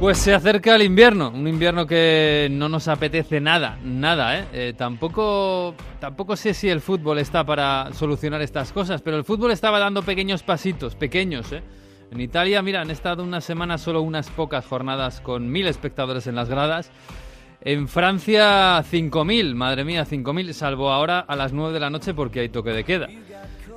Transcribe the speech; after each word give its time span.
Pues 0.00 0.16
se 0.16 0.32
acerca 0.32 0.76
el 0.76 0.82
invierno, 0.82 1.28
un 1.28 1.46
invierno 1.46 1.86
que 1.86 2.48
no 2.50 2.70
nos 2.70 2.88
apetece 2.88 3.38
nada, 3.38 3.78
nada, 3.84 4.38
¿eh? 4.38 4.46
¿eh? 4.54 4.74
tampoco, 4.74 5.74
tampoco 6.00 6.36
sé 6.36 6.54
si 6.54 6.70
el 6.70 6.80
fútbol 6.80 7.18
está 7.18 7.44
para 7.44 7.90
solucionar 7.92 8.40
estas 8.40 8.72
cosas, 8.72 9.02
pero 9.02 9.18
el 9.18 9.24
fútbol 9.24 9.50
estaba 9.50 9.78
dando 9.78 10.02
pequeños 10.02 10.42
pasitos, 10.42 10.94
pequeños, 10.94 11.52
¿eh? 11.52 11.62
En 12.10 12.18
Italia, 12.18 12.62
mira, 12.62 12.80
han 12.80 12.90
estado 12.90 13.22
una 13.22 13.42
semana 13.42 13.76
solo 13.76 14.00
unas 14.00 14.30
pocas 14.30 14.64
jornadas 14.64 15.20
con 15.20 15.52
mil 15.52 15.66
espectadores 15.66 16.26
en 16.26 16.34
las 16.34 16.48
gradas. 16.48 16.90
En 17.60 17.86
Francia, 17.86 18.82
5.000, 18.82 19.54
madre 19.54 19.84
mía, 19.84 20.06
5.000, 20.06 20.54
salvo 20.54 20.90
ahora 20.90 21.20
a 21.20 21.36
las 21.36 21.52
9 21.52 21.74
de 21.74 21.80
la 21.80 21.90
noche 21.90 22.14
porque 22.14 22.40
hay 22.40 22.48
toque 22.48 22.70
de 22.70 22.84
queda. 22.84 23.08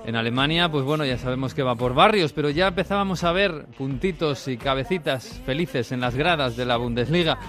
En 0.05 0.17
Alemania, 0.17 0.69
pues 0.69 0.83
bueno, 0.83 1.05
ya 1.05 1.17
sabemos 1.17 1.53
que 1.53 1.63
va 1.63 1.75
por 1.75 1.93
barrios, 1.93 2.33
pero 2.33 2.49
ya 2.49 2.67
empezábamos 2.67 3.23
a 3.23 3.31
ver 3.31 3.67
puntitos 3.77 4.49
y 4.49 4.57
cabecitas 4.57 5.41
felices 5.45 5.93
en 5.93 6.01
las 6.01 6.15
gradas 6.15 6.57
de 6.57 6.65
la 6.65 6.75
Bundesliga. 6.75 7.39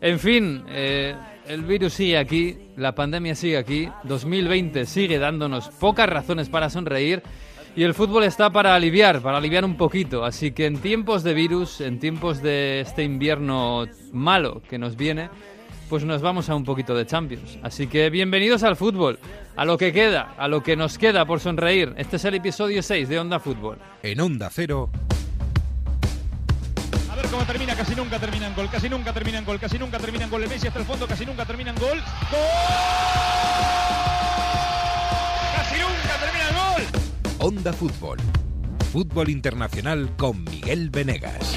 En 0.00 0.20
fin, 0.20 0.64
eh, 0.68 1.16
el 1.48 1.62
virus 1.62 1.94
sigue 1.94 2.16
aquí, 2.16 2.56
la 2.76 2.94
pandemia 2.94 3.34
sigue 3.34 3.56
aquí, 3.56 3.88
2020 4.04 4.86
sigue 4.86 5.18
dándonos 5.18 5.68
pocas 5.68 6.08
razones 6.08 6.48
para 6.48 6.70
sonreír 6.70 7.22
y 7.74 7.82
el 7.82 7.92
fútbol 7.92 8.24
está 8.24 8.50
para 8.50 8.74
aliviar, 8.74 9.20
para 9.20 9.38
aliviar 9.38 9.64
un 9.64 9.76
poquito. 9.76 10.24
Así 10.24 10.52
que 10.52 10.66
en 10.66 10.78
tiempos 10.78 11.24
de 11.24 11.34
virus, 11.34 11.80
en 11.80 11.98
tiempos 11.98 12.40
de 12.40 12.80
este 12.80 13.02
invierno 13.02 13.86
malo 14.12 14.62
que 14.68 14.78
nos 14.78 14.96
viene, 14.96 15.28
pues 15.88 16.04
nos 16.04 16.22
vamos 16.22 16.48
a 16.48 16.54
un 16.54 16.64
poquito 16.64 16.94
de 16.94 17.06
Champions. 17.06 17.58
Así 17.62 17.86
que 17.86 18.10
bienvenidos 18.10 18.62
al 18.62 18.76
fútbol, 18.76 19.18
a 19.56 19.64
lo 19.64 19.78
que 19.78 19.92
queda, 19.92 20.34
a 20.38 20.48
lo 20.48 20.62
que 20.62 20.76
nos 20.76 20.98
queda 20.98 21.24
por 21.26 21.40
sonreír. 21.40 21.94
Este 21.96 22.16
es 22.16 22.24
el 22.24 22.34
episodio 22.34 22.82
6 22.82 23.08
de 23.08 23.18
Onda 23.18 23.40
Fútbol. 23.40 23.78
En 24.02 24.20
Onda 24.20 24.50
Cero. 24.52 24.90
A 27.10 27.16
ver 27.16 27.26
cómo 27.26 27.44
termina, 27.44 27.74
casi 27.74 27.94
nunca 27.94 28.18
termina 28.18 28.46
en 28.48 28.54
gol, 28.54 28.68
casi 28.70 28.88
nunca 28.88 29.12
termina 29.12 29.38
en 29.38 29.44
gol, 29.44 29.58
casi 29.58 29.78
nunca 29.78 29.98
termina 29.98 30.24
en 30.24 30.30
gol. 30.30 30.42
El 30.42 30.48
Messi 30.48 30.66
hasta 30.66 30.80
el 30.80 30.84
fondo, 30.84 31.06
casi 31.06 31.24
nunca 31.24 31.44
termina 31.44 31.70
en 31.70 31.76
gol. 31.76 31.98
¡Gol! 32.30 32.40
¡Casi 35.56 35.76
nunca 35.80 36.18
termina 36.20 36.48
en 36.48 36.54
gol! 36.54 36.82
Onda 37.38 37.72
Fútbol. 37.72 38.18
Fútbol 38.92 39.28
internacional 39.28 40.10
con 40.16 40.42
Miguel 40.44 40.90
Venegas. 40.90 41.56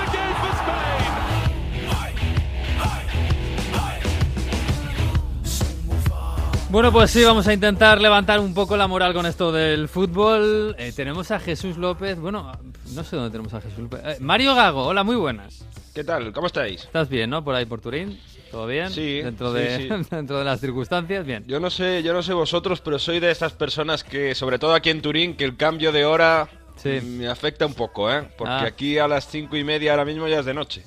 Bueno, 6.71 6.89
pues 6.93 7.11
sí, 7.11 7.21
vamos 7.23 7.45
a 7.47 7.53
intentar 7.53 7.99
levantar 7.99 8.39
un 8.39 8.53
poco 8.53 8.77
la 8.77 8.87
moral 8.87 9.13
con 9.13 9.25
esto 9.25 9.51
del 9.51 9.89
fútbol. 9.89 10.73
Eh, 10.79 10.93
tenemos 10.95 11.29
a 11.31 11.39
Jesús 11.39 11.75
López, 11.77 12.17
bueno, 12.17 12.49
no 12.95 13.03
sé 13.03 13.17
dónde 13.17 13.29
tenemos 13.31 13.53
a 13.53 13.59
Jesús 13.59 13.79
López. 13.79 13.99
Eh, 14.05 14.17
Mario 14.21 14.55
Gago, 14.55 14.85
hola, 14.85 15.03
muy 15.03 15.17
buenas. 15.17 15.65
¿Qué 15.93 16.05
tal? 16.05 16.31
¿Cómo 16.31 16.47
estáis? 16.47 16.83
¿Estás 16.83 17.09
bien, 17.09 17.29
no? 17.29 17.43
Por 17.43 17.55
ahí, 17.55 17.65
por 17.65 17.81
Turín. 17.81 18.17
¿Todo 18.51 18.67
bien? 18.67 18.89
Sí, 18.89 19.21
Dentro, 19.21 19.51
sí, 19.53 19.59
de, 19.59 19.77
sí. 19.77 20.05
dentro 20.15 20.39
de 20.39 20.45
las 20.45 20.61
circunstancias, 20.61 21.25
bien. 21.25 21.43
Yo 21.45 21.59
no 21.59 21.69
sé, 21.69 22.03
yo 22.03 22.13
no 22.13 22.23
sé 22.23 22.33
vosotros, 22.33 22.79
pero 22.79 22.97
soy 22.99 23.19
de 23.19 23.31
estas 23.31 23.51
personas 23.51 24.05
que, 24.05 24.33
sobre 24.33 24.57
todo 24.57 24.73
aquí 24.73 24.89
en 24.91 25.01
Turín, 25.01 25.35
que 25.35 25.43
el 25.43 25.57
cambio 25.57 25.91
de 25.91 26.05
hora 26.05 26.47
Sí. 26.77 26.99
me 27.03 27.27
afecta 27.27 27.65
un 27.65 27.73
poco, 27.73 28.09
¿eh? 28.11 28.27
Porque 28.37 28.53
Ah. 28.53 28.63
aquí 28.65 28.97
a 28.97 29.07
las 29.09 29.27
cinco 29.27 29.55
y 29.57 29.63
media 29.63 29.91
ahora 29.91 30.05
mismo 30.05 30.27
ya 30.27 30.39
es 30.39 30.45
de 30.45 30.53
noche. 30.53 30.83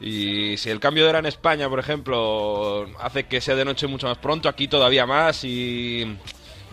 Y 0.00 0.56
si 0.56 0.70
el 0.70 0.80
cambio 0.80 1.04
de 1.04 1.10
hora 1.10 1.18
en 1.20 1.26
España, 1.26 1.68
por 1.68 1.78
ejemplo, 1.78 2.86
hace 3.00 3.24
que 3.24 3.40
sea 3.40 3.54
de 3.54 3.64
noche 3.64 3.86
mucho 3.86 4.06
más 4.08 4.18
pronto, 4.18 4.48
aquí 4.48 4.68
todavía 4.68 5.06
más 5.06 5.44
y 5.44 6.16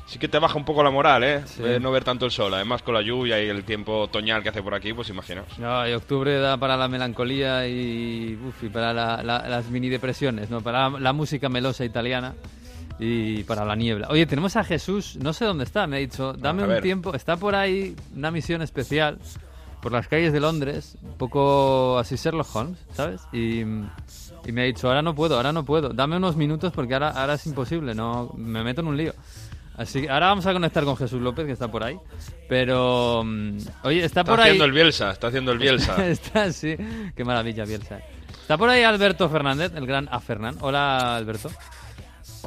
sí 0.07 0.19
que 0.19 0.27
te 0.27 0.39
baja 0.39 0.57
un 0.57 0.65
poco 0.65 0.83
la 0.83 0.89
moral, 0.89 1.23
¿eh? 1.23 1.41
Sí. 1.45 1.61
De 1.63 1.79
no 1.79 1.91
ver 1.91 2.03
tanto 2.03 2.25
el 2.25 2.31
sol. 2.31 2.53
Además 2.53 2.81
con 2.81 2.93
la 2.95 3.01
lluvia 3.01 3.41
y 3.41 3.47
el 3.47 3.63
tiempo 3.63 3.99
otoñal 4.01 4.43
que 4.43 4.49
hace 4.49 4.61
por 4.63 4.73
aquí, 4.73 4.91
pues 4.93 5.07
imaginaos. 5.09 5.57
No, 5.59 5.87
y 5.87 5.93
octubre 5.93 6.37
da 6.39 6.57
para 6.57 6.75
la 6.75 6.87
melancolía 6.87 7.67
y, 7.67 8.37
uf, 8.45 8.63
y 8.63 8.69
para 8.69 8.93
la- 8.93 9.23
la- 9.23 9.47
las 9.47 9.69
mini 9.69 9.87
depresiones, 9.89 10.49
¿no? 10.49 10.61
Para 10.61 10.89
la, 10.89 10.99
la 10.99 11.13
música 11.13 11.47
melosa 11.47 11.85
italiana 11.85 12.33
y 12.99 13.43
para 13.43 13.63
la 13.65 13.75
niebla. 13.75 14.07
Oye, 14.09 14.25
tenemos 14.25 14.55
a 14.57 14.63
Jesús, 14.63 15.15
no 15.15 15.31
sé 15.33 15.45
dónde 15.45 15.63
está, 15.63 15.87
me 15.87 15.95
ha 15.97 15.99
dicho, 15.99 16.33
dame 16.33 16.63
un 16.63 16.81
tiempo, 16.81 17.13
está 17.15 17.37
por 17.37 17.55
ahí 17.55 17.95
una 18.15 18.31
misión 18.31 18.61
especial 18.61 19.17
por 19.81 19.91
las 19.91 20.07
calles 20.07 20.31
de 20.33 20.39
Londres, 20.39 20.97
un 21.01 21.17
poco 21.17 21.97
así 21.97 22.15
Sherlock 22.15 22.55
Holmes, 22.55 22.77
¿sabes? 22.93 23.21
Y, 23.33 23.61
y 23.61 24.51
me 24.51 24.61
ha 24.61 24.65
dicho, 24.65 24.87
ahora 24.87 25.01
no 25.01 25.15
puedo, 25.15 25.35
ahora 25.37 25.51
no 25.53 25.65
puedo, 25.65 25.89
dame 25.89 26.17
unos 26.17 26.35
minutos 26.35 26.71
porque 26.73 26.93
ahora, 26.93 27.09
ahora 27.09 27.33
es 27.35 27.45
imposible, 27.47 27.95
no 27.95 28.31
me 28.35 28.63
meto 28.63 28.81
en 28.81 28.87
un 28.87 28.97
lío. 28.97 29.13
Así 29.77 30.01
que 30.01 30.09
ahora 30.09 30.27
vamos 30.27 30.45
a 30.45 30.53
conectar 30.53 30.83
con 30.83 30.95
Jesús 30.97 31.21
López, 31.21 31.45
que 31.45 31.53
está 31.53 31.69
por 31.71 31.83
ahí. 31.83 31.97
Pero, 32.47 33.23
mm, 33.25 33.57
oye, 33.83 34.03
está, 34.05 34.21
Está 34.21 34.23
por 34.25 34.39
ahí... 34.39 34.49
haciendo 34.49 34.65
el 34.65 34.71
Bielsa, 34.73 35.11
está 35.11 35.27
haciendo 35.27 35.51
el 35.53 35.57
Bielsa. 35.59 36.07
Está, 36.07 36.51
sí. 36.51 36.75
Qué 37.15 37.23
maravilla, 37.23 37.65
Bielsa. 37.65 37.99
Está 38.41 38.57
por 38.57 38.69
ahí 38.69 38.83
Alberto 38.83 39.29
Fernández, 39.29 39.71
el 39.75 39.87
gran 39.87 40.07
A. 40.11 40.19
Fernán. 40.19 40.57
Hola, 40.59 41.15
Alberto. 41.15 41.49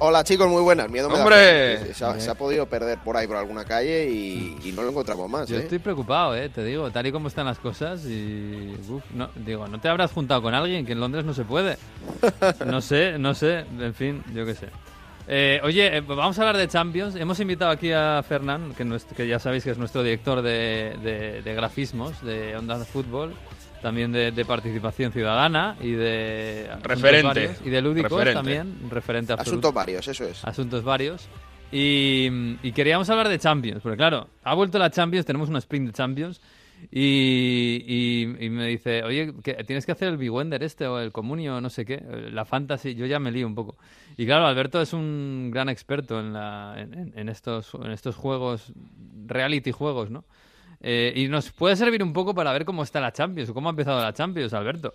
Hola 0.01 0.25
chicos, 0.25 0.49
muy 0.49 0.61
buenas. 0.63 0.91
Miedo 0.91 1.09
me 1.09 1.15
da 1.17 1.21
¡Hombre! 1.23 1.95
Se 1.95 2.05
ha, 2.05 2.19
se 2.19 2.29
ha 2.31 2.35
podido 2.35 2.67
perder 2.67 2.99
por 2.99 3.17
ahí 3.17 3.29
por 3.29 3.37
alguna 3.37 3.65
calle 3.65 4.11
y, 4.11 4.57
y 4.65 4.73
no 4.73 4.83
lo 4.83 4.91
encontramos 4.91 5.31
más. 5.31 5.49
Yo 5.49 5.57
¿eh? 5.57 5.61
estoy 5.61 5.79
preocupado, 5.79 6.35
eh, 6.37 6.49
te 6.49 6.65
digo, 6.65 6.91
tal 6.91 7.07
y 7.07 7.13
como 7.13 7.29
están 7.29 7.47
las 7.47 7.59
cosas 7.61 8.05
y... 8.05 8.75
uf, 8.89 9.03
no, 9.15 9.31
digo, 9.37 9.69
¿no 9.69 9.81
te 9.81 9.89
habrás 9.89 10.11
juntado 10.11 10.43
con 10.43 10.53
alguien? 10.53 10.85
Que 10.85 10.93
en 10.93 11.01
Londres 11.01 11.25
no 11.25 11.33
se 11.33 11.45
puede. 11.45 11.77
No 12.67 12.81
sé, 12.81 13.19
no 13.19 13.35
sé, 13.35 13.65
en 13.79 13.95
fin, 13.95 14.25
yo 14.35 14.45
qué 14.45 14.55
sé. 14.55 14.69
Eh, 15.29 15.61
oye, 15.63 15.97
eh, 15.97 16.01
vamos 16.01 16.37
a 16.39 16.43
hablar 16.43 16.57
de 16.57 16.67
Champions. 16.69 17.15
Hemos 17.15 17.39
invitado 17.41 17.71
aquí 17.71 17.93
a 17.93 18.23
Fernán, 18.29 18.75
que, 18.75 18.85
que 19.17 19.29
ya 19.29 19.39
sabéis 19.39 19.63
que 19.65 19.71
es 19.71 19.79
nuestro 19.79 20.03
director 20.03 20.43
de, 20.43 20.97
de- 21.03 21.41
de 21.43 21.55
grafismos 21.55 22.21
de 22.25 22.57
Onda 22.57 22.85
Fútbol, 22.85 23.33
también 23.85 24.11
de, 24.11 24.33
de 24.33 24.45
participación 24.45 25.13
ciudadana 25.13 25.77
y 25.81 25.93
de... 25.93 26.69
Referente. 26.83 27.23
varios, 27.27 27.61
Y 27.65 27.71
de 27.71 27.83
lúdicos 27.83 28.11
Referente. 28.11 28.35
también, 28.35 28.91
referente 28.91 29.33
absoluto. 29.35 29.69
Asuntos 29.69 29.75
varios, 29.75 30.09
eso 30.09 30.25
es. 30.25 30.45
asuntos 30.45 30.83
varios. 30.83 31.29
Y, 31.71 32.57
y 32.63 32.73
queríamos 32.73 33.09
hablar 33.11 33.29
de 33.29 33.39
Champions, 33.39 33.83
porque 33.83 33.97
claro, 33.99 34.29
ha 34.43 34.55
vuelto 34.55 34.79
la 34.79 34.91
Champions, 34.91 35.27
tenemos 35.27 35.49
un 35.51 35.57
sprint 35.59 35.87
de 35.89 35.93
Champions. 35.93 36.41
Y, 36.91 37.83
y- 37.87 38.45
y 38.47 38.51
me 38.51 38.67
dice, 38.67 39.03
oye, 39.05 39.33
que 39.43 39.55
tienes 39.65 39.87
que 39.87 39.93
hacer 39.93 40.09
el 40.09 40.17
Big 40.17 40.31
este 40.61 40.87
o 40.87 40.99
el 40.99 41.13
Comunio, 41.13 41.61
no 41.61 41.71
sé 41.71 41.85
qué, 41.85 42.03
la 42.31 42.45
Fantasy. 42.45 42.95
Yo 42.95 43.07
ya 43.07 43.19
me 43.19 43.31
lío 43.33 43.47
un 43.47 43.55
poco. 43.55 43.77
Y 44.17 44.27
claro, 44.27 44.47
Alberto 44.47 44.81
es 44.83 44.93
un 44.93 45.51
gran 45.53 45.69
experto 45.69 46.21
en, 46.21 46.33
la, 46.33 46.75
en 46.79 47.29
estos, 47.29 47.73
en 47.75 47.91
estos 47.91 48.17
juegos, 48.17 48.73
reality 49.27 49.71
juegos, 49.73 50.11
¿no? 50.11 50.25
Eh, 50.87 51.15
y 51.17 51.29
nos 51.29 51.51
puede 51.51 51.77
servir 51.77 52.03
un 52.03 52.13
poco 52.13 52.35
para 52.35 52.53
ver 52.53 52.67
cómo 52.67 52.83
está 52.83 53.01
la 53.01 53.11
Champions, 53.11 53.49
o 53.49 53.55
cómo 53.55 53.69
ha 53.69 53.71
empezado 53.71 54.03
la 54.03 54.13
Champions, 54.13 54.53
Alberto. 54.53 54.93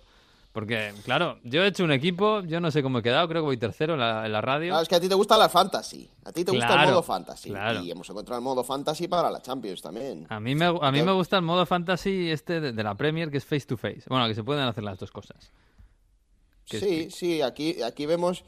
Porque, 0.52 0.92
claro, 1.04 1.38
yo 1.44 1.62
he 1.62 1.68
hecho 1.68 1.84
un 1.84 1.92
equipo, 1.92 2.42
yo 2.42 2.60
no 2.60 2.70
sé 2.72 2.82
cómo 2.82 2.98
he 2.98 3.02
quedado, 3.02 3.28
creo 3.28 3.42
que 3.42 3.46
voy 3.46 3.56
tercero 3.56 3.94
en 3.94 4.00
la, 4.00 4.26
en 4.26 4.32
la 4.32 4.40
radio. 4.40 4.70
Claro, 4.70 4.82
es 4.82 4.88
que 4.88 4.94
a 4.96 5.00
ti 5.00 5.08
te 5.08 5.14
gusta 5.14 5.36
la 5.36 5.48
fantasy. 5.48 6.08
A 6.24 6.32
ti 6.32 6.44
te 6.44 6.50
gusta 6.52 6.82
el 6.84 6.90
modo 6.90 7.02
fantasy. 7.04 7.50
claro. 7.50 7.80
Y 7.82 7.90
hemos 7.90 8.08
encontrado 8.10 8.38
el 8.38 8.44
modo 8.44 8.62
fantasy 8.64 9.06
para 9.08 9.30
la 9.30 9.40
Champions 9.42 9.80
también. 9.82 10.26
A 10.28 10.38
mí, 10.40 10.54
me, 10.56 10.66
a 10.66 10.90
mí 10.92 11.02
me 11.02 11.12
gusta 11.12 11.36
el 11.36 11.42
modo 11.42 11.66
fantasy 11.66 12.30
este 12.30 12.60
de, 12.60 12.72
de 12.72 12.82
la 12.82 12.94
Premier, 12.96 13.30
que 13.30 13.38
es 13.38 13.44
face 13.44 13.66
to 13.66 13.76
face. 13.76 14.02
Bueno, 14.08 14.26
que 14.26 14.34
se 14.34 14.42
pueden 14.44 14.64
hacer 14.64 14.82
las 14.84 14.98
dos 14.98 15.10
cosas. 15.12 15.50
que 16.66 16.76
es- 16.78 16.82
Sí, 16.82 17.10
sí, 17.10 17.42
aquí, 17.42 17.82
aquí 17.82 18.06
vemos, 18.06 18.42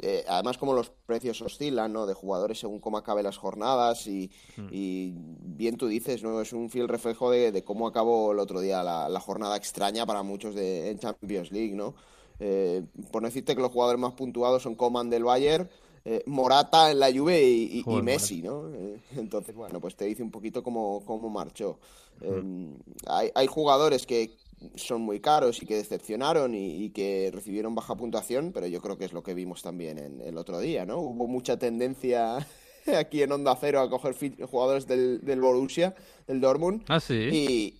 eh, 0.00 0.24
además 0.28 0.58
como 0.58 0.72
los 0.72 0.90
precios 0.90 1.40
oscilan, 1.42 1.92
¿no? 1.92 2.06
De 2.06 2.14
jugadores 2.14 2.58
según 2.58 2.80
cómo 2.80 2.96
acaben 2.98 3.24
las 3.24 3.36
jornadas 3.36 4.06
y, 4.06 4.30
Hmm. 4.56 4.68
y 4.70 5.14
bien 5.16 5.76
tú 5.76 5.86
dices, 5.86 6.22
¿no? 6.22 6.40
Es 6.40 6.52
un 6.52 6.70
fiel 6.70 6.88
reflejo 6.88 7.30
de, 7.30 7.52
de 7.52 7.62
cómo 7.64 7.86
acabó 7.86 8.32
el 8.32 8.38
otro 8.38 8.60
día 8.60 8.82
la, 8.82 9.08
la 9.08 9.20
jornada 9.20 9.56
extraña 9.56 10.06
para 10.06 10.22
muchos 10.22 10.54
de, 10.54 10.90
en 10.90 10.98
Champions 10.98 11.52
League, 11.52 11.74
¿no? 11.74 11.94
Eh, 12.40 12.82
por 13.12 13.22
no 13.22 13.28
decirte 13.28 13.54
que 13.54 13.62
los 13.62 13.70
jugadores 13.70 14.00
más 14.00 14.14
puntuados 14.14 14.62
son 14.62 14.74
Coman 14.74 15.08
del 15.10 15.22
Bayern, 15.24 15.68
eh, 16.04 16.22
Morata 16.26 16.90
en 16.90 16.98
la 16.98 17.10
Juve 17.12 17.42
y, 17.42 17.78
y- 17.78 17.78
y 17.78 17.82
Joder, 17.82 18.02
Messi, 18.04 18.42
¿no? 18.42 18.68
Eh, 18.74 19.00
entonces, 19.16 19.54
bueno, 19.54 19.80
pues 19.80 19.96
te 19.96 20.04
dice 20.04 20.22
un 20.22 20.30
poquito 20.30 20.62
cómo, 20.62 21.02
cómo 21.06 21.30
marchó. 21.30 21.78
Hmm. 22.20 22.24
Eh, 22.72 22.76
hay, 23.06 23.30
hay 23.34 23.46
jugadores 23.46 24.04
que 24.06 24.36
son 24.76 25.02
muy 25.02 25.20
caros 25.20 25.62
y 25.62 25.66
que 25.66 25.76
decepcionaron 25.76 26.54
y, 26.54 26.84
y 26.84 26.90
que 26.90 27.30
recibieron 27.32 27.74
baja 27.74 27.94
puntuación, 27.96 28.52
pero 28.52 28.66
yo 28.66 28.80
creo 28.80 28.96
que 28.98 29.04
es 29.04 29.12
lo 29.12 29.22
que 29.22 29.34
vimos 29.34 29.62
también 29.62 29.98
en 29.98 30.20
el 30.20 30.36
otro 30.38 30.58
día, 30.60 30.84
¿no? 30.86 30.98
Hubo 31.00 31.26
mucha 31.26 31.58
tendencia 31.58 32.46
aquí 32.98 33.22
en 33.22 33.32
Onda 33.32 33.56
Cero 33.60 33.80
a 33.80 33.90
coger 33.90 34.14
jugadores 34.50 34.86
del, 34.86 35.20
del 35.22 35.40
Borussia, 35.40 35.94
del 36.26 36.40
Dortmund, 36.40 36.82
Ah, 36.88 37.00
sí. 37.00 37.14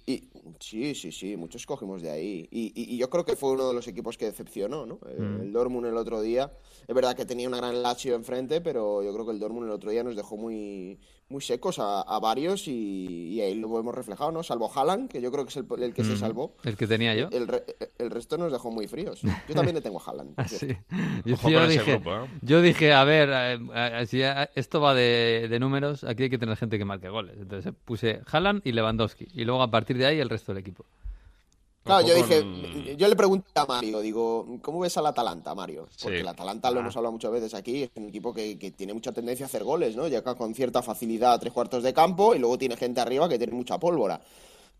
y, 0.07 0.13
y 0.13 0.29
Sí, 0.61 0.95
sí, 0.95 1.11
sí, 1.13 1.37
muchos 1.37 1.67
cogimos 1.67 2.03
de 2.03 2.11
ahí. 2.11 2.49
Y, 2.51 2.67
y- 2.75 2.95
y 2.95 2.99
yo 2.99 3.09
creo 3.11 3.25
que 3.25 3.37
fue 3.37 3.53
uno 3.53 3.69
de 3.69 3.75
los 3.75 3.87
equipos 3.89 4.17
que 4.19 4.27
decepcionó, 4.27 4.87
¿no? 4.87 4.97
Mm. 5.19 5.41
El 5.43 5.53
Dortmund 5.53 5.87
el 5.87 5.97
otro 5.97 6.21
día. 6.21 6.53
Es 6.87 6.95
verdad 6.95 7.17
que 7.17 7.25
tenía 7.25 7.49
una 7.49 7.57
gran 7.59 7.83
Lazio 7.83 8.15
enfrente, 8.15 8.61
pero 8.61 9.03
yo 9.03 9.13
creo 9.13 9.25
que 9.25 9.33
el 9.33 9.39
Dortmund 9.39 9.67
el 9.67 9.73
otro 9.73 9.91
día 9.91 10.03
nos 10.05 10.17
dejó 10.17 10.37
muy, 10.37 10.99
muy 11.29 11.41
secos 11.41 11.79
a, 11.79 12.03
a 12.03 12.19
varios 12.21 12.69
y, 12.69 13.29
y 13.35 13.41
ahí 13.41 13.55
lo 13.55 13.79
hemos 13.79 13.95
reflejado, 13.95 14.33
¿no? 14.33 14.43
Salvo 14.43 14.71
Haaland, 14.75 15.09
que 15.11 15.21
yo 15.23 15.33
creo 15.33 15.45
que 15.45 15.51
es 15.51 15.57
el, 15.57 15.67
el 15.83 15.95
que 15.95 16.05
se 16.05 16.13
Mm. 16.13 16.17
salvó. 16.19 16.55
El 16.65 16.77
que 16.77 16.87
tenía 16.87 17.15
yo. 17.15 17.29
El, 17.33 17.49
re- 17.49 17.65
el 17.99 18.11
resto 18.11 18.37
nos 18.37 18.53
dejó 18.53 18.71
muy 18.71 18.87
fríos. 18.87 19.23
Yo 19.23 19.55
también 19.55 19.75
le 19.75 19.81
tengo 19.81 20.01
a 20.01 20.11
Haaland. 20.11 20.35
Ah, 20.37 20.47
sí. 20.49 20.69
Yo, 21.25 21.67
dije, 21.67 21.93
grupo, 21.93 22.15
¿eh? 22.17 22.29
yo 22.43 22.61
dije, 22.61 22.93
a 22.93 23.05
ver, 23.05 23.31
eh, 23.33 23.59
eh, 23.75 24.07
si 24.07 24.21
esto 24.55 24.81
va 24.81 24.95
de, 24.95 25.47
de 25.49 25.59
números, 25.59 26.05
aquí 26.05 26.25
hay 26.25 26.31
que 26.31 26.39
tener 26.39 26.57
gente 26.57 26.77
que 26.79 26.85
marque 26.85 27.09
goles. 27.09 27.37
Entonces 27.39 27.73
eh, 27.73 27.77
puse 27.85 28.21
Haaland 28.31 28.61
y 28.65 28.73
Lewandowski. 28.73 29.27
Y 29.33 29.45
luego 29.45 29.63
a 29.63 29.71
partir 29.71 29.97
de 29.97 30.07
ahí 30.07 30.21
el 30.21 30.29
resto 30.35 30.53
del 30.53 30.61
equipo. 30.61 30.85
Claro, 31.85 32.07
yo 32.07 32.15
con- 32.15 32.23
dije, 32.23 32.97
yo 32.97 33.09
le 33.09 33.15
pregunté 33.17 33.51
a 33.57 33.67
Mario, 33.67 34.01
digo, 34.01 34.47
¿cómo 34.63 34.81
ves 34.81 34.97
al 34.97 35.05
Atalanta, 35.07 35.55
Mario? 35.55 35.87
Porque 36.01 36.17
Sí. 36.17 36.21
el 36.23 36.29
Atalanta, 36.29 36.71
lo 36.71 36.81
hemos 36.81 36.97
hablado 36.97 37.13
muchas 37.13 37.31
veces 37.31 37.53
aquí, 37.53 37.83
es 37.83 37.91
un 37.97 38.09
equipo 38.09 38.33
que, 38.33 38.59
que 38.59 38.71
tiene 38.71 38.95
mucha 38.95 39.13
tendencia 39.13 39.45
a 39.45 39.49
hacer 39.49 39.65
goles, 39.65 39.95
¿no? 39.95 40.09
Llega 40.09 40.35
con 40.35 40.55
cierta 40.55 40.81
facilidad 40.83 41.35
a 41.35 41.39
tres 41.39 41.53
cuartos 41.53 41.83
de 41.83 41.93
campo 41.93 42.35
y 42.35 42.39
luego 42.39 42.57
tiene 42.57 42.77
gente 42.79 43.03
arriba 43.03 43.29
que 43.29 43.37
tiene 43.37 43.53
mucha 43.53 43.79
pólvora. 43.79 44.19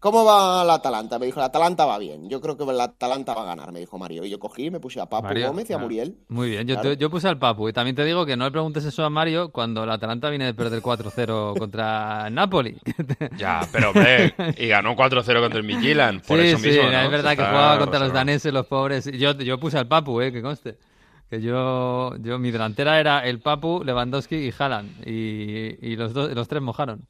¿Cómo 0.05 0.23
va 0.23 0.63
el 0.65 0.69
Atalanta? 0.69 1.19
Me 1.19 1.25
dijo, 1.25 1.41
el 1.41 1.47
Atalanta 1.47 1.87
va 1.87 1.97
bien. 1.97 2.29
Yo 2.29 2.39
creo 2.43 2.59
que 2.59 2.65
el 2.65 2.79
Atalanta 2.79 3.33
va 3.33 3.41
a 3.41 3.47
ganar, 3.47 3.73
me 3.73 3.81
dijo 3.81 3.97
Mario. 3.97 4.23
Y 4.27 4.29
yo 4.29 4.39
cogí, 4.39 4.71
me 4.71 4.79
puse 4.79 5.01
a 5.01 5.07
Papu 5.07 5.29
Mario, 5.29 5.47
Gómez 5.49 5.71
y 5.71 5.73
a 5.73 5.79
Muriel. 5.79 6.19
Muy 6.29 6.51
bien, 6.51 6.67
yo, 6.69 6.75
Claro. 6.75 6.93
yo 6.93 7.09
puse 7.09 7.27
al 7.27 7.39
Papu. 7.39 7.71
Y 7.71 7.73
también 7.73 7.97
te 7.97 8.05
digo 8.05 8.27
que 8.27 8.37
no 8.37 8.45
le 8.45 8.51
preguntes 8.51 8.85
eso 8.85 9.03
a 9.03 9.09
Mario 9.09 9.49
cuando 9.51 9.83
el 9.85 9.91
Atalanta 9.91 10.29
viene 10.29 10.45
de 10.45 10.53
perder 10.53 10.83
4-0 10.83 11.55
contra 11.59 12.29
Napoli. 12.29 12.77
Ya, 13.39 13.67
pero 13.73 13.93
hombre, 13.93 14.35
y 14.59 14.67
ganó 14.69 14.95
4-0 14.95 15.41
contra 15.41 15.59
el 15.59 15.65
Midtjylland, 15.65 16.23
por 16.27 16.39
sí, 16.39 16.49
eso 16.49 16.59
sí, 16.59 16.67
mismo, 16.69 16.83
¿no? 16.91 17.01
es 17.01 17.11
verdad 17.11 17.31
que 17.31 17.41
Está 17.41 17.49
jugaba 17.51 17.79
contra 17.79 17.99
los 18.01 18.13
daneses, 18.13 18.53
los 18.53 18.67
pobres. 18.67 19.07
Yo, 19.11 19.33
yo 19.39 19.59
puse 19.59 19.79
al 19.79 19.89
Papu, 19.89 20.21
eh, 20.21 20.31
que 20.31 20.43
conste. 20.43 20.77
Que 21.31 21.41
yo, 21.41 22.15
yo, 22.19 22.39
mi 22.39 22.51
delantera 22.51 23.01
era 23.01 23.21
el 23.27 23.41
Papu, 23.41 23.83
Lewandowski 23.83 24.37
y 24.37 24.53
Haaland. 24.59 25.09
Y, 25.09 25.79
y 25.81 25.97
los, 25.97 26.13
dos, 26.13 26.31
los 26.35 26.47
tres 26.47 26.61
mojaron. 26.61 27.07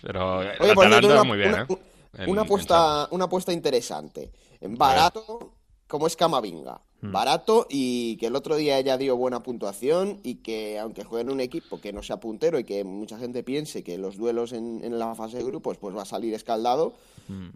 Pero 0.00 0.40
el 0.40 0.48
Oye, 0.60 0.74
por 0.74 0.86
cierto, 0.86 0.96
Atalanta 0.96 1.06
una, 1.20 1.24
muy 1.24 1.36
bien, 1.36 1.52
una- 1.52 1.62
¿eh? 1.64 1.66
En- 2.18 2.30
una 2.30 2.42
en 2.42 2.46
apuesta, 2.46 3.08
una 3.10 3.24
apuesta 3.24 3.52
interesante. 3.52 4.30
En 4.60 4.76
barato, 4.76 5.52
como 5.86 6.06
es 6.06 6.16
Camavinga. 6.16 6.80
Hmm. 7.02 7.12
Barato 7.12 7.66
y 7.68 8.16
que 8.16 8.28
el 8.28 8.36
otro 8.36 8.56
día 8.56 8.80
ya 8.80 8.96
dio 8.96 9.14
buena 9.16 9.42
puntuación 9.42 10.20
y 10.22 10.36
que 10.36 10.78
aunque 10.78 11.04
juegue 11.04 11.22
en 11.24 11.30
un 11.30 11.40
equipo 11.40 11.78
que 11.78 11.92
no 11.92 12.02
sea 12.02 12.18
puntero 12.18 12.58
y 12.58 12.64
que 12.64 12.82
mucha 12.82 13.18
gente 13.18 13.42
piense 13.42 13.82
que 13.84 13.98
los 13.98 14.16
duelos 14.16 14.52
en, 14.54 14.82
en 14.82 14.98
la 14.98 15.14
fase 15.14 15.36
de 15.36 15.44
grupos 15.44 15.76
pues 15.76 15.94
va 15.94 16.02
a 16.02 16.06
salir 16.06 16.32
escaldado, 16.32 16.94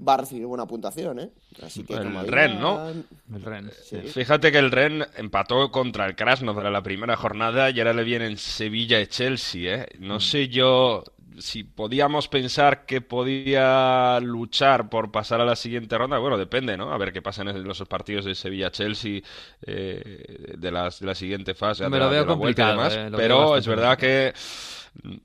va 0.07 0.15
a 0.15 0.17
recibir 0.19 0.45
buena 0.47 0.67
puntuación, 0.67 1.19
¿eh? 1.21 1.31
Así 1.63 1.83
que 1.85 1.95
Hmm. 1.95 1.99
El 1.99 2.09
Camavinga- 2.09 2.31
Ren, 2.31 2.61
¿no? 2.61 2.89
El. 2.91 3.73
Sí. 3.85 3.97
Fíjate 4.03 4.53
que 4.53 4.59
el 4.59 4.71
Ren 4.71 5.05
empató 5.17 5.71
contra 5.71 6.05
el 6.07 6.15
Krasnodar 6.15 6.67
en 6.67 6.73
la 6.75 6.83
primera 6.83 7.17
jornada 7.17 7.71
y 7.71 7.79
ahora 7.79 7.95
le 7.95 8.05
viene 8.05 8.27
en 8.27 8.37
Sevilla 8.37 9.01
y 9.01 9.07
Chelsea, 9.07 9.75
¿eh? 9.83 9.87
No 9.99 10.21
sé 10.21 10.49
yo 10.49 11.05
si 11.38 11.64
podíamos 11.64 12.29
pensar 12.29 12.87
que 12.87 13.00
podía 13.00 14.19
luchar 14.20 14.88
por 14.90 15.11
pasar 15.11 15.40
a 15.40 15.44
la 15.44 15.56
siguiente 15.56 15.96
ronda. 15.96 16.19
Bueno, 16.19 16.37
depende, 16.38 16.76
¿no? 16.76 16.93
A 16.93 16.99
ver 16.99 17.12
qué 17.12 17.23
pasa 17.23 17.43
en 17.43 17.62
los 17.64 17.81
partidos 17.88 18.25
de 18.25 18.35
Sevilla-Chelsea 18.35 19.20
eh, 19.67 20.55
de, 20.58 20.70
las- 20.73 21.00
de 21.00 21.06
la 21.06 21.14
siguiente 21.14 21.55
fase. 21.55 21.85
Me 21.85 21.90
de 21.90 21.99
lo 21.99 22.05
la- 22.06 22.11
veo 22.11 22.20
de 22.23 22.26
complicado, 22.29 22.70
demás. 22.73 22.94
eh, 22.94 23.11
lo 23.11 23.17
Pero 23.19 23.56
es 23.56 23.67
verdad 23.67 23.99
que 23.99 24.32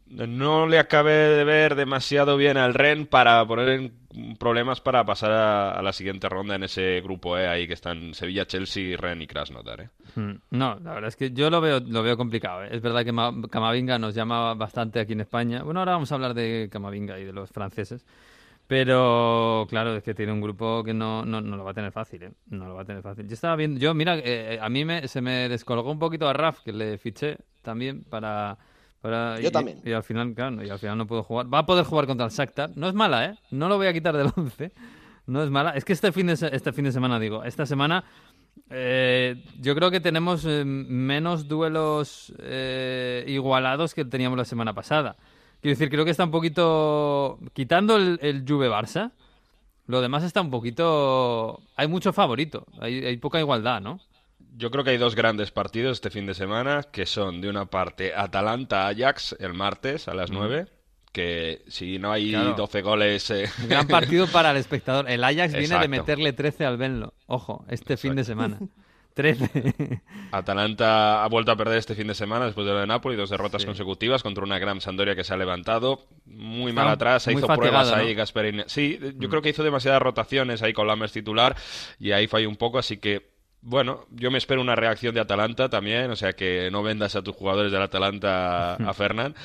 no 0.08 0.68
le 0.68 0.80
acabé 0.80 1.12
de 1.14 1.44
ver 1.44 1.76
demasiado 1.76 2.38
bien 2.38 2.58
al 2.58 2.74
Ren 2.74 3.08
para 3.08 3.46
poner 3.48 3.70
en 3.70 3.94
problemas 4.40 4.82
para 4.82 5.04
pasar 5.06 5.32
a, 5.32 5.82
la 5.82 5.94
siguiente 5.94 6.30
ronda 6.30 6.56
en 6.56 6.64
ese 6.64 7.02
grupo 7.02 7.38
eh, 7.38 7.48
ahí 7.48 7.68
que 7.68 7.74
están 7.74 8.14
Sevilla, 8.14 8.46
Chelsea, 8.46 8.96
Ren 8.98 9.22
y 9.22 9.28
Krasnodar. 9.28 9.82
eh. 9.82 9.90
Mm, 10.16 10.34
No, 10.52 10.80
la 10.80 10.94
verdad 10.94 11.08
es 11.10 11.16
que 11.16 11.32
yo 11.32 11.50
lo 11.50 11.62
veo, 11.62 11.80
lo 11.80 12.04
veo 12.04 12.16
complicado. 12.18 12.64
¿eh? 12.64 12.70
Es 12.72 12.82
verdad 12.82 13.04
que 13.04 13.12
Ma- 13.12 13.34
Camavinga 13.50 13.98
nos 14.00 14.16
llama 14.16 14.54
bastante 14.54 15.00
aquí 15.00 15.14
en 15.14 15.22
España. 15.22 15.64
Bueno, 15.64 15.80
ahora 15.80 15.94
vamos 15.94 16.12
a 16.12 16.16
hablar 16.16 16.34
de 16.34 16.70
Camavinga 16.72 17.20
y 17.20 17.26
de 17.26 17.34
los 17.34 17.52
franceses. 17.52 18.06
Pero 18.68 19.68
claro, 19.70 19.96
es 19.96 20.04
que 20.04 20.14
tiene 20.14 20.32
un 20.32 20.42
grupo 20.42 20.84
que 20.84 20.94
no, 20.94 21.26
no, 21.26 21.42
no 21.42 21.58
lo 21.58 21.64
va 21.66 21.72
a 21.72 21.74
tener 21.74 21.92
fácil, 21.92 22.24
¿eh? 22.24 22.32
No 22.50 22.68
lo 22.68 22.76
va 22.76 22.84
a 22.84 22.86
tener 22.86 23.02
fácil. 23.04 23.28
Yo 23.28 23.34
estaba 23.34 23.56
viendo, 23.56 23.80
yo 23.80 23.94
mira, 23.94 24.18
eh, 24.18 24.58
a 24.62 24.70
mí 24.70 24.86
me, 24.86 25.08
se 25.08 25.22
me 25.22 25.50
descolgó 25.50 25.92
un 25.92 26.00
poquito 26.00 26.28
a 26.30 26.34
Raf, 26.34 26.62
que 26.62 26.72
le 26.72 26.98
fiché 26.98 27.38
también 27.62 28.04
para... 28.04 28.58
para 29.04 29.38
Yo 29.42 29.50
y, 29.50 29.52
también. 29.52 29.82
Y 29.84 29.92
al 29.92 30.02
final, 30.02 30.34
claro, 30.34 30.64
y 30.64 30.70
al 30.70 30.80
final 30.80 30.98
no 30.98 31.06
puedo 31.06 31.24
jugar. 31.24 31.54
Va 31.54 31.60
a 31.60 31.66
poder 31.66 31.84
jugar 31.84 32.08
contra 32.08 32.26
el 32.26 32.32
Shakhtar. 32.32 32.72
No 32.78 32.88
es 32.88 32.94
mala, 32.94 33.26
¿eh? 33.26 33.36
No 33.52 33.68
lo 33.68 33.76
voy 33.76 33.88
a 33.88 33.94
quitar 33.94 34.16
del 34.16 34.32
11. 34.38 34.72
No 35.28 35.44
es 35.44 35.50
mala. 35.50 35.72
Es 35.72 35.84
que 35.84 35.92
este 35.92 36.14
fin 36.14 36.28
de, 36.28 36.34
este 36.34 36.72
fin 36.72 36.86
de 36.86 36.94
semana, 36.94 37.20
digo, 37.20 37.44
esta 37.44 37.66
semana 37.66 38.06
eh, 38.70 39.44
yo 39.60 39.76
creo 39.76 39.92
que 39.92 40.00
tenemos 40.00 40.46
eh, 40.46 40.64
menos 40.64 41.50
duelos 41.50 42.34
eh, 42.40 43.26
igualados 43.28 43.94
que 43.94 44.06
teníamos 44.06 44.38
la 44.38 44.46
semana 44.46 44.74
pasada. 44.74 45.18
Quiero 45.60 45.74
decir, 45.74 45.90
creo 45.90 46.06
que 46.06 46.12
está 46.12 46.24
un 46.24 46.32
poquito... 46.32 47.40
Quitando 47.52 47.98
el, 47.98 48.20
el 48.22 48.46
Juve-Barça, 48.48 49.12
lo 49.88 50.00
demás 50.00 50.24
está 50.24 50.40
un 50.40 50.50
poquito... 50.50 51.62
Hay 51.76 51.90
mucho 51.90 52.14
favorito, 52.14 52.66
hay, 52.80 53.04
hay 53.04 53.18
poca 53.18 53.38
igualdad, 53.42 53.82
¿no? 53.82 54.00
Yo 54.56 54.70
creo 54.72 54.84
que 54.84 54.92
hay 54.92 54.98
dos 54.98 55.16
grandes 55.16 55.52
partidos 55.52 55.94
este 55.94 56.10
fin 56.10 56.26
de 56.26 56.34
semana, 56.34 56.84
que 56.92 57.06
son 57.06 57.42
de 57.42 57.50
una 57.50 57.66
parte 57.66 58.14
Atalanta-Ajax 58.16 59.38
el 59.40 59.54
martes 59.54 60.08
a 60.08 60.14
las 60.14 60.30
9, 60.30 60.68
que 61.12 61.64
si 61.68 61.98
no 62.00 62.12
hay 62.12 62.30
Claro. 62.32 62.54
12 62.56 62.82
goles... 62.82 63.30
eh, 63.32 63.50
Gran 63.68 63.88
partido 63.88 64.28
para 64.28 64.52
el 64.52 64.58
espectador. 64.58 65.10
El 65.10 65.24
Ajax 65.24 65.54
viene 65.56 65.80
de 65.80 65.88
meterle 65.88 66.34
13 66.34 66.66
al 66.66 66.78
Benlo. 66.78 67.14
Ojo, 67.26 67.66
este 67.70 67.98
fin 67.98 68.16
de 68.16 68.24
semana. 68.24 68.60
13. 69.16 70.02
Atalanta 70.32 71.24
ha 71.24 71.28
vuelto 71.28 71.52
a 71.52 71.56
perder 71.56 71.78
este 71.78 71.94
fin 71.94 72.08
de 72.08 72.16
semana 72.16 72.46
después 72.46 72.66
de 72.66 72.74
lo 72.74 72.80
de 72.80 72.88
Napoli, 72.88 73.16
dos 73.16 73.30
derrotas 73.30 73.62
Sí. 73.62 73.68
consecutivas 73.68 74.24
contra 74.24 74.44
una 74.44 74.58
gran 74.58 74.82
Sampdoria 74.82 75.16
que 75.16 75.24
se 75.24 75.34
ha 75.34 75.38
levantado 75.38 76.08
muy 76.26 76.72
Está 76.72 76.84
mal 76.84 76.94
atrás, 76.94 77.24
se 77.24 77.34
hizo 77.34 77.46
pruebas 77.48 77.92
¿no? 77.92 77.96
Mm. 77.96 78.00
ahí 78.00 78.14
Gasperini. 78.16 78.64
Sí, 78.66 79.00
yo 79.18 79.30
creo 79.30 79.42
que 79.44 79.50
hizo 79.50 79.64
demasiadas 79.64 80.02
rotaciones 80.02 80.64
ahí 80.64 80.74
con 80.74 80.88
Lammers 80.88 81.12
titular 81.14 81.56
y 82.00 82.12
ahí 82.12 82.26
falló 82.28 82.50
un 82.50 82.56
poco, 82.58 82.80
así 82.80 82.98
que 82.98 83.33
bueno, 83.64 84.06
yo 84.12 84.30
me 84.32 84.38
espero 84.38 84.62
una 84.62 84.76
reacción 84.76 85.16
de 85.16 85.22
Atalanta 85.22 85.70
también, 85.70 86.12
o 86.12 86.16
sea 86.16 86.34
que 86.34 86.70
no 86.72 86.84
vendas 86.84 87.16
a 87.16 87.22
tus 87.24 87.36
jugadores 87.36 87.72
del 87.72 87.82
Atalanta 87.82 88.76
a 88.76 88.94
Fernán. 88.94 89.36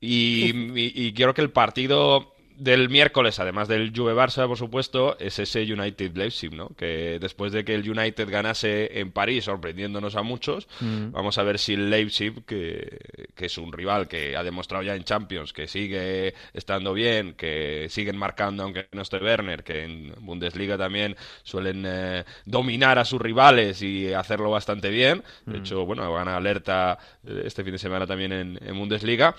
Y, 0.00 0.50
y- 0.78 0.92
y 1.06 1.12
quiero 1.14 1.34
que 1.34 1.42
el 1.42 1.50
partido 1.50 2.34
del 2.56 2.88
miércoles, 2.88 3.38
además 3.38 3.68
del 3.68 3.92
Juve-Barça, 3.94 4.46
por 4.48 4.56
supuesto, 4.56 5.16
es 5.18 5.38
ese 5.38 5.62
United-Leipzig, 5.62 6.52
¿no? 6.52 6.70
Que 6.70 7.18
después 7.20 7.52
de 7.52 7.64
que 7.64 7.74
el 7.74 7.88
United 7.88 8.28
ganase 8.30 8.98
en 9.00 9.12
París, 9.12 9.44
sorprendiéndonos 9.44 10.16
a 10.16 10.22
muchos, 10.22 10.66
Mm. 10.80 11.12
vamos 11.12 11.36
a 11.38 11.42
ver 11.42 11.58
si 11.58 11.74
el 11.74 11.90
Leipzig, 11.90 12.44
que, 12.44 12.98
que 13.34 13.46
es 13.46 13.58
un 13.58 13.72
rival 13.72 14.08
que 14.08 14.36
ha 14.36 14.42
demostrado 14.42 14.82
ya 14.82 14.94
en 14.96 15.04
Champions 15.04 15.52
que 15.52 15.68
sigue 15.68 16.34
estando 16.54 16.92
bien, 16.92 17.34
que 17.34 17.86
siguen 17.90 18.16
marcando 18.16 18.62
aunque 18.62 18.88
no 18.92 19.02
esté 19.02 19.18
Werner, 19.18 19.62
que 19.62 19.84
en 19.84 20.14
Bundesliga 20.20 20.78
también 20.78 21.16
suelen 21.42 21.84
eh, 21.86 22.24
dominar 22.44 22.98
a 22.98 23.04
sus 23.04 23.20
rivales 23.20 23.82
y 23.82 24.12
hacerlo 24.12 24.50
bastante 24.50 24.88
bien. 24.90 25.22
De 25.44 25.58
hecho, 25.58 25.84
bueno, 25.84 26.10
van 26.12 26.28
a 26.28 26.36
alerta 26.36 26.98
eh, 27.26 27.42
este 27.44 27.62
fin 27.64 27.72
de 27.72 27.78
semana 27.78 28.06
también 28.06 28.32
en, 28.32 28.58
en 28.64 28.78
Bundesliga. 28.78 29.34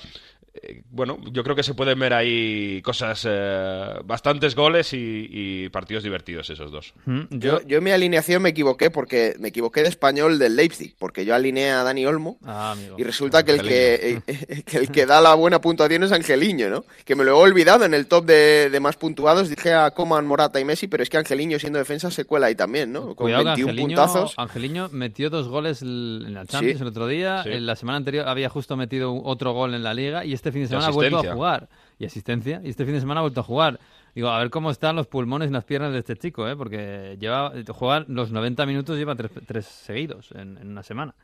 Eh, 0.61 0.81
bueno, 0.89 1.19
yo 1.31 1.43
creo 1.43 1.55
que 1.55 1.63
se 1.63 1.73
pueden 1.73 1.99
ver 1.99 2.13
ahí 2.13 2.81
cosas, 2.81 3.25
eh, 3.29 3.93
bastantes 4.05 4.55
goles 4.55 4.93
y, 4.93 5.27
y 5.29 5.69
partidos 5.69 6.03
divertidos 6.03 6.49
esos 6.49 6.71
dos. 6.71 6.93
Mm, 7.05 7.21
Yo, 7.31 7.61
Yo... 7.67 7.77
en 7.77 7.83
mi 7.83 7.91
alineación 7.91 8.41
me 8.41 8.49
equivoqué 8.49 8.89
porque 8.89 9.35
me 9.39 9.49
equivoqué 9.49 9.81
de 9.81 9.89
español 9.89 10.39
del 10.39 10.55
Leipzig, 10.55 10.95
porque 10.97 11.25
yo 11.25 11.35
alineé 11.35 11.71
a 11.71 11.83
Dani 11.83 12.05
Olmo 12.05 12.37
Ah, 12.45 12.71
amigo. 12.71 12.95
y 12.97 13.03
resulta 13.03 13.43
que 13.43 13.51
el 13.51 13.61
que, 13.61 14.21
eh, 14.27 14.63
que 14.65 14.77
el 14.77 14.91
que 14.91 15.05
da 15.05 15.21
la 15.21 15.33
buena 15.35 15.61
puntuación 15.61 16.03
es 16.03 16.11
Angeliño, 16.11 16.69
¿no? 16.69 16.85
Que 17.05 17.15
me 17.15 17.23
lo 17.23 17.31
he 17.31 17.33
olvidado 17.33 17.85
en 17.85 17.93
el 17.93 18.07
top 18.07 18.25
de, 18.25 18.69
de 18.69 18.79
más 18.79 18.95
puntuados, 18.97 19.49
dije 19.49 19.73
a 19.73 19.91
Coman, 19.91 20.25
Morata 20.25 20.59
y 20.59 20.65
Messi, 20.65 20.87
pero 20.87 21.03
es 21.03 21.09
que 21.09 21.17
Angeliño 21.17 21.59
siendo 21.59 21.79
defensa 21.79 22.09
se 22.11 22.25
cuela 22.25 22.47
ahí 22.47 22.55
también, 22.55 22.91
¿no? 22.91 23.15
Con 23.15 23.27
Cuidado 23.27 23.43
que 23.43 23.49
21 23.63 23.69
Angeliño, 23.71 23.87
puntazos. 23.95 24.33
Angeliño 24.37 24.89
metió 24.91 25.29
dos 25.29 25.47
goles 25.47 25.81
en 25.81 26.33
la 26.33 26.45
Champions 26.45 26.77
Sí. 26.77 26.81
el 26.81 26.87
otro 26.87 27.07
día. 27.07 27.43
Sí. 27.43 27.49
En 27.51 27.65
la 27.65 27.75
semana 27.75 27.97
anterior 27.97 28.27
había 28.27 28.49
justo 28.49 28.75
metido 28.75 29.13
otro 29.23 29.53
gol 29.53 29.73
en 29.73 29.83
la 29.83 29.93
Liga 29.93 30.25
y 30.25 30.33
este 30.33 30.46
fin 30.51 30.61
de 30.63 30.67
semana 30.67 30.87
ha 30.87 30.91
vuelto 30.91 31.19
a 31.19 31.33
jugar. 31.33 31.69
Y 31.99 32.05
asistencia. 32.05 32.61
Y 32.63 32.69
este 32.69 32.85
fin 32.85 32.93
de 32.93 32.99
semana 32.99 33.19
ha 33.19 33.23
vuelto 33.23 33.41
a 33.41 33.43
jugar. 33.43 33.79
Digo, 34.13 34.29
a 34.29 34.39
ver 34.39 34.49
cómo 34.49 34.71
están 34.71 34.95
los 34.95 35.07
pulmones 35.07 35.49
y 35.49 35.53
las 35.53 35.63
piernas 35.63 35.93
de 35.93 35.99
este 35.99 36.15
chico, 36.15 36.47
¿eh? 36.47 36.55
Porque 36.55 37.17
lleva 37.19 37.53
jugar 37.69 38.05
los 38.07 38.31
90 38.31 38.65
minutos, 38.65 38.97
lleva 38.97 39.15
tres, 39.15 39.31
tres 39.45 39.65
seguidos 39.65 40.31
en, 40.31 40.57
en 40.57 40.69
una 40.69 40.83
semana. 40.83 41.15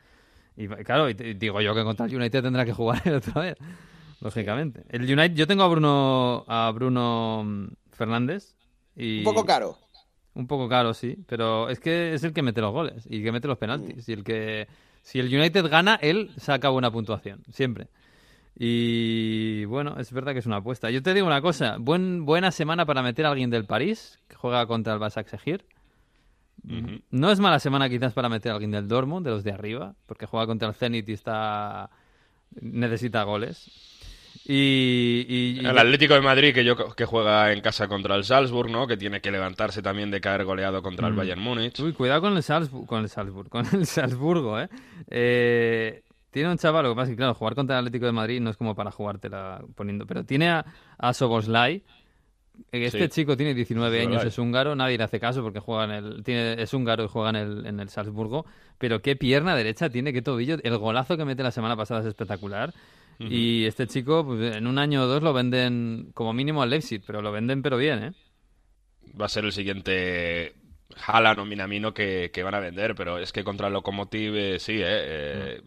Y 0.55 0.67
claro, 0.67 1.09
y 1.09 1.13
digo 1.13 1.61
yo 1.61 1.73
que 1.73 1.83
contra 1.83 2.05
el 2.05 2.15
United 2.15 2.43
tendrá 2.43 2.65
que 2.65 2.73
jugar 2.73 3.01
él 3.05 3.15
otra 3.15 3.41
vez. 3.41 3.57
Lógicamente. 4.21 4.83
El 4.89 5.03
United, 5.03 5.35
yo 5.35 5.47
tengo 5.47 5.63
a 5.63 5.67
Bruno, 5.67 6.45
a 6.47 6.71
Bruno 6.73 7.43
mm, 7.43 7.67
Fernández. 7.91 8.55
Y... 8.95 9.19
Un 9.19 9.25
poco 9.25 9.45
caro. 9.45 9.77
Un 10.35 10.47
poco 10.47 10.67
caro, 10.67 10.93
sí, 10.93 11.17
pero 11.27 11.69
es 11.69 11.79
que 11.79 12.13
es 12.13 12.23
el 12.23 12.33
que 12.33 12.41
mete 12.41 12.61
los 12.61 12.71
goles 12.71 13.05
y 13.07 13.17
el 13.17 13.23
que 13.23 13.31
mete 13.31 13.47
los 13.47 13.57
penaltis. 13.57 14.07
Y 14.09 14.13
el 14.13 14.23
que 14.23 14.67
si 15.03 15.19
el 15.19 15.27
United 15.27 15.67
gana, 15.69 15.99
él 16.01 16.31
saca 16.37 16.69
buena 16.69 16.91
puntuación, 16.91 17.43
siempre. 17.51 17.87
Y 18.55 19.65
bueno, 19.65 19.95
es 19.99 20.11
verdad 20.13 20.33
que 20.33 20.39
es 20.39 20.45
una 20.45 20.57
apuesta. 20.57 20.89
Yo 20.91 21.01
te 21.01 21.13
digo 21.13 21.25
una 21.27 21.41
cosa, 21.41 21.77
buen, 21.79 22.25
buena 22.25 22.51
semana 22.51 22.85
para 22.85 23.01
meter 23.01 23.25
a 23.25 23.29
alguien 23.31 23.49
del 23.49 23.65
París, 23.65 24.19
que 24.27 24.35
juega 24.35 24.65
contra 24.67 24.93
el 24.93 24.99
Basaksehir. 24.99 25.65
Ujú. 26.65 27.01
No 27.11 27.31
es 27.31 27.39
mala 27.39 27.59
semana 27.59 27.89
quizás 27.89 28.13
para 28.13 28.29
meter 28.29 28.51
a 28.51 28.55
alguien 28.55 28.71
del 28.71 28.87
Dortmund, 28.87 29.25
de 29.25 29.31
los 29.31 29.43
de 29.43 29.51
arriba, 29.51 29.95
porque 30.05 30.27
juega 30.27 30.45
contra 30.47 30.67
el 30.69 30.75
Zenit 30.75 31.09
y 31.09 31.13
está 31.13 31.89
necesita 32.61 33.23
goles. 33.23 33.69
Y, 34.45 35.25
y- 35.27 35.59
y- 35.61 35.65
El 35.65 35.77
Atlético 35.77 36.13
de 36.13 36.21
Madrid 36.21 36.53
que 36.53 36.63
yo 36.65 36.75
que 36.95 37.05
juega 37.05 37.51
en 37.53 37.61
casa 37.61 37.87
contra 37.87 38.15
el 38.15 38.23
Salzburg, 38.23 38.69
¿no? 38.69 38.87
Que 38.87 38.97
tiene 38.97 39.19
que 39.21 39.31
levantarse 39.31 39.81
también 39.81 40.11
de 40.11 40.21
caer 40.21 40.43
goleado 40.45 40.81
contra 40.81 41.07
el 41.07 41.13
Mm. 41.13 41.17
Bayern 41.17 41.41
Múnich. 41.41 41.79
Uy, 41.79 41.93
cuidado 41.93 42.21
con 42.21 42.35
el 42.37 42.43
Salzburg, 42.43 42.85
con 42.85 43.01
el 43.03 43.09
Salzburg, 43.09 43.49
con 43.49 43.65
el 43.73 43.85
Salzburgo, 43.87 44.59
¿eh? 44.59 44.69
Eh, 45.09 46.03
Tiene 46.33 46.51
un 46.51 46.57
chaval, 46.57 46.83
lo 46.83 46.89
que 46.91 46.95
pasa 46.95 47.05
es 47.05 47.09
que, 47.11 47.17
claro, 47.17 47.35
jugar 47.35 47.55
contra 47.55 47.77
el 47.77 47.85
Atlético 47.85 48.07
de 48.07 48.11
Madrid 48.11 48.41
no 48.41 48.49
es 48.49 48.57
como 48.57 48.75
para 48.75 48.91
jugártela 48.91 49.63
poniendo, 49.75 50.05
pero 50.07 50.25
tiene 50.25 50.49
a, 50.49 50.65
a 50.97 51.13
Soboslai. 51.13 51.83
Eh, 52.71 52.85
Este 52.85 53.05
Sí. 53.05 53.09
chico 53.21 53.37
tiene 53.37 53.53
19 53.53 54.01
años, 54.01 54.23
es 54.23 54.37
húngaro, 54.37 54.75
nadie 54.75 54.97
le 54.97 55.03
hace 55.05 55.19
caso 55.19 55.41
porque 55.43 55.59
juega 55.59 55.85
en 55.85 55.91
el, 55.91 56.23
tiene, 56.23 56.61
es 56.61 56.73
húngaro 56.73 57.03
y 57.05 57.07
juega 57.07 57.29
en 57.31 57.35
el, 57.37 57.65
en 57.65 57.79
el 57.79 57.89
Salzburgo, 57.89 58.45
pero 58.77 59.01
qué 59.01 59.15
pierna 59.15 59.55
derecha 59.55 59.89
tiene, 59.89 60.13
qué 60.13 60.21
tobillo, 60.21 60.57
el 60.63 60.77
golazo 60.77 61.17
que 61.17 61.25
mete 61.25 61.43
la 61.43 61.51
semana 61.51 61.75
pasada 61.77 62.01
es 62.01 62.07
espectacular. 62.07 62.73
Y 63.19 63.65
este 63.65 63.87
chico, 63.87 64.25
pues, 64.25 64.55
en 64.57 64.67
un 64.67 64.77
año 64.79 65.03
o 65.03 65.07
dos 65.07 65.23
lo 65.23 65.33
venden 65.33 66.11
como 66.13 66.33
mínimo 66.33 66.61
al 66.61 66.71
Leipzig, 66.71 67.01
pero 67.05 67.21
lo 67.21 67.31
venden 67.31 67.61
pero 67.61 67.77
bien, 67.77 68.03
¿eh? 68.03 68.13
Va 69.19 69.25
a 69.25 69.29
ser 69.29 69.45
el 69.45 69.51
siguiente 69.51 70.55
Haaland 71.05 71.39
o 71.39 71.45
Minamino 71.45 71.93
que, 71.93 72.31
que 72.33 72.43
van 72.43 72.55
a 72.55 72.59
vender, 72.59 72.95
pero 72.95 73.17
es 73.19 73.31
que 73.31 73.43
contra 73.43 73.67
el 73.67 73.73
Lokomotiv 73.73 74.35
eh, 74.35 74.59
sí, 74.59 74.73
eh, 74.73 74.85
eh, 74.85 75.61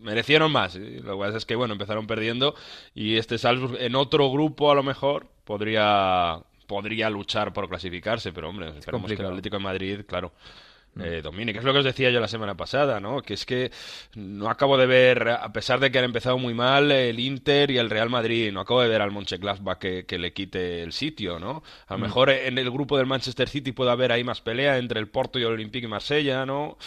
merecieron 0.00 0.52
más. 0.52 0.76
¿eh? 0.76 1.00
Lo 1.02 1.12
que 1.12 1.24
pasa 1.24 1.38
es 1.38 1.44
que, 1.44 1.56
bueno, 1.56 1.72
empezaron 1.72 2.06
perdiendo 2.06 2.54
y 2.94 3.16
este 3.16 3.38
Salzburg 3.38 3.76
en 3.80 3.94
otro 3.94 4.30
grupo 4.30 4.70
a 4.70 4.74
lo 4.74 4.82
mejor 4.82 5.26
podría 5.44 6.40
podría 6.66 7.08
luchar 7.10 7.52
por 7.52 7.68
clasificarse, 7.68 8.32
pero 8.32 8.48
hombre, 8.48 8.76
esperemos 8.76 9.10
que 9.10 9.14
el. 9.14 9.26
Atlético 9.26 9.56
de 9.56 9.62
Madrid, 9.62 10.00
claro, 10.06 10.32
eh, 11.00 11.20
domine, 11.22 11.52
que 11.52 11.58
es 11.58 11.64
lo 11.64 11.72
que 11.72 11.80
os 11.80 11.84
decía 11.84 12.10
yo 12.10 12.20
la 12.20 12.28
semana 12.28 12.56
pasada, 12.56 13.00
¿no? 13.00 13.22
Que 13.22 13.34
es 13.34 13.44
que 13.44 13.70
no 14.14 14.48
acabo 14.48 14.78
de 14.78 14.86
ver, 14.86 15.28
a 15.28 15.52
pesar 15.52 15.80
de 15.80 15.90
que 15.90 15.98
han 15.98 16.04
empezado 16.04 16.38
muy 16.38 16.54
mal 16.54 16.90
el 16.90 17.20
Inter 17.20 17.70
y 17.70 17.78
el 17.78 17.90
Real 17.90 18.08
Madrid, 18.08 18.52
no 18.52 18.60
acabo 18.60 18.80
de 18.82 18.88
ver 18.88 19.02
al 19.02 19.10
Mönchengladbach 19.10 19.78
que, 19.78 20.06
que 20.06 20.18
le 20.18 20.32
quite 20.32 20.82
el 20.82 20.92
sitio, 20.92 21.38
¿no? 21.38 21.62
A 21.86 21.94
lo 21.94 21.98
mejor 21.98 22.30
en 22.30 22.58
el 22.58 22.70
grupo 22.70 22.96
del 22.96 23.06
Manchester 23.06 23.48
City 23.48 23.72
puede 23.72 23.90
haber 23.90 24.12
ahí 24.12 24.24
más 24.24 24.40
pelea 24.40 24.78
entre 24.78 25.00
el 25.00 25.08
Porto 25.08 25.38
y 25.38 25.42
el 25.42 25.48
Olympique 25.48 25.86
y 25.86 25.90
Marsella, 25.90 26.46
¿no? 26.46 26.78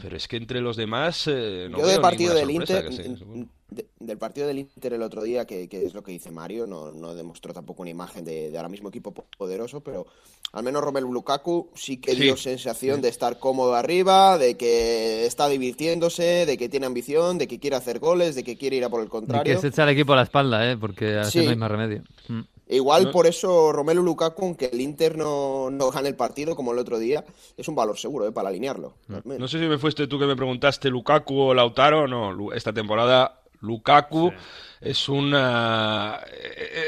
Pero 0.00 0.16
es 0.16 0.28
que 0.28 0.36
entre 0.36 0.60
los 0.60 0.76
demás 0.76 1.26
eh, 1.26 1.68
no 1.70 1.78
Yo 1.78 1.84
veo 1.84 1.92
del 1.92 2.00
partido 2.00 2.34
del 2.34 2.50
Inter, 2.50 2.86
que 2.86 2.92
sí, 2.92 3.16
seguro. 3.16 3.48
De- 3.74 3.86
del 4.00 4.18
partido 4.18 4.46
del 4.46 4.58
Inter 4.60 4.92
el 4.94 5.02
otro 5.02 5.22
día, 5.22 5.46
que, 5.46 5.68
que 5.68 5.84
es 5.84 5.94
lo 5.94 6.02
que 6.02 6.12
dice 6.12 6.30
Mario, 6.30 6.66
no, 6.66 6.92
no 6.92 7.14
demostró 7.14 7.52
tampoco 7.52 7.82
una 7.82 7.90
imagen 7.90 8.24
de, 8.24 8.50
de 8.50 8.56
ahora 8.56 8.68
mismo 8.68 8.88
equipo 8.88 9.12
po- 9.12 9.26
poderoso, 9.36 9.80
pero 9.80 10.06
al 10.52 10.62
menos 10.62 10.82
Romelu 10.82 11.12
Lukaku 11.12 11.70
sí 11.74 11.96
que 11.98 12.14
Sí. 12.14 12.22
dio 12.22 12.36
sensación 12.36 13.00
de 13.02 13.08
estar 13.08 13.38
cómodo 13.38 13.74
arriba, 13.74 14.38
de 14.38 14.56
que 14.56 15.26
está 15.26 15.48
divirtiéndose, 15.48 16.46
de 16.46 16.56
que 16.56 16.68
tiene 16.68 16.86
ambición, 16.86 17.38
de 17.38 17.48
que 17.48 17.58
quiere 17.58 17.76
hacer 17.76 17.98
goles, 17.98 18.34
de 18.34 18.44
que 18.44 18.56
quiere 18.56 18.76
ir 18.76 18.84
a 18.84 18.88
por 18.88 19.00
el 19.00 19.06
Y 19.06 19.10
contrario. 19.10 19.54
que 19.54 19.60
se 19.60 19.68
echa 19.68 19.82
el 19.84 19.90
equipo 19.90 20.12
a 20.12 20.16
la 20.16 20.22
espalda, 20.22 20.70
¿eh? 20.70 20.76
Porque 20.76 21.16
así 21.18 21.40
Sí. 21.40 21.44
no 21.44 21.50
hay 21.50 21.56
más 21.56 21.70
remedio. 21.70 22.02
Mm. 22.28 22.40
Igual 22.66 23.04
No- 23.04 23.10
por 23.12 23.26
eso 23.26 23.72
Romelu 23.72 24.02
Lukaku, 24.02 24.42
aunque 24.42 24.70
el 24.72 24.80
Inter 24.80 25.18
no, 25.18 25.70
no 25.70 25.90
gane 25.90 26.08
el 26.08 26.16
partido 26.16 26.56
como 26.56 26.72
el 26.72 26.78
otro 26.78 26.98
día, 26.98 27.22
es 27.58 27.68
un 27.68 27.74
valor 27.74 27.98
seguro 27.98 28.26
¿eh? 28.26 28.32
para 28.32 28.48
alinearlo. 28.48 28.94
al 29.10 29.20
menos. 29.24 29.38
No 29.40 29.48
sé 29.48 29.58
si 29.58 29.66
me 29.66 29.76
fuiste 29.76 30.06
tú 30.06 30.18
que 30.18 30.24
me 30.24 30.34
preguntaste 30.34 30.88
Lukaku 30.88 31.38
o 31.38 31.52
Lautaro, 31.54 32.08
no, 32.08 32.52
esta 32.54 32.72
temporada 32.72 33.38
Lukaku 33.64 34.32
es 34.80 35.08
una 35.08 36.20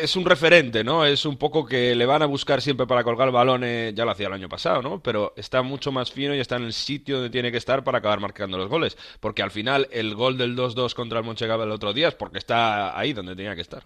es 0.02 0.14
un 0.16 0.25
referente, 0.25 0.85
¿no? 0.85 1.04
Es 1.04 1.25
un 1.25 1.37
poco 1.37 1.64
que 1.64 1.95
le 1.95 2.06
van 2.06 2.23
a 2.23 2.26
buscar 2.26 2.61
siempre 2.61 2.87
para 2.87 3.02
colgar 3.02 3.30
balones, 3.30 3.95
ya 3.95 4.04
lo 4.04 4.11
hacía 4.11 4.26
el 4.26 4.33
año 4.35 4.49
pasado, 4.49 4.83
¿no? 4.83 5.00
Pero 5.00 5.33
está 5.37 5.62
mucho 5.62 5.90
más 5.92 6.12
fino 6.12 6.35
y 6.35 6.40
está 6.40 6.56
en 6.56 6.64
el 6.64 6.73
sitio 6.73 7.16
donde 7.16 7.30
tiene 7.30 7.50
que 7.50 7.59
estar 7.59 7.83
para 7.85 7.99
acabar 7.99 8.21
marcando 8.21 8.59
los 8.59 8.68
goles, 8.68 8.97
porque 9.21 9.42
al 9.42 9.50
final 9.50 9.88
el 9.90 10.14
gol 10.14 10.37
del 10.37 10.56
2-2 10.56 10.95
contra 10.95 11.18
el 11.21 11.25
Monchengladbach 11.25 11.66
el 11.66 11.73
otro 11.73 11.92
día 11.92 12.09
es 12.09 12.14
porque 12.14 12.38
está 12.38 12.99
ahí 12.99 13.12
donde 13.12 13.35
tenía 13.35 13.54
que 13.54 13.62
estar. 13.62 13.83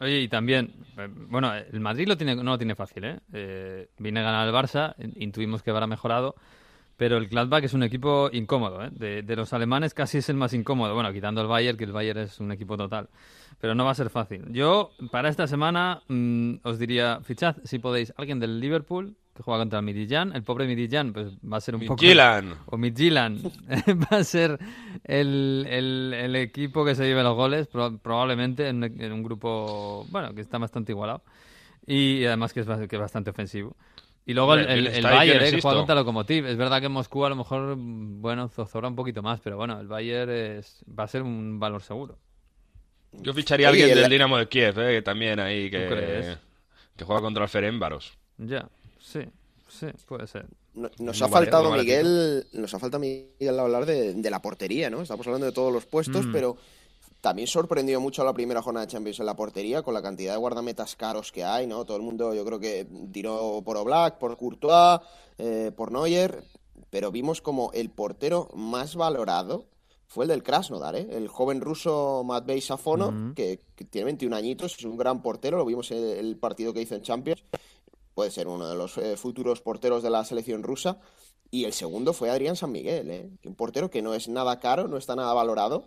Oye, 0.00 0.20
y 0.20 0.28
también, 0.28 0.72
eh, 0.98 1.08
bueno, 1.28 1.54
el 1.54 1.78
Madrid 1.78 2.08
lo 2.08 2.16
tiene, 2.16 2.34
no 2.34 2.42
lo 2.42 2.58
tiene 2.58 2.74
fácil, 2.74 3.04
¿eh? 3.04 3.18
eh 3.32 3.88
viene 3.98 4.18
a 4.20 4.24
ganar 4.24 4.48
el 4.48 4.52
Barça, 4.54 4.94
in- 4.98 5.14
intuimos 5.16 5.62
que 5.62 5.70
habrá 5.70 5.86
mejorado, 5.86 6.34
pero 6.96 7.16
el 7.16 7.26
Gladbach 7.28 7.64
es 7.64 7.74
un 7.74 7.82
equipo 7.82 8.28
incómodo, 8.32 8.84
¿eh? 8.84 8.90
De, 8.92 9.22
de 9.22 9.36
los 9.36 9.52
alemanes 9.52 9.94
casi 9.94 10.18
es 10.18 10.28
el 10.28 10.36
más 10.36 10.52
incómodo, 10.54 10.94
bueno, 10.94 11.12
quitando 11.12 11.40
el 11.40 11.46
Bayern, 11.48 11.76
que 11.78 11.84
el 11.84 11.92
Bayern 11.92 12.20
es 12.20 12.38
un 12.40 12.52
equipo 12.52 12.76
total, 12.76 13.08
pero 13.60 13.74
no 13.74 13.84
va 13.84 13.90
a 13.92 13.94
ser 13.94 14.10
fácil. 14.10 14.44
Yo, 14.52 14.92
para 15.10 15.28
esta 15.28 15.46
semana, 15.46 16.02
mm, 16.08 16.54
os 16.62 16.78
diría, 16.78 17.20
fichad, 17.22 17.56
si 17.64 17.78
podéis, 17.78 18.12
alguien 18.16 18.38
del 18.40 18.60
Liverpool, 18.60 19.16
que 19.34 19.42
juega 19.42 19.60
contra 19.60 19.78
el 19.78 19.84
Midtjylland, 19.86 20.36
el 20.36 20.42
pobre 20.42 20.66
Midtjylland, 20.66 21.14
pues 21.14 21.32
va 21.50 21.56
a 21.56 21.60
ser 21.62 21.74
un 21.76 21.80
poco... 21.86 21.94
Midtjylland. 22.02 22.54
O 22.66 22.76
Midtjylland 22.76 23.46
va 24.12 24.18
a 24.18 24.24
ser 24.24 24.58
el, 25.04 25.66
el- 25.70 26.12
el 26.14 26.36
equipo 26.36 26.84
que 26.84 26.94
se 26.94 27.06
lleve 27.06 27.22
los 27.22 27.34
goles, 27.34 27.66
pro- 27.66 27.96
probablemente 27.98 28.68
en, 28.68 28.84
en 28.84 29.12
un 29.12 29.22
grupo, 29.22 30.06
bueno, 30.10 30.34
que 30.34 30.42
está 30.42 30.58
bastante 30.58 30.92
igualado. 30.92 31.22
Y 31.86 32.24
además 32.26 32.52
que 32.52 32.60
es, 32.60 32.66
que 32.88 32.96
es 32.96 33.00
bastante 33.00 33.30
ofensivo. 33.30 33.74
Y 34.24 34.34
luego 34.34 34.54
el, 34.54 34.60
Hombre, 34.60 34.96
el, 34.98 35.02
Bayern, 35.04 35.44
eh, 35.44 35.50
que 35.50 35.60
juega 35.60 35.78
contra 35.78 35.94
Lokomotiv. 35.96 36.46
Es 36.46 36.56
verdad 36.56 36.78
que 36.80 36.86
en 36.86 36.92
Moscú 36.92 37.24
a 37.24 37.28
lo 37.28 37.34
mejor, 37.36 37.74
bueno, 37.76 38.48
zozobra 38.48 38.86
un 38.88 38.94
poquito 38.94 39.20
más, 39.22 39.40
pero 39.40 39.56
bueno, 39.56 39.80
el 39.80 39.88
Bayern 39.88 40.30
es, 40.30 40.84
va 40.88 41.04
a 41.04 41.08
ser 41.08 41.22
un 41.22 41.58
valor 41.58 41.82
seguro. 41.82 42.18
Yo 43.12 43.34
ficharía 43.34 43.66
a 43.66 43.70
alguien 43.70 43.90
el- 43.90 43.98
del 44.00 44.10
Dinamo 44.10 44.38
de 44.38 44.48
Kiev, 44.48 44.78
¿eh? 44.78 45.02
También 45.02 45.40
ahí 45.40 45.70
que, 45.70 46.36
que 46.96 47.04
juega 47.04 47.20
contra 47.20 47.42
el 47.42 47.48
Ferencváros. 47.48 48.12
Ya, 48.38 48.68
sí, 49.00 49.20
sí, 49.68 49.86
puede 50.06 50.26
ser. 50.26 50.46
No- 50.74 50.88
Nos 50.98 51.18
No 51.20 51.26
ha 51.26 51.28
faltado, 51.28 51.72
Miguel, 51.72 52.46
nos 52.52 52.72
ha 52.72 52.78
faltado, 52.78 53.00
Miguel, 53.00 53.58
hablar 53.58 53.84
de, 53.86 54.14
de 54.14 54.30
la 54.30 54.40
portería, 54.40 54.88
¿no? 54.88 55.02
Estamos 55.02 55.26
hablando 55.26 55.46
de 55.46 55.52
todos 55.52 55.72
los 55.72 55.84
puestos, 55.84 56.26
Mm. 56.26 56.32
pero 56.32 56.56
también 57.22 57.46
sorprendió 57.46 58.00
mucho 58.00 58.24
la 58.24 58.34
primera 58.34 58.60
jornada 58.60 58.84
de 58.84 58.92
Champions 58.92 59.20
en 59.20 59.26
la 59.26 59.36
portería 59.36 59.82
con 59.82 59.94
la 59.94 60.02
cantidad 60.02 60.32
de 60.32 60.38
guardametas 60.38 60.96
caros 60.96 61.30
que 61.30 61.44
hay, 61.44 61.68
¿no? 61.68 61.84
Todo 61.84 61.96
el 61.96 62.02
mundo, 62.02 62.34
yo 62.34 62.44
creo 62.44 62.58
que 62.58 62.86
tiró 63.12 63.62
por 63.64 63.76
Oblak, 63.76 64.18
por 64.18 64.36
Courtois, 64.36 65.00
eh, 65.38 65.70
por 65.74 65.92
Neuer, 65.92 66.44
pero 66.90 67.12
vimos 67.12 67.40
como 67.40 67.70
el 67.72 67.90
portero 67.90 68.50
más 68.54 68.96
valorado 68.96 69.66
fue 70.08 70.24
el 70.24 70.30
del 70.30 70.42
Krasnodar, 70.42 70.96
¿eh? 70.96 71.08
El 71.12 71.28
joven 71.28 71.62
ruso 71.62 72.22
Matvei 72.22 72.60
Safonov, 72.60 73.34
que, 73.34 73.60
que 73.74 73.84
tiene 73.84 74.06
21 74.06 74.36
añitos, 74.36 74.76
es 74.76 74.84
un 74.84 74.98
gran 74.98 75.22
portero, 75.22 75.56
lo 75.56 75.64
vimos 75.64 75.90
en 75.92 76.04
el 76.04 76.36
partido 76.36 76.74
que 76.74 76.82
hizo 76.82 76.96
en 76.96 77.02
Champions 77.02 77.42
puede 78.14 78.30
ser 78.30 78.48
uno 78.48 78.68
de 78.68 78.76
los 78.76 78.98
eh, 78.98 79.16
futuros 79.16 79.60
porteros 79.60 80.02
de 80.02 80.10
la 80.10 80.24
selección 80.24 80.62
rusa. 80.62 80.98
Y 81.54 81.66
el 81.66 81.74
segundo 81.74 82.14
fue 82.14 82.30
Adrián 82.30 82.56
San 82.56 82.72
Miguel, 82.72 83.10
¿eh? 83.10 83.28
un 83.44 83.54
portero 83.54 83.90
que 83.90 84.00
no 84.00 84.14
es 84.14 84.26
nada 84.26 84.58
caro, 84.58 84.88
no 84.88 84.96
está 84.96 85.14
nada 85.14 85.34
valorado. 85.34 85.84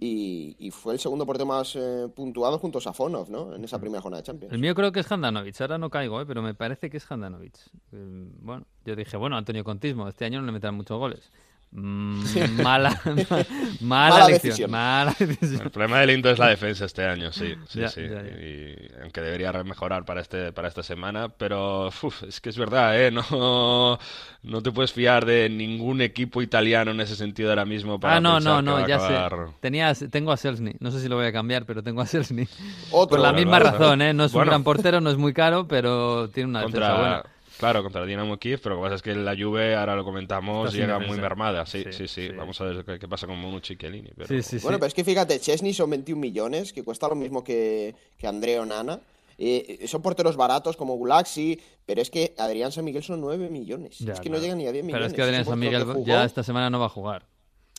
Y, 0.00 0.56
y 0.58 0.72
fue 0.72 0.92
el 0.92 0.98
segundo 0.98 1.24
portero 1.24 1.46
más 1.46 1.76
eh, 1.76 2.08
puntuado 2.12 2.58
junto 2.58 2.78
a 2.78 2.80
Safonov, 2.80 3.30
¿no? 3.30 3.54
En 3.54 3.62
esa 3.62 3.78
primera 3.78 4.02
jornada 4.02 4.22
de 4.22 4.26
Champions. 4.26 4.52
El 4.52 4.58
mío 4.58 4.74
creo 4.74 4.90
que 4.90 5.00
es 5.00 5.10
Handanovic, 5.12 5.60
ahora 5.60 5.78
no 5.78 5.88
caigo, 5.88 6.20
¿eh? 6.20 6.26
pero 6.26 6.42
me 6.42 6.54
parece 6.54 6.90
que 6.90 6.96
es 6.96 7.08
Handanovic. 7.08 7.54
Eh, 7.92 8.28
bueno, 8.40 8.66
yo 8.84 8.96
dije, 8.96 9.16
bueno, 9.16 9.36
Antonio 9.36 9.62
Contismo, 9.62 10.08
este 10.08 10.24
año 10.24 10.40
no 10.40 10.46
le 10.46 10.52
meterán 10.52 10.74
muchos 10.74 10.98
goles. 10.98 11.30
Mm, 11.76 12.22
mala, 12.62 13.00
mala, 13.04 13.46
Mala 13.80 14.26
elección, 14.26 14.42
decisión. 14.50 14.70
mala 14.70 15.14
decisión. 15.18 15.62
El 15.64 15.70
problema 15.72 15.98
del 15.98 16.10
Inter 16.10 16.32
es 16.34 16.38
la 16.38 16.48
defensa 16.48 16.84
este 16.84 17.04
año, 17.04 17.32
sí, 17.32 17.54
sí, 17.68 17.80
Ya, 17.80 17.88
sí. 17.88 18.02
ya, 18.02 18.22
ya. 18.22 18.30
Y 18.40 18.76
aunque 19.02 19.20
debería 19.20 19.52
mejorar 19.64 20.04
para 20.04 20.20
este 20.20 20.52
para 20.52 20.68
esta 20.68 20.84
semana, 20.84 21.30
pero 21.30 21.88
uf, 21.88 22.22
es 22.22 22.40
que 22.40 22.50
es 22.50 22.56
verdad, 22.58 22.96
¿eh? 23.00 23.10
No, 23.10 23.98
no 24.44 24.62
te 24.62 24.70
puedes 24.70 24.92
fiar 24.92 25.24
de 25.26 25.48
ningún 25.50 26.00
equipo 26.00 26.42
italiano 26.42 26.92
en 26.92 27.00
ese 27.00 27.16
sentido 27.16 27.50
ahora 27.50 27.64
mismo 27.64 27.98
para 27.98 28.16
Ah, 28.16 28.20
no, 28.20 28.38
no, 28.38 28.62
no, 28.62 28.86
ya 28.86 28.96
acabar- 28.96 29.46
sé. 29.48 29.52
Tenía, 29.60 29.92
tengo 29.94 30.30
a 30.30 30.36
Selzny. 30.36 30.76
No 30.78 30.92
sé 30.92 31.00
si 31.00 31.08
lo 31.08 31.16
voy 31.16 31.26
a 31.26 31.32
cambiar, 31.32 31.66
pero 31.66 31.82
tengo 31.82 32.00
a 32.02 32.06
Selzny. 32.06 32.46
Otro, 32.92 33.16
Por 33.16 33.20
la 33.20 33.32
misma 33.32 33.58
razón, 33.58 34.00
¿eh? 34.00 34.14
No 34.14 34.24
es 34.26 34.32
Bueno. 34.32 34.44
un 34.44 34.48
gran 34.50 34.62
portero, 34.64 35.00
no 35.00 35.10
es 35.10 35.16
muy 35.16 35.32
caro, 35.32 35.66
pero 35.66 36.28
tiene 36.30 36.50
una 36.50 36.60
defensa 36.60 36.78
contra 36.88 37.00
buena. 37.00 37.22
Claro, 37.58 37.82
contra 37.82 38.02
el 38.02 38.08
Dinamo 38.08 38.36
Kiev, 38.38 38.60
pero 38.62 38.74
lo 38.74 38.80
que 38.80 38.84
pasa 38.86 38.94
es 38.96 39.02
que 39.02 39.14
la 39.14 39.36
Juve, 39.36 39.74
ahora 39.74 39.94
lo 39.96 40.04
comentamos, 40.04 40.68
Está 40.68 40.78
llega 40.78 40.98
muy 40.98 41.18
mermada. 41.18 41.64
Sí, 41.66 41.84
Sí, 41.84 41.92
sí, 41.92 42.08
sí, 42.08 42.28
sí. 42.28 42.28
Vamos 42.30 42.60
a 42.60 42.64
ver 42.64 42.84
qué, 42.84 42.98
qué 42.98 43.08
pasa 43.08 43.26
con 43.26 43.38
Monucci 43.38 43.74
y 43.74 43.76
Chiellini. 43.76 44.10
Pero... 44.16 44.28
Sí, 44.28 44.42
sí, 44.42 44.58
sí. 44.58 44.62
Bueno, 44.62 44.78
pero 44.78 44.88
es 44.88 44.94
que 44.94 45.04
fíjate, 45.04 45.38
Chesney 45.40 45.74
son 45.74 45.90
21 45.90 46.20
millones, 46.20 46.72
que 46.72 46.82
cuesta 46.82 47.08
lo 47.08 47.14
mismo 47.14 47.44
que, 47.44 47.94
que 48.18 48.26
Andreo 48.26 48.64
Nana. 48.64 49.00
Eh, 49.36 49.84
son 49.88 50.00
porteros 50.00 50.36
baratos 50.36 50.76
como 50.76 50.94
Gulaxi, 50.94 51.60
pero 51.84 52.00
es 52.00 52.10
que 52.10 52.34
Adrián 52.38 52.70
San 52.72 52.84
Miguel 52.84 53.02
son 53.02 53.20
9 53.20 53.48
millones. 53.50 53.98
Ya, 53.98 54.12
es 54.12 54.20
que 54.20 54.30
no 54.30 54.36
no. 54.36 54.42
llegan 54.42 54.58
ni 54.58 54.66
a 54.66 54.72
10 54.72 54.84
millones. 54.84 55.00
Pero 55.00 55.06
es 55.06 55.12
que 55.14 55.22
Adrián 55.22 55.44
San 55.44 55.58
Miguel 55.58 55.84
ya 56.04 56.24
esta 56.24 56.42
semana 56.42 56.70
no 56.70 56.78
va 56.78 56.86
a 56.86 56.90
jugar. 56.90 57.26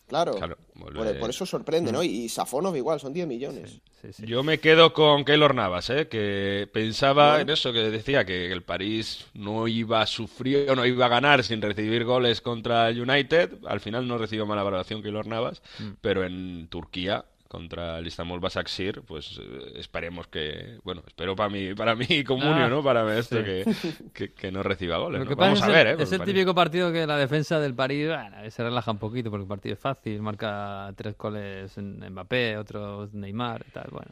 Claro, 0.07 0.35
por, 0.77 1.19
por 1.19 1.29
eso 1.29 1.45
sorprende, 1.47 1.91
¿no? 1.91 2.03
Y 2.03 2.29
Safonov 2.29 2.75
igual, 2.75 2.99
son 2.99 3.11
10 3.11 3.25
millones. 3.27 3.81
Sí, 4.01 4.13
sí. 4.13 4.25
Yo 4.27 4.43
me 4.43 4.59
quedo 4.59 4.93
con 4.93 5.25
Keylor 5.25 5.55
Navas, 5.55 5.89
¿eh? 5.89 6.07
que 6.07 6.69
pensaba 6.71 7.41
en 7.41 7.49
eso, 7.49 7.73
que 7.73 7.79
decía 7.89 8.23
que 8.23 8.51
el 8.51 8.61
París 8.61 9.25
no 9.33 9.67
iba 9.67 10.01
a 10.01 10.05
sufrir 10.05 10.69
o 10.69 10.75
no 10.75 10.85
iba 10.85 11.07
a 11.07 11.09
ganar 11.09 11.43
sin 11.43 11.59
recibir 11.61 12.03
goles 12.03 12.41
contra 12.41 12.89
el 12.89 13.01
United. 13.01 13.65
Al 13.65 13.79
final 13.79 14.07
no 14.07 14.17
recibió 14.19 14.45
mala 14.45 14.61
valoración 14.63 15.01
Keylor 15.01 15.25
Navas, 15.25 15.61
Mm. 15.79 15.89
pero 16.01 16.23
en 16.23 16.67
Turquía 16.67 17.25
contra 17.55 17.99
el 17.99 18.07
Istanbul 18.07 18.41
Basaksehir, 18.41 19.01
pues 19.03 19.39
eh, 19.41 19.71
esperemos 19.75 20.27
que, 20.27 20.77
bueno, 20.83 21.01
espero 21.07 21.35
para 21.37 21.49
mí, 21.49 21.73
para 21.73 21.95
mí 21.95 22.23
comunio, 22.25 22.65
Ah, 22.65 22.67
¿no? 22.67 22.83
Para 22.83 23.17
esto 23.17 23.37
sí. 23.37 23.43
que, 23.43 23.65
que, 24.13 24.33
que 24.33 24.51
no 24.51 24.61
reciba 24.61 24.97
goles. 24.97 25.25
Vamos 25.35 25.61
a 25.61 25.67
ver, 25.67 25.87
el, 25.87 25.99
¿eh? 25.99 26.03
es 26.03 26.11
el 26.11 26.21
típico 26.21 26.53
partido 26.53 26.91
que 26.91 27.07
la 27.07 27.17
defensa 27.17 27.59
del 27.59 27.73
París 27.73 28.07
bueno, 28.07 28.35
se 28.49 28.63
relaja 28.63 28.91
un 28.91 28.97
poquito 28.99 29.29
porque 29.29 29.43
el 29.43 29.47
partido 29.47 29.73
es 29.73 29.79
fácil, 29.79 30.21
marca 30.21 30.91
tres 30.97 31.17
goles 31.17 31.77
en 31.77 31.99
Mbappé, 32.11 32.57
otros 32.57 33.13
Neymar 33.13 33.63
y 33.67 33.71
tal, 33.71 33.87
bueno. 33.91 34.11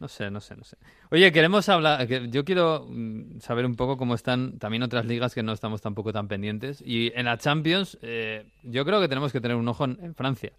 No 0.00 0.08
sé, 0.08 0.30
no 0.32 0.40
sé, 0.40 0.56
no 0.56 0.64
sé. 0.64 0.76
Oye, 1.12 1.30
queremos 1.30 1.68
hablar, 1.68 2.08
yo 2.08 2.44
quiero 2.44 2.86
mm, 2.88 3.38
saber 3.38 3.64
un 3.66 3.76
poco 3.76 3.96
cómo 3.96 4.14
están 4.16 4.58
también 4.58 4.82
otras 4.82 5.04
ligas 5.06 5.32
que 5.34 5.44
no 5.44 5.52
estamos 5.52 5.80
tampoco 5.80 6.12
tan 6.12 6.26
pendientes. 6.26 6.82
Y 6.84 7.12
en 7.14 7.26
la 7.26 7.38
Champions, 7.38 7.98
eh, 8.02 8.44
yo 8.64 8.84
creo 8.84 9.00
que 9.00 9.06
tenemos 9.06 9.30
que 9.30 9.40
tener 9.40 9.56
un 9.56 9.68
ojo 9.68 9.84
en, 9.84 9.98
en 10.02 10.14
Francia. 10.16 10.50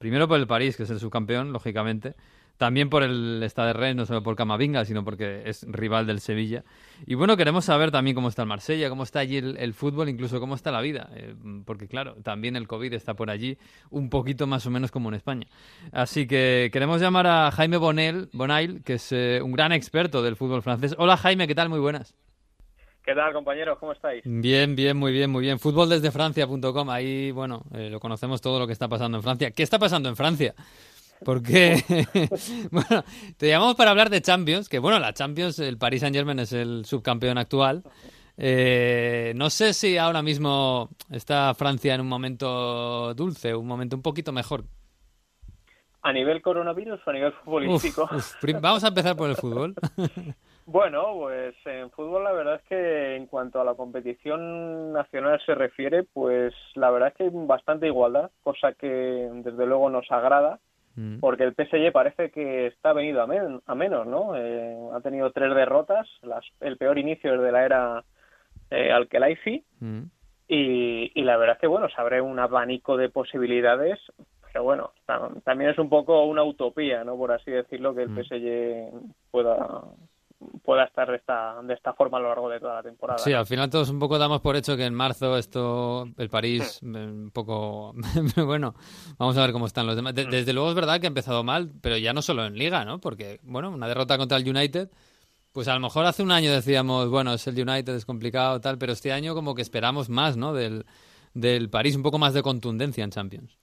Primero 0.00 0.26
por 0.28 0.40
el 0.40 0.46
París, 0.46 0.78
que 0.78 0.84
es 0.84 0.90
el 0.90 0.98
subcampeón, 0.98 1.52
lógicamente. 1.52 2.14
También 2.56 2.88
por 2.88 3.02
el 3.02 3.42
Stade 3.44 3.74
Rennes, 3.74 3.96
no 3.96 4.06
solo 4.06 4.22
por 4.22 4.34
Camavinga, 4.34 4.86
sino 4.86 5.04
porque 5.04 5.42
es 5.44 5.66
rival 5.68 6.06
del 6.06 6.20
Sevilla. 6.20 6.64
Y 7.06 7.16
bueno, 7.16 7.36
queremos 7.36 7.66
saber 7.66 7.90
también 7.90 8.14
cómo 8.14 8.30
está 8.30 8.40
el 8.40 8.48
Marsella, 8.48 8.88
cómo 8.88 9.02
está 9.02 9.18
allí 9.18 9.36
el, 9.36 9.74
fútbol, 9.74 10.08
incluso 10.08 10.40
cómo 10.40 10.54
está 10.54 10.70
la 10.70 10.80
vida. 10.80 11.10
eh, 11.14 11.34
porque 11.66 11.86
claro, 11.86 12.14
también 12.22 12.56
el 12.56 12.66
COVID 12.66 12.94
está 12.94 13.12
por 13.12 13.28
allí, 13.28 13.58
un 13.90 14.08
poquito 14.08 14.46
más 14.46 14.64
o 14.64 14.70
menos 14.70 14.90
como 14.90 15.10
en 15.10 15.16
España. 15.16 15.46
Así 15.92 16.26
que 16.26 16.70
queremos 16.72 17.02
llamar 17.02 17.26
a 17.26 17.50
Jaime 17.50 17.76
Bonel, 17.76 18.30
Bonail, 18.32 18.82
que 18.82 18.94
es 18.94 19.12
eh, 19.12 19.42
un 19.44 19.52
gran 19.52 19.72
experto 19.72 20.22
del 20.22 20.34
fútbol 20.34 20.62
francés. 20.62 20.94
Hola 20.96 21.18
Jaime, 21.18 21.46
¿qué 21.46 21.54
tal? 21.54 21.68
Muy 21.68 21.78
buenas. 21.78 22.14
¿Qué 23.10 23.16
tal, 23.16 23.32
compañeros? 23.32 23.76
¿Cómo 23.80 23.90
estáis? 23.90 24.22
Bien, 24.24 24.76
bien, 24.76 24.96
muy 24.96 25.10
bien, 25.10 25.28
muy 25.28 25.42
bien. 25.42 25.58
Fútboldesdefrancia.com, 25.58 26.90
ahí, 26.90 27.32
bueno, 27.32 27.64
eh, 27.74 27.90
lo 27.90 27.98
conocemos 27.98 28.40
todo 28.40 28.60
lo 28.60 28.68
que 28.68 28.72
está 28.72 28.86
pasando 28.86 29.18
en 29.18 29.24
Francia. 29.24 29.50
¿Qué 29.50 29.64
está 29.64 29.80
pasando 29.80 30.08
en 30.08 30.14
Francia? 30.14 30.54
Porque, 31.24 31.82
bueno, 32.70 33.02
te 33.36 33.48
llamamos 33.48 33.74
para 33.74 33.90
hablar 33.90 34.10
de 34.10 34.22
Champions, 34.22 34.68
que 34.68 34.78
bueno, 34.78 35.00
la 35.00 35.12
Champions, 35.12 35.58
el 35.58 35.76
Paris 35.76 36.02
Saint 36.02 36.14
Germain 36.14 36.38
es 36.38 36.52
el 36.52 36.84
subcampeón 36.84 37.36
actual. 37.36 37.82
Eh, 38.36 39.32
no 39.34 39.50
sé 39.50 39.74
si 39.74 39.98
ahora 39.98 40.22
mismo 40.22 40.88
está 41.10 41.52
Francia 41.54 41.96
en 41.96 42.02
un 42.02 42.08
momento 42.08 43.12
dulce, 43.14 43.56
un 43.56 43.66
momento 43.66 43.96
un 43.96 44.02
poquito 44.02 44.30
mejor. 44.30 44.66
¿A 46.02 46.12
nivel 46.12 46.40
coronavirus 46.40 47.00
o 47.06 47.10
a 47.10 47.12
nivel 47.12 47.32
futbolístico? 47.32 48.04
uf, 48.04 48.34
vamos 48.60 48.82
a 48.84 48.88
empezar 48.88 49.16
por 49.16 49.28
el 49.30 49.36
fútbol. 49.36 49.74
Bueno, 50.66 51.02
pues 51.18 51.54
en 51.64 51.90
fútbol 51.90 52.22
la 52.22 52.30
verdad 52.30 52.54
es 52.56 52.62
que 52.68 53.16
en 53.16 53.26
cuanto 53.26 53.60
a 53.60 53.64
la 53.64 53.74
competición 53.74 54.92
nacional 54.92 55.40
se 55.44 55.56
refiere, 55.56 56.04
pues 56.04 56.54
la 56.76 56.90
verdad 56.90 57.08
es 57.08 57.14
que 57.16 57.22
hay 57.24 57.30
bastante 57.32 57.88
igualdad, 57.88 58.30
cosa 58.44 58.72
que 58.74 58.86
desde 58.86 59.66
luego 59.66 59.90
nos 59.90 60.08
agrada, 60.12 60.60
Mm, 60.96 61.20
porque 61.20 61.44
el 61.44 61.54
PSG 61.54 61.92
parece 61.92 62.30
que 62.32 62.66
está 62.66 62.92
venido 62.92 63.22
a, 63.22 63.26
men- 63.26 63.60
a 63.64 63.74
menos, 63.76 64.06
¿no? 64.08 64.36
Eh, 64.36 64.76
ha 64.92 65.00
tenido 65.00 65.30
tres 65.30 65.54
derrotas, 65.54 66.08
las- 66.22 66.44
el 66.60 66.76
peor 66.76 66.98
inicio 66.98 67.32
desde 67.32 67.52
la 67.52 67.64
era 67.64 68.04
eh, 68.70 68.90
Al-Khelaifi, 68.92 69.64
mm. 69.80 70.02
y, 70.48 71.12
y 71.14 71.22
la 71.24 71.36
verdad 71.36 71.54
es 71.56 71.60
que 71.60 71.66
bueno 71.68 71.88
se 71.88 72.00
abre 72.00 72.20
un 72.20 72.38
abanico 72.40 72.96
de 72.96 73.08
posibilidades 73.08 73.98
pero 74.52 74.64
bueno 74.64 74.92
tam- 75.06 75.42
también 75.42 75.70
es 75.70 75.78
un 75.78 75.88
poco 75.88 76.24
una 76.24 76.42
utopía 76.44 77.04
no 77.04 77.16
por 77.16 77.32
así 77.32 77.50
decirlo 77.50 77.94
que 77.94 78.02
el 78.02 78.10
Mm. 78.10 78.14
PSG 78.16 78.90
pueda 79.30 79.82
pueda 80.64 80.84
estar 80.84 81.10
de 81.10 81.16
esta 81.16 81.60
de 81.62 81.74
esta 81.74 81.92
forma 81.92 82.16
a 82.16 82.20
lo 82.20 82.28
largo 82.28 82.48
de 82.48 82.60
toda 82.60 82.76
la 82.76 82.82
temporada 82.82 83.18
Sí, 83.18 83.30
¿no? 83.32 83.38
al 83.40 83.46
final 83.46 83.68
todos 83.68 83.90
un 83.90 83.98
poco 83.98 84.18
damos 84.18 84.40
por 84.40 84.56
hecho 84.56 84.74
que 84.76 84.86
en 84.86 84.94
marzo 84.94 85.36
esto, 85.36 86.06
el 86.16 86.30
París, 86.30 86.80
eh, 86.82 86.86
un 86.86 87.30
poco... 87.30 87.92
Bueno, 88.46 88.74
vamos 89.18 89.36
a 89.36 89.42
ver 89.42 89.52
cómo 89.52 89.66
están 89.66 89.86
los 89.86 89.96
demás. 89.96 90.14
De- 90.14 90.24
desde 90.24 90.52
luego 90.54 90.70
es 90.70 90.74
verdad 90.74 90.98
que 90.98 91.06
ha 91.06 91.08
empezado 91.08 91.44
mal, 91.44 91.70
pero 91.82 91.98
ya 91.98 92.14
no 92.14 92.22
solo 92.22 92.46
en 92.46 92.54
Liga, 92.56 92.86
¿no? 92.86 93.00
Porque, 93.00 93.38
bueno, 93.42 93.68
una 93.70 93.86
derrota 93.86 94.16
contra 94.16 94.38
el 94.38 94.48
United, 94.48 94.88
pues 95.52 95.68
a 95.68 95.74
lo 95.74 95.80
mejor 95.80 96.06
hace 96.06 96.22
un 96.22 96.32
año 96.32 96.50
decíamos, 96.50 97.10
bueno, 97.10 97.34
es 97.34 97.46
el 97.46 97.60
United, 97.68 97.94
es 97.94 98.06
complicado, 98.06 98.60
tal, 98.62 98.78
pero 98.78 98.92
este 98.92 99.12
año 99.12 99.34
como 99.34 99.54
que 99.54 99.60
esperamos 99.62 100.08
más, 100.08 100.38
¿no? 100.38 100.54
Del, 100.54 100.86
del 101.34 101.68
París, 101.68 101.96
un 101.96 102.02
poco 102.02 102.18
más 102.18 102.32
de 102.32 102.42
contundencia 102.42 103.04
en 103.04 103.10
Champions. 103.10 103.58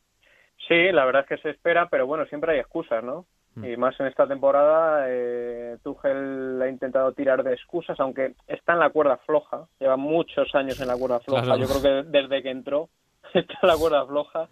Sí 0.67 0.91
la 0.91 1.05
verdad 1.05 1.23
es 1.23 1.27
que 1.29 1.37
se 1.43 1.49
espera 1.51 1.87
pero 1.89 2.07
bueno 2.07 2.25
siempre 2.25 2.53
hay 2.53 2.59
excusas 2.59 3.03
no 3.03 3.25
Mm. 3.55 3.65
y 3.65 3.75
más 3.77 3.99
en 3.99 4.05
esta 4.05 4.27
temporada 4.27 5.05
eh, 5.07 5.77
Tuchel 5.83 6.61
ha 6.61 6.69
intentado 6.69 7.11
tirar 7.13 7.41
de 7.43 7.53
excusas 7.53 7.99
aunque 7.99 8.35
está 8.45 8.73
en 8.73 8.79
la 8.79 8.91
cuerda 8.91 9.17
floja 9.25 9.65
lleva 9.79 9.97
muchos 9.97 10.53
años 10.53 10.79
en 10.79 10.87
la 10.87 10.95
cuerda 10.95 11.19
floja 11.21 11.41
Claro. 11.41 11.59
yo 11.61 11.67
creo 11.67 11.81
que 11.81 12.09
desde 12.19 12.43
que 12.43 12.51
entró 12.51 12.89
está 13.33 13.55
en 13.63 13.67
la 13.67 13.75
cuerda 13.77 14.05
floja 14.05 14.47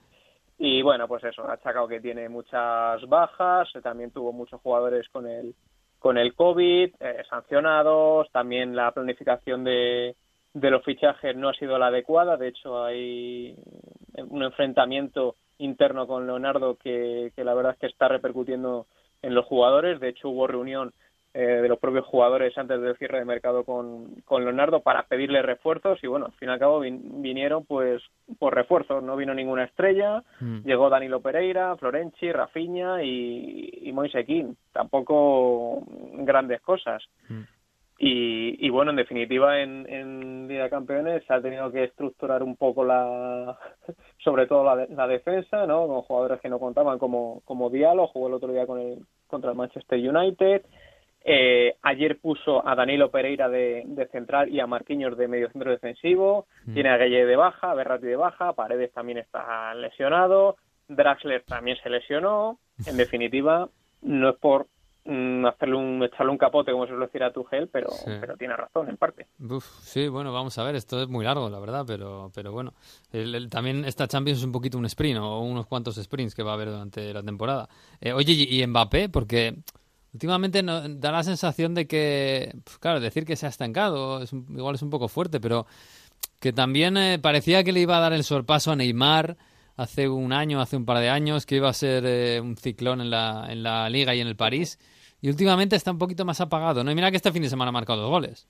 Y 0.57 0.81
bueno, 0.81 1.07
pues 1.07 1.23
eso, 1.25 1.43
ha 1.47 1.53
achacado 1.53 1.87
que 1.87 1.99
tiene 1.99 2.29
muchas 2.29 3.05
bajas, 3.07 3.67
eh, 3.75 3.81
también 3.81 4.09
tuvo 4.11 4.31
muchos 4.31 4.59
jugadores 4.61 5.07
con 5.09 5.27
el, 5.27 5.53
con 5.99 6.17
el 6.17 6.33
COVID, 6.33 6.95
eh, 6.99 7.23
sancionados, 7.29 8.31
también 8.31 8.73
la 8.75 8.91
planificación 8.91 9.63
de, 9.65 10.15
de 10.53 10.71
los 10.71 10.81
fichajes 10.83 11.35
no 11.35 11.49
ha 11.49 11.53
sido 11.53 11.77
la 11.77 11.87
adecuada, 11.87 12.37
de 12.37 12.47
hecho 12.47 12.83
hay 12.83 13.53
un 14.17 14.41
enfrentamiento 14.43 15.35
interno 15.57 16.07
con 16.07 16.25
Leonardo 16.27 16.75
que, 16.75 17.31
que 17.35 17.43
la 17.43 17.53
verdad 17.53 17.73
es 17.73 17.79
que 17.79 17.87
está 17.87 18.07
repercutiendo 18.07 18.85
en 19.21 19.33
los 19.33 19.45
jugadores, 19.45 19.99
de 19.99 20.09
hecho 20.09 20.29
hubo 20.29 20.47
reunión 20.47 20.91
eh, 21.33 21.41
de 21.61 21.67
los 21.67 21.79
propios 21.79 22.05
jugadores 22.05 22.57
antes 22.57 22.79
del 22.79 22.95
cierre 22.97 23.19
de 23.19 23.25
mercado 23.25 23.65
con, 23.65 24.15
con 24.23 24.45
Leonardo 24.45 24.79
para 24.81 25.03
pedirle 25.03 25.41
refuerzos 25.41 26.01
y 26.01 26.07
bueno, 26.07 26.27
al 26.27 26.31
fin 26.33 26.47
y 26.47 26.51
al 26.53 26.59
cabo 26.59 26.79
vin- 26.81 27.21
vinieron 27.21 27.65
pues 27.65 28.01
por 28.39 28.55
refuerzos, 28.55 29.03
no 29.03 29.15
vino 29.17 29.33
ninguna 29.33 29.65
estrella, 29.65 30.23
Mm. 30.39 30.59
llegó 30.63 30.89
Danilo 30.89 31.19
Pereira, 31.21 31.75
Florenci, 31.75 32.31
Rafinha 32.31 33.03
y, 33.03 33.79
y 33.83 33.91
Moise 33.91 34.25
tampoco 34.71 35.83
grandes 36.13 36.61
cosas. 36.61 37.03
Mm. 37.29 37.41
Y, 37.97 38.57
y 38.65 38.69
bueno, 38.69 38.91
en 38.91 38.97
definitiva, 38.97 39.61
en, 39.61 39.85
en 39.87 40.47
Liga 40.49 40.65
de 40.65 40.69
Campeones 40.69 41.23
se 41.25 41.33
ha 41.33 41.41
tenido 41.41 41.71
que 41.71 41.85
estructurar 41.85 42.43
un 42.43 42.57
poco 42.57 42.83
la, 42.83 43.57
sobre 44.23 44.47
todo 44.47 44.63
la, 44.65 44.75
de- 44.75 44.93
la 44.93 45.07
defensa, 45.07 45.65
¿no? 45.65 45.87
Con 45.87 46.01
jugadores 46.01 46.41
que 46.41 46.49
no 46.49 46.59
contaban 46.59 46.99
como, 46.99 47.41
como 47.45 47.69
Diallo, 47.69 48.07
jugó 48.07 48.27
el 48.27 48.33
otro 48.33 48.51
día 48.51 48.67
con 48.67 48.79
el, 48.81 48.99
contra 49.27 49.51
el 49.51 49.57
Manchester 49.57 49.97
United. 49.97 50.63
Eh, 51.27 51.75
ayer 51.81 52.19
puso 52.19 52.67
a 52.67 52.75
Danilo 52.75 53.09
Pereira 53.09 53.49
de, 53.49 53.83
de 53.85 54.07
central 54.09 54.49
y 54.49 54.59
a 54.59 54.67
Marquinhos 54.67 55.17
de 55.17 55.27
medio 55.27 55.49
centro 55.49 55.71
defensivo. 55.71 56.45
Tiene 56.73 56.89
a 56.89 56.97
Gueye 56.97 57.25
de 57.25 57.35
baja, 57.35 57.71
a 57.71 57.75
Berratti 57.75 58.05
de 58.07 58.15
baja, 58.15 58.53
Paredes 58.53 58.91
también 58.91 59.17
está 59.19 59.73
lesionado, 59.73 60.57
Draxler 60.87 61.43
también 61.43 61.77
se 61.81 61.89
lesionó. 61.89 62.59
En 62.85 62.97
definitiva, 62.97 63.69
no 64.03 64.29
es 64.29 64.35
por 64.35 64.63
mm, 64.65 64.67
hacerle 65.05 65.75
un, 65.75 66.03
echarle 66.03 66.31
un 66.31 66.37
capote, 66.37 66.71
como 66.71 66.87
suele 66.87 67.05
decir 67.05 67.21
a 67.23 67.31
Tuchel, 67.31 67.67
pero, 67.67 67.89
Sí. 67.91 68.11
pero 68.19 68.35
tiene 68.37 68.55
razón 68.55 68.89
en 68.89 68.97
parte. 68.97 69.27
Uf, 69.39 69.63
sí, 69.81 70.07
bueno, 70.07 70.33
vamos 70.33 70.57
a 70.57 70.63
ver, 70.63 70.75
esto 70.75 71.01
es 71.01 71.07
muy 71.07 71.23
largo, 71.23 71.49
la 71.49 71.59
verdad, 71.59 71.83
pero, 71.85 72.31
pero 72.33 72.51
bueno. 72.51 72.73
El- 73.11 73.35
el- 73.35 73.49
también 73.49 73.85
esta 73.85 74.07
Champions 74.07 74.39
es 74.39 74.45
un 74.45 74.51
poquito 74.51 74.77
un 74.77 74.85
sprint 74.85 75.19
o 75.19 75.39
unos 75.41 75.67
cuantos 75.67 75.95
sprints 75.95 76.33
que 76.33 76.41
va 76.43 76.51
a 76.51 76.53
haber 76.55 76.71
durante 76.71 77.13
la 77.13 77.21
temporada. 77.21 77.69
Eh, 78.01 78.13
oye, 78.13 78.33
y, 78.33 78.61
y 78.61 78.65
Mbappé, 78.67 79.09
porque 79.09 79.55
últimamente 80.13 80.63
no- 80.63 80.87
da 80.87 81.11
la 81.11 81.23
sensación 81.23 81.75
de 81.75 81.87
que, 81.87 82.53
pues, 82.63 82.77
claro, 82.79 82.99
decir 82.99 83.25
que 83.25 83.35
se 83.35 83.45
ha 83.45 83.49
estancado 83.49 84.21
es 84.23 84.33
un- 84.33 84.45
igual 84.57 84.75
es 84.75 84.81
un 84.81 84.89
poco 84.89 85.07
fuerte, 85.07 85.39
pero 85.39 85.67
que 86.39 86.51
también 86.53 86.97
eh, 86.97 87.19
parecía 87.19 87.63
que 87.63 87.71
le 87.71 87.81
iba 87.81 87.97
a 87.97 87.99
dar 87.99 88.13
el 88.13 88.23
sorpaso 88.23 88.71
a 88.71 88.75
Neymar 88.75 89.37
hace 89.77 90.07
un 90.07 90.31
año, 90.31 90.61
hace 90.61 90.77
un 90.77 90.85
par 90.85 90.99
de 90.99 91.09
años, 91.09 91.45
que 91.45 91.57
iba 91.57 91.67
a 91.69 91.73
ser 91.73 92.03
eh, 92.07 92.39
un 92.41 92.55
ciclón 92.55 93.01
en 93.01 93.09
la, 93.09 93.47
en 93.49 93.61
la 93.61 93.89
Liga 93.89 94.15
y 94.15 94.21
en 94.21 94.27
el 94.27 94.35
París. 94.37 94.79
Y 95.25 95.29
últimamente 95.29 95.75
está 95.75 95.89
un 95.89 95.97
poquito 95.97 96.23
más 96.23 96.39
apagado, 96.39 96.83
¿no? 96.83 96.91
Y 96.91 96.95
mira 96.95 97.09
que 97.09 97.17
este 97.17 97.31
fin 97.31 97.41
de 97.41 97.49
semana 97.49 97.69
ha 97.69 97.71
marcado 97.71 97.99
dos 98.03 98.11
goles. 98.11 98.47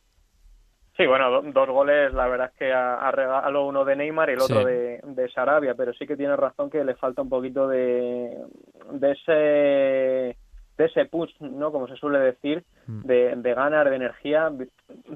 Sí, 0.97 1.05
bueno, 1.05 1.31
do- 1.31 1.41
dos 1.53 1.69
goles, 1.69 2.13
la 2.13 2.27
verdad 2.27 2.49
es 2.51 2.57
que 2.59 2.73
ha, 2.73 3.09
regalado 3.11 3.65
uno 3.65 3.85
de 3.85 3.95
Neymar 3.95 4.29
y 4.29 4.33
el 4.33 4.41
otro 4.41 4.59
Sí. 4.59 4.65
de, 4.65 4.99
de 5.01 5.29
Sarabia, 5.31 5.73
pero 5.75 5.93
sí 5.93 6.05
que 6.05 6.17
tiene 6.17 6.35
razón 6.35 6.69
que 6.69 6.83
le 6.83 6.95
falta 6.95 7.21
un 7.21 7.29
poquito 7.29 7.69
de, 7.69 8.37
de 8.91 9.11
ese 9.11 10.37
de 10.77 10.83
ese 10.83 11.05
push, 11.05 11.31
¿no? 11.39 11.71
Como 11.71 11.87
se 11.87 11.95
suele 11.95 12.19
decir, 12.19 12.65
Mm. 12.87 13.01
de, 13.03 13.33
de 13.37 13.53
ganar, 13.53 13.89
de 13.89 13.95
energía. 13.95 14.51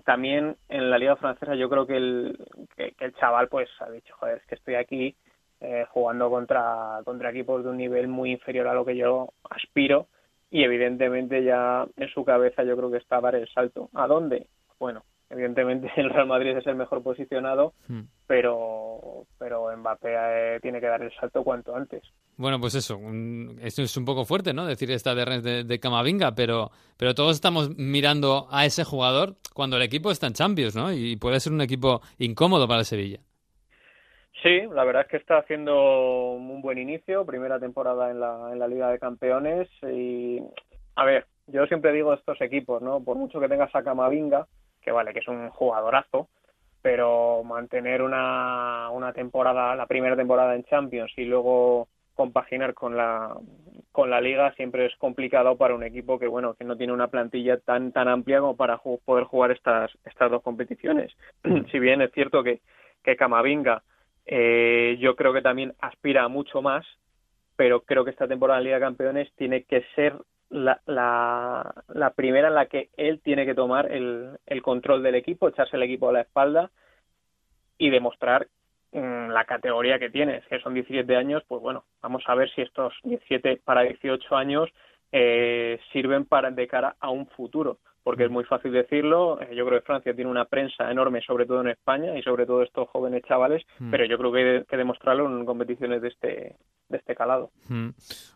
También 0.06 0.56
en 0.70 0.90
la 0.90 0.98
Liga 0.98 1.18
Francesa 1.18 1.56
yo 1.56 1.70
creo 1.70 1.86
que 1.86 1.98
el, 1.98 2.40
que, 2.78 2.94
que 2.94 3.04
el 3.06 3.14
chaval 3.16 3.50
pues 3.50 3.68
ha 3.82 3.90
dicho, 3.92 4.16
joder, 4.18 4.38
es 4.38 4.46
que 4.46 4.56
estoy 4.56 4.76
aquí 4.76 5.18
eh, 5.60 5.86
jugando 5.92 6.30
contra, 6.30 7.02
contra 7.04 7.32
equipos 7.32 7.66
de 7.66 7.70
un 7.72 7.76
nivel 7.78 8.08
muy 8.08 8.32
inferior 8.32 8.68
a 8.70 8.74
lo 8.74 8.86
que 8.86 8.96
yo 8.96 9.28
aspiro 9.50 10.08
y 10.52 10.64
evidentemente 10.64 11.44
ya 11.44 11.86
en 11.98 12.08
su 12.10 12.24
cabeza 12.26 12.64
yo 12.64 12.76
creo 12.78 12.92
que 12.92 12.98
está 12.98 13.22
dar 13.22 13.36
el 13.36 13.48
salto. 13.50 13.90
¿A 13.94 14.08
dónde? 14.08 14.48
Bueno, 14.80 15.04
evidentemente 15.30 15.90
el 15.98 16.10
Real 16.10 16.28
Madrid 16.28 16.58
es 16.58 16.66
el 16.68 16.76
mejor 16.76 17.04
posicionado, 17.04 17.74
Mm. 17.88 18.02
pero 18.28 19.26
pero 19.38 19.76
Mbappé 19.78 20.10
eh, 20.56 20.60
tiene 20.62 20.80
que 20.80 20.88
dar 20.88 21.02
el 21.02 21.12
salto 21.20 21.44
cuanto 21.44 21.76
antes. 21.76 22.02
Bueno, 22.38 22.60
pues 22.60 22.74
eso, 22.76 22.98
un- 22.98 23.60
esto 23.62 23.82
es 23.82 23.96
un 23.98 24.06
poco 24.06 24.24
fuerte, 24.26 24.54
¿no? 24.54 24.66
Decir 24.66 24.90
esta 24.92 25.14
de 25.14 25.26
de, 25.42 25.64
de 25.66 25.80
Camavinga, 25.80 26.34
pero, 26.36 26.72
pero 26.98 27.14
todos 27.14 27.36
estamos 27.36 27.76
mirando 27.78 28.48
a 28.50 28.66
ese 28.66 28.84
jugador 28.86 29.36
cuando 29.54 29.76
el 29.78 29.84
equipo 29.84 30.10
está 30.12 30.28
en 30.28 30.34
Champions, 30.34 30.76
¿no? 30.76 30.94
Y 30.94 31.16
puede 31.18 31.40
ser 31.42 31.52
un 31.54 31.62
equipo 31.62 32.02
incómodo 32.18 32.66
para 32.68 32.80
el 32.82 32.86
Sevilla. 32.86 33.20
Sí, 34.42 34.62
la 34.72 34.86
verdad 34.86 35.02
es 35.04 35.08
que 35.10 35.18
está 35.18 35.40
haciendo 35.40 36.32
un 36.32 36.62
buen 36.62 36.78
inicio, 36.78 37.26
primera 37.26 37.60
temporada 37.60 38.10
en 38.10 38.22
la, 38.22 38.50
en 38.52 38.60
la 38.60 38.68
Liga 38.68 38.90
de 38.90 39.00
Campeones 39.00 39.68
y, 39.84 40.42
a 40.96 41.04
ver, 41.04 41.26
yo 41.48 41.66
siempre 41.68 41.92
digo 41.92 42.14
estos 42.14 42.40
equipos, 42.42 42.82
¿no? 42.82 43.04
Por 43.04 43.18
mucho 43.18 43.40
que 43.40 43.50
tengas 43.50 43.74
a 43.76 43.84
Camavinga, 43.84 44.48
que 44.82 44.92
vale, 44.92 45.12
que 45.14 45.20
es 45.20 45.28
un 45.28 45.50
jugadorazo, 45.50 46.30
pero 46.82 47.44
mantener 47.44 48.02
una, 48.02 48.90
una 48.92 49.12
temporada, 49.12 49.76
la 49.76 49.88
primera 49.88 50.16
temporada 50.16 50.56
en 50.56 50.64
Champions 50.64 51.12
y 51.18 51.26
luego 51.26 51.90
compaginar 52.16 52.74
con 52.74 52.98
la 52.98 53.36
con 53.94 54.10
la 54.10 54.22
liga 54.22 54.54
siempre 54.56 54.86
es 54.86 54.96
complicado 54.98 55.56
para 55.56 55.74
un 55.74 55.84
equipo 55.84 56.20
que 56.20 56.28
bueno 56.28 56.54
que 56.54 56.66
no 56.66 56.76
tiene 56.76 56.92
una 56.92 57.08
plantilla 57.08 57.58
tan 57.60 57.94
tan 57.94 58.10
amplia 58.10 58.42
como 58.42 58.58
para 58.58 58.78
poder 58.78 59.24
jugar 59.24 59.52
estas 59.52 59.90
estas 60.04 60.30
dos 60.30 60.44
competiciones 60.44 61.14
si 61.72 61.80
bien 61.80 62.02
es 62.02 62.12
cierto 62.12 62.44
que 62.44 62.60
que 63.06 63.16
eh, 64.32 64.98
yo 65.00 65.16
creo 65.16 65.34
que 65.34 65.42
también 65.42 65.74
aspira 65.80 66.24
a 66.24 66.28
mucho 66.28 66.62
más 66.62 66.86
pero 67.56 67.82
creo 67.82 68.06
que 68.06 68.12
esta 68.12 68.28
temporada 68.28 68.60
en 68.60 68.66
Liga 68.66 68.78
de 68.78 68.86
Campeones 68.86 69.34
tiene 69.36 69.64
que 69.64 69.84
ser 69.96 70.16
la, 70.50 70.80
la, 70.86 71.84
la 71.90 72.12
primera 72.12 72.48
en 72.48 72.56
la 72.56 72.68
que 72.68 72.90
él 72.96 73.20
tiene 73.22 73.46
que 73.46 73.54
tomar 73.54 73.92
el, 73.92 74.38
el 74.46 74.62
control 74.62 75.04
del 75.04 75.16
equipo 75.16 75.50
echarse 75.50 75.76
el 75.76 75.84
equipo 75.84 76.08
a 76.08 76.14
la 76.14 76.22
espalda 76.22 76.72
y 77.78 77.90
demostrar 77.90 78.48
Mm, 78.92 79.30
la 79.30 79.46
categoría 79.46 80.00
que 80.00 80.10
tienes, 80.10 80.44
que 80.48 80.60
son 80.62 80.74
17 80.74 81.16
años, 81.16 81.44
pues 81.48 81.62
bueno, 81.62 81.86
vamos 82.02 82.24
a 82.26 82.34
ver 82.34 82.50
si 82.56 82.62
estos 82.62 82.94
17 83.04 83.62
para 83.64 83.82
18 83.82 84.36
años 84.36 84.68
eh, 85.12 85.80
sirven 85.94 86.26
para 86.26 86.50
de 86.50 86.68
cara 86.68 86.96
a 87.00 87.12
un 87.12 87.28
futuro, 87.28 87.78
porque 88.10 88.24
es 88.24 88.32
muy 88.32 88.44
fácil 88.44 88.72
decirlo. 88.72 89.40
Eh, 89.40 89.54
yo 89.56 89.68
creo 89.68 89.80
que 89.80 89.86
Francia 89.86 90.16
tiene 90.16 90.32
una 90.32 90.46
prensa 90.46 90.90
enorme, 90.90 91.22
sobre 91.22 91.46
todo 91.46 91.62
en 91.62 91.68
España 91.68 92.18
y 92.18 92.24
sobre 92.24 92.48
todo 92.48 92.64
estos 92.64 92.90
jóvenes 92.90 93.22
chavales, 93.28 93.62
Mm. 93.78 93.92
pero 93.92 94.04
yo 94.06 94.18
creo 94.18 94.32
que 94.32 94.40
hay 94.58 94.64
que 94.66 94.78
demostrarlo 94.78 95.28
en 95.28 95.46
competiciones 95.46 96.02
de 96.02 96.08
este 96.08 96.56
de 96.90 96.98
este 96.98 97.14
calado. 97.14 97.52
Mm. 97.68 97.90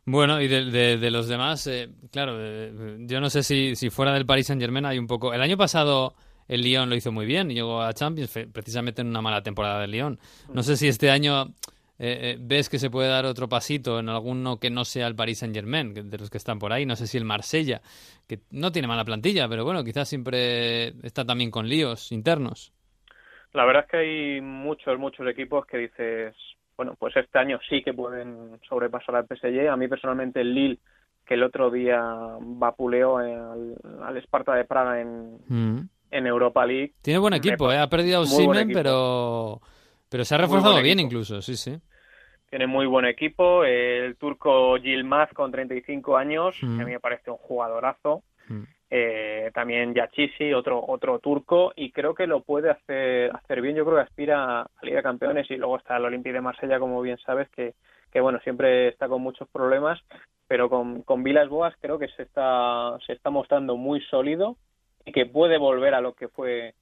Bueno, 0.05 0.39
y 0.39 0.47
de, 0.47 0.65
de- 0.65 0.97
de 0.97 1.09
los 1.09 1.27
demás, 1.27 1.65
eh, 1.65 1.89
claro, 2.11 2.33
eh, 2.37 2.97
yo 2.99 3.19
no 3.19 3.31
sé 3.31 3.41
si, 3.41 3.75
si 3.75 3.89
fuera 3.89 4.13
del 4.13 4.27
Paris 4.27 4.45
Saint 4.45 4.61
Germain 4.61 4.85
hay 4.85 4.99
un 4.99 5.07
poco. 5.07 5.33
El 5.33 5.41
año 5.41 5.57
pasado 5.57 6.13
el 6.47 6.61
Lyon 6.61 6.87
lo 6.87 6.95
hizo 6.95 7.11
muy 7.11 7.25
bien 7.25 7.49
y 7.49 7.55
llegó 7.55 7.81
a 7.81 7.91
Champions, 7.93 8.31
precisamente 8.53 9.01
en 9.01 9.07
una 9.07 9.23
mala 9.23 9.41
temporada 9.41 9.79
del 9.81 9.89
Lyon. 9.89 10.19
No 10.53 10.61
sé 10.61 10.77
si 10.77 10.87
este 10.87 11.09
año 11.09 11.47
eh, 12.05 12.31
eh, 12.31 12.37
ves 12.37 12.67
que 12.67 12.79
se 12.79 12.89
puede 12.89 13.07
dar 13.07 13.25
otro 13.25 13.47
pasito 13.47 13.97
en 13.99 14.09
alguno 14.09 14.59
que 14.59 14.69
no 14.69 14.83
sea 14.83 15.07
el 15.07 15.15
Paris 15.15 15.39
Saint 15.39 15.55
Germain, 15.55 15.93
de 15.93 16.17
los 16.17 16.29
que 16.29 16.37
están 16.37 16.59
por 16.59 16.73
ahí. 16.73 16.85
No 16.85 16.97
sé 16.97 17.07
si 17.07 17.17
el 17.17 17.23
Marsella, 17.23 17.81
que 18.27 18.39
no 18.51 18.73
tiene 18.73 18.89
mala 18.89 19.05
plantilla, 19.05 19.47
pero 19.47 19.63
bueno, 19.63 19.85
quizás 19.85 20.09
siempre 20.09 20.89
está 21.05 21.23
también 21.23 21.49
con 21.49 21.69
líos 21.69 22.11
internos. 22.11 22.73
La 23.53 23.63
verdad 23.63 23.85
es 23.85 23.89
que 23.91 23.97
hay 23.97 24.41
muchos, 24.41 24.99
muchos 24.99 25.25
equipos 25.27 25.65
que 25.65 25.77
dices, 25.77 26.35
bueno, 26.75 26.95
pues 26.99 27.15
este 27.15 27.39
año 27.39 27.57
sí 27.69 27.81
que 27.81 27.93
pueden 27.93 28.59
sobrepasar 28.67 29.15
al 29.15 29.25
PSG. 29.27 29.69
A 29.69 29.77
mí 29.77 29.87
personalmente 29.87 30.41
el 30.41 30.53
Lille, 30.53 30.79
que 31.25 31.35
el 31.35 31.43
otro 31.43 31.71
día 31.71 32.01
vapuleó 32.41 33.17
al, 33.17 33.75
al 34.03 34.17
Sparta 34.17 34.55
de 34.55 34.65
Praga 34.65 34.99
en, 34.99 35.37
Mm. 35.47 35.87
en 36.11 36.27
Europa 36.27 36.65
League. 36.65 36.95
Tiene 37.01 37.19
buen 37.19 37.33
equipo, 37.33 37.71
eh, 37.71 37.77
ha 37.77 37.87
perdido 37.87 38.23
a 38.23 38.25
equipo. 38.25 38.51
pero, 38.73 39.61
pero 40.09 40.25
se 40.25 40.35
ha 40.35 40.37
reforzado 40.39 40.81
bien 40.81 40.99
equipo. 40.99 41.07
incluso, 41.13 41.41
sí, 41.41 41.55
sí. 41.55 41.79
Tiene 42.53 42.67
muy 42.67 42.85
buen 42.85 43.05
equipo. 43.05 43.63
El 43.65 44.15
turco 44.15 44.77
Yilmaz 44.77 45.33
con 45.33 45.51
35 45.51 46.15
años, 46.17 46.55
Mm. 46.61 46.75
que 46.77 46.83
a 46.83 46.85
mí 46.85 46.91
me 46.91 46.99
parece 46.99 47.31
un 47.31 47.37
jugadorazo. 47.37 48.21
Mm. 48.47 48.61
Eh, 48.91 49.49
también 49.55 49.95
Yachisi, 49.95 50.53
otro 50.53 50.79
otro 50.87 51.17
turco, 51.17 51.73
y 51.75 51.89
creo 51.91 52.13
que 52.13 52.27
lo 52.27 52.41
puede 52.41 52.69
hacer 52.69 53.31
hacer 53.35 53.59
bien. 53.59 53.75
Yo 53.75 53.83
creo 53.85 53.95
que 53.97 54.03
aspira 54.03 54.61
a 54.61 54.67
Liga 54.83 54.97
de 54.97 55.01
Campeones 55.01 55.49
y 55.49 55.57
luego 55.57 55.77
está 55.77 55.97
el 55.97 56.05
Olympique 56.05 56.33
de 56.33 56.41
Marsella, 56.41 56.77
como 56.77 57.01
bien 57.01 57.17
sabes, 57.25 57.49
que, 57.49 57.73
que 58.11 58.21
bueno, 58.21 58.39
siempre 58.43 58.89
está 58.89 59.07
con 59.07 59.23
muchos 59.23 59.49
problemas, 59.49 59.99
pero 60.47 60.69
con, 60.69 61.01
con 61.01 61.23
Vilas 61.23 61.49
Boas 61.49 61.73
creo 61.81 61.97
que 61.97 62.09
se 62.09 62.21
está, 62.21 62.95
se 63.07 63.13
está 63.13 63.31
mostrando 63.31 63.77
muy 63.77 63.99
sólido 64.11 64.57
y 65.05 65.11
que 65.11 65.25
puede 65.25 65.57
volver 65.57 65.95
a 65.95 66.01
lo 66.01 66.13
que 66.13 66.27
fue 66.27 66.75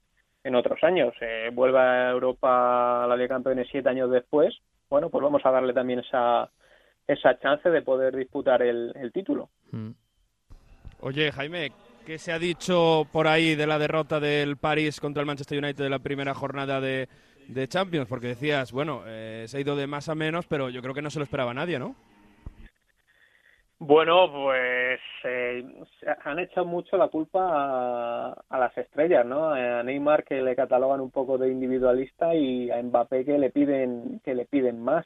en 0.44 0.54
otros 0.54 0.84
años. 0.84 1.14
Eh, 1.22 1.48
vuelve 1.50 1.78
a 1.78 2.10
Europa 2.10 3.04
a 3.04 3.06
la 3.06 3.16
Liga 3.16 3.28
de 3.28 3.36
Campeones 3.36 3.68
siete 3.70 3.88
años 3.88 4.10
después. 4.10 4.54
Bueno, 4.92 5.08
pues 5.08 5.22
vamos 5.22 5.40
a 5.46 5.50
darle 5.50 5.72
también 5.72 6.00
esa, 6.00 6.50
esa 7.06 7.38
chance 7.38 7.70
de 7.70 7.80
poder 7.80 8.14
disputar 8.14 8.60
el, 8.60 8.92
el 8.94 9.10
título. 9.10 9.48
Mm. 9.70 9.92
Oye, 11.00 11.32
Jaime, 11.32 11.72
¿qué 12.04 12.18
se 12.18 12.30
ha 12.30 12.38
dicho 12.38 13.06
por 13.10 13.26
ahí 13.26 13.54
de 13.54 13.66
la 13.66 13.78
derrota 13.78 14.20
del 14.20 14.58
París 14.58 15.00
contra 15.00 15.22
el 15.22 15.26
Manchester 15.26 15.64
United 15.64 15.82
de 15.82 15.88
la 15.88 16.00
primera 16.00 16.34
jornada 16.34 16.78
de, 16.82 17.08
de 17.48 17.68
Champions? 17.68 18.06
Porque 18.06 18.26
decías, 18.26 18.70
bueno, 18.70 19.04
eh, 19.06 19.46
se 19.48 19.56
ha 19.56 19.60
ido 19.60 19.76
de 19.76 19.86
más 19.86 20.10
a 20.10 20.14
menos, 20.14 20.46
pero 20.46 20.68
yo 20.68 20.82
creo 20.82 20.92
que 20.92 21.00
no 21.00 21.08
se 21.08 21.20
lo 21.20 21.24
esperaba 21.24 21.54
nadie, 21.54 21.78
¿no? 21.78 21.96
Bueno, 23.84 24.30
pues 24.32 25.00
eh, 25.24 25.64
han 26.22 26.38
echado 26.38 26.64
mucho 26.64 26.96
la 26.96 27.08
culpa 27.08 27.40
a, 27.50 28.32
a 28.48 28.58
las 28.58 28.78
estrellas, 28.78 29.26
¿no? 29.26 29.48
A 29.50 29.82
Neymar 29.82 30.22
que 30.22 30.40
le 30.40 30.54
catalogan 30.54 31.00
un 31.00 31.10
poco 31.10 31.36
de 31.36 31.50
individualista 31.50 32.32
y 32.32 32.70
a 32.70 32.80
Mbappé 32.80 33.24
que 33.24 33.38
le 33.38 33.50
piden 33.50 34.20
que 34.24 34.36
le 34.36 34.44
piden 34.44 34.80
más. 34.80 35.04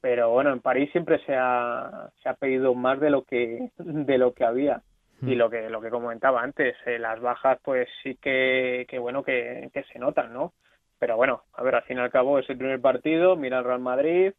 Pero 0.00 0.30
bueno, 0.30 0.52
en 0.52 0.60
París 0.60 0.90
siempre 0.90 1.24
se 1.24 1.36
ha, 1.36 2.10
se 2.20 2.28
ha 2.28 2.34
pedido 2.34 2.74
más 2.74 2.98
de 2.98 3.10
lo 3.10 3.22
que 3.22 3.70
de 3.78 4.18
lo 4.18 4.34
que 4.34 4.44
había 4.44 4.82
y 5.22 5.36
lo 5.36 5.48
que 5.48 5.70
lo 5.70 5.80
que 5.80 5.90
comentaba 5.90 6.42
antes, 6.42 6.74
eh, 6.86 6.98
las 6.98 7.20
bajas 7.20 7.60
pues 7.62 7.88
sí 8.02 8.16
que, 8.16 8.86
que 8.88 8.98
bueno 8.98 9.22
que, 9.22 9.70
que 9.72 9.84
se 9.84 10.00
notan, 10.00 10.32
¿no? 10.32 10.52
Pero 10.98 11.16
bueno, 11.16 11.42
a 11.54 11.62
ver, 11.62 11.76
al 11.76 11.82
fin 11.84 11.98
y 11.98 12.00
al 12.00 12.10
cabo 12.10 12.40
es 12.40 12.50
el 12.50 12.58
primer 12.58 12.80
partido, 12.80 13.36
mira 13.36 13.58
el 13.58 13.64
Real 13.64 13.78
Madrid 13.78 14.32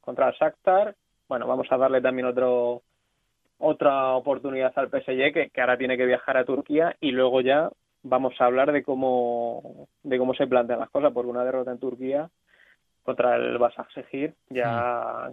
contra 0.00 0.28
el 0.28 0.34
Shakhtar, 0.34 0.94
bueno, 1.28 1.46
vamos 1.46 1.66
a 1.70 1.76
darle 1.76 2.00
también 2.00 2.26
otro 2.26 2.82
otra 3.58 4.14
oportunidad 4.14 4.72
al 4.76 4.90
PSG 4.90 5.32
que, 5.32 5.50
que 5.52 5.60
ahora 5.60 5.78
tiene 5.78 5.96
que 5.96 6.04
viajar 6.04 6.36
a 6.36 6.44
Turquía 6.44 6.94
y 7.00 7.10
luego 7.12 7.40
ya 7.40 7.70
vamos 8.02 8.34
a 8.38 8.44
hablar 8.44 8.70
de 8.70 8.82
cómo 8.82 9.88
de 10.02 10.18
cómo 10.18 10.34
se 10.34 10.46
plantean 10.46 10.80
las 10.80 10.90
cosas 10.90 11.12
porque 11.12 11.30
una 11.30 11.44
derrota 11.44 11.70
en 11.72 11.78
Turquía 11.78 12.28
contra 13.02 13.36
el 13.36 13.56
Basaksehir 13.58 14.34
ya 14.50 15.30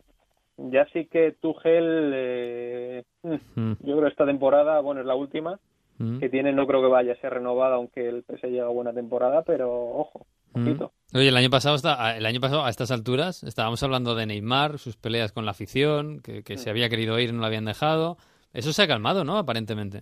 ya 0.58 0.86
sí 0.94 1.08
que 1.08 1.34
Tuchel 1.34 2.12
eh, 2.16 3.04
mm, 3.24 3.36
Mm. 3.56 3.74
yo 3.82 3.98
creo 3.98 4.08
esta 4.08 4.26
temporada 4.26 4.80
bueno 4.80 5.02
es 5.02 5.08
la 5.08 5.16
última 5.16 5.60
Mm. 6.00 6.18
que 6.20 6.28
tiene 6.30 6.52
no 6.52 6.66
creo 6.66 6.82
que 6.82 6.88
vaya 6.88 7.14
a 7.14 7.18
ser 7.18 7.34
renovada 7.36 7.76
aunque 7.76 8.10
el 8.10 8.24
PSG 8.24 8.60
haga 8.62 8.70
buena 8.70 8.92
temporada 8.94 9.44
pero 9.44 9.70
ojo 9.72 10.26
Mm. 10.54 11.18
Oye, 11.18 11.28
el 11.30 11.38
año 11.38 11.50
pasado 11.50 11.76
está, 11.76 12.18
el 12.18 12.26
año 12.26 12.40
pasado 12.40 12.66
a 12.66 12.70
estas 12.70 12.92
alturas 12.92 13.44
estábamos 13.44 13.82
hablando 13.84 14.16
de 14.16 14.26
Neymar, 14.26 14.80
sus 14.80 14.98
peleas 14.98 15.32
con 15.32 15.46
la 15.46 15.52
afición, 15.52 16.22
que, 16.22 16.44
que 16.44 16.58
se 16.58 16.70
había 16.70 16.90
querido 16.90 17.20
ir 17.20 17.34
no 17.34 17.40
lo 17.42 17.46
habían 17.46 17.66
dejado. 17.66 18.18
Eso 18.54 18.72
se 18.74 18.84
ha 18.84 18.88
calmado, 18.88 19.24
¿no? 19.24 19.38
Aparentemente. 19.38 20.02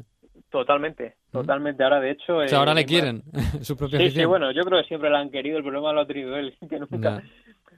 totalmente 0.49 1.15
totalmente 1.31 1.81
ahora 1.83 2.01
de 2.01 2.11
hecho 2.11 2.37
O 2.37 2.47
sea, 2.47 2.57
eh, 2.57 2.59
ahora 2.59 2.73
le 2.73 2.81
Neymar- 2.81 2.87
quieren 2.87 3.23
su 3.63 3.77
propia 3.77 3.99
Sí, 3.99 4.05
afición. 4.05 4.23
sí, 4.23 4.25
bueno, 4.25 4.51
yo 4.51 4.63
creo 4.63 4.81
que 4.81 4.87
siempre 4.87 5.09
la 5.09 5.19
han 5.19 5.29
querido, 5.31 5.57
el 5.57 5.63
problema 5.63 5.93
lo 5.93 6.01
ha 6.01 6.07
tenido 6.07 6.35
él, 6.37 6.55
que 6.69 6.79
nunca, 6.79 7.21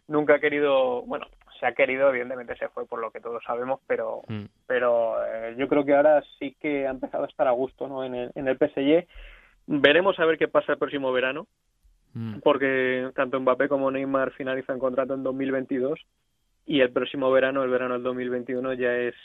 nunca 0.07 0.35
ha 0.35 0.39
querido, 0.39 1.03
bueno, 1.03 1.27
se 1.59 1.67
ha 1.67 1.73
querido, 1.73 2.09
evidentemente 2.09 2.55
se 2.57 2.67
fue 2.69 2.85
por 2.87 2.99
lo 2.99 3.11
que 3.11 3.19
todos 3.19 3.43
sabemos, 3.45 3.79
pero 3.87 4.21
Mm. 4.27 4.45
pero 4.67 5.15
eh, 5.25 5.55
yo 5.57 5.67
creo 5.67 5.85
que 5.85 5.95
ahora 5.95 6.23
sí 6.39 6.55
que 6.59 6.87
ha 6.87 6.91
empezado 6.91 7.23
a 7.25 7.27
estar 7.27 7.47
a 7.47 7.51
gusto 7.51 7.87
¿no? 7.87 8.03
en, 8.03 8.15
el, 8.15 8.31
en 8.35 8.47
el 8.47 8.57
PSG. 8.57 9.07
Veremos 9.67 10.19
a 10.19 10.25
ver 10.25 10.37
qué 10.37 10.47
pasa 10.47 10.71
el 10.73 10.77
próximo 10.79 11.11
verano, 11.13 11.47
Mm. 12.13 12.39
porque 12.43 13.09
tanto 13.15 13.39
Mbappé 13.39 13.67
como 13.67 13.89
Neymar 13.89 14.31
finalizan 14.33 14.77
contrato 14.77 15.15
en 15.15 15.23
2022 15.23 15.99
y 16.65 16.81
el 16.81 16.91
próximo 16.91 17.31
verano, 17.31 17.63
el 17.63 17.71
verano 17.71 17.95
del 17.95 18.03
2021, 18.03 18.73
ya 18.73 18.95
es, 18.95 19.15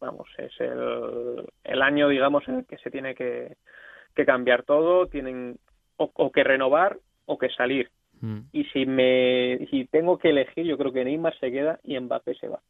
vamos, 0.00 0.26
es 0.38 0.52
el, 0.60 1.44
el 1.64 1.82
año, 1.82 2.08
digamos, 2.08 2.46
en 2.48 2.56
el 2.56 2.66
que 2.66 2.78
se 2.78 2.90
tiene 2.90 3.14
que, 3.14 3.56
que 4.14 4.24
cambiar 4.24 4.62
todo, 4.62 5.06
tienen 5.06 5.58
o, 5.98 6.10
o 6.14 6.32
que 6.32 6.42
renovar 6.42 6.98
o 7.26 7.38
que 7.38 7.50
salir. 7.50 7.90
Mm. 8.20 8.38
Y 8.52 8.64
si 8.64 8.86
me 8.86 9.66
si 9.70 9.84
tengo 9.84 10.18
que 10.18 10.30
elegir, 10.30 10.64
yo 10.64 10.78
creo 10.78 10.92
que 10.92 11.04
Neymar 11.04 11.38
se 11.38 11.52
queda 11.52 11.78
y 11.84 11.98
Mbappé 12.00 12.34
se 12.34 12.48
va. 12.48 12.60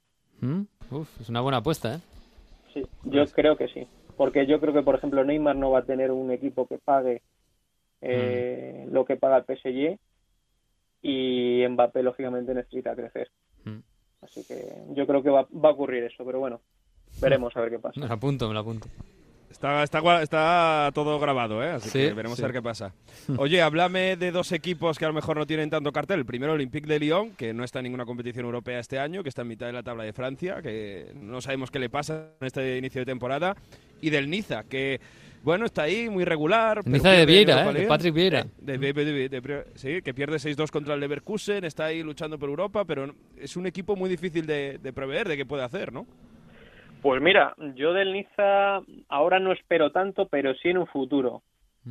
Mm. 0.40 0.62
Uf, 0.90 1.20
es 1.20 1.28
una 1.28 1.40
buena 1.40 1.59
apuesta, 1.59 1.94
¿eh? 1.94 1.98
Sí, 2.74 2.82
yo 3.04 3.24
creo 3.26 3.56
que 3.56 3.68
sí. 3.68 3.87
Porque 4.16 4.46
yo 4.46 4.61
creo 4.61 4.74
que, 4.74 4.82
por 4.82 4.94
ejemplo, 4.94 5.24
Neymar 5.24 5.56
no 5.56 5.70
va 5.70 5.80
a 5.80 5.85
tener 5.85 6.11
un 6.11 6.30
equipo 6.30 6.66
que 6.66 6.78
pague 6.78 7.22
eh, 8.00 8.87
lo 8.90 9.04
que 9.04 9.16
paga 9.16 9.38
el 9.38 9.44
PSG 9.44 9.98
y 11.02 11.64
Mbappé, 11.68 12.02
lógicamente, 12.02 12.54
necesita 12.54 12.94
crecer. 12.94 13.30
Mm. 13.64 13.78
Así 14.22 14.44
que 14.46 14.64
yo 14.94 15.06
creo 15.06 15.22
que 15.22 15.30
va, 15.30 15.46
va 15.52 15.68
a 15.68 15.72
ocurrir 15.72 16.02
eso, 16.04 16.24
pero 16.24 16.40
bueno, 16.40 16.61
veremos 17.20 17.56
a 17.56 17.61
ver 17.61 17.70
qué 17.70 17.78
pasa. 17.78 18.00
Me 18.00 18.06
lo 18.09 18.14
apunto, 18.14 18.48
me 18.48 18.54
lo 18.54 18.61
apunto. 18.61 18.88
Está, 19.50 19.82
está, 19.85 20.00
gua- 20.02 20.20
está 20.22 20.90
todo 20.92 21.18
grabado, 21.18 21.62
¿eh? 21.62 21.70
Así 21.70 21.88
Sí, 21.88 21.98
que 22.00 22.12
veremos 22.12 22.37
sí. 22.37 22.42
a 22.42 22.46
ver 22.46 22.54
qué 22.56 22.62
pasa. 22.62 22.92
Oye, 23.38 23.62
háblame 23.62 24.16
de 24.16 24.30
dos 24.32 24.52
equipos 24.52 24.98
que 24.98 25.04
a 25.04 25.09
lo 25.09 25.14
mejor 25.14 25.37
no 25.38 25.46
tienen 25.46 25.70
tanto 25.70 25.92
cartel. 25.92 26.18
El 26.20 26.26
primero, 26.26 26.52
Olympique 26.54 26.87
de 26.88 26.98
Lyon, 26.98 27.30
que 27.37 27.54
no 27.54 27.62
está 27.64 27.78
en 27.78 27.85
ninguna 27.85 28.04
competición 28.04 28.44
europea 28.44 28.80
este 28.80 28.98
año, 28.98 29.22
que 29.22 29.28
está 29.30 29.42
en 29.42 29.48
mitad 29.48 29.66
de 29.66 29.72
la 29.72 29.82
tabla 29.82 30.02
de 30.04 30.12
Francia, 30.12 30.61
que 30.61 31.12
no 31.14 31.40
sabemos 31.40 31.70
qué 31.70 31.78
le 31.78 31.88
pasa 31.88 32.32
en 32.40 32.46
este 32.46 32.76
inicio 32.76 33.00
de 33.00 33.06
temporada. 33.06 33.56
Y 34.02 34.11
del 34.11 34.28
Niza, 34.28 34.64
que 34.64 35.00
bueno, 35.46 35.64
está 35.64 35.85
ahí, 35.85 36.11
muy 36.11 36.24
regular. 36.24 36.80
Niza 36.87 37.11
de 37.11 37.24
pierde 37.24 37.32
Vieira, 37.32 37.70
¿eh? 37.70 37.72
De. 37.72 37.87
Patrick 37.87 38.14
Vieira. 38.14 38.40
Eh, 38.40 38.46
de- 38.59 38.78
de- 38.78 38.92
de- 38.92 39.28
de- 39.28 39.40
de- 39.40 39.64
sí, 39.76 40.02
que 40.02 40.12
pierde 40.12 40.38
6-2 40.40 40.70
contra 40.72 40.94
el 40.94 41.00
Leverkusen, 41.00 41.64
está 41.64 41.85
ahí 41.87 42.02
luchando 42.02 42.37
por 42.38 42.48
Europa, 42.48 42.85
pero 42.85 43.14
es 43.38 43.56
un 43.56 43.66
equipo 43.66 43.94
muy 43.94 44.11
difícil 44.11 44.44
de, 44.44 44.78
de 44.78 44.92
prever, 44.92 45.28
de 45.28 45.37
qué 45.37 45.46
puede 45.46 45.62
hacer, 45.62 45.92
¿no? 45.92 46.04
Pues 47.00 47.22
mira, 47.22 47.54
yo 47.76 47.92
del 47.92 48.12
Niza 48.12 48.80
ahora 49.09 49.38
no 49.38 49.52
espero 49.52 49.92
tanto, 49.92 50.26
pero 50.26 50.52
sí 50.56 50.68
en 50.70 50.78
un 50.78 50.87
futuro. 50.88 51.42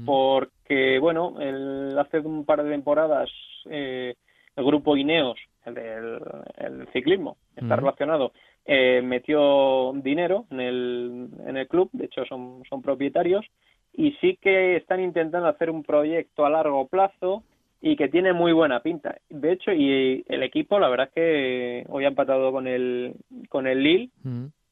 Porque, 0.05 0.99
bueno, 0.99 1.39
el- 1.39 1.97
hace 1.97 2.19
un 2.19 2.43
par 2.45 2.61
de 2.61 2.69
temporadas 2.69 3.29
eh, 3.69 4.15
el 4.57 4.65
grupo 4.65 4.97
Ineos, 4.97 5.37
el 5.65 5.73
del 5.73 6.19
el 6.57 6.87
ciclismo, 6.93 7.37
está 7.55 7.75
relacionado, 7.75 8.31
eh, 8.65 9.01
metió 9.03 9.93
dinero 9.93 10.45
en 10.49 10.59
el, 10.59 11.29
en 11.45 11.57
el 11.57 11.67
club, 11.67 11.89
de 11.93 12.05
hecho 12.05 12.25
son, 12.25 12.63
son 12.69 12.81
propietarios, 12.81 13.45
y 13.93 14.11
sí 14.21 14.37
que 14.41 14.75
están 14.75 14.99
intentando 14.99 15.47
hacer 15.47 15.69
un 15.69 15.83
proyecto 15.83 16.45
a 16.45 16.49
largo 16.49 16.87
plazo 16.87 17.43
y 17.81 17.95
que 17.95 18.09
tiene 18.09 18.33
muy 18.33 18.51
buena 18.51 18.81
pinta. 18.81 19.17
De 19.29 19.51
hecho, 19.51 19.71
y 19.71 20.25
el 20.27 20.43
equipo, 20.43 20.79
la 20.79 20.89
verdad 20.89 21.07
es 21.07 21.13
que 21.13 21.85
hoy 21.89 22.05
ha 22.05 22.09
empatado 22.09 22.51
con 22.51 22.67
el, 22.67 23.15
con 23.49 23.67
el 23.67 23.83
Lille 23.83 24.09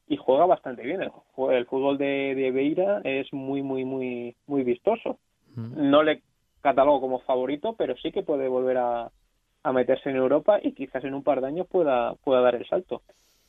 y 0.08 0.16
juega 0.16 0.46
bastante 0.46 0.82
bien. 0.82 1.00
El, 1.00 1.10
el 1.52 1.66
fútbol 1.66 1.96
de, 1.96 2.34
de 2.34 2.50
Beira 2.50 3.00
es 3.04 3.32
muy, 3.32 3.62
muy, 3.62 3.84
muy, 3.84 4.34
muy 4.46 4.64
vistoso. 4.64 5.18
No 5.56 6.02
le 6.02 6.22
catalogo 6.60 7.00
como 7.00 7.20
favorito, 7.20 7.74
pero 7.78 7.96
sí 7.98 8.10
que 8.10 8.22
puede 8.22 8.48
volver 8.48 8.78
a, 8.78 9.10
a 9.64 9.72
meterse 9.72 10.10
en 10.10 10.16
Europa 10.16 10.60
y 10.62 10.72
quizás 10.72 11.02
en 11.04 11.14
un 11.14 11.24
par 11.24 11.40
de 11.40 11.48
años 11.48 11.66
pueda, 11.66 12.14
pueda 12.22 12.40
dar 12.42 12.54
el 12.54 12.66
salto. 12.68 13.02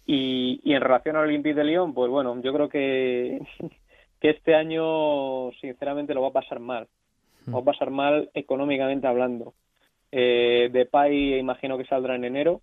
Y, 0.07 0.61
y 0.63 0.73
en 0.73 0.81
relación 0.81 1.15
al 1.15 1.25
Olympique 1.25 1.55
de 1.55 1.63
Lyon, 1.65 1.93
pues 1.93 2.09
bueno, 2.09 2.41
yo 2.41 2.53
creo 2.53 2.69
que, 2.69 3.39
que 4.19 4.29
este 4.31 4.55
año 4.55 5.51
sinceramente 5.61 6.13
lo 6.13 6.21
va 6.21 6.29
a 6.29 6.33
pasar 6.33 6.59
mal. 6.59 6.87
Lo 7.47 7.53
va 7.53 7.59
a 7.59 7.65
pasar 7.65 7.91
mal 7.91 8.29
económicamente 8.33 9.05
hablando. 9.07 9.53
Eh, 10.11 10.69
Depay 10.71 11.35
imagino 11.37 11.77
que 11.77 11.85
saldrá 11.85 12.15
en 12.15 12.23
enero, 12.25 12.61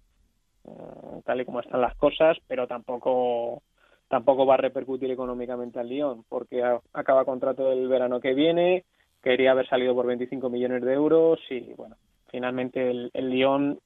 eh, 0.65 1.21
tal 1.25 1.41
y 1.41 1.45
como 1.45 1.61
están 1.61 1.81
las 1.81 1.95
cosas, 1.97 2.39
pero 2.49 2.67
tampoco 2.67 3.63
tampoco 4.09 4.45
va 4.45 4.55
a 4.55 4.59
repercutir 4.59 5.11
económicamente 5.11 5.79
al 5.81 5.89
Lyon, 5.89 6.25
porque 6.29 6.63
a- 6.63 6.81
acaba 6.93 7.25
contrato 7.25 7.73
el 7.73 7.89
verano 7.89 8.21
que 8.21 8.35
viene, 8.35 8.85
quería 9.23 9.53
haber 9.53 9.67
salido 9.69 9.95
por 9.95 10.07
25 10.07 10.51
millones 10.51 10.83
de 10.83 10.93
euros 10.93 11.41
y 11.51 11.73
bueno, 11.75 11.97
finalmente 12.33 12.91
el, 12.91 13.11
el 13.15 13.31
Lyon, 13.31 13.79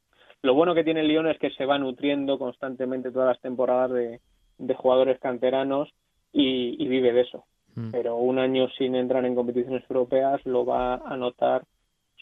lo 0.43 0.55
bueno 0.55 0.75
que 0.75 0.85
tiene 0.85 1.01
el 1.01 1.09
Lyon 1.09 1.29
es 1.29 1.39
que 1.39 1.51
se 1.51 1.67
va 1.67 1.77
nutriendo 1.79 2.39
constantemente 2.39 3.11
todas 3.11 3.29
las 3.29 3.41
temporadas 3.43 3.91
de, 3.91 4.21
de 4.59 4.75
jugadores 4.75 5.19
canteranos 5.21 5.91
y, 6.33 6.83
y 6.83 6.89
vive 6.89 7.13
de 7.13 7.21
eso. 7.23 7.45
Mm. 7.75 7.91
Pero 7.91 8.17
un 8.17 8.39
año 8.39 8.69
sin 8.79 8.95
entrar 8.95 9.25
en 9.27 9.35
competiciones 9.35 9.83
europeas 9.91 10.41
lo 10.47 10.65
va 10.65 10.95
a 10.95 11.17
notar 11.19 11.63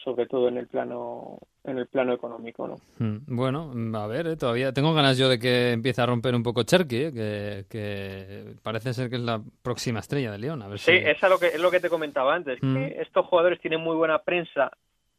sobre 0.03 0.25
todo 0.27 0.49
en 0.49 0.57
el 0.57 0.67
plano 0.67 1.39
en 1.63 1.79
el 1.79 1.87
plano 1.87 2.13
económico, 2.13 2.67
¿no? 2.67 2.75
Mm, 2.99 3.35
Bueno, 3.35 3.71
a 3.97 4.05
ver, 4.07 4.27
eh, 4.27 4.35
todavía 4.35 4.71
tengo 4.71 4.93
ganas 4.93 5.17
yo 5.17 5.29
de 5.29 5.39
que 5.39 5.71
empiece 5.71 5.99
a 6.01 6.05
romper 6.05 6.35
un 6.35 6.43
poco 6.43 6.61
Cherky, 6.63 6.95
eh, 7.05 7.11
que, 7.11 7.65
que 7.69 8.53
parece 8.61 8.93
ser 8.93 9.09
que 9.09 9.15
es 9.15 9.21
la 9.21 9.41
próxima 9.63 9.99
estrella 10.01 10.31
de 10.31 10.37
León. 10.37 10.61
A 10.61 10.67
ver 10.67 10.77
Sí, 10.77 10.91
si... 10.91 10.97
es, 10.97 11.23
a 11.23 11.29
lo 11.29 11.39
que, 11.39 11.47
es 11.47 11.59
lo 11.59 11.71
que 11.71 11.79
te 11.79 11.89
comentaba 11.89 12.35
antes, 12.35 12.59
Mm. 12.61 12.75
que 12.75 13.01
estos 13.01 13.25
jugadores 13.25 13.59
tienen 13.61 13.79
muy 13.81 13.95
buena 13.95 14.19
prensa 14.19 14.69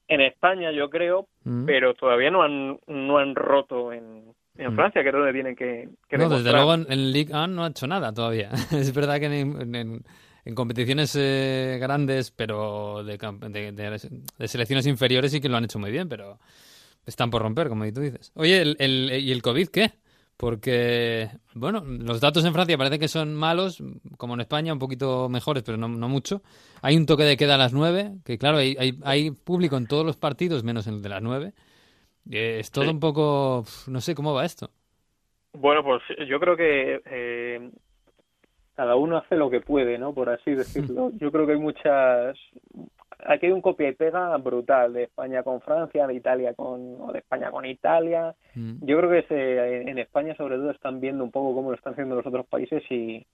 en 0.08 0.20
España, 0.20 0.70
yo 0.72 0.88
creo, 0.90 1.26
Mm. 1.44 1.64
pero 1.66 1.94
todavía 1.94 2.30
no 2.30 2.42
han, 2.42 2.78
no 2.86 3.18
han 3.18 3.34
roto 3.34 3.92
en, 3.92 4.24
en 4.58 4.72
Mm. 4.72 4.76
Francia, 4.76 5.02
que 5.02 5.08
es 5.08 5.14
donde 5.14 5.32
tienen 5.32 5.54
que, 5.56 5.88
que 6.08 6.18
No, 6.18 6.28
desde 6.28 6.50
luego 6.52 6.74
en, 6.74 6.86
en 6.90 7.12
Ligue 7.12 7.32
1 7.32 7.46
no 7.48 7.64
ha 7.64 7.68
hecho 7.68 7.86
nada 7.86 8.12
todavía. 8.12 8.50
es 8.72 8.92
verdad 8.94 9.18
que 9.20 9.26
en, 9.26 9.74
en- 9.74 10.54
competiciones 10.54 11.16
eh, 11.18 11.76
grandes, 11.80 12.30
pero 12.30 13.02
de, 13.04 13.18
de, 13.18 13.72
de- 13.72 14.10
de 14.38 14.48
selecciones 14.48 14.86
inferiores 14.86 15.32
sí 15.32 15.40
que 15.40 15.48
lo 15.48 15.56
han 15.56 15.64
hecho 15.64 15.78
muy 15.80 15.90
bien, 15.90 16.08
pero 16.08 16.38
están 17.04 17.30
por 17.30 17.42
romper, 17.42 17.68
como 17.68 17.84
tú 17.92 18.00
dices. 18.00 18.30
Oye, 18.36 18.62
el, 18.62 18.76
el- 18.78 19.10
¿y 19.20 19.32
el 19.32 19.42
COVID 19.42 19.68
qué? 19.68 19.90
Porque, 20.36 21.28
bueno, 21.54 21.82
los 21.84 22.20
datos 22.20 22.44
en 22.44 22.52
Francia 22.52 22.76
parece 22.76 22.98
que 22.98 23.08
son 23.08 23.34
malos, 23.34 23.82
como 24.18 24.34
en 24.34 24.40
España, 24.40 24.72
un 24.72 24.78
poquito 24.78 25.28
mejores, 25.30 25.62
pero 25.62 25.78
no, 25.78 25.88
no 25.88 26.08
mucho. 26.08 26.42
Hay 26.82 26.96
un 26.96 27.06
toque 27.06 27.22
de 27.24 27.36
queda 27.38 27.54
a 27.54 27.58
las 27.58 27.72
9, 27.72 28.12
que 28.24 28.36
claro, 28.36 28.58
hay, 28.58 28.76
hay, 28.78 28.98
hay 29.02 29.30
público 29.30 29.76
en 29.78 29.86
todos 29.86 30.04
los 30.04 30.16
partidos, 30.18 30.62
menos 30.62 30.86
en 30.86 30.94
el 30.96 31.02
de 31.02 31.08
las 31.08 31.22
9. 31.22 31.52
Eh, 32.30 32.58
Es 32.60 32.70
todo 32.70 32.84
Sí. 32.84 32.90
un 32.90 33.00
poco, 33.00 33.64
no 33.86 34.00
sé 34.02 34.14
cómo 34.14 34.34
va 34.34 34.44
esto. 34.44 34.70
Bueno, 35.54 35.82
pues 35.82 36.02
yo 36.28 36.38
creo 36.38 36.54
que 36.54 37.00
eh, 37.06 37.70
cada 38.74 38.94
uno 38.96 39.16
hace 39.16 39.36
lo 39.36 39.48
que 39.48 39.60
puede, 39.62 39.96
¿no? 39.96 40.12
Por 40.12 40.28
así 40.28 40.50
decirlo. 40.50 41.10
Yo 41.18 41.32
creo 41.32 41.46
que 41.46 41.52
hay 41.54 41.58
muchas... 41.58 42.36
Aquí 43.28 43.46
hay 43.46 43.52
un 43.52 43.60
copia 43.60 43.88
y 43.88 43.92
pega 43.92 44.36
brutal 44.38 44.92
de 44.92 45.04
España 45.04 45.42
con 45.42 45.60
Francia, 45.60 46.06
de 46.06 46.14
Italia 46.14 46.54
con... 46.54 47.00
o 47.00 47.12
de 47.12 47.18
España 47.18 47.50
con 47.50 47.64
Italia. 47.64 48.34
Mm. 48.54 48.84
Yo 48.86 48.98
creo 48.98 49.10
que 49.10 49.22
se, 49.28 49.82
en 49.90 49.98
España 49.98 50.34
sobre 50.36 50.56
todo 50.56 50.70
están 50.70 51.00
viendo 51.00 51.24
un 51.24 51.30
poco 51.30 51.54
cómo 51.54 51.70
lo 51.70 51.76
están 51.76 51.92
haciendo 51.94 52.14
los 52.16 52.26
otros 52.26 52.46
países 52.46 52.82
y, 52.90 53.26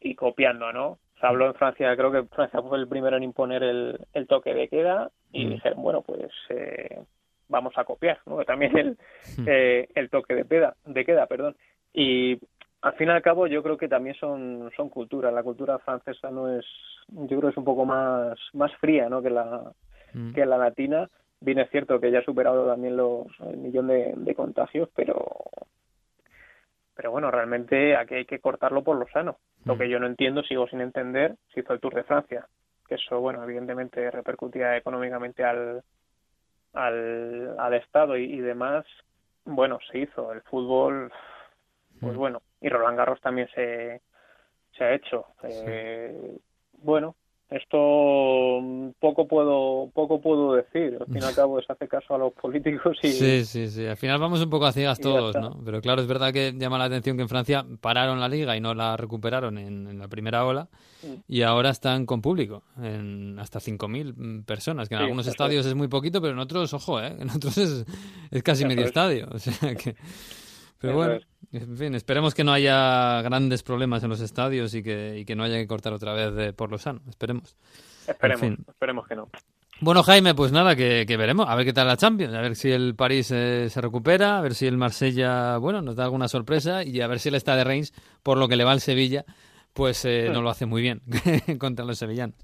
y 0.00 0.14
copiando, 0.14 0.72
¿no? 0.72 0.98
Se 1.20 1.26
habló 1.26 1.46
en 1.46 1.54
Francia, 1.54 1.94
creo 1.96 2.10
que 2.10 2.24
Francia 2.34 2.60
fue 2.62 2.78
el 2.78 2.88
primero 2.88 3.16
en 3.16 3.22
imponer 3.22 3.62
el, 3.62 3.98
el 4.12 4.26
toque 4.26 4.54
de 4.54 4.68
queda 4.68 5.10
y 5.32 5.46
Mm. 5.46 5.50
dijeron, 5.50 5.82
bueno, 5.82 6.02
pues 6.02 6.30
eh, 6.50 7.00
vamos 7.48 7.72
a 7.76 7.84
copiar, 7.84 8.18
También 8.46 8.76
el, 8.76 8.90
Mm. 9.38 9.44
eh, 9.48 9.88
el 9.94 10.10
toque 10.10 10.34
de 10.34 10.44
queda, 10.44 10.74
de 10.84 11.04
queda, 11.04 11.26
perdón. 11.26 11.56
Y 11.94 12.38
al 12.82 12.92
fin 12.94 13.08
y 13.08 13.10
al 13.12 13.22
cabo 13.22 13.46
yo 13.46 13.62
creo 13.62 13.76
que 13.76 13.88
también 13.88 14.14
son, 14.16 14.70
son 14.76 14.88
culturas. 14.88 15.32
La 15.32 15.42
cultura 15.42 15.78
francesa 15.78 16.30
no 16.30 16.48
es, 16.58 16.64
yo 17.08 17.26
creo 17.38 17.42
que 17.42 17.48
es 17.50 17.56
un 17.56 17.64
poco 17.64 17.84
más, 17.84 18.36
más 18.52 18.72
fría, 18.76 19.08
¿no? 19.08 19.22
Que 19.22 19.30
la, 19.30 19.72
Mm. 20.14 20.32
que 20.34 20.44
la 20.44 20.58
latina. 20.58 21.08
Bien 21.40 21.58
es 21.58 21.70
cierto 21.70 21.98
que 21.98 22.10
ya 22.10 22.18
ha 22.18 22.24
superado 22.24 22.66
también 22.66 22.96
los 22.96 23.26
el 23.48 23.56
millón 23.56 23.86
de, 23.88 24.12
de 24.14 24.34
contagios, 24.34 24.88
pero 24.94 25.24
pero 26.94 27.10
bueno, 27.10 27.30
realmente 27.30 27.96
aquí 27.96 28.14
hay 28.16 28.24
que 28.26 28.38
cortarlo 28.40 28.84
por 28.84 28.96
lo 28.96 29.06
sano. 29.08 29.38
Lo 29.64 29.74
Mm. 29.74 29.78
que 29.78 29.88
yo 29.88 29.98
no 29.98 30.06
entiendo, 30.06 30.42
sigo 30.42 30.66
sin 30.68 30.80
entender, 30.82 31.36
se 31.54 31.60
hizo 31.60 31.72
el 31.72 31.80
Tour 31.80 31.94
de 31.94 32.04
Francia, 32.04 32.46
que 32.86 32.96
eso, 32.96 33.20
bueno, 33.20 33.42
evidentemente 33.42 34.10
repercutía 34.10 34.76
económicamente 34.76 35.42
al, 35.44 35.82
al, 36.74 37.58
al 37.58 37.74
Estado 37.74 38.16
y, 38.18 38.24
y 38.24 38.40
demás. 38.40 38.84
Bueno, 39.44 39.78
se 39.90 39.98
hizo. 40.00 40.32
El 40.32 40.42
fútbol, 40.42 41.10
pues 42.00 42.14
Mm. 42.14 42.18
bueno, 42.18 42.42
y 42.62 42.68
Roland 42.68 42.96
Garros 42.96 43.20
también 43.20 43.48
se, 43.54 44.00
se 44.78 44.84
ha 44.84 44.94
hecho. 44.94 45.26
Eh, 45.42 46.38
bueno, 46.82 47.16
esto 47.50 48.60
mm, 48.62 48.90
poco 48.98 49.28
puedo 49.28 49.90
poco 49.92 50.20
puedo 50.22 50.54
decir. 50.54 50.96
Al 51.00 51.06
fin 51.06 51.18
y 51.20 51.24
al 51.24 51.34
cabo 51.34 51.58
es 51.58 51.68
hacer 51.68 51.88
caso 51.88 52.14
a 52.14 52.18
los 52.18 52.32
políticos 52.32 52.96
y 53.02 53.08
Sí, 53.08 53.44
sí, 53.44 53.68
sí. 53.68 53.86
Al 53.86 53.96
final 53.98 54.18
vamos 54.18 54.42
un 54.42 54.48
poco 54.48 54.64
a 54.66 54.72
ciegas 54.72 54.98
todos. 55.00 55.34
¿no? 55.36 55.60
Pero 55.64 55.80
claro, 55.82 56.00
es 56.00 56.08
verdad 56.08 56.32
que 56.32 56.52
llama 56.56 56.78
la 56.78 56.84
atención 56.84 57.16
que 57.16 57.22
en 57.22 57.28
Francia 57.28 57.64
pararon 57.80 58.20
la 58.20 58.28
liga 58.28 58.56
y 58.56 58.60
no 58.60 58.72
la 58.74 58.96
recuperaron 58.96 59.58
en, 59.58 59.86
en 59.88 59.98
la 59.98 60.08
primera 60.08 60.46
ola 60.46 60.68
Mm. 61.04 61.14
y 61.26 61.42
ahora 61.42 61.70
están 61.70 62.06
con 62.06 62.22
público, 62.22 62.62
en 62.80 63.36
hasta 63.40 63.58
5.000 63.58 64.44
personas, 64.44 64.88
que 64.88 64.94
en 64.94 65.00
Sí, 65.00 65.02
algunos 65.02 65.26
estadios 65.26 65.66
es 65.66 65.74
muy 65.74 65.88
poquito, 65.88 66.20
pero 66.20 66.32
en 66.32 66.38
otros, 66.38 66.72
ojo, 66.74 67.00
¿eh? 67.00 67.16
En 67.18 67.28
otros 67.28 67.58
es, 67.58 67.84
es 68.30 68.42
casi 68.44 68.62
Eso 68.62 68.68
medio 68.68 68.82
es. 68.82 68.86
estadio. 68.86 69.26
O 69.32 69.38
sea 69.40 69.74
que... 69.74 69.96
Pero 70.78 70.92
Eso 70.92 70.94
bueno. 70.94 71.20
En 71.52 71.76
fin, 71.76 71.94
esperemos 71.94 72.34
que 72.34 72.44
no 72.44 72.52
haya 72.52 73.20
grandes 73.22 73.62
problemas 73.62 74.02
en 74.02 74.10
los 74.10 74.20
estadios 74.20 74.74
y 74.74 74.82
que, 74.82 75.18
y 75.18 75.24
que 75.24 75.36
no 75.36 75.44
haya 75.44 75.56
que 75.56 75.66
cortar 75.66 75.92
otra 75.92 76.12
vez 76.14 76.34
de- 76.34 76.52
por 76.52 76.70
lo 76.70 76.78
sano. 76.78 77.00
Esperemos. 77.08 77.56
esperemos, 78.06 78.42
en 78.42 78.56
fin. 78.56 78.64
esperemos 78.68 79.06
que 79.06 79.16
no. 79.16 79.28
Bueno, 79.80 80.02
Jaime, 80.04 80.34
pues 80.34 80.52
nada, 80.52 80.76
que, 80.76 81.04
que 81.08 81.16
veremos. 81.16 81.48
A 81.48 81.56
ver 81.56 81.64
qué 81.66 81.72
tal 81.72 81.88
la 81.88 81.96
Champions. 81.96 82.32
A 82.34 82.40
ver 82.40 82.54
si 82.54 82.70
el 82.70 82.94
París 82.94 83.30
eh, 83.32 83.68
se 83.68 83.80
recupera, 83.80 84.38
a 84.38 84.40
ver 84.40 84.54
si 84.54 84.66
el 84.66 84.76
Marsella, 84.76 85.56
bueno, 85.58 85.82
nos 85.82 85.96
da 85.96 86.04
alguna 86.04 86.28
sorpresa 86.28 86.84
y 86.84 87.00
a 87.00 87.08
ver 87.08 87.18
si 87.18 87.30
el 87.30 87.34
Stade 87.34 87.58
de 87.58 87.64
Reims, 87.64 87.92
por 88.22 88.38
lo 88.38 88.46
que 88.46 88.54
le 88.56 88.62
va 88.62 88.70
al 88.72 88.80
Sevilla, 88.80 89.24
pues 89.72 90.04
eh, 90.04 90.28
no 90.32 90.40
lo 90.40 90.50
hace 90.50 90.66
muy 90.66 90.82
bien 90.82 91.00
contra 91.58 91.84
los 91.84 91.98
sevillanos. 91.98 92.36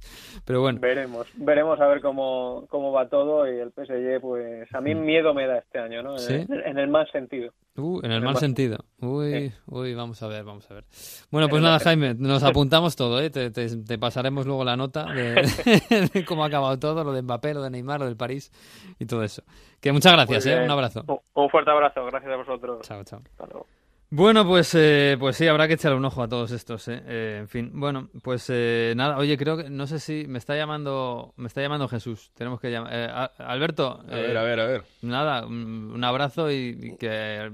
Pero 0.45 0.63
bueno, 0.63 0.81
Veremos, 0.81 1.29
veremos 1.35 1.79
a 1.81 1.87
ver 1.87 2.01
cómo, 2.01 2.67
cómo 2.71 2.91
va 2.91 3.09
todo 3.09 3.47
y 3.47 3.59
el 3.61 3.71
PSG, 3.71 4.21
pues 4.21 4.75
a 4.75 4.81
mí 4.81 4.95
miedo 4.97 5.33
me 5.33 5.47
da 5.47 5.59
este 5.59 5.79
año, 5.79 6.03
¿no? 6.03 6.15
En, 6.15 6.19
Sí. 6.21 6.35
el, 6.49 6.63
en 6.67 6.79
el 6.79 6.89
mal 6.89 7.09
sentido. 7.13 7.53
Uh, 7.79 8.01
en 8.05 8.11
el 8.13 8.19
en 8.19 8.25
mal 8.25 8.37
sentido. 8.37 8.79
Uy, 9.01 9.49
Sí. 9.51 9.55
uy, 9.67 9.95
vamos 9.95 10.23
a 10.23 10.27
ver, 10.29 10.45
vamos 10.45 10.71
a 10.71 10.75
ver. 10.75 10.85
Bueno, 11.31 11.47
En 11.47 11.51
pues 11.51 11.63
nada, 11.63 11.77
mal- 11.77 11.85
Jaime, 11.85 12.15
nos 12.15 12.43
apuntamos 12.43 12.97
todo, 12.97 13.21
¿eh? 13.21 13.31
Te, 13.31 13.51
te- 13.51 13.77
te 13.77 13.99
pasaremos 13.99 14.47
luego 14.47 14.65
la 14.65 14.77
nota 14.77 15.05
de, 15.13 15.35
de 16.13 16.25
cómo 16.25 16.45
ha 16.45 16.49
acabado 16.49 16.79
todo, 16.79 17.05
lo 17.05 17.13
de 17.13 17.23
Mbappé, 17.23 17.55
lo 17.55 17.63
de 17.63 17.71
Neymar, 17.71 18.01
lo 18.01 18.07
del 18.07 18.17
París 18.17 18.51
y 18.99 19.07
todo 19.07 19.23
eso. 19.23 19.43
Que 19.81 19.93
muchas 19.93 20.13
gracias, 20.13 20.45
¿eh? 20.47 20.63
Un 20.65 20.71
abrazo. 20.71 21.05
Un- 21.07 21.19
Un 21.35 21.51
fuerte 21.51 21.71
abrazo, 21.71 22.05
gracias 22.07 22.33
a 22.33 22.37
vosotros. 22.37 22.81
Chao, 22.87 23.05
chao. 23.05 23.21
Hasta 23.31 23.47
luego. 23.47 23.67
Bueno, 24.11 24.47
pues, 24.47 24.75
eh, 24.75 25.19
pues 25.21 25.37
sí, 25.37 25.47
habrá 25.49 25.69
que 25.69 25.75
echarle 25.75 25.99
un 25.99 26.05
ojo 26.07 26.23
a 26.23 26.29
todos 26.29 26.51
estos, 26.51 26.89
¿eh? 26.89 27.03
Eh, 27.07 27.37
en 27.41 27.49
fin, 27.49 27.71
bueno, 27.75 28.09
pues 28.23 28.47
eh, 28.49 28.95
nada, 28.97 29.19
oye, 29.19 29.37
creo 29.37 29.59
que, 29.59 29.69
no 29.69 29.87
sé 29.87 30.01
si 30.01 30.25
me 30.27 30.39
está 30.39 30.57
llamando, 30.57 31.35
me 31.37 31.47
está 31.47 31.61
llamando 31.61 31.89
Jesús, 31.89 32.31
tenemos 32.35 32.59
que 32.59 32.71
llamar. 32.71 32.91
Eh, 32.95 33.07
a- 33.11 33.31
Alberto, 33.37 34.01
A 34.11 34.15
ver, 34.17 34.35
a 34.39 34.43
ver, 34.45 34.61
a 34.61 34.67
ver. 34.67 34.83
nada, 35.03 35.45
un, 35.47 35.93
un 35.95 36.05
abrazo 36.05 36.51
y, 36.51 36.79
y 36.81 36.97
que, 36.97 37.51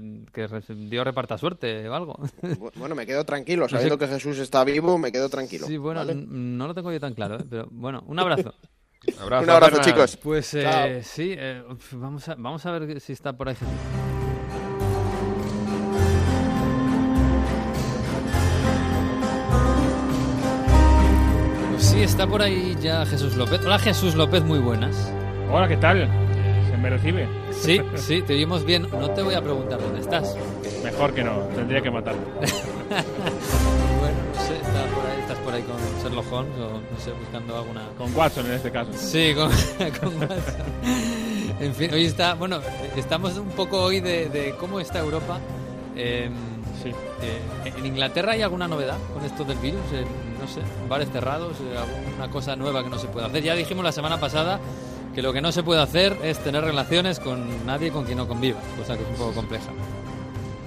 Dios 0.89 1.03
reparta 1.05 1.37
suerte 1.37 1.89
o 1.89 1.93
algo. 1.93 2.13
Bu- 2.41 2.71
Bueno, 2.75 2.95
me 2.95 3.05
quedo 3.05 3.25
tranquilo, 3.25 3.67
sabiendo 3.67 3.97
que 3.97 4.07
Jesús 4.07 4.37
está 4.39 4.63
vivo, 4.63 4.97
me 4.97 5.11
quedo 5.11 5.27
tranquilo. 5.27 5.67
Sí, 5.67 5.75
bueno, 5.75 6.05
no 6.05 6.67
lo 6.67 6.73
tengo 6.73 6.89
yo 6.89 7.01
tan 7.01 7.15
claro, 7.15 7.35
¿eh? 7.37 7.45
pero 7.49 7.67
bueno, 7.69 8.01
un 8.07 8.17
abrazo. 8.17 8.53
Abrazo, 9.19 9.43
Un 9.43 9.49
abrazo, 9.51 9.81
chicos. 9.81 10.17
Pues 10.17 10.53
eh, 10.53 11.01
sí, 11.03 11.35
eh, 11.37 11.61
vamos, 11.91 12.27
a, 12.29 12.35
vamos 12.35 12.65
a 12.65 12.71
ver 12.71 12.99
si 13.01 13.11
está 13.13 13.33
por 13.33 13.49
ahí 13.49 13.55
Jesús. 13.55 13.73
Sí, 21.95 22.03
está 22.03 22.27
por 22.27 22.41
ahí 22.41 22.75
ya 22.81 23.05
Jesús 23.05 23.35
López. 23.35 23.61
Hola 23.65 23.79
Jesús 23.79 24.15
López, 24.15 24.43
muy 24.43 24.59
buenas. 24.59 25.11
Hola, 25.49 25.67
¿qué 25.67 25.77
tal? 25.77 26.09
¿Se 26.69 26.77
me 26.77 26.89
recibe? 26.89 27.27
Sí, 27.51 27.79
sí, 27.95 28.21
te 28.21 28.33
oímos 28.33 28.65
bien. 28.65 28.87
No 28.91 29.09
te 29.11 29.21
voy 29.21 29.33
a 29.33 29.41
preguntar 29.41 29.79
dónde 29.79 30.01
estás. 30.01 30.35
Mejor 30.83 31.13
que 31.13 31.23
no, 31.23 31.39
tendría 31.55 31.81
que 31.81 31.91
matarme. 31.91 32.21
Bueno, 33.97 34.17
no 34.35 34.41
sé, 34.41 34.55
está 34.57 34.85
por 34.93 35.05
ahí, 35.05 35.19
estás 35.21 35.37
por 35.39 35.53
ahí 35.53 35.61
con 35.63 35.77
Sherlock 36.03 36.31
Holmes 36.31 36.57
o 36.59 36.69
no 36.73 36.99
sé, 36.99 37.11
buscando 37.11 37.57
alguna... 37.57 37.81
Con 37.97 38.15
Watson 38.15 38.45
en 38.45 38.51
este 38.51 38.69
caso. 38.69 38.91
Sí, 38.93 39.33
con, 39.33 39.49
con 39.99 40.21
Watson. 40.21 40.55
En 41.59 41.73
fin, 41.73 41.91
hoy 41.93 42.05
está, 42.05 42.35
bueno, 42.35 42.59
estamos 42.95 43.37
un 43.37 43.49
poco 43.49 43.81
hoy 43.81 44.01
de, 44.01 44.29
de 44.29 44.53
cómo 44.59 44.79
está 44.79 44.99
Europa. 44.99 45.39
Eh, 45.95 46.29
Sí. 46.81 46.89
eh, 47.21 47.73
¿En 47.77 47.85
Inglaterra 47.85 48.33
hay 48.33 48.41
alguna 48.41 48.67
novedad 48.67 48.97
con 49.13 49.23
esto 49.25 49.43
del 49.43 49.57
virus? 49.57 49.81
Eh, 49.93 50.05
no 50.39 50.47
sé, 50.47 50.61
bares 50.87 51.09
cerrados, 51.11 51.57
eh, 51.61 51.77
alguna 51.77 52.29
cosa 52.29 52.55
nueva 52.55 52.83
que 52.83 52.89
no 52.89 52.97
se 52.97 53.07
puede 53.07 53.25
hacer. 53.25 53.43
Ya 53.43 53.55
dijimos 53.55 53.83
la 53.83 53.91
semana 53.91 54.19
pasada 54.19 54.59
que 55.13 55.21
lo 55.21 55.31
que 55.31 55.41
no 55.41 55.51
se 55.51 55.63
puede 55.63 55.81
hacer 55.81 56.17
es 56.23 56.39
tener 56.39 56.63
relaciones 56.63 57.19
con 57.19 57.65
nadie 57.65 57.89
con 57.91 58.03
quien 58.05 58.17
no 58.17 58.27
conviva, 58.27 58.59
cosa 58.77 58.95
que 58.97 59.03
es 59.03 59.09
un 59.09 59.15
poco 59.15 59.33
compleja. 59.33 59.71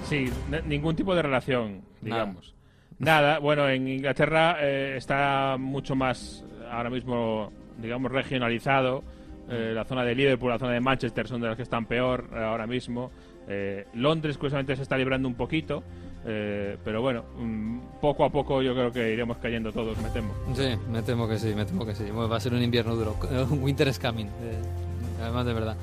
Sí, 0.09 0.29
ningún 0.65 0.95
tipo 0.95 1.13
de 1.13 1.21
relación, 1.21 1.81
digamos. 2.01 2.55
Nada, 2.97 3.39
bueno, 3.39 3.69
en 3.69 3.87
Inglaterra 3.87 4.57
eh, 4.59 4.95
está 4.97 5.55
mucho 5.57 5.95
más 5.95 6.43
ahora 6.69 6.89
mismo, 6.89 7.51
digamos, 7.77 8.11
regionalizado. 8.11 9.03
Eh, 9.49 9.71
la 9.73 9.85
zona 9.85 10.03
de 10.03 10.15
Liverpool, 10.15 10.49
la 10.51 10.59
zona 10.59 10.73
de 10.73 10.79
Manchester 10.81 11.27
son 11.27 11.41
de 11.41 11.47
las 11.47 11.55
que 11.55 11.63
están 11.63 11.85
peor 11.85 12.27
eh, 12.33 12.43
ahora 12.43 12.67
mismo. 12.67 13.11
Eh, 13.49 13.87
Londres, 13.95 14.37
curiosamente, 14.37 14.75
se 14.75 14.83
está 14.83 14.97
librando 14.97 15.27
un 15.27 15.35
poquito. 15.35 15.83
eh, 16.25 16.77
pero 16.83 17.01
bueno, 17.01 17.23
mm, 17.37 17.79
poco 18.01 18.23
a 18.25 18.29
poco 18.29 18.61
yo 18.61 18.73
creo 18.73 18.91
que 18.91 19.11
iremos 19.13 19.37
cayendo 19.37 19.71
todos, 19.71 19.97
me 19.99 20.09
temo. 20.09 20.33
Sí, 20.55 20.69
me 20.91 21.01
temo 21.01 21.27
que 21.27 21.39
sí, 21.39 21.53
me 21.55 21.65
temo 21.65 21.85
que 21.85 21.95
sí. 21.95 22.03
Bueno, 22.11 22.29
va 22.29 22.37
a 22.37 22.39
ser 22.39 22.53
un 22.53 22.61
invierno 22.61 22.95
duro. 22.95 23.15
Winter 23.49 23.87
is 23.87 23.97
coming. 23.99 24.25
eh, 24.25 24.61
además, 25.23 25.45
de 25.45 25.53
verdad. 25.53 25.75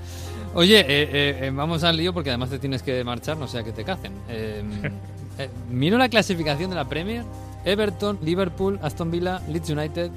Oye, 0.54 0.80
eh, 0.80 0.84
eh, 0.88 1.38
eh, 1.42 1.50
vamos 1.54 1.82
al 1.84 1.96
lío 1.96 2.12
porque 2.14 2.30
además 2.30 2.50
te 2.50 2.58
tienes 2.58 2.82
que 2.82 3.02
marchar, 3.04 3.36
no 3.36 3.46
sea 3.48 3.62
que 3.64 3.72
te 3.72 3.84
cacen. 3.84 4.12
Eh, 5.38 5.50
miro 5.70 5.98
la 5.98 6.08
clasificación 6.08 6.70
de 6.70 6.76
la 6.76 6.88
Premier. 6.88 7.22
Everton, 7.66 8.18
Liverpool, 8.22 8.78
Aston 8.80 9.10
Villa, 9.10 9.42
Leeds 9.48 9.68
United. 9.68 10.10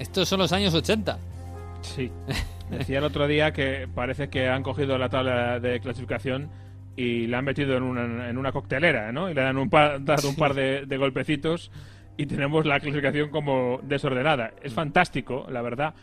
Estos 0.00 0.28
son 0.28 0.40
los 0.40 0.50
años 0.50 0.74
80. 0.74 1.16
Sí. 1.82 2.10
Decía 2.70 2.98
el 2.98 3.04
otro 3.04 3.26
día 3.28 3.52
que 3.52 3.88
parece 3.92 4.28
que 4.28 4.48
han 4.48 4.62
cogido 4.62 4.98
la 4.98 5.08
tabla 5.08 5.60
de 5.60 5.80
clasificación 5.80 6.50
y 6.96 7.26
la 7.26 7.38
han 7.38 7.44
metido 7.44 7.76
en 7.76 7.82
una, 7.82 8.28
en 8.28 8.38
una 8.38 8.52
coctelera, 8.52 9.12
¿no? 9.12 9.30
Y 9.30 9.34
le 9.34 9.42
dan 9.42 9.58
un 9.58 9.70
par, 9.70 10.02
dado 10.04 10.28
un 10.28 10.36
par 10.36 10.54
de, 10.54 10.86
de 10.86 10.96
golpecitos 10.96 11.70
y 12.16 12.26
tenemos 12.26 12.64
la 12.64 12.80
clasificación 12.80 13.30
como 13.30 13.80
desordenada. 13.82 14.52
Es 14.62 14.72
fantástico, 14.72 15.46
la 15.50 15.62
verdad. 15.62 15.94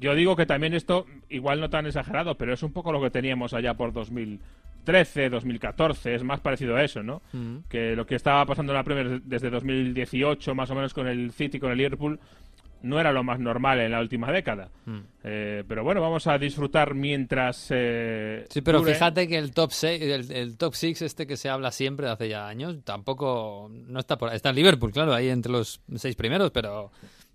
Yo 0.00 0.14
digo 0.14 0.36
que 0.36 0.46
también 0.46 0.74
esto, 0.74 1.06
igual 1.28 1.60
no 1.60 1.70
tan 1.70 1.86
exagerado, 1.86 2.36
pero 2.36 2.52
es 2.52 2.62
un 2.62 2.72
poco 2.72 2.92
lo 2.92 3.00
que 3.00 3.10
teníamos 3.10 3.54
allá 3.54 3.74
por 3.74 3.92
2013, 3.92 5.30
2014, 5.30 6.14
es 6.14 6.24
más 6.24 6.40
parecido 6.40 6.76
a 6.76 6.84
eso, 6.84 7.02
¿no? 7.02 7.22
Mm. 7.32 7.58
Que 7.68 7.94
lo 7.94 8.04
que 8.06 8.16
estaba 8.16 8.44
pasando 8.44 8.72
en 8.72 8.76
la 8.76 8.84
Premier 8.84 9.22
desde 9.22 9.48
2018, 9.48 10.54
más 10.54 10.70
o 10.70 10.74
menos 10.74 10.92
con 10.92 11.06
el 11.06 11.30
City, 11.30 11.60
con 11.60 11.70
el 11.70 11.78
Liverpool, 11.78 12.18
no 12.82 13.00
era 13.00 13.10
lo 13.12 13.24
más 13.24 13.38
normal 13.40 13.80
en 13.80 13.90
la 13.92 14.00
última 14.00 14.30
década. 14.30 14.70
Mm. 14.84 14.98
Eh, 15.24 15.64
pero 15.66 15.82
bueno, 15.82 16.00
vamos 16.00 16.26
a 16.26 16.38
disfrutar 16.38 16.94
mientras. 16.94 17.66
eh, 17.70 18.44
Sí, 18.50 18.60
pero 18.60 18.78
dure. 18.80 18.94
fíjate 18.94 19.26
que 19.26 19.38
el 19.38 19.52
top 19.52 19.72
6, 19.72 20.02
el, 20.02 20.32
el 20.32 20.56
top 20.56 20.74
6 20.74 21.02
este 21.02 21.26
que 21.26 21.36
se 21.36 21.48
habla 21.48 21.70
siempre 21.72 22.06
de 22.06 22.12
hace 22.12 22.28
ya 22.28 22.46
años, 22.46 22.76
tampoco 22.84 23.68
no 23.70 23.98
está 24.00 24.16
por. 24.18 24.32
Está 24.32 24.50
en 24.50 24.56
Liverpool, 24.56 24.92
claro, 24.92 25.14
ahí 25.14 25.28
entre 25.28 25.52
los 25.52 25.80
seis 25.96 26.14
primeros, 26.16 26.50
pero 26.52 26.90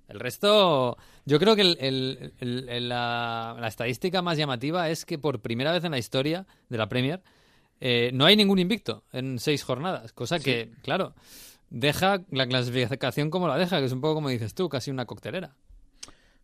el 0.08 0.19
resto, 0.19 0.97
yo 1.25 1.39
creo 1.39 1.56
que 1.56 1.62
el- 1.62 1.77
el- 1.80 2.34
el- 2.39 2.69
el- 2.69 2.89
la, 2.89 3.56
la 3.60 3.67
estadística 3.67 4.21
más 4.21 4.38
llamativa 4.38 4.89
es 4.89 5.06
que 5.06 5.17
por 5.17 5.41
primera 5.41 5.71
vez 5.71 5.84
en 5.84 5.91
la 5.91 5.97
historia 5.97 6.45
de 6.69 6.77
la 6.77 6.88
Premier 6.89 7.21
eh, 7.80 8.12
no 8.13 8.25
hay 8.25 8.36
ningún 8.36 8.60
invicto 8.60 9.04
en 9.12 9.39
seis 9.39 9.63
jornadas, 9.63 10.13
cosa 10.13 10.39
que, 10.39 10.69
claro, 10.84 11.15
deja 11.72 12.22
la 12.30 12.46
clasificación 12.46 13.32
como 13.32 13.48
la 13.48 13.58
deja, 13.58 13.80
que 13.80 13.86
es 13.86 13.92
un 13.92 14.02
poco 14.02 14.14
como 14.16 14.30
dices 14.30 14.54
tú, 14.54 14.70
casi 14.70 14.92
una 14.92 15.06
coctelera. 15.08 15.56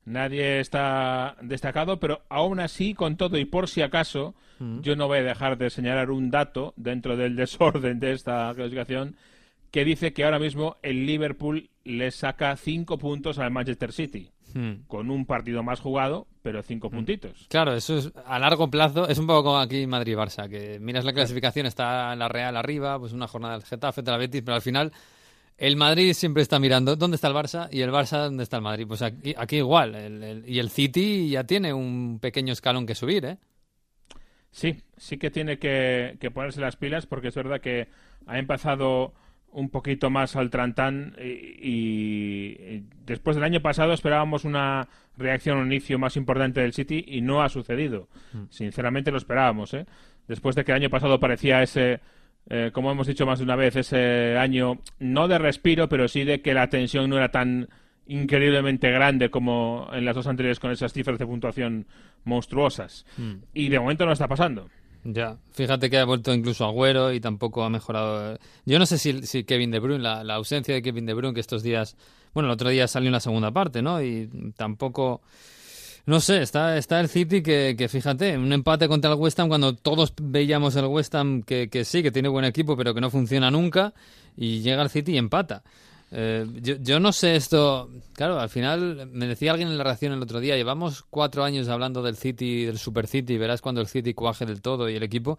Nadie 0.05 0.61
está 0.61 1.35
destacado, 1.41 1.99
pero 1.99 2.21
aún 2.29 2.61
así, 2.61 2.93
con 2.93 3.17
todo 3.17 3.37
y 3.37 3.45
por 3.45 3.67
si 3.67 3.81
acaso, 3.81 4.33
Mm. 4.59 4.79
yo 4.81 4.95
no 4.95 5.07
voy 5.07 5.19
a 5.19 5.23
dejar 5.23 5.57
de 5.59 5.69
señalar 5.69 6.09
un 6.09 6.31
dato 6.31 6.73
dentro 6.77 7.15
del 7.15 7.35
desorden 7.35 7.99
de 7.99 8.13
esta 8.13 8.51
clasificación 8.55 9.15
que 9.69 9.83
dice 9.85 10.13
que 10.13 10.23
ahora 10.23 10.39
mismo 10.39 10.77
el 10.81 11.05
Liverpool 11.05 11.69
le 11.83 12.09
saca 12.09 12.55
cinco 12.55 12.97
puntos 12.97 13.37
al 13.37 13.51
Manchester 13.51 13.91
City, 13.91 14.31
Hmm. 14.55 14.85
con 14.87 15.11
un 15.11 15.25
partido 15.25 15.61
más 15.61 15.81
jugado, 15.81 16.25
pero 16.41 16.63
cinco 16.63 16.89
puntitos. 16.89 17.45
Claro, 17.49 17.73
eso 17.75 17.97
es 17.97 18.11
a 18.25 18.39
largo 18.39 18.69
plazo. 18.71 19.07
Es 19.09 19.19
un 19.19 19.27
poco 19.27 19.43
como 19.43 19.59
aquí 19.59 19.85
Madrid-Barça, 19.85 20.47
que 20.49 20.79
miras 20.79 21.03
la 21.03 21.11
clasificación, 21.13 21.65
está 21.65 22.15
la 22.15 22.29
Real 22.29 22.55
arriba, 22.55 22.97
pues 22.97 23.11
una 23.11 23.27
jornada 23.27 23.55
del 23.55 23.65
Getafe, 23.65 24.01
de 24.01 24.09
la 24.11 24.17
Betis, 24.17 24.41
pero 24.43 24.55
al 24.55 24.61
final 24.61 24.91
el 25.57 25.75
Madrid 25.75 26.13
siempre 26.13 26.43
está 26.43 26.59
mirando 26.59 26.95
dónde 26.95 27.15
está 27.15 27.27
el 27.27 27.33
Barça 27.33 27.67
y 27.71 27.81
el 27.81 27.89
Barça 27.91 28.23
dónde 28.25 28.43
está 28.43 28.57
el 28.57 28.63
Madrid. 28.63 28.85
Pues 28.87 29.01
aquí, 29.01 29.33
aquí 29.37 29.57
igual. 29.57 29.95
el- 29.95 30.23
el- 30.23 30.43
y 30.49 30.59
el 30.59 30.69
City 30.69 31.29
ya 31.29 31.43
tiene 31.45 31.73
un 31.73 32.19
pequeño 32.21 32.53
escalón 32.53 32.85
que 32.85 32.95
subir, 32.95 33.25
¿eh? 33.25 33.37
Sí, 34.51 34.81
sí 34.97 35.17
que 35.17 35.29
tiene 35.31 35.59
que, 35.59 36.17
que 36.19 36.31
ponerse 36.31 36.61
las 36.61 36.75
pilas 36.77 37.05
porque 37.05 37.27
es 37.27 37.35
verdad 37.35 37.59
que 37.61 37.87
ha 38.25 38.39
empezado 38.39 39.13
un 39.51 39.69
poquito 39.69 40.09
más 40.09 40.35
al 40.35 40.49
trantán 40.49 41.15
y, 41.19 42.83
después 43.05 43.35
del 43.35 43.43
año 43.43 43.61
pasado 43.61 43.93
esperábamos 43.93 44.45
una 44.45 44.87
reacción, 45.17 45.57
un 45.57 45.71
inicio 45.71 45.97
más 45.99 46.15
importante 46.17 46.61
del 46.61 46.73
City 46.73 47.03
y 47.07 47.21
no 47.21 47.41
ha 47.41 47.49
sucedido. 47.49 48.07
Sinceramente 48.49 49.11
lo 49.11 49.17
esperábamos, 49.17 49.73
¿eh? 49.73 49.85
Después 50.27 50.55
de 50.55 50.63
que 50.65 50.71
el 50.71 50.77
año 50.77 50.89
pasado 50.89 51.19
parecía 51.19 51.63
ese, 51.63 51.99
eh, 52.49 52.71
como 52.73 52.91
hemos 52.91 53.07
dicho 53.07 53.25
más 53.25 53.39
de 53.39 53.45
una 53.45 53.55
vez, 53.55 53.75
ese 53.75 54.37
año 54.37 54.79
no 54.99 55.27
de 55.27 55.37
respiro, 55.37 55.89
pero 55.89 56.07
sí 56.07 56.23
de 56.23 56.41
que 56.41 56.53
la 56.53 56.69
tensión 56.69 57.09
no 57.09 57.17
era 57.17 57.29
tan 57.31 57.67
increíblemente 58.07 58.89
grande 58.89 59.29
como 59.29 59.89
en 59.91 60.05
las 60.05 60.15
dos 60.15 60.27
anteriores 60.27 60.59
con 60.59 60.71
esas 60.71 60.93
cifras 60.93 61.19
de 61.19 61.25
puntuación 61.25 61.87
monstruosas. 62.23 63.05
Y 63.53 63.69
de 63.69 63.79
momento 63.79 64.05
no 64.05 64.13
está 64.13 64.27
pasando. 64.27 64.69
Ya, 65.03 65.37
fíjate 65.53 65.89
que 65.89 65.97
ha 65.97 66.05
vuelto 66.05 66.33
incluso 66.33 66.65
Agüero 66.65 67.13
y 67.13 67.19
tampoco 67.19 67.63
ha 67.63 67.69
mejorado. 67.69 68.33
eh. 68.33 68.37
Yo 68.65 68.77
no 68.79 68.85
sé 68.85 68.97
si, 68.97 69.25
si 69.25 69.43
Kevin 69.45 69.71
De 69.71 69.79
Bruyne, 69.79 70.03
la, 70.03 70.23
la 70.23 70.35
ausencia 70.35 70.73
de 70.73 70.81
Kevin 70.81 71.05
De 71.05 71.13
Bruyne, 71.13 71.33
que 71.33 71.39
estos 71.39 71.63
días, 71.63 71.95
bueno, 72.33 72.47
el 72.47 72.53
otro 72.53 72.69
día 72.69 72.87
salió 72.87 73.07
en 73.07 73.13
la 73.13 73.19
segunda 73.21 73.51
parte, 73.51 73.81
¿no? 73.81 74.01
Y 74.01 74.29
tampoco, 74.57 75.21
no 76.07 76.21
sé, 76.21 76.41
está, 76.41 76.77
está 76.77 77.01
el 77.01 77.09
City 77.09 77.43
que, 77.43 77.75
que 77.77 77.89
fíjate, 77.89 78.37
un 78.37 78.53
empate 78.53 78.87
contra 78.87 79.11
el 79.11 79.17
West 79.17 79.37
Ham 79.41 79.49
cuando 79.49 79.75
todos 79.75 80.13
veíamos 80.21 80.73
el 80.77 80.85
West 80.85 81.13
Ham 81.15 81.43
que, 81.43 81.69
que 81.69 81.83
sí, 81.83 82.01
que 82.01 82.11
tiene 82.11 82.29
buen 82.29 82.45
equipo, 82.45 82.77
pero 82.77 82.93
que 82.93 83.01
no 83.01 83.09
funciona 83.09 83.51
nunca, 83.51 83.93
y 84.37 84.61
llega 84.61 84.81
el 84.81 84.89
City 84.89 85.11
y 85.11 85.17
empata. 85.17 85.63
Eh, 86.11 86.45
yo, 86.61 86.75
yo 86.79 87.01
no 87.01 87.11
sé 87.11 87.35
esto. 87.35 87.89
Claro, 88.13 88.39
al 88.39 88.47
final 88.47 89.09
me 89.11 89.27
decía 89.27 89.51
alguien 89.51 89.67
en 89.67 89.77
la 89.77 89.83
reacción 89.83 90.13
el 90.13 90.21
otro 90.21 90.39
día: 90.39 90.55
llevamos 90.55 91.03
cuatro 91.09 91.43
años 91.43 91.67
hablando 91.67 92.01
del 92.01 92.15
City, 92.15 92.63
del 92.63 92.77
Super 92.77 93.05
City, 93.05 93.33
y 93.33 93.37
verás 93.37 93.61
cuando 93.61 93.81
el 93.81 93.87
City 93.87 94.13
cuaje 94.13 94.45
del 94.45 94.61
todo 94.61 94.89
y 94.89 94.95
el 94.95 95.03
equipo. 95.03 95.37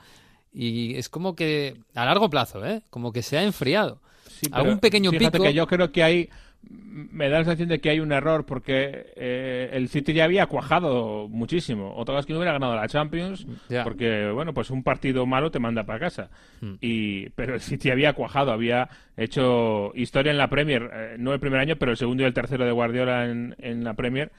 Y 0.53 0.97
es 0.97 1.09
como 1.09 1.35
que 1.35 1.79
a 1.95 2.05
largo 2.05 2.29
plazo, 2.29 2.63
¿eh? 2.67 2.83
Como 2.91 3.11
que 3.11 3.23
se 3.23 3.39
ha 3.39 3.43
enfriado. 3.43 4.03
Sí, 4.41 4.51
pequeño 4.81 5.11
fíjate 5.11 5.39
pico. 5.39 5.45
que 5.45 5.55
yo 5.55 5.67
creo 5.67 5.91
que 5.91 6.03
hay 6.03 6.29
me 6.71 7.29
da 7.29 7.39
la 7.39 7.45
sensación 7.45 7.69
de 7.69 7.81
que 7.81 7.91
hay 7.91 8.01
un 8.01 8.13
error 8.13 8.45
porque 8.45 9.13
eh, 9.17 9.71
el 9.73 9.89
City 9.89 10.13
ya 10.13 10.25
había 10.25 10.47
cuajado 10.47 11.29
muchísimo. 11.29 11.95
Otra 11.97 12.17
vez 12.17 12.27
que 12.27 12.33
no 12.33 12.39
hubiera 12.39 12.53
ganado 12.53 12.75
la 12.75 12.89
Champions, 12.89 13.47
porque 13.85 14.31
bueno, 14.31 14.53
pues 14.53 14.71
un 14.71 14.83
partido 14.83 15.25
malo 15.25 15.51
te 15.51 15.61
manda 15.61 15.85
para 15.85 16.01
casa. 16.01 16.31
Hmm. 16.61 16.75
Y 16.81 17.31
pero 17.31 17.55
el 17.55 17.61
City 17.61 17.91
había 17.91 18.13
cuajado, 18.13 18.53
había 18.53 18.89
hecho 19.17 19.93
historia 19.95 20.31
en 20.31 20.39
la 20.39 20.51
Premier, 20.51 20.91
eh, 20.93 21.17
no 21.19 21.33
el 21.33 21.41
primer 21.41 21.61
año, 21.61 21.77
pero 21.77 21.93
el 21.93 21.97
segundo 21.97 22.23
y 22.23 22.27
el 22.27 22.35
tercero 22.35 22.65
de 22.65 22.73
Guardiola 22.73 23.27
en, 23.27 23.55
en 23.59 23.85
la 23.85 23.95
Premier 23.95 24.31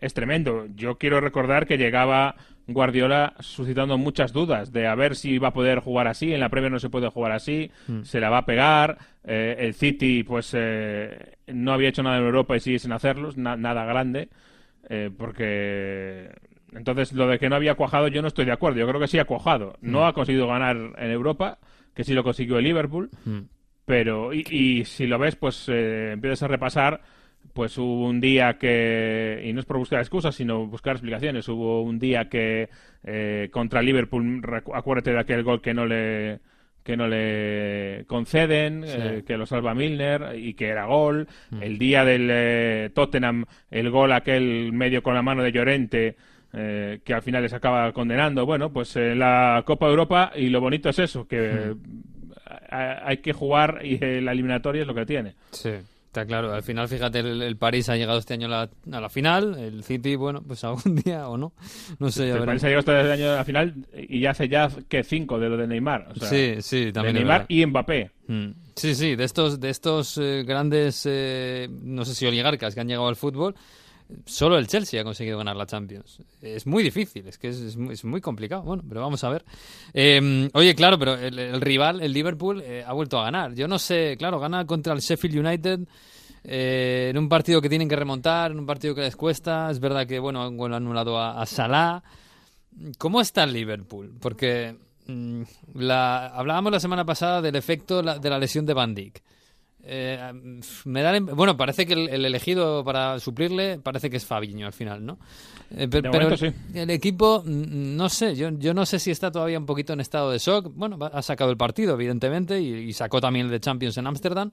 es 0.00 0.14
tremendo. 0.14 0.66
Yo 0.74 0.96
quiero 0.98 1.20
recordar 1.20 1.66
que 1.66 1.76
llegaba 1.78 2.36
Guardiola 2.66 3.34
suscitando 3.40 3.96
muchas 3.98 4.32
dudas 4.32 4.72
de 4.72 4.86
a 4.86 4.94
ver 4.94 5.16
si 5.16 5.38
va 5.38 5.48
a 5.48 5.52
poder 5.52 5.80
jugar 5.80 6.06
así, 6.06 6.32
en 6.34 6.40
la 6.40 6.50
Premier 6.50 6.70
no 6.70 6.78
se 6.78 6.90
puede 6.90 7.08
jugar 7.08 7.32
así, 7.32 7.70
Mm. 7.88 8.02
se 8.02 8.20
la 8.20 8.28
va 8.30 8.38
a 8.38 8.44
pegar, 8.46 8.98
eh, 9.24 9.56
el 9.60 9.74
City 9.74 10.22
pues 10.22 10.52
eh, 10.56 11.36
no 11.46 11.72
había 11.72 11.88
hecho 11.88 12.02
nada 12.02 12.18
en 12.18 12.24
Europa 12.24 12.56
y 12.56 12.60
sigue 12.60 12.78
sin 12.78 12.92
hacerlo, 12.92 13.30
na- 13.36 13.56
nada 13.56 13.84
grande, 13.86 14.28
eh, 14.90 15.10
porque 15.16 16.30
entonces 16.74 17.12
lo 17.12 17.26
de 17.26 17.38
que 17.38 17.48
no 17.48 17.56
había 17.56 17.74
cuajado 17.74 18.08
yo 18.08 18.20
no 18.22 18.28
estoy 18.28 18.44
de 18.44 18.52
acuerdo, 18.52 18.78
yo 18.78 18.86
creo 18.88 19.00
que 19.00 19.08
sí 19.08 19.18
ha 19.18 19.24
cuajado, 19.24 19.76
no 19.80 20.00
Mm. 20.00 20.04
ha 20.04 20.12
conseguido 20.12 20.46
ganar 20.46 20.76
en 20.98 21.10
Europa, 21.10 21.58
que 21.94 22.04
sí 22.04 22.12
lo 22.12 22.22
consiguió 22.22 22.58
el 22.58 22.64
Liverpool, 22.64 23.10
Mm. 23.24 23.38
pero 23.86 24.34
y, 24.34 24.44
y 24.50 24.84
si 24.84 25.06
lo 25.06 25.18
ves 25.18 25.36
pues 25.36 25.66
eh, 25.68 26.12
empiezas 26.12 26.42
a 26.42 26.48
repasar 26.48 27.00
pues 27.52 27.76
hubo 27.78 28.06
un 28.08 28.20
día 28.20 28.58
que 28.58 29.42
y 29.44 29.52
no 29.52 29.60
es 29.60 29.66
por 29.66 29.78
buscar 29.78 30.00
excusas 30.00 30.34
sino 30.34 30.66
buscar 30.66 30.92
explicaciones 30.94 31.48
hubo 31.48 31.82
un 31.82 31.98
día 31.98 32.28
que 32.28 32.68
eh, 33.04 33.48
contra 33.50 33.82
Liverpool 33.82 34.42
acuérdate 34.74 35.12
de 35.12 35.18
aquel 35.20 35.42
gol 35.42 35.60
que 35.60 35.74
no 35.74 35.86
le 35.86 36.40
que 36.84 36.96
no 36.96 37.06
le 37.06 38.04
conceden, 38.06 38.82
Sí. 38.86 38.96
eh, 38.98 39.22
que 39.26 39.36
lo 39.36 39.44
salva 39.44 39.74
Milner 39.74 40.36
y 40.38 40.54
que 40.54 40.68
era 40.68 40.86
gol. 40.86 41.28
Mm. 41.50 41.62
El 41.62 41.78
día 41.78 42.02
del 42.02 42.28
eh, 42.32 42.90
Tottenham, 42.94 43.44
el 43.70 43.90
gol 43.90 44.10
aquel 44.12 44.72
medio 44.72 45.02
con 45.02 45.12
la 45.14 45.20
mano 45.20 45.42
de 45.42 45.52
Llorente, 45.52 46.16
eh, 46.54 47.00
que 47.04 47.12
al 47.12 47.20
final 47.20 47.42
les 47.42 47.52
acaba 47.52 47.92
condenando. 47.92 48.46
Bueno, 48.46 48.72
pues 48.72 48.96
eh, 48.96 49.14
la 49.14 49.62
Copa 49.66 49.86
Europa 49.86 50.32
y 50.34 50.48
lo 50.48 50.62
bonito 50.62 50.88
es 50.88 50.98
eso, 50.98 51.28
que 51.28 51.74
a- 52.70 53.06
hay 53.06 53.18
que 53.18 53.34
jugar 53.34 53.80
y 53.84 53.98
la 54.22 54.32
eliminatoria 54.32 54.80
es 54.82 54.88
lo 54.88 54.94
que 54.94 55.04
tiene. 55.04 55.34
Sí, 55.50 55.72
está 56.08 56.26
claro. 56.26 56.52
Al 56.52 56.62
final, 56.62 56.88
fíjate, 56.88 57.20
el, 57.20 57.42
el 57.42 57.56
París 57.56 57.88
ha 57.88 57.96
llegado 57.96 58.18
este 58.18 58.34
año 58.34 58.46
a 58.46 58.50
la, 58.50 58.96
a 58.96 59.00
la 59.00 59.08
final. 59.08 59.58
El 59.58 59.84
City, 59.84 60.16
bueno, 60.16 60.42
pues 60.46 60.64
algún 60.64 60.96
día 60.96 61.28
o 61.28 61.36
no. 61.36 61.52
No 61.98 62.10
sé, 62.10 62.30
El. 62.30 62.44
París 62.44 62.64
ha 62.64 62.68
llegado 62.68 63.00
el 63.00 63.10
año 63.10 63.30
a 63.32 63.36
la 63.36 63.44
final 63.44 63.74
y 63.96 64.20
ya 64.20 64.30
hace 64.30 64.48
ya 64.48 64.70
que 64.88 65.04
cinco 65.04 65.38
de 65.38 65.48
lo 65.48 65.56
de 65.56 65.66
Neymar. 65.66 66.08
O 66.10 66.14
sea, 66.16 66.28
Sí, 66.28 66.56
sí, 66.60 66.92
también 66.92 67.14
De 67.14 67.20
Neymar 67.20 67.46
y 67.48 67.64
Mbappé. 67.64 68.10
Mm. 68.26 68.48
Sí, 68.74 68.94
sí, 68.94 69.16
de 69.16 69.24
estos, 69.24 69.60
de 69.60 69.70
estos 69.70 70.18
eh, 70.18 70.44
grandes, 70.46 71.02
eh, 71.08 71.68
no 71.82 72.04
sé 72.04 72.14
si 72.14 72.26
oligarcas 72.26 72.74
que 72.74 72.80
han 72.80 72.88
llegado 72.88 73.08
al 73.08 73.16
fútbol, 73.16 73.54
solo 74.24 74.58
el 74.58 74.66
Chelsea 74.66 75.00
ha 75.00 75.04
conseguido 75.04 75.38
ganar 75.38 75.56
la 75.56 75.66
Champions. 75.66 76.20
Es 76.40 76.66
muy 76.66 76.82
difícil, 76.82 77.26
es 77.26 77.38
que 77.38 77.48
es, 77.48 77.76
muy, 77.76 77.94
es 77.94 78.04
muy 78.04 78.20
complicado. 78.20 78.62
Bueno, 78.62 78.82
pero 78.88 79.00
vamos 79.00 79.22
a 79.24 79.28
ver. 79.28 79.44
Eh, 79.92 80.48
oye, 80.54 80.74
claro, 80.74 80.98
pero 80.98 81.14
el, 81.14 81.60
rival, 81.60 82.00
el 82.00 82.12
Liverpool, 82.12 82.62
eh, 82.62 82.84
ha 82.86 82.92
vuelto 82.92 83.18
a 83.18 83.24
ganar. 83.24 83.54
Yo 83.54 83.68
no 83.68 83.78
sé, 83.78 84.16
claro, 84.18 84.40
gana 84.40 84.66
contra 84.66 84.92
el 84.92 85.00
Sheffield 85.00 85.46
United. 85.46 85.80
eh, 86.44 87.08
en 87.10 87.18
un 87.18 87.28
partido 87.28 87.60
que 87.60 87.68
tienen 87.68 87.88
que 87.88 87.96
remontar, 87.96 88.52
en 88.52 88.58
un 88.58 88.66
partido 88.66 88.94
que 88.94 89.02
les 89.02 89.16
cuesta. 89.16 89.70
Es 89.70 89.80
verdad 89.80 90.06
que, 90.06 90.18
bueno, 90.18 90.42
han 90.42 90.74
anulado 90.74 91.18
a, 91.20 91.44
Salah. 91.46 92.02
¿Cómo 92.96 93.20
está 93.20 93.44
el 93.44 93.52
Liverpool? 93.52 94.14
Porque 94.20 94.76
mm, 95.06 95.42
hablábamos 95.80 96.72
la 96.72 96.80
semana 96.80 97.04
pasada 97.04 97.42
del 97.42 97.56
efecto 97.56 98.02
de 98.02 98.30
la 98.30 98.38
lesión 98.38 98.64
de 98.64 98.74
Van 98.74 98.94
Dijk. 98.94 99.22
Eh, 99.84 100.18
me 100.84 101.02
da 101.02 101.18
bueno, 101.20 101.56
parece 101.56 101.86
que 101.86 101.94
el, 101.94 102.08
el 102.08 102.24
elegido 102.24 102.84
para 102.84 103.18
suplirle 103.20 103.78
parece 103.78 104.10
que 104.10 104.16
es 104.16 104.26
Fabiño 104.26 104.66
al 104.66 104.72
final, 104.72 105.06
¿no? 105.06 105.18
Eh, 105.70 105.88
pero 105.88 106.10
el, 106.12 106.38
sí. 106.38 106.52
el 106.74 106.90
equipo, 106.90 107.42
mm, 107.44 107.96
no 107.96 108.08
sé, 108.08 108.34
yo, 108.34 108.50
yo 108.50 108.74
no 108.74 108.84
sé 108.86 108.98
si 108.98 109.10
está 109.10 109.30
todavía 109.30 109.58
un 109.58 109.66
poquito 109.66 109.92
en 109.92 110.00
estado 110.00 110.30
de 110.30 110.38
shock. 110.38 110.72
Bueno, 110.74 110.98
ha 111.00 111.22
sacado 111.22 111.50
el 111.50 111.56
partido, 111.56 111.94
evidentemente, 111.94 112.60
y, 112.60 112.74
y 112.74 112.92
sacó 112.92 113.20
también 113.20 113.46
el 113.46 113.52
de 113.52 113.60
Champions 113.60 113.96
en 113.98 114.06
Ámsterdam. 114.06 114.50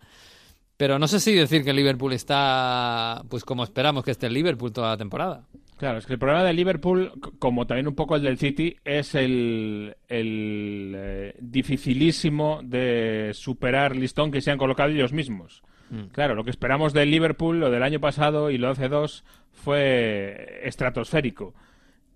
Pero 0.78 1.00
no 1.00 1.08
sé 1.08 1.20
si 1.20 1.34
decir 1.34 1.64
que 1.64 1.70
el 1.70 1.78
Liverpool 1.78 2.12
está, 2.14 3.24
pues 3.30 3.46
como 3.46 3.64
esperamos 3.64 4.04
que 4.04 4.12
esté 4.12 4.28
el 4.28 4.34
Liverpool 4.34 4.74
toda 4.74 4.90
la 4.90 4.98
temporada. 4.98 5.44
Claro, 5.78 5.98
es 5.98 6.06
que 6.06 6.14
el 6.14 6.20
problema 6.20 6.44
del 6.44 6.56
Liverpool, 6.56 7.12
como 7.38 7.68
también 7.68 7.88
un 7.88 7.96
poco 7.96 8.16
el 8.16 8.24
del 8.24 8.38
City, 8.38 8.78
es 8.86 9.14
el, 9.14 9.96
el 10.08 10.94
eh, 10.96 11.36
dificilísimo 11.40 12.62
de 12.64 13.32
superar 13.34 13.96
listón 13.96 14.32
que 14.32 14.42
se 14.42 14.52
han 14.52 14.58
colocado 14.58 14.90
ellos 14.90 15.12
mismos. 15.12 15.64
Mm. 15.90 16.06
Claro, 16.14 16.34
lo 16.34 16.46
que 16.46 16.50
esperamos 16.50 16.94
del 16.94 17.12
Liverpool, 17.12 17.60
lo 17.60 17.72
del 17.72 17.84
año 17.84 18.00
pasado 18.00 18.52
y 18.52 18.58
lo 18.58 18.68
de 18.68 18.74
hace 18.74 18.90
dos, 18.90 19.26
fue 19.52 20.62
estratosférico. 20.64 21.54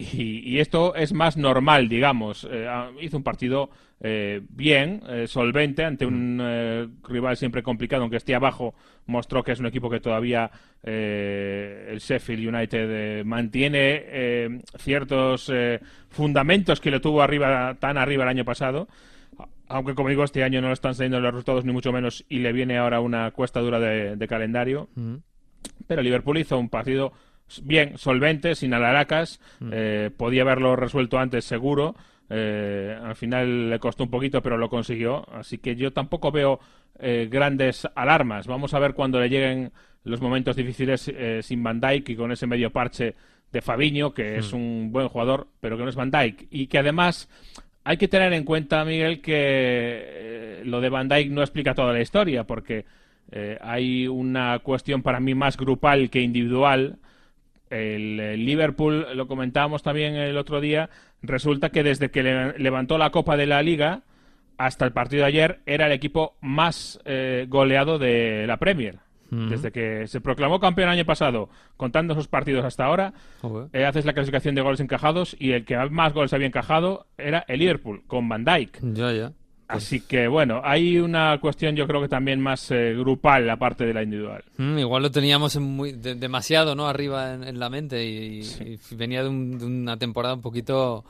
Y, 0.02 0.50
y 0.50 0.60
esto 0.60 0.96
es 0.96 1.12
más 1.12 1.36
normal, 1.36 1.90
digamos. 1.90 2.48
Eh, 2.50 2.66
ah, 2.70 2.90
hizo 3.02 3.18
un 3.18 3.24
partido 3.24 3.70
eh, 4.00 4.40
bien, 4.50 5.04
eh, 5.10 5.28
solvente, 5.28 5.84
ante 5.84 6.06
un 6.06 6.40
eh, 6.42 6.88
rival 7.04 7.36
siempre 7.36 7.62
complicado, 7.62 8.04
aunque 8.04 8.16
esté 8.16 8.34
abajo, 8.34 8.74
mostró 9.08 9.44
que 9.44 9.52
es 9.52 9.60
un 9.60 9.66
equipo 9.66 9.90
que 9.90 10.00
todavía 10.00 10.50
el 10.82 12.00
Sheffield 12.00 12.56
United 12.56 12.88
eh, 12.90 13.24
mantiene 13.26 14.04
eh, 14.06 14.62
ciertos 14.78 15.52
fundamentos 16.08 16.80
que 16.80 16.92
lo 16.92 17.02
tuvo 17.02 17.22
arriba 17.22 17.76
tan 17.78 17.98
arriba 17.98 18.24
el 18.24 18.30
año 18.30 18.46
pasado. 18.46 18.88
Aunque, 19.68 19.96
como 19.96 20.08
digo, 20.08 20.24
este 20.24 20.46
año 20.46 20.62
no 20.62 20.68
le 20.68 20.74
están 20.76 20.96
saliendo 20.96 21.20
los 21.20 21.34
resultados 21.34 21.66
ni 21.66 21.74
mucho 21.74 21.92
menos 21.92 22.26
y 22.30 22.40
le 22.40 22.54
viene 22.54 22.78
ahora 22.78 23.02
una 23.02 23.32
cuesta 23.32 23.60
dura 23.60 23.82
de, 23.82 24.16
de 24.16 24.28
calendario. 24.30 24.88
Pero 25.88 26.02
Liverpool 26.02 26.38
hizo 26.38 26.58
un 26.58 26.70
partido 26.70 27.12
bien, 27.64 27.98
solvente, 27.98 28.56
sin 28.56 28.74
alaracas. 28.74 29.40
Mm. 29.60 29.70
Eh, 29.74 30.12
podía 30.16 30.42
haberlo 30.44 30.76
resuelto 30.76 31.18
antes, 31.20 31.46
seguro. 31.46 31.96
Eh, 32.30 32.96
al 33.04 33.16
final 33.16 33.70
le 33.72 33.80
costó 33.80 34.04
un 34.04 34.12
poquito, 34.12 34.42
pero 34.42 34.58
lo 34.58 34.70
consiguió. 34.70 35.26
Así 35.34 35.58
que 35.58 35.76
yo 35.76 35.92
tampoco 35.92 36.32
veo 36.32 36.60
eh, 37.00 37.28
grandes 37.32 37.88
alarmas. 37.96 38.46
Vamos 38.48 38.74
a 38.74 38.80
ver 38.80 38.94
cuando 38.94 39.20
le 39.20 39.30
lleguen 39.30 39.72
los 40.04 40.22
momentos 40.22 40.56
difíciles 40.56 41.08
eh, 41.14 41.40
sin 41.42 41.64
Van 41.64 41.80
Dijk 41.82 42.10
y 42.10 42.16
con 42.16 42.32
ese 42.32 42.46
medio 42.48 42.72
parche 42.72 43.16
de 43.52 43.62
Fabiño, 43.62 44.14
que 44.14 44.38
es 44.38 44.54
Mm. 44.54 44.58
un 44.58 44.92
buen 44.92 45.08
jugador, 45.08 45.48
pero 45.60 45.76
que 45.76 45.84
no 45.84 45.90
es 45.90 45.96
Van 45.96 46.12
Dijk. 46.12 46.48
Y 46.52 46.68
que 46.68 46.78
además 46.78 47.28
hay 47.84 47.98
que 47.98 48.08
tener 48.08 48.32
en 48.34 48.44
cuenta, 48.44 48.86
Miguel, 48.86 49.22
que 49.22 49.34
eh, 49.36 50.62
lo 50.66 50.82
de 50.82 50.90
Van 50.90 51.08
Dijk 51.10 51.32
no 51.32 51.42
explica 51.42 51.74
toda 51.74 51.94
la 51.94 52.02
historia, 52.02 52.44
porque 52.44 52.86
hay 53.62 54.08
una 54.08 54.58
cuestión 54.60 55.04
para 55.04 55.20
mí 55.20 55.36
más 55.36 55.56
grupal 55.56 56.10
que 56.10 56.20
individual. 56.20 56.98
El, 57.70 58.46
Liverpool, 58.46 59.06
lo 59.16 59.28
comentábamos 59.28 59.84
también 59.84 60.16
el 60.16 60.38
otro 60.38 60.60
día, 60.62 60.90
resulta 61.22 61.70
que 61.70 61.84
desde 61.84 62.10
que 62.12 62.24
le- 62.24 62.58
levantó 62.60 62.98
la 62.98 63.10
Copa 63.12 63.38
de 63.38 63.46
la 63.46 63.62
Liga 63.62 64.02
hasta 64.58 64.86
el 64.86 64.92
partido 64.92 65.22
de 65.22 65.28
ayer 65.30 65.60
era 65.66 65.86
el 65.86 65.92
equipo 65.94 66.36
más 66.42 67.00
eh, 67.06 67.46
goleado 67.48 67.98
de 68.00 68.46
la 68.48 68.58
Premier. 68.58 69.00
Desde 69.32 69.72
que 69.72 70.08
se 70.08 70.22
proclamó 70.22 70.60
campeón 70.60 70.90
el 70.90 70.96
año 70.96 71.06
pasado, 71.06 71.50
contando 71.78 72.14
esos 72.14 72.28
partidos 72.28 72.66
hasta 72.66 72.86
ahora, 72.86 73.14
eh, 73.74 73.86
haces 73.86 74.04
la 74.04 74.14
clasificación 74.14 74.56
de 74.56 74.62
goles 74.62 74.80
encajados 74.80 75.36
y 75.40 75.52
el 75.52 75.66
que 75.66 75.78
más 75.92 76.14
goles 76.14 76.34
había 76.34 76.48
encajado 76.48 77.06
era 77.16 77.46
el 77.48 77.60
Liverpool, 77.60 78.02
con 78.08 78.28
Van 78.28 78.44
Dijk. 78.44 78.80
Ya, 78.82 79.12
ya. 79.14 79.32
Así 79.70 80.02
que 80.02 80.28
bueno, 80.28 80.62
hay 80.64 80.98
una 80.98 81.38
cuestión 81.40 81.76
yo 81.76 81.86
creo 81.88 82.02
que 82.02 82.08
también 82.08 82.42
más 82.42 82.72
eh, 82.72 82.94
grupal 82.98 83.50
aparte 83.50 83.86
de 83.86 83.94
la 83.94 84.04
individual. 84.04 84.44
Mm, 84.58 84.80
igual 84.80 85.04
lo 85.04 85.12
teníamos 85.12 85.56
en 85.56 85.64
muy, 85.64 85.92
de- 85.94 86.16
demasiado 86.16 86.76
no 86.76 86.88
arriba 86.88 87.34
en, 87.36 87.44
en 87.44 87.60
la 87.60 87.70
mente 87.70 88.04
y, 88.04 88.40
y 88.42 88.96
venía 88.96 89.22
de, 89.24 89.30
un- 89.30 89.58
de 89.60 89.66
una 89.66 89.98
temporada 89.98 90.34
un 90.34 90.42
poquito 90.42 91.06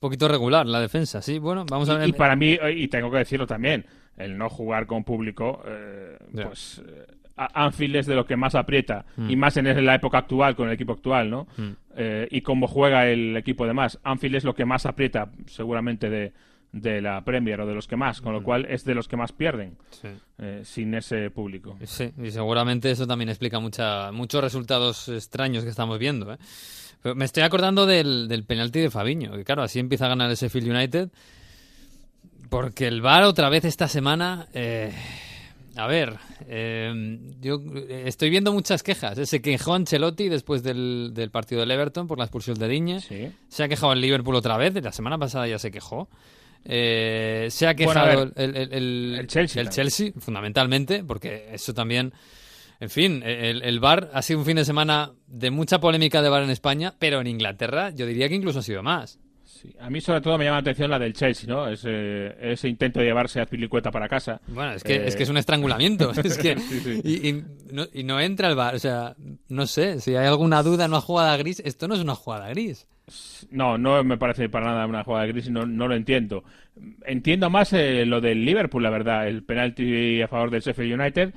poquito 0.00 0.28
regular 0.28 0.66
la 0.66 0.80
defensa. 0.80 1.22
Sí, 1.22 1.38
bueno, 1.38 1.64
vamos 1.70 1.88
a 1.88 1.94
ver. 1.96 2.08
Y 2.08 2.12
para 2.12 2.36
mí, 2.36 2.58
eh, 2.60 2.72
y 2.76 2.88
tengo 2.88 3.10
que 3.10 3.18
decirlo 3.18 3.46
también, 3.46 3.86
el 4.18 4.36
no 4.36 4.50
jugar 4.50 4.86
con 4.86 5.02
público, 5.04 5.62
eh, 5.66 6.18
pues 6.30 6.82
eh, 6.86 7.06
Anfield 7.36 7.96
es 7.96 8.06
de 8.06 8.14
lo 8.14 8.26
que 8.26 8.36
más 8.36 8.54
aprieta, 8.54 9.04
Mm. 9.16 9.30
y 9.30 9.36
más 9.36 9.56
en 9.56 9.84
la 9.86 9.94
época 9.94 10.18
actual, 10.18 10.54
con 10.56 10.68
el 10.68 10.74
equipo 10.74 10.92
actual, 10.92 11.30
¿no? 11.30 11.46
Mm. 11.56 11.70
Y 12.30 12.40
cómo 12.42 12.66
juega 12.66 13.06
el 13.08 13.36
equipo 13.36 13.66
de 13.66 13.72
más. 13.72 13.98
Anfield 14.02 14.34
es 14.36 14.44
lo 14.44 14.54
que 14.54 14.64
más 14.64 14.84
aprieta, 14.84 15.30
seguramente, 15.46 16.10
de, 16.10 16.32
de 16.74 17.00
la 17.00 17.24
Premier 17.24 17.60
o 17.60 17.66
de 17.66 17.74
los 17.74 17.86
que 17.86 17.96
más, 17.96 18.20
con 18.20 18.32
lo 18.32 18.42
cual 18.42 18.66
es 18.68 18.84
de 18.84 18.94
los 18.94 19.06
que 19.08 19.16
más 19.16 19.32
pierden 19.32 19.76
Sí. 19.90 20.08
eh, 20.38 20.62
sin 20.64 20.92
ese 20.94 21.30
público. 21.30 21.76
Sí, 21.84 22.10
y 22.22 22.30
seguramente 22.30 22.90
eso 22.90 23.06
también 23.06 23.28
explica 23.28 23.60
mucha, 23.60 24.10
muchos 24.12 24.42
resultados 24.42 25.08
extraños 25.08 25.62
que 25.64 25.70
estamos 25.70 25.98
viendo. 25.98 26.32
¿eh? 26.32 26.38
Pero 27.02 27.14
me 27.14 27.24
estoy 27.24 27.42
acordando 27.44 27.86
del, 27.86 28.26
del 28.28 28.44
penalti 28.44 28.80
de 28.80 28.90
Fabiño, 28.90 29.32
que 29.36 29.44
claro, 29.44 29.62
así 29.62 29.78
empieza 29.78 30.06
a 30.06 30.08
ganar 30.08 30.28
el 30.30 30.36
Sheffield 30.36 30.68
United. 30.68 31.10
Porque 32.50 32.86
el 32.86 33.00
VAR 33.00 33.24
otra 33.24 33.48
vez 33.48 33.64
esta 33.64 33.88
semana... 33.88 34.46
eh, 34.52 34.92
a 35.76 35.88
ver, 35.88 36.14
eh, 36.46 37.18
yo 37.40 37.60
estoy 37.88 38.30
viendo 38.30 38.52
muchas 38.52 38.84
quejas. 38.84 39.18
Se 39.28 39.42
quejó 39.42 39.74
Ancelotti 39.74 40.28
después 40.28 40.62
del, 40.62 41.10
del 41.14 41.30
partido 41.32 41.62
del 41.62 41.70
Everton 41.72 42.06
por 42.06 42.16
la 42.18 42.24
expulsión 42.24 42.56
de 42.58 42.68
Diñe. 42.68 43.00
Sí. 43.00 43.32
Se 43.48 43.64
ha 43.64 43.68
quejado 43.68 43.92
el 43.92 44.00
Liverpool 44.00 44.36
otra 44.36 44.56
vez. 44.56 44.72
La 44.80 44.92
semana 44.92 45.18
pasada 45.18 45.48
ya 45.48 45.58
se 45.58 45.72
quejó. 45.72 46.08
Eh, 46.64 47.48
se 47.50 47.66
ha 47.66 47.74
Bueno, 47.74 47.92
quejado 47.92 48.20
ver, 48.26 48.32
el, 48.36 48.56
el- 48.56 48.72
el- 48.72 49.16
el 49.20 49.26
Chelsea 49.26 49.60
el 49.60 49.68
también. 49.68 49.86
Chelsea, 49.88 50.12
fundamentalmente, 50.18 51.04
porque 51.04 51.48
eso 51.52 51.74
también... 51.74 52.12
En 52.80 52.90
fin, 52.90 53.22
el, 53.24 53.78
VAR 53.80 54.10
ha 54.12 54.20
sido 54.20 54.40
un 54.40 54.44
fin 54.44 54.56
de 54.56 54.64
semana 54.64 55.12
de 55.28 55.50
mucha 55.50 55.78
polémica 55.80 56.20
de 56.20 56.28
VAR 56.28 56.42
en 56.42 56.50
España, 56.50 56.92
pero 56.98 57.20
en 57.20 57.28
Inglaterra 57.28 57.90
yo 57.90 58.04
diría 58.04 58.28
que 58.28 58.34
incluso 58.34 58.58
ha 58.58 58.62
sido 58.62 58.82
más. 58.82 59.18
A 59.80 59.88
mí 59.88 60.00
sobre 60.02 60.20
todo 60.20 60.36
me 60.36 60.44
llama 60.44 60.56
la 60.56 60.60
atención 60.62 60.90
la 60.90 60.98
del 60.98 61.14
Chelsea, 61.14 61.48
¿no? 61.48 61.68
Ese, 61.68 62.34
ese 62.52 62.68
intento 62.68 62.98
de 63.00 63.06
llevarse 63.06 63.40
a 63.40 63.46
Pilicueta 63.46 63.90
para 63.90 64.08
casa. 64.08 64.40
Bueno, 64.48 64.72
es 64.72 64.82
que, 64.82 65.06
es, 65.06 65.16
que 65.16 65.22
es 65.22 65.28
un 65.30 65.38
estrangulamiento. 65.38 66.10
es 66.24 66.36
que, 66.36 66.56
Y, 67.04 67.28
y, 67.28 67.44
no, 67.72 67.86
y, 67.94 68.02
no, 68.02 68.20
entra 68.20 68.48
el 68.48 68.56
bar. 68.56 68.74
O 68.74 68.78
sea, 68.78 69.14
no 69.48 69.66
sé, 69.66 70.00
si 70.00 70.16
hay 70.16 70.26
alguna 70.26 70.62
duda, 70.62 70.84
una 70.86 71.00
jugada 71.00 71.34
gris, 71.38 71.62
esto 71.64 71.88
no 71.88 71.94
es 71.94 72.00
una 72.00 72.14
jugada 72.16 72.48
gris. 72.48 72.86
No, 73.50 73.76
no 73.76 74.02
me 74.02 74.16
parece 74.16 74.48
para 74.48 74.66
nada 74.66 74.86
una 74.86 75.04
jugada 75.04 75.26
gris 75.26 75.50
no, 75.50 75.66
no 75.66 75.88
lo 75.88 75.94
entiendo. 75.94 76.44
Entiendo 77.04 77.50
más 77.50 77.72
eh, 77.72 78.06
lo 78.06 78.20
del 78.20 78.44
Liverpool, 78.44 78.82
la 78.82 78.90
verdad, 78.90 79.28
el 79.28 79.42
penalti 79.42 80.22
a 80.22 80.28
favor 80.28 80.50
del 80.50 80.62
Sheffield 80.62 81.00
United. 81.00 81.34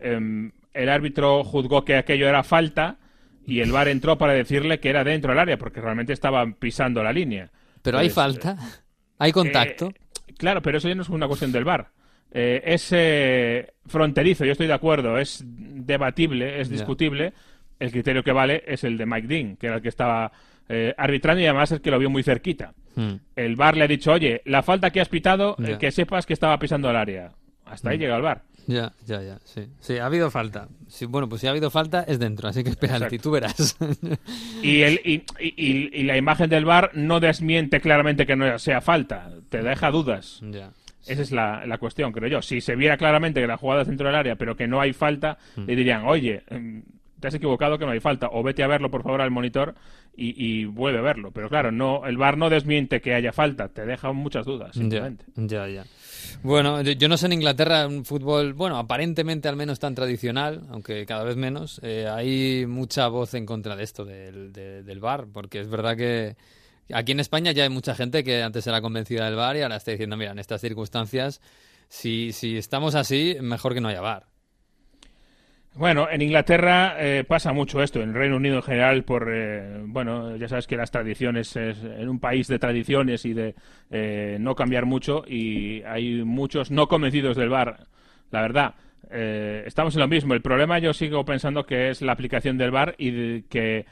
Eh, 0.00 0.50
el 0.72 0.88
árbitro 0.88 1.44
juzgó 1.44 1.84
que 1.84 1.96
aquello 1.96 2.28
era 2.28 2.42
falta 2.42 2.98
y 3.46 3.60
el 3.60 3.72
VAR 3.72 3.88
entró 3.88 4.16
para 4.18 4.32
decirle 4.32 4.80
que 4.80 4.90
era 4.90 5.04
dentro 5.04 5.32
del 5.32 5.38
área 5.38 5.58
porque 5.58 5.80
realmente 5.80 6.12
estaban 6.12 6.54
pisando 6.54 7.02
la 7.02 7.12
línea. 7.12 7.50
Pero 7.82 7.98
hay 7.98 8.10
falta, 8.10 8.56
hay 9.18 9.32
contacto. 9.32 9.88
Eh, 10.26 10.34
claro, 10.36 10.62
pero 10.62 10.78
eso 10.78 10.88
ya 10.88 10.94
no 10.94 11.02
es 11.02 11.08
una 11.08 11.26
cuestión 11.26 11.52
del 11.52 11.64
VAR. 11.64 11.90
Eh, 12.32 12.62
es 12.64 12.88
eh, 12.92 13.72
fronterizo, 13.86 14.44
yo 14.44 14.52
estoy 14.52 14.68
de 14.68 14.72
acuerdo, 14.72 15.18
es 15.18 15.42
debatible, 15.46 16.60
es 16.60 16.68
discutible. 16.68 17.32
El 17.78 17.90
criterio 17.90 18.22
que 18.22 18.32
vale 18.32 18.62
es 18.66 18.84
el 18.84 18.98
de 18.98 19.06
Mike 19.06 19.26
Dean, 19.26 19.56
que 19.56 19.66
era 19.66 19.76
el 19.76 19.82
que 19.82 19.88
estaba 19.88 20.30
eh, 20.72 20.94
arbitrando 20.96 21.40
y 21.42 21.46
además 21.46 21.72
es 21.72 21.80
que 21.80 21.90
lo 21.90 21.98
vio 21.98 22.08
muy 22.10 22.22
cerquita. 22.22 22.72
Hmm. 22.94 23.14
El 23.36 23.56
VAR 23.56 23.76
le 23.76 23.84
ha 23.84 23.88
dicho, 23.88 24.12
oye, 24.12 24.40
la 24.44 24.62
falta 24.62 24.90
que 24.90 25.00
has 25.00 25.08
pitado, 25.08 25.56
Ya. 25.58 25.78
que 25.78 25.90
sepas 25.90 26.24
que 26.26 26.32
estaba 26.32 26.58
pisando 26.58 26.88
el 26.90 26.96
área. 26.96 27.32
Hasta 27.66 27.90
ahí 27.90 27.96
Hmm. 27.98 28.00
llega 28.00 28.16
el 28.16 28.22
VAR. 28.22 28.42
Ya, 28.66 28.92
ya, 29.06 29.20
ya, 29.22 29.38
sí. 29.44 29.66
Sí, 29.80 29.96
ha 29.98 30.06
habido 30.06 30.30
falta. 30.30 30.68
Sí, 30.86 31.06
bueno, 31.06 31.28
pues 31.28 31.40
si 31.40 31.46
ha 31.46 31.50
habido 31.50 31.70
falta, 31.70 32.02
es 32.06 32.18
dentro, 32.20 32.48
así 32.48 32.62
que 32.62 32.70
es 32.70 32.76
penalti, 32.76 33.16
Exacto. 33.16 33.22
tú 33.22 33.30
verás. 33.32 33.76
Y, 34.62 34.82
el, 34.82 35.00
y, 35.04 35.24
y- 35.40 36.02
la 36.04 36.16
imagen 36.16 36.48
del 36.50 36.64
VAR 36.64 36.90
no 36.94 37.18
desmiente 37.20 37.80
claramente 37.80 38.26
que 38.26 38.36
no 38.36 38.58
sea 38.58 38.80
falta, 38.80 39.30
te 39.48 39.62
deja 39.62 39.90
dudas. 39.90 40.40
ya. 40.42 40.70
Esa 41.06 41.22
es 41.22 41.32
la, 41.32 41.64
la 41.66 41.78
cuestión, 41.78 42.12
creo 42.12 42.28
yo. 42.28 42.42
Si 42.42 42.60
se 42.60 42.76
viera 42.76 42.96
claramente 42.98 43.40
que 43.40 43.46
la 43.46 43.56
jugada 43.56 43.82
es 43.82 43.88
dentro 43.88 44.06
del 44.06 44.14
área, 44.16 44.36
pero 44.36 44.54
que 44.54 44.68
no 44.68 44.80
hay 44.80 44.92
falta, 44.92 45.38
Hmm. 45.56 45.64
le 45.66 45.74
dirían, 45.74 46.02
oye, 46.04 46.42
em, 46.48 46.82
te 47.20 47.28
has 47.28 47.34
equivocado 47.34 47.78
que 47.78 47.84
no 47.86 47.92
hay 47.92 48.00
falta, 48.00 48.28
o 48.32 48.42
vete 48.42 48.62
a 48.62 48.66
verlo 48.66 48.90
por 48.90 49.02
favor 49.02 49.20
al 49.20 49.30
monitor 49.30 49.74
y, 50.16 50.34
y 50.44 50.64
vuelve 50.64 50.98
a 50.98 51.02
verlo. 51.02 51.30
Pero 51.30 51.48
claro, 51.48 51.70
no, 51.70 52.06
el 52.06 52.16
VAR 52.16 52.36
no 52.36 52.50
desmiente 52.50 53.00
que 53.00 53.14
haya 53.14 53.32
falta, 53.32 53.68
te 53.68 53.86
deja 53.86 54.12
muchas 54.12 54.44
dudas, 54.46 54.74
simplemente. 54.74 55.24
ya, 55.36 55.68
ya. 55.68 55.84
Bueno, 56.42 56.80
yo, 56.82 56.92
yo 56.92 57.08
no 57.08 57.16
sé 57.16 57.26
en 57.26 57.32
Inglaterra 57.34 57.86
un 57.86 58.04
fútbol, 58.04 58.52
bueno, 58.54 58.76
aparentemente 58.78 59.48
al 59.48 59.56
menos 59.56 59.78
tan 59.78 59.94
tradicional, 59.94 60.62
aunque 60.70 61.06
cada 61.06 61.24
vez 61.24 61.36
menos, 61.36 61.80
eh, 61.82 62.06
hay 62.08 62.66
mucha 62.66 63.08
voz 63.08 63.34
en 63.34 63.46
contra 63.46 63.76
de 63.76 63.84
esto 63.84 64.04
del, 64.04 64.52
de- 64.52 64.82
del 64.82 65.00
bar, 65.00 65.26
porque 65.32 65.60
es 65.60 65.68
verdad 65.68 65.96
que 65.96 66.36
aquí 66.92 67.12
en 67.12 67.20
España 67.20 67.52
ya 67.52 67.62
hay 67.64 67.68
mucha 67.70 67.94
gente 67.94 68.24
que 68.24 68.42
antes 68.42 68.66
era 68.66 68.80
convencida 68.80 69.24
del 69.26 69.36
bar 69.36 69.56
y 69.56 69.62
ahora 69.62 69.76
está 69.76 69.90
diciendo, 69.92 70.16
mira, 70.16 70.32
en 70.32 70.38
estas 70.38 70.60
circunstancias, 70.60 71.40
si, 71.88 72.32
si 72.32 72.56
estamos 72.56 72.94
así, 72.94 73.36
mejor 73.40 73.74
que 73.74 73.80
no 73.80 73.88
haya 73.88 74.00
bar. 74.00 74.26
Bueno, 75.80 76.08
en 76.10 76.20
Inglaterra 76.20 76.96
eh, 76.98 77.24
pasa 77.26 77.54
mucho 77.54 77.82
esto, 77.82 78.02
en 78.02 78.12
Reino 78.12 78.36
Unido 78.36 78.56
en 78.56 78.62
general, 78.62 79.02
por, 79.02 79.30
eh, 79.32 79.80
bueno, 79.86 80.36
ya 80.36 80.46
sabes 80.46 80.66
que 80.66 80.76
las 80.76 80.90
tradiciones, 80.90 81.56
es 81.56 81.82
en 81.82 82.06
un 82.06 82.20
país 82.20 82.48
de 82.48 82.58
tradiciones 82.58 83.24
y 83.24 83.32
de 83.32 83.54
eh, 83.90 84.36
no 84.38 84.54
cambiar 84.54 84.84
mucho, 84.84 85.24
y 85.26 85.82
hay 85.84 86.22
muchos 86.22 86.70
no 86.70 86.86
convencidos 86.86 87.34
del 87.34 87.48
VAR, 87.48 87.86
la 88.30 88.42
verdad. 88.42 88.74
Eh, 89.10 89.62
estamos 89.64 89.94
en 89.94 90.00
lo 90.02 90.08
mismo. 90.08 90.34
El 90.34 90.42
problema 90.42 90.78
yo 90.80 90.92
sigo 90.92 91.24
pensando 91.24 91.64
que 91.64 91.88
es 91.88 92.02
la 92.02 92.12
aplicación 92.12 92.58
del 92.58 92.72
VAR 92.72 92.94
y 92.98 93.10
de 93.10 93.44
que 93.48 93.86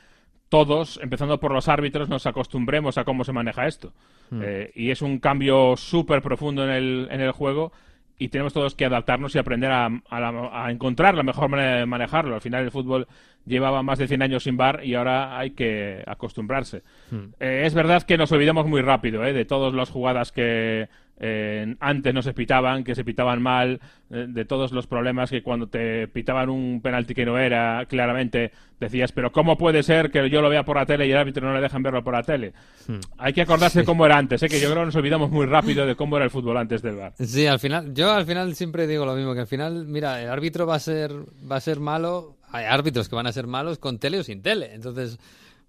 todos, 0.50 1.00
empezando 1.02 1.40
por 1.40 1.52
los 1.52 1.68
árbitros, 1.68 2.10
nos 2.10 2.26
acostumbremos 2.26 2.98
a 2.98 3.04
cómo 3.04 3.24
se 3.24 3.32
maneja 3.32 3.66
esto. 3.66 3.94
Hmm. 4.28 4.42
Eh, 4.44 4.72
y 4.74 4.90
es 4.90 5.00
un 5.00 5.20
cambio 5.20 5.74
súper 5.78 6.20
profundo 6.20 6.64
en 6.64 6.70
el, 6.70 7.08
en 7.10 7.22
el 7.22 7.32
juego 7.32 7.72
y 8.18 8.28
tenemos 8.28 8.52
todos 8.52 8.74
que 8.74 8.84
adaptarnos 8.84 9.34
y 9.34 9.38
aprender 9.38 9.70
a, 9.70 9.86
a 9.86 10.20
la- 10.20 10.64
a 10.64 10.70
encontrar 10.70 11.14
la 11.14 11.22
mejor 11.22 11.48
manera 11.48 11.76
de 11.76 11.86
manejarlo. 11.86 12.34
Al 12.34 12.40
final 12.40 12.64
el 12.64 12.70
fútbol 12.70 13.06
llevaba 13.46 13.82
más 13.82 13.98
de 13.98 14.08
100 14.08 14.22
años 14.22 14.42
sin 14.42 14.56
bar 14.56 14.80
y 14.84 14.94
ahora 14.94 15.38
hay 15.38 15.50
que 15.52 16.02
acostumbrarse. 16.06 16.82
Hmm. 17.10 17.28
Eh, 17.40 17.62
es 17.64 17.74
verdad 17.74 18.02
que 18.02 18.18
nos 18.18 18.32
olvidamos 18.32 18.66
muy 18.66 18.82
rápido 18.82 19.24
¿eh? 19.24 19.32
de 19.32 19.44
todas 19.44 19.72
las 19.72 19.90
jugadas 19.90 20.32
que 20.32 20.88
eh, 21.20 21.74
antes 21.80 22.14
no 22.14 22.22
se 22.22 22.32
pitaban, 22.32 22.84
que 22.84 22.94
se 22.94 23.04
pitaban 23.04 23.42
mal, 23.42 23.80
eh, 24.10 24.26
de 24.28 24.44
todos 24.44 24.72
los 24.72 24.86
problemas 24.86 25.30
que 25.30 25.42
cuando 25.42 25.66
te 25.66 26.06
pitaban 26.08 26.48
un 26.48 26.80
penalti 26.80 27.14
que 27.14 27.24
no 27.26 27.38
era, 27.38 27.84
claramente 27.86 28.52
decías, 28.78 29.10
pero 29.10 29.32
¿cómo 29.32 29.58
puede 29.58 29.82
ser 29.82 30.10
que 30.10 30.30
yo 30.30 30.40
lo 30.40 30.48
vea 30.48 30.64
por 30.64 30.76
la 30.76 30.86
tele 30.86 31.06
y 31.06 31.10
el 31.10 31.16
árbitro 31.16 31.46
no 31.46 31.54
le 31.54 31.60
dejan 31.60 31.82
verlo 31.82 32.04
por 32.04 32.14
la 32.14 32.22
tele? 32.22 32.52
Hmm. 32.86 33.00
Hay 33.18 33.32
que 33.32 33.42
acordarse 33.42 33.84
cómo 33.84 34.06
era 34.06 34.16
antes, 34.16 34.42
¿eh? 34.42 34.48
que 34.48 34.60
yo 34.60 34.68
creo 34.70 34.82
que 34.82 34.86
nos 34.86 34.96
olvidamos 34.96 35.30
muy 35.30 35.46
rápido 35.46 35.86
de 35.86 35.96
cómo 35.96 36.16
era 36.16 36.24
el 36.24 36.30
fútbol 36.30 36.56
antes 36.56 36.82
del 36.82 36.96
bar. 36.96 37.14
Sí, 37.18 37.46
al 37.46 37.58
final, 37.58 37.92
yo 37.94 38.12
al 38.12 38.24
final 38.24 38.54
siempre 38.54 38.86
digo 38.86 39.04
lo 39.04 39.14
mismo, 39.14 39.34
que 39.34 39.40
al 39.40 39.46
final, 39.48 39.86
mira, 39.86 40.22
el 40.22 40.30
árbitro 40.30 40.66
va 40.66 40.76
a 40.76 40.80
ser, 40.80 41.12
va 41.50 41.56
a 41.56 41.60
ser 41.60 41.80
malo, 41.80 42.36
hay 42.52 42.66
árbitros 42.66 43.08
que 43.08 43.16
van 43.16 43.26
a 43.26 43.32
ser 43.32 43.48
malos 43.48 43.78
con 43.78 43.98
tele 43.98 44.20
o 44.20 44.22
sin 44.22 44.40
tele, 44.40 44.72
entonces, 44.72 45.18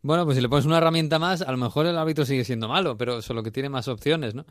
bueno, 0.03 0.25
pues 0.25 0.35
si 0.35 0.41
le 0.41 0.47
pones 0.47 0.65
una 0.65 0.77
herramienta 0.77 1.17
más, 1.17 1.41
a 1.41 1.51
lo 1.51 1.57
mejor 1.57 1.87
el 1.87 1.97
árbitro 1.97 2.23
sigue 2.23 2.45
siendo 2.45 2.67
malo, 2.67 2.97
pero 2.97 3.23
solo 3.23 3.41
que 3.41 3.49
tiene 3.49 3.69
más 3.69 3.87
opciones, 3.87 4.35
¿no? 4.35 4.45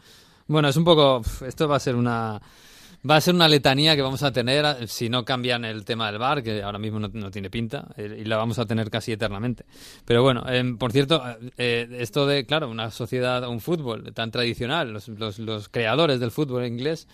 Bueno, 0.48 0.68
es 0.68 0.76
un 0.76 0.84
poco, 0.84 1.20
esto 1.46 1.68
va 1.68 1.76
a 1.76 1.80
ser 1.80 1.94
una, 1.94 2.40
va 3.08 3.16
a 3.16 3.20
ser 3.20 3.34
una 3.34 3.48
letanía 3.48 3.94
que 3.94 4.02
vamos 4.02 4.22
a 4.22 4.32
tener 4.32 4.64
eh, 4.64 4.86
si 4.86 5.08
no 5.10 5.24
cambian 5.24 5.64
el 5.64 5.84
tema 5.84 6.10
del 6.10 6.18
bar, 6.18 6.42
que 6.42 6.62
ahora 6.62 6.78
mismo 6.78 6.98
no, 6.98 7.08
no 7.12 7.30
tiene 7.30 7.50
pinta, 7.50 7.86
eh, 7.96 8.20
y 8.20 8.24
la 8.24 8.38
vamos 8.38 8.58
a 8.58 8.64
tener 8.64 8.90
casi 8.90 9.12
eternamente. 9.12 9.66
Pero 10.06 10.22
bueno, 10.22 10.42
em, 10.48 10.78
por 10.78 10.90
cierto, 10.90 11.22
eh, 11.58 11.86
esto 12.00 12.26
de, 12.26 12.46
claro, 12.46 12.70
una 12.70 12.90
sociedad, 12.90 13.46
un 13.48 13.60
fútbol 13.60 14.12
tan 14.14 14.30
tradicional, 14.30 14.90
los, 14.92 15.08
los, 15.08 15.38
los 15.38 15.68
creadores 15.68 16.18
del 16.18 16.30
fútbol 16.30 16.66
inglés, 16.66 17.06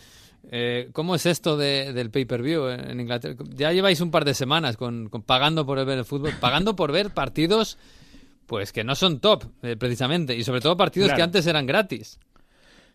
eh, 0.50 0.90
¿Cómo 0.92 1.14
es 1.14 1.24
esto 1.24 1.56
de, 1.56 1.94
del 1.94 2.10
pay-per-view 2.10 2.68
en 2.68 2.90
en 2.90 3.00
Inglaterra? 3.00 3.34
Ya 3.54 3.72
lleváis 3.72 4.02
un 4.02 4.10
par 4.10 4.26
de 4.26 4.34
semanas 4.34 4.76
con, 4.76 5.08
con 5.08 5.22
pagando 5.22 5.64
por 5.64 5.82
ver 5.84 5.96
el 5.98 6.04
fútbol, 6.04 6.32
pagando 6.38 6.76
por 6.76 6.92
ver 6.92 7.14
partidos 7.14 7.78
pues 8.46 8.70
que 8.70 8.84
no 8.84 8.94
son 8.94 9.20
top, 9.20 9.44
eh, 9.62 9.76
precisamente, 9.76 10.36
y 10.36 10.44
sobre 10.44 10.60
todo 10.60 10.76
partidos 10.76 11.08
Claro. 11.08 11.16
que 11.16 11.22
antes 11.22 11.46
eran 11.46 11.64
gratis. 11.64 12.18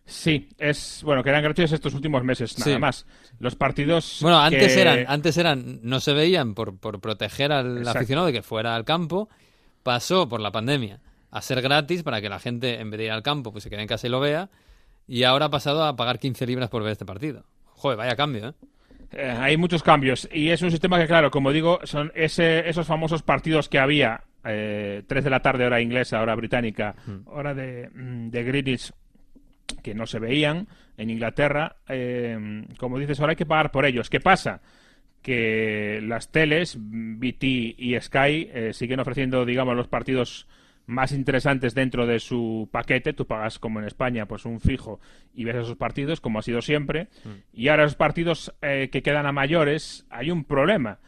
Sí, 0.05 0.49
es 0.57 1.01
bueno 1.03 1.23
que 1.23 1.29
eran 1.29 1.43
gratuitos 1.43 1.71
estos 1.71 1.93
últimos 1.93 2.23
meses, 2.23 2.57
nada 2.57 2.71
Sí. 2.73 2.79
más. 2.79 3.05
Los 3.39 3.55
partidos. 3.55 4.19
Bueno, 4.21 4.39
antes 4.39 4.73
que- 4.73 4.81
eran, 4.81 5.05
antes 5.07 5.37
eran, 5.37 5.79
no 5.83 5.99
se 5.99 6.13
veían 6.13 6.55
por, 6.55 6.77
por 6.79 6.99
proteger 6.99 7.51
al 7.51 7.77
Exacto. 7.79 7.99
aficionado 7.99 8.27
de 8.27 8.33
que 8.33 8.41
fuera 8.41 8.75
al 8.75 8.85
campo, 8.85 9.29
pasó 9.83 10.27
por 10.27 10.39
la 10.41 10.51
pandemia 10.51 10.99
a 11.31 11.41
ser 11.43 11.61
gratis 11.61 12.01
para 12.01 12.21
que 12.21 12.29
la 12.29 12.39
gente, 12.39 12.79
en 12.79 12.89
vez 12.89 12.97
de 12.97 13.05
ir 13.05 13.11
al 13.11 13.21
campo, 13.21 13.51
pues 13.51 13.63
se 13.63 13.69
quede 13.69 13.81
en 13.81 13.87
casa 13.87 14.07
y 14.07 14.09
lo 14.09 14.19
vea, 14.19 14.49
y 15.07 15.23
ahora 15.23 15.45
ha 15.45 15.49
pasado 15.49 15.83
a 15.85 15.95
pagar 15.95 16.17
15 16.17 16.47
libras 16.47 16.69
por 16.69 16.81
ver 16.81 16.91
este 16.93 17.05
partido. 17.05 17.45
Joder, 17.65 17.97
vaya 17.97 18.15
cambio, 18.15 18.49
¿eh? 18.49 18.53
Eh, 19.11 19.29
hay 19.39 19.57
muchos 19.57 19.81
cambios 19.83 20.27
y 20.31 20.49
es 20.49 20.61
un 20.63 20.69
sistema 20.71 20.99
que, 20.99 21.07
claro, 21.07 21.29
como 21.31 21.51
digo, 21.51 21.79
son 21.83 22.11
ese, 22.15 22.67
esos 22.69 22.85
famosos 22.87 23.21
partidos 23.23 23.69
que 23.69 23.79
había 23.79 24.21
eh, 24.43 25.03
3 25.07 25.23
de 25.23 25.29
la 25.29 25.41
tarde 25.41 25.65
hora 25.65 25.81
inglesa, 25.81 26.21
hora 26.21 26.33
británica, 26.35 26.95
hora 27.25 27.53
de, 27.53 27.89
mm, 27.93 28.29
de 28.29 28.43
Greenwich, 28.43 28.91
que 29.83 29.93
no 29.95 30.05
se 30.05 30.19
veían 30.19 30.67
en 30.97 31.09
Inglaterra. 31.09 31.77
eh, 31.87 32.65
como 32.77 32.99
dices, 32.99 33.19
ahora 33.19 33.31
hay 33.31 33.37
que 33.37 33.45
pagar 33.45 33.71
por 33.71 33.85
ellos. 33.85 34.09
¿Qué 34.09 34.19
pasa? 34.19 34.61
Que 35.21 35.99
las 36.03 36.31
teles, 36.31 36.77
BT 36.79 37.43
y 37.77 37.99
Sky, 37.99 38.49
eh, 38.53 38.71
siguen 38.73 38.99
ofreciendo, 38.99 39.45
digamos, 39.45 39.75
los 39.75 39.87
partidos 39.87 40.47
más 40.89 41.11
interesantes 41.11 41.75
dentro 41.75 42.07
de 42.07 42.19
su 42.19 42.67
paquete. 42.71 43.13
Tú 43.13 43.25
pagas, 43.27 43.59
como 43.59 43.79
en 43.79 43.85
España, 43.85 44.25
pues 44.25 44.45
un 44.45 44.59
fijo 44.59 44.99
y 45.33 45.43
ves 45.43 45.55
esos 45.55 45.77
partidos, 45.77 46.19
como 46.19 46.39
ha 46.39 46.41
sido 46.41 46.61
siempre. 46.61 47.07
Y 47.53 47.67
ahora 47.67 47.83
esos 47.83 47.95
partidos 47.95 48.53
eh, 48.61 48.89
que 48.91 49.03
quedan 49.03 49.25
a 49.25 49.31
mayores, 49.31 50.05
hay 50.09 50.31
un 50.31 50.43
problema. 50.43 50.99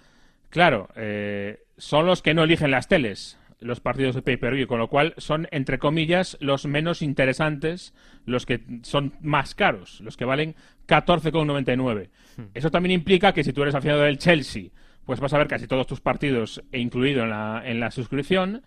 Claro, 0.50 0.90
eh, 0.96 1.64
son 1.78 2.06
los 2.06 2.22
que 2.22 2.34
no 2.34 2.44
eligen 2.44 2.72
las 2.72 2.88
teles, 2.88 3.40
los 3.62 3.80
partidos 3.80 4.16
de 4.16 4.22
pay-per-view, 4.22 4.68
con 4.68 4.80
lo 4.80 4.90
cual 4.90 5.14
son, 5.18 5.48
entre 5.52 5.80
comillas, 5.80 6.36
los 6.42 6.66
menos 6.66 7.02
interesantes, 7.02 7.94
los 8.26 8.46
que 8.46 8.62
son 8.82 9.14
más 9.22 9.56
caros, 9.56 10.02
los 10.02 10.18
que 10.18 10.26
valen 10.26 10.56
14,99. 10.88 12.10
Eso 12.54 12.72
también 12.72 12.92
implica 12.92 13.34
que 13.34 13.44
si 13.44 13.54
tú 13.54 13.62
eres 13.62 13.76
aficionado 13.76 14.04
del 14.04 14.18
Chelsea, 14.18 14.70
pues 15.06 15.20
vas 15.20 15.34
a 15.34 15.38
ver 15.38 15.48
casi 15.48 15.68
todos 15.68 15.88
tus 15.88 16.02
partidos 16.02 16.64
e 16.72 16.80
incluido 16.80 17.24
en 17.24 17.30
la, 17.30 17.62
en 17.64 17.80
la 17.80 17.92
suscripción. 17.92 18.64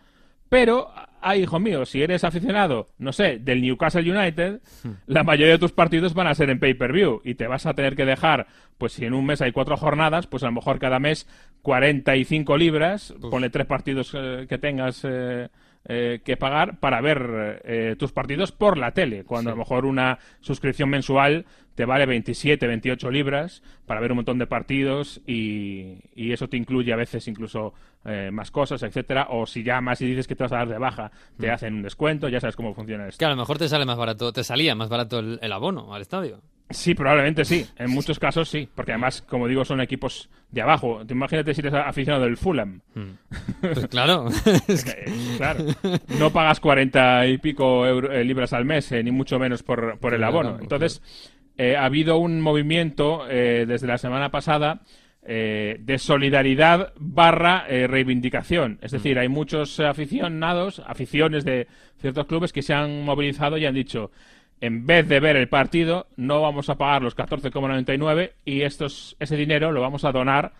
Pero, 0.54 0.88
ay, 1.20 1.42
hijo 1.42 1.58
mío, 1.58 1.84
si 1.84 2.00
eres 2.00 2.22
aficionado, 2.22 2.90
no 2.98 3.12
sé, 3.12 3.40
del 3.40 3.60
Newcastle 3.60 4.08
United, 4.08 4.60
la 5.06 5.24
mayoría 5.24 5.54
de 5.54 5.58
tus 5.58 5.72
partidos 5.72 6.14
van 6.14 6.28
a 6.28 6.34
ser 6.36 6.48
en 6.48 6.60
pay-per-view 6.60 7.22
y 7.24 7.34
te 7.34 7.48
vas 7.48 7.66
a 7.66 7.74
tener 7.74 7.96
que 7.96 8.04
dejar, 8.04 8.46
pues 8.78 8.92
si 8.92 9.04
en 9.04 9.14
un 9.14 9.26
mes 9.26 9.42
hay 9.42 9.50
cuatro 9.50 9.76
jornadas, 9.76 10.28
pues 10.28 10.44
a 10.44 10.46
lo 10.46 10.52
mejor 10.52 10.78
cada 10.78 11.00
mes 11.00 11.26
45 11.62 12.56
libras, 12.56 13.12
ponle 13.32 13.50
tres 13.50 13.66
partidos 13.66 14.12
eh, 14.14 14.46
que 14.48 14.58
tengas 14.58 15.00
eh, 15.02 15.48
eh, 15.86 16.20
que 16.24 16.36
pagar 16.36 16.80
para 16.80 17.00
ver 17.00 17.60
eh, 17.64 17.96
tus 17.98 18.12
partidos 18.12 18.52
por 18.52 18.78
la 18.78 18.92
tele, 18.92 19.24
cuando 19.24 19.50
a 19.50 19.52
lo 19.54 19.58
mejor 19.58 19.84
una 19.84 20.18
suscripción 20.40 20.88
mensual 20.88 21.44
te 21.74 21.84
vale 21.84 22.06
27, 22.06 22.66
28 22.66 23.10
libras 23.10 23.62
para 23.84 24.00
ver 24.00 24.12
un 24.12 24.16
montón 24.16 24.38
de 24.38 24.46
partidos 24.46 25.20
y, 25.26 25.98
y 26.14 26.32
eso 26.32 26.48
te 26.48 26.56
incluye 26.56 26.92
a 26.92 26.96
veces 26.96 27.26
incluso 27.28 27.74
eh, 28.04 28.30
más 28.32 28.50
cosas, 28.50 28.82
etcétera, 28.82 29.26
o 29.30 29.44
si 29.46 29.62
llamas 29.64 30.00
y 30.00 30.06
dices 30.06 30.26
que 30.28 30.36
te 30.36 30.44
vas 30.44 30.52
a 30.52 30.58
dar 30.58 30.68
de 30.68 30.78
baja, 30.78 31.10
te 31.38 31.48
Mm. 31.48 31.50
hacen 31.50 31.74
un 31.74 31.82
descuento, 31.82 32.28
ya 32.28 32.40
sabes 32.40 32.54
cómo 32.56 32.74
funciona 32.74 33.08
esto. 33.08 33.18
Que 33.18 33.24
a 33.24 33.30
lo 33.30 33.36
mejor 33.36 33.58
te 33.58 33.68
sale 33.68 33.84
más 33.84 33.96
barato, 33.98 34.32
te 34.32 34.44
salía 34.44 34.74
más 34.74 34.88
barato 34.88 35.18
el, 35.18 35.38
el 35.42 35.52
abono 35.52 35.94
al 35.94 36.02
estadio. 36.02 36.40
Sí, 36.70 36.94
probablemente 36.94 37.44
sí. 37.44 37.66
En 37.76 37.90
muchos 37.90 38.18
casos 38.18 38.48
sí. 38.48 38.68
Porque 38.74 38.92
además, 38.92 39.22
como 39.22 39.46
digo, 39.46 39.64
son 39.64 39.80
equipos 39.80 40.28
de 40.50 40.62
abajo. 40.62 41.04
Te 41.06 41.12
Imagínate 41.14 41.52
si 41.54 41.60
eres 41.60 41.74
aficionado 41.74 42.24
del 42.24 42.36
Fulham. 42.36 42.80
Pues 43.60 43.86
claro. 43.88 44.26
Claro. 45.36 45.64
No 46.18 46.30
pagas 46.30 46.60
40 46.60 47.26
y 47.26 47.38
pico 47.38 47.86
euro- 47.86 48.12
eh, 48.12 48.24
libras 48.24 48.52
al 48.52 48.64
mes, 48.64 48.90
eh, 48.92 49.02
ni 49.02 49.10
mucho 49.10 49.38
menos 49.38 49.62
por, 49.62 49.98
por 49.98 50.14
el 50.14 50.24
abono. 50.24 50.58
Entonces, 50.60 51.02
eh, 51.56 51.76
ha 51.76 51.84
habido 51.84 52.18
un 52.18 52.40
movimiento 52.40 53.26
eh, 53.28 53.64
desde 53.68 53.86
la 53.86 53.98
semana 53.98 54.30
pasada 54.30 54.80
eh, 55.26 55.76
de 55.80 55.98
solidaridad 55.98 56.92
barra 56.98 57.66
eh, 57.68 57.86
reivindicación. 57.86 58.78
Es 58.82 58.92
decir, 58.92 59.18
hay 59.18 59.28
muchos 59.28 59.80
aficionados, 59.80 60.82
aficiones 60.86 61.44
de 61.44 61.66
ciertos 62.00 62.26
clubes 62.26 62.52
que 62.52 62.62
se 62.62 62.74
han 62.74 63.04
movilizado 63.04 63.56
y 63.58 63.66
han 63.66 63.74
dicho, 63.74 64.10
en 64.64 64.86
vez 64.86 65.06
de 65.08 65.20
ver 65.20 65.36
el 65.36 65.48
partido, 65.48 66.06
no 66.16 66.40
vamos 66.40 66.68
a 66.70 66.76
pagar 66.76 67.02
los 67.02 67.16
14,99 67.16 68.32
y 68.44 68.62
estos, 68.62 69.16
ese 69.20 69.36
dinero 69.36 69.72
lo 69.72 69.80
vamos 69.80 70.04
a 70.04 70.12
donar 70.12 70.52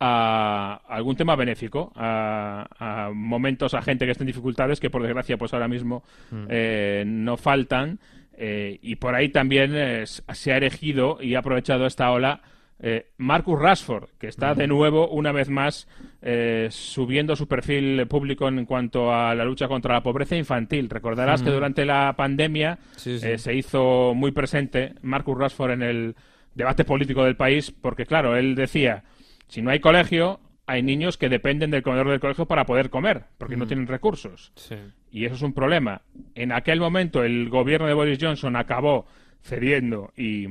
a 0.00 0.80
algún 0.88 1.14
tema 1.16 1.36
benéfico, 1.36 1.92
a, 1.94 2.66
a 2.78 3.10
momentos, 3.14 3.74
a 3.74 3.82
gente 3.82 4.04
que 4.04 4.12
esté 4.12 4.24
en 4.24 4.28
dificultades, 4.28 4.80
que 4.80 4.90
por 4.90 5.02
desgracia 5.02 5.36
pues 5.36 5.52
ahora 5.54 5.68
mismo 5.68 6.02
Mm. 6.30 6.46
eh, 6.48 7.04
no 7.06 7.36
faltan. 7.36 7.98
eh, 8.36 8.78
y 8.82 8.96
por 8.96 9.14
ahí 9.14 9.28
también 9.28 9.72
eh, 9.74 10.04
se 10.06 10.52
ha 10.52 10.56
erigido 10.56 11.18
y 11.20 11.34
ha 11.34 11.40
aprovechado 11.40 11.86
esta 11.86 12.10
ola 12.10 12.40
eh, 12.80 13.10
Marcus 13.18 13.58
Rashford, 13.60 14.08
que 14.18 14.26
está 14.26 14.54
de 14.54 14.66
nuevo, 14.66 15.08
una 15.08 15.30
vez 15.32 15.48
más, 15.48 15.86
eh, 16.20 16.66
subiendo 16.70 17.36
su 17.36 17.46
perfil 17.46 18.06
público 18.08 18.48
en 18.48 18.64
cuanto 18.64 19.14
a 19.14 19.34
la 19.34 19.44
lucha 19.44 19.68
contra 19.68 19.94
la 19.94 20.02
pobreza 20.02 20.36
infantil. 20.36 20.90
Recordarás 20.90 21.42
que 21.42 21.50
durante 21.50 21.84
la 21.84 22.14
pandemia 22.16 22.78
Sí, 22.96 23.18
sí. 23.18 23.26
eh, 23.26 23.38
se 23.38 23.54
hizo 23.54 24.14
muy 24.14 24.32
presente 24.32 24.94
Marcus 25.02 25.38
Rashford 25.38 25.70
en 25.72 25.82
el 25.82 26.16
debate 26.54 26.84
político 26.84 27.24
del 27.24 27.36
país, 27.36 27.70
porque 27.70 28.04
claro, 28.04 28.36
él 28.36 28.54
decía, 28.56 29.04
si 29.48 29.62
no 29.62 29.70
hay 29.70 29.78
colegio, 29.80 30.40
hay 30.66 30.82
niños 30.82 31.18
que 31.18 31.28
dependen 31.28 31.70
del 31.70 31.82
comedor 31.82 32.08
del 32.10 32.20
colegio 32.20 32.46
para 32.46 32.66
poder 32.66 32.90
comer, 32.90 33.24
porque 33.38 33.56
no 33.56 33.64
Mm. 33.64 33.68
tienen 33.68 33.86
recursos. 33.86 34.52
Sí. 34.56 34.74
Y 35.10 35.24
eso 35.24 35.34
es 35.34 35.42
un 35.42 35.52
problema. 35.52 36.02
En 36.34 36.52
aquel 36.52 36.80
momento 36.80 37.22
el 37.22 37.48
gobierno 37.48 37.86
de 37.86 37.94
Boris 37.94 38.18
Johnson 38.20 38.56
acabó 38.56 39.06
cediendo 39.42 40.12
y, 40.16 40.46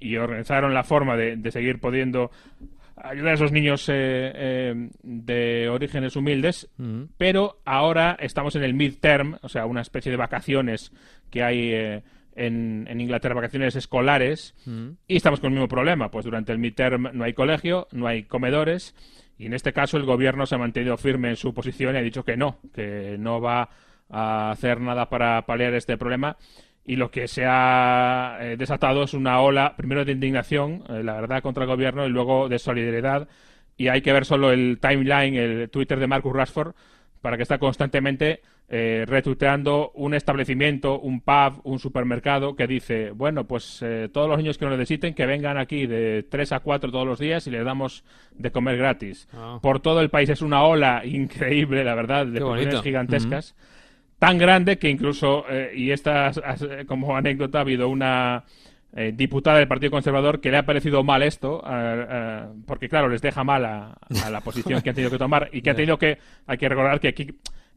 y 0.00 0.16
organizaron 0.16 0.74
la 0.74 0.82
forma 0.82 1.16
de, 1.16 1.36
de 1.36 1.50
seguir 1.50 1.78
pudiendo 1.78 2.30
ayudar 3.02 3.32
a 3.32 3.34
esos 3.34 3.52
niños 3.52 3.88
eh, 3.88 3.92
eh, 4.34 4.88
de 5.02 5.68
orígenes 5.68 6.16
humildes, 6.16 6.68
pero 7.16 7.60
ahora 7.64 8.16
estamos 8.20 8.56
en 8.56 8.64
el 8.64 8.74
midterm, 8.74 9.38
o 9.42 9.48
sea, 9.48 9.66
una 9.66 9.80
especie 9.80 10.10
de 10.10 10.16
vacaciones 10.16 10.92
que 11.30 11.42
hay 11.42 11.72
eh, 11.72 12.02
en, 12.34 12.86
en 12.88 13.00
Inglaterra, 13.00 13.34
vacaciones 13.34 13.76
escolares, 13.76 14.54
y 15.06 15.16
estamos 15.16 15.40
con 15.40 15.48
el 15.48 15.54
mismo 15.54 15.68
problema, 15.68 16.10
pues 16.10 16.24
durante 16.24 16.52
el 16.52 16.58
midterm 16.58 17.10
no 17.12 17.24
hay 17.24 17.32
colegio, 17.32 17.88
no 17.92 18.06
hay 18.06 18.24
comedores, 18.24 18.94
y 19.38 19.46
en 19.46 19.54
este 19.54 19.72
caso 19.72 19.96
el 19.96 20.04
gobierno 20.04 20.46
se 20.46 20.54
ha 20.54 20.58
mantenido 20.58 20.96
firme 20.96 21.30
en 21.30 21.36
su 21.36 21.54
posición 21.54 21.94
y 21.94 21.98
ha 21.98 22.02
dicho 22.02 22.24
que 22.24 22.36
no, 22.36 22.58
que 22.74 23.16
no 23.18 23.40
va 23.40 23.70
a 24.10 24.50
hacer 24.50 24.80
nada 24.80 25.08
para 25.08 25.46
paliar 25.46 25.72
este 25.74 25.96
problema. 25.96 26.36
Y 26.90 26.96
lo 26.96 27.12
que 27.12 27.28
se 27.28 27.44
ha 27.46 28.38
eh, 28.40 28.56
desatado 28.56 29.04
es 29.04 29.14
una 29.14 29.40
ola, 29.40 29.76
primero 29.76 30.04
de 30.04 30.10
indignación, 30.10 30.82
eh, 30.88 31.04
la 31.04 31.20
verdad, 31.20 31.40
contra 31.40 31.62
el 31.62 31.70
gobierno, 31.70 32.04
y 32.04 32.08
luego 32.08 32.48
de 32.48 32.58
solidaridad. 32.58 33.28
Y 33.76 33.86
hay 33.86 34.02
que 34.02 34.12
ver 34.12 34.24
solo 34.24 34.50
el 34.50 34.80
timeline, 34.80 35.36
el 35.36 35.70
Twitter 35.70 36.00
de 36.00 36.08
Marcus 36.08 36.32
Rashford, 36.32 36.74
para 37.20 37.36
que 37.36 37.44
está 37.44 37.58
constantemente 37.58 38.40
eh, 38.68 39.04
retuiteando 39.06 39.92
un 39.94 40.14
establecimiento, 40.14 40.98
un 40.98 41.20
pub, 41.20 41.60
un 41.62 41.78
supermercado 41.78 42.56
que 42.56 42.66
dice, 42.66 43.12
bueno, 43.12 43.44
pues 43.44 43.82
eh, 43.82 44.08
todos 44.12 44.28
los 44.28 44.38
niños 44.38 44.58
que 44.58 44.64
lo 44.64 44.72
necesiten 44.72 45.14
que 45.14 45.26
vengan 45.26 45.58
aquí 45.58 45.86
de 45.86 46.24
3 46.28 46.52
a 46.52 46.58
4 46.58 46.90
todos 46.90 47.06
los 47.06 47.20
días 47.20 47.46
y 47.46 47.50
les 47.50 47.64
damos 47.64 48.04
de 48.32 48.50
comer 48.50 48.76
gratis. 48.76 49.28
Ah. 49.32 49.60
Por 49.62 49.78
todo 49.78 50.00
el 50.00 50.10
país 50.10 50.28
es 50.28 50.42
una 50.42 50.64
ola 50.64 51.02
increíble, 51.04 51.84
la 51.84 51.94
verdad, 51.94 52.26
de 52.26 52.40
proporciones 52.40 52.82
gigantescas. 52.82 53.54
Tan 54.20 54.38
grande 54.38 54.78
que 54.78 54.88
incluso, 54.88 55.44
eh, 55.50 55.72
y 55.74 55.90
esta 55.90 56.30
eh, 56.30 56.84
como 56.86 57.16
anécdota, 57.16 57.58
ha 57.58 57.60
habido 57.62 57.88
una 57.88 58.44
eh, 58.94 59.12
diputada 59.16 59.58
del 59.58 59.66
Partido 59.66 59.90
Conservador 59.90 60.40
que 60.40 60.50
le 60.50 60.58
ha 60.58 60.66
parecido 60.66 61.02
mal 61.02 61.22
esto, 61.22 61.62
eh, 61.68 62.44
porque 62.66 62.88
claro, 62.88 63.08
les 63.08 63.22
deja 63.22 63.42
mal 63.44 63.64
a, 63.64 63.96
a 64.24 64.30
la 64.30 64.40
posición 64.42 64.82
que 64.82 64.90
han 64.90 64.94
tenido 64.94 65.10
que 65.10 65.18
tomar 65.18 65.48
y 65.52 65.62
que 65.62 65.70
ha 65.70 65.74
tenido 65.76 65.98
que, 65.98 66.18
hay 66.46 66.58
que 66.58 66.68
recordar 66.68 67.00
que 67.00 67.08
aquí 67.08 67.28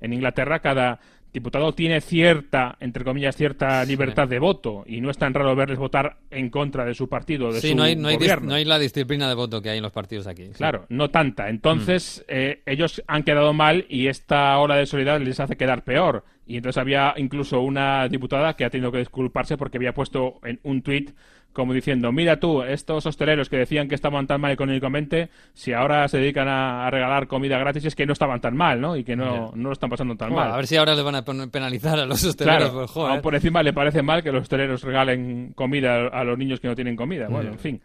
en 0.02 0.14
Inglaterra 0.14 0.60
cada 0.60 1.00
diputado 1.32 1.74
tiene 1.74 2.00
cierta, 2.02 2.78
entre 2.80 3.04
comillas, 3.04 3.36
cierta 3.36 3.84
libertad 3.86 4.28
de 4.28 4.38
voto 4.38 4.84
y 4.86 5.02
no 5.02 5.10
es 5.10 5.18
tan 5.18 5.34
raro 5.34 5.56
verles 5.56 5.80
votar 5.80 6.18
en 6.30 6.50
contra 6.52 6.86
de 6.86 6.94
su 6.94 7.10
partido, 7.10 7.52
de 7.52 7.60
Sí, 7.60 7.70
su 7.70 7.76
no 7.76 7.84
hay, 7.84 7.96
no, 7.96 8.08
hay 8.10 8.18
gobierno. 8.18 8.50
no 8.50 8.54
hay 8.56 8.66
la 8.66 8.78
disciplina 8.78 9.28
de 9.28 9.34
voto 9.34 9.60
que 9.62 9.70
hay 9.72 9.78
en 9.78 9.84
los 9.84 9.92
partidos 9.92 10.28
aquí. 10.28 10.46
sí. 10.48 10.54
Claro, 10.54 10.86
no 10.90 11.10
tanta. 11.10 11.50
Entonces, 11.50 12.24
eh, 12.28 12.62
ellos 12.68 13.02
han 13.08 13.24
quedado 13.24 13.52
mal 13.54 13.86
y 13.90 14.08
esta 14.08 14.60
ola 14.60 14.76
de 14.76 14.86
solidaridad 14.86 15.26
les 15.26 15.40
hace 15.40 15.56
quedar 15.56 15.84
peor. 15.84 16.24
Y 16.46 16.58
entonces 16.58 16.80
había 16.80 17.14
incluso 17.18 17.62
una 17.62 18.08
diputada 18.08 18.56
que 18.56 18.66
ha 18.66 18.70
tenido 18.70 18.92
que 18.92 19.00
disculparse 19.00 19.58
porque 19.58 19.78
había 19.78 19.94
puesto 19.94 20.40
en 20.44 20.60
un 20.64 20.82
tuit 20.82 21.12
como 21.54 21.72
diciendo, 21.74 22.12
mira 22.12 22.40
tú, 22.40 22.64
estos 22.64 23.06
hosteleros 23.06 23.48
que 23.50 23.58
decían 23.58 23.88
que 23.88 23.96
estaban 23.96 24.28
tan 24.28 24.42
mal 24.42 24.52
económicamente, 24.52 25.30
si 25.54 25.72
ahora 25.74 26.08
se 26.08 26.18
dedican 26.18 26.48
a, 26.48 26.88
a 26.88 26.92
regalar 26.92 27.28
comida 27.28 27.58
gratis 27.58 27.86
es 27.86 27.96
que 27.96 28.06
no 28.06 28.14
estaban 28.14 28.42
tan 28.42 28.56
mal, 28.58 28.82
¿no? 28.82 28.98
Y 28.98 29.04
que 29.04 29.16
no, 29.16 29.52
no 29.56 29.70
lo 29.70 29.74
están 29.74 29.90
pasando 29.90 30.16
tan 30.16 30.34
mal. 30.34 30.52
a 30.52 30.56
ver 30.58 30.68
si 30.68 30.76
ahora 30.76 30.96
les 30.96 31.04
van 31.04 31.16
a 31.16 31.24
penalizar 31.24 32.00
a 32.00 32.06
los 32.06 32.24
hosteleros. 32.24 32.58
Claro, 32.60 32.74
pues, 32.80 32.92
joder. 32.92 33.12
aún 33.12 33.22
por 33.22 33.36
encima 33.36 33.64
le 33.64 33.72
parece 33.74 34.02
mal 34.02 34.24
que 34.24 34.32
los 34.32 34.42
hosteleros 34.44 34.82
regalen 34.84 35.54
comida 35.56 36.08
a 36.08 36.24
los 36.24 36.38
niños 36.38 36.60
que 36.60 36.68
no 36.68 36.76
tienen 36.76 36.96
comida. 36.96 37.28
Bueno, 37.30 37.52
en 37.52 37.60
fin. 37.60 37.82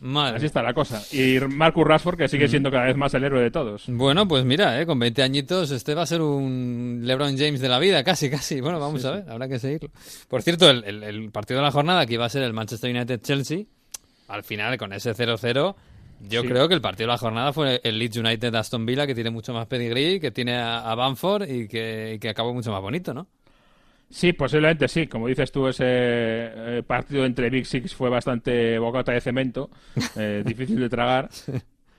Madre 0.00 0.36
Así 0.36 0.46
está 0.46 0.62
la 0.62 0.74
cosa. 0.74 1.02
Y 1.12 1.38
Marcus 1.48 1.86
Rashford, 1.86 2.16
que 2.18 2.28
sigue 2.28 2.48
siendo 2.48 2.70
cada 2.70 2.84
vez 2.86 2.96
más 2.96 3.12
el 3.14 3.24
héroe 3.24 3.42
de 3.42 3.50
todos. 3.50 3.84
Bueno, 3.88 4.26
pues 4.26 4.44
mira, 4.44 4.80
eh, 4.80 4.86
con 4.86 4.98
20 4.98 5.22
añitos 5.22 5.70
este 5.70 5.94
va 5.94 6.02
a 6.02 6.06
ser 6.06 6.20
un 6.20 7.00
LeBron 7.04 7.36
James 7.38 7.60
de 7.60 7.68
la 7.68 7.78
vida, 7.78 8.02
casi, 8.04 8.28
casi. 8.30 8.60
Bueno, 8.60 8.80
vamos 8.80 9.04
a 9.04 9.12
ver, 9.12 9.24
habrá 9.30 9.48
que 9.48 9.58
seguirlo. 9.58 9.90
Por 10.28 10.42
cierto, 10.42 10.68
el, 10.70 10.84
el- 10.84 11.02
el 11.02 11.30
partido 11.30 11.60
de 11.60 11.64
la 11.66 11.70
jornada 11.70 12.06
que 12.06 12.14
iba 12.14 12.24
a 12.24 12.28
ser 12.28 12.42
el 12.42 12.52
Manchester 12.52 12.87
United-Chelsea, 12.90 13.64
al 14.28 14.42
final 14.44 14.76
con 14.78 14.92
ese 14.92 15.14
0-0, 15.14 15.74
yo 16.28 16.42
Sí. 16.42 16.48
creo 16.48 16.68
que 16.68 16.74
el 16.74 16.80
partido 16.80 17.06
de 17.06 17.12
la 17.12 17.18
jornada 17.18 17.52
fue 17.52 17.80
el 17.84 17.98
Leeds 17.98 18.16
United-Aston 18.16 18.84
Villa, 18.84 19.06
que 19.06 19.14
tiene 19.14 19.30
mucho 19.30 19.52
más 19.54 19.66
pedigrí, 19.66 20.18
que 20.20 20.30
tiene 20.30 20.56
a, 20.56 20.94
Bamford 20.94 21.48
y 21.48 21.68
que, 21.68 22.14
y 22.14 22.18
que 22.18 22.28
acabó 22.28 22.52
mucho 22.52 22.72
más 22.72 22.80
bonito, 22.82 23.14
¿no? 23.14 23.26
Sí, 24.10 24.32
posiblemente 24.32 24.88
sí. 24.88 25.06
Como 25.06 25.28
dices 25.28 25.52
tú, 25.52 25.68
ese 25.68 25.84
eh, 25.86 26.82
partido 26.86 27.24
entre 27.24 27.50
Big 27.50 27.66
Six 27.66 27.94
fue 27.94 28.08
bastante 28.08 28.78
bocata 28.78 29.12
de 29.12 29.20
cemento, 29.20 29.70
eh, 30.16 30.42
difícil 30.46 30.80
de 30.80 30.88
tragar. 30.88 31.28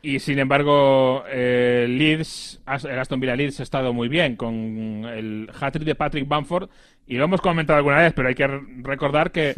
Y 0.02 0.20
sin 0.20 0.40
embargo, 0.40 1.24
eh, 1.30 1.86
Leeds, 1.88 2.62
el 2.90 3.00
Aston 3.00 3.20
Villa 3.20 3.36
Leeds 3.36 3.60
ha 3.60 3.64
estado 3.64 3.94
muy 3.94 4.08
bien 4.08 4.36
con 4.38 5.06
el 5.06 5.50
hat-trick 5.60 5.86
de 5.86 5.96
Patrick 5.96 6.28
Bamford. 6.28 6.70
Y 7.06 7.16
lo 7.18 7.26
hemos 7.26 7.42
comentado 7.42 7.78
alguna 7.78 7.98
vez, 8.00 8.14
pero 8.14 8.28
hay 8.28 8.36
que 8.36 8.48
re- 8.48 8.62
recordar 8.82 9.32
que 9.32 9.54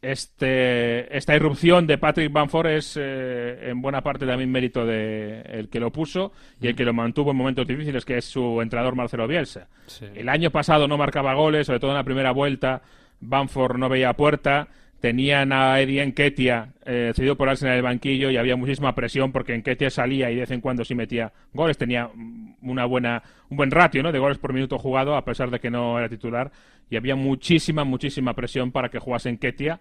este, 0.00 1.16
esta 1.16 1.34
irrupción 1.34 1.86
de 1.86 1.98
Patrick 1.98 2.32
Bamford 2.32 2.68
es 2.68 2.96
eh, 2.96 3.70
en 3.70 3.82
buena 3.82 4.02
parte 4.02 4.26
también 4.26 4.50
mérito 4.50 4.86
de 4.86 5.40
el 5.42 5.68
que 5.68 5.80
lo 5.80 5.90
puso 5.90 6.32
y 6.60 6.68
el 6.68 6.76
que 6.76 6.84
lo 6.84 6.92
mantuvo 6.92 7.32
en 7.32 7.36
momentos 7.36 7.66
difíciles, 7.66 8.04
que 8.04 8.18
es 8.18 8.24
su 8.24 8.60
entrenador 8.62 8.94
Marcelo 8.94 9.26
Bielsa. 9.26 9.66
El 10.14 10.28
año 10.28 10.50
pasado 10.50 10.86
no 10.86 10.96
marcaba 10.96 11.34
goles, 11.34 11.66
sobre 11.66 11.80
todo 11.80 11.90
en 11.90 11.96
la 11.96 12.04
primera 12.04 12.30
vuelta. 12.30 12.82
Bamford 13.20 13.76
no 13.76 13.88
veía 13.88 14.12
puerta. 14.12 14.68
Tenían 15.00 15.52
a 15.52 15.80
Eddie 15.80 16.02
Enketia 16.02 16.72
eh, 16.84 17.12
cedido 17.14 17.36
por 17.36 17.48
Arsenal 17.48 17.74
en 17.74 17.76
el 17.78 17.84
banquillo 17.84 18.30
y 18.30 18.36
había 18.36 18.56
muchísima 18.56 18.94
presión 18.96 19.30
porque 19.30 19.54
Enketia 19.54 19.90
salía 19.90 20.28
y 20.30 20.34
de 20.34 20.40
vez 20.40 20.50
en 20.50 20.60
cuando 20.60 20.84
sí 20.84 20.96
metía 20.96 21.32
goles. 21.52 21.78
Tenía 21.78 22.10
mm, 22.12 22.56
una 22.62 22.84
buena, 22.84 23.22
un 23.48 23.56
buen 23.56 23.70
ratio 23.70 24.02
¿no? 24.02 24.10
de 24.10 24.18
goles 24.18 24.38
por 24.38 24.52
minuto 24.52 24.76
jugado, 24.76 25.14
a 25.14 25.24
pesar 25.24 25.50
de 25.50 25.60
que 25.60 25.70
no 25.70 25.98
era 25.98 26.08
titular. 26.08 26.50
Y 26.90 26.96
había 26.96 27.14
muchísima, 27.14 27.84
muchísima 27.84 28.34
presión 28.34 28.72
para 28.72 28.88
que 28.88 28.98
jugase 28.98 29.28
Enketia. 29.28 29.80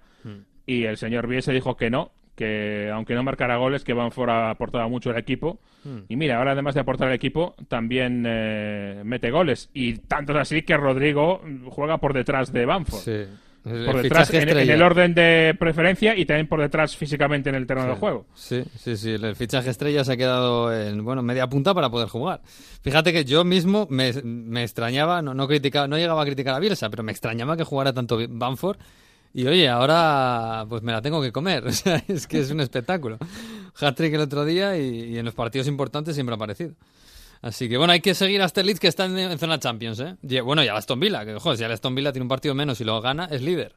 Y 0.66 0.84
el 0.84 0.98
señor 0.98 1.28
Bielsa 1.28 1.54
dijo 1.54 1.78
que 1.78 1.90
no, 1.90 2.12
que 2.36 2.92
aunque 2.94 3.16
no 3.16 3.24
marcara 3.24 3.58
goles, 3.58 3.84
que 3.84 3.94
Bamford 3.94 4.30
aportaba 4.30 4.88
mucho 4.88 5.10
al 5.10 5.18
equipo. 5.18 5.60
Hmm. 5.84 6.00
Y 6.10 6.16
mira, 6.16 6.38
ahora 6.38 6.52
además 6.52 6.76
de 6.76 6.82
aportar 6.82 7.08
al 7.08 7.16
equipo, 7.16 7.56
también 7.68 8.24
eh, 8.28 9.02
mete 9.04 9.32
goles. 9.32 9.72
Y 9.74 9.94
tanto 10.00 10.34
es 10.34 10.40
así 10.40 10.62
que 10.62 10.78
Rodrigo 10.78 11.42
juega 11.70 11.98
por 11.98 12.14
detrás 12.14 12.52
de 12.52 12.66
Bamford. 12.66 13.00
Sí. 13.00 13.26
Por 13.86 14.02
detrás 14.02 14.34
en, 14.34 14.50
el 14.50 14.82
orden 14.82 15.14
de 15.14 15.56
preferencia 15.60 16.16
y 16.16 16.26
también 16.26 16.48
por 16.48 16.62
detrás 16.62 16.96
físicamente 16.96 17.50
en 17.50 17.56
el 17.56 17.68
terreno 17.68 17.88
Sí. 17.88 17.94
de 17.94 18.00
juego. 18.00 18.26
Sí, 18.36 18.64
sí, 18.78 18.98
sí. 18.98 19.12
El 19.12 19.36
fichaje 19.36 19.70
estrella 19.70 20.04
se 20.04 20.14
ha 20.14 20.18
quedado 20.18 20.74
en 20.74 21.04
bueno, 21.04 21.22
media 21.22 21.48
punta 21.48 21.74
para 21.74 21.90
poder 21.90 22.08
jugar. 22.08 22.42
Fíjate 22.82 23.12
que 23.14 23.26
yo 23.26 23.44
mismo 23.44 23.88
me, 23.90 24.14
me 24.24 24.64
extrañaba, 24.64 25.22
no, 25.22 25.34
no, 25.34 25.48
criticaba, 25.48 25.88
no 25.88 25.98
llegaba 25.98 26.22
a 26.22 26.26
criticar 26.26 26.56
a 26.56 26.60
Bielsa, 26.60 26.90
pero 26.90 27.04
me 27.04 27.12
extrañaba 27.12 27.58
que 27.58 27.64
jugara 27.64 27.94
tanto 27.94 28.18
Banford. 28.30 28.78
Y 29.34 29.46
oye, 29.46 29.68
ahora 29.70 30.66
pues 30.68 30.82
me 30.82 30.92
la 30.92 31.02
tengo 31.02 31.22
que 31.22 31.32
comer. 31.32 31.64
O 31.68 31.72
sea, 31.72 32.04
es 32.08 32.28
que 32.28 32.40
es 32.40 32.50
un 32.52 32.62
espectáculo. 32.62 33.18
Hat-trick 33.80 34.14
el 34.14 34.22
otro 34.22 34.46
día 34.46 34.78
y, 34.78 35.14
y 35.14 35.18
en 35.18 35.26
los 35.26 35.34
partidos 35.36 35.68
importantes 35.68 36.16
siempre 36.16 36.34
ha 36.34 36.38
aparecido. 36.38 36.74
Así 37.42 37.70
que 37.70 37.78
bueno, 37.78 37.94
hay 37.94 38.00
que 38.02 38.14
seguir 38.16 38.42
a 38.42 38.46
este 38.46 38.64
Leeds 38.64 38.80
que 38.80 38.88
está 38.88 39.06
en, 39.06 39.18
en 39.18 39.38
zona 39.38 39.60
Champions, 39.60 40.00
¿eh? 40.00 40.16
Y, 40.24 40.40
bueno, 40.40 40.64
y 40.64 40.68
a 40.68 40.76
Aston 40.76 41.00
Villa, 41.00 41.26
que 41.26 41.36
joder, 41.36 41.58
si 41.58 41.64
el 41.64 41.72
Aston 41.72 41.94
Villa 41.96 42.12
tiene 42.12 42.24
un 42.24 42.30
partido 42.30 42.56
menos 42.56 42.82
y 42.82 42.84
lo 42.84 43.00
gana, 43.02 43.26
es 43.32 43.42
líder. 43.42 43.74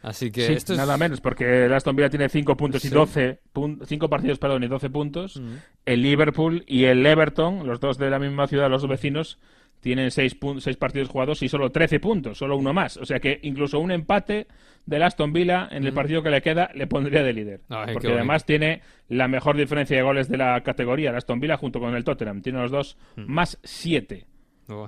Así 0.00 0.30
que 0.30 0.46
Sí, 0.46 0.52
esto 0.52 0.74
es... 0.74 0.78
nada 0.78 0.96
menos, 0.96 1.20
porque 1.20 1.64
el 1.66 1.72
Aston 1.74 1.96
Villa 1.96 2.08
tiene 2.08 2.28
5 2.28 2.56
puntos 2.56 2.84
y 2.84 2.88
Sí. 2.88 2.94
12 2.94 3.40
pun- 3.52 3.84
cinco 3.84 4.08
partidos 4.08 4.38
perdón, 4.38 4.62
y 4.62 4.68
12 4.68 4.90
puntos. 4.90 5.36
Mm. 5.38 5.54
El 5.86 6.02
Liverpool 6.02 6.62
y 6.68 6.84
el 6.84 7.04
Everton, 7.04 7.66
los 7.66 7.80
dos 7.80 7.98
de 7.98 8.08
la 8.10 8.18
misma 8.20 8.46
ciudad, 8.46 8.70
los 8.70 8.82
dos 8.82 8.90
vecinos, 8.90 9.38
tienen 9.80 10.10
6 10.10 10.36
seis 10.58 10.76
partidos 10.76 11.08
jugados 11.08 11.42
y 11.42 11.48
solo 11.48 11.70
13 11.70 12.00
puntos, 12.00 12.38
solo 12.38 12.56
uno 12.56 12.72
más. 12.72 12.96
O 12.96 13.04
sea 13.06 13.20
que 13.20 13.38
incluso 13.42 13.78
un 13.78 13.90
empate 13.92 14.46
del 14.86 15.02
Aston 15.02 15.32
Villa 15.32 15.68
en 15.70 15.84
el 15.84 15.92
Mm. 15.92 15.94
partido 15.94 16.22
que 16.22 16.30
le 16.30 16.40
queda 16.42 16.70
le 16.74 16.86
pondría 16.86 17.22
de 17.22 17.32
líder. 17.32 17.60
Ay, 17.68 17.92
porque 17.92 18.08
además 18.12 18.44
tiene 18.46 18.80
la 19.08 19.28
mejor 19.28 19.56
diferencia 19.56 19.96
de 19.96 20.02
goles 20.02 20.28
de 20.28 20.36
la 20.38 20.60
categoría, 20.62 21.10
el 21.10 21.16
Aston 21.16 21.40
Villa 21.40 21.56
junto 21.56 21.78
con 21.80 21.94
el 21.94 22.04
Tottenham. 22.04 22.40
Tiene 22.42 22.60
los 22.60 22.70
dos 22.70 22.96
Mm. 23.16 23.22
más 23.32 23.58
7. 23.62 24.24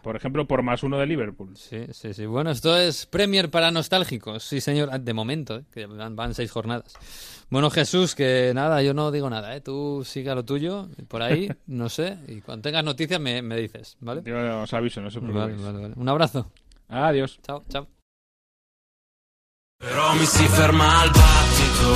Por 0.03 0.15
ejemplo, 0.15 0.47
por 0.47 0.63
más 0.63 0.83
uno 0.83 0.99
de 0.99 1.07
Liverpool. 1.07 1.57
Sí, 1.57 1.87
sí, 1.93 2.13
sí. 2.13 2.27
Bueno, 2.27 2.51
esto 2.51 2.77
es 2.77 3.07
Premier 3.07 3.51
para 3.51 3.71
nostálgicos. 3.71 4.43
Sí, 4.45 4.61
señor. 4.61 4.91
Ah, 4.93 4.99
De 4.99 5.15
momento, 5.15 5.57
¿eh? 5.57 5.65
que 5.73 5.87
van, 5.87 6.15
van 6.17 6.35
seis 6.35 6.51
jornadas. 6.51 6.93
Bueno, 7.49 7.71
Jesús, 7.71 8.15
que 8.15 8.53
nada, 8.55 8.83
yo 8.83 8.93
no 8.95 9.11
digo 9.11 9.29
nada, 9.31 9.57
¿eh? 9.57 9.61
Tú 9.61 10.03
siga 10.05 10.35
lo 10.35 10.45
tuyo, 10.45 10.89
por 11.09 11.23
ahí, 11.23 11.49
no 11.67 11.89
sé. 11.89 12.19
Y 12.29 12.43
cuando 12.43 12.63
tengas 12.63 12.85
noticias 12.85 13.19
me, 13.21 13.41
me 13.43 13.57
dices, 13.57 13.97
¿vale? 14.01 14.23
Yo 14.25 14.63
os 14.63 14.73
aviso, 14.75 15.01
no 15.01 15.11
se 15.11 15.19
Vale, 15.19 15.33
preocupéis. 15.33 15.63
vale, 15.65 15.79
vale. 15.81 15.95
Un 15.97 16.09
abrazo. 16.09 16.51
Adiós. 16.89 17.41
Chao, 17.43 17.65
chao. 17.69 17.89
Però 19.79 20.13
mi 20.13 20.27
si 20.27 20.45
ferma 20.49 21.01
al 21.01 21.09
battito 21.11 21.95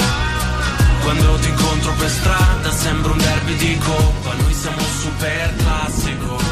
Quando 1.02 1.36
ti 1.36 1.48
incontro 1.50 1.92
per 1.98 2.08
strada 2.08 2.70
sembra 2.70 3.12
un 3.12 3.18
derby 3.18 3.56
di 3.56 3.76
coppa 3.76 4.34
Noi 4.40 4.54
siamo 4.54 4.80
super 4.80 5.54
classico 5.56 6.43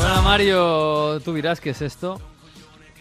Bueno, 0.00 0.22
Mario, 0.22 1.20
tú 1.22 1.34
dirás 1.34 1.60
qué 1.60 1.70
es 1.70 1.82
esto. 1.82 2.18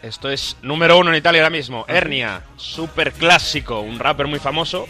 Esto 0.02 0.30
es 0.30 0.58
número 0.62 0.97
uno 0.97 1.12
en 1.12 1.16
Italia 1.16 1.39
ahora 1.39 1.50
mismo. 1.50 1.86
Ernia, 1.88 2.43
super 2.58 3.14
clásico, 3.14 3.80
un 3.80 4.00
rapper 4.00 4.28
muy 4.28 4.39
famoso. 4.39 4.86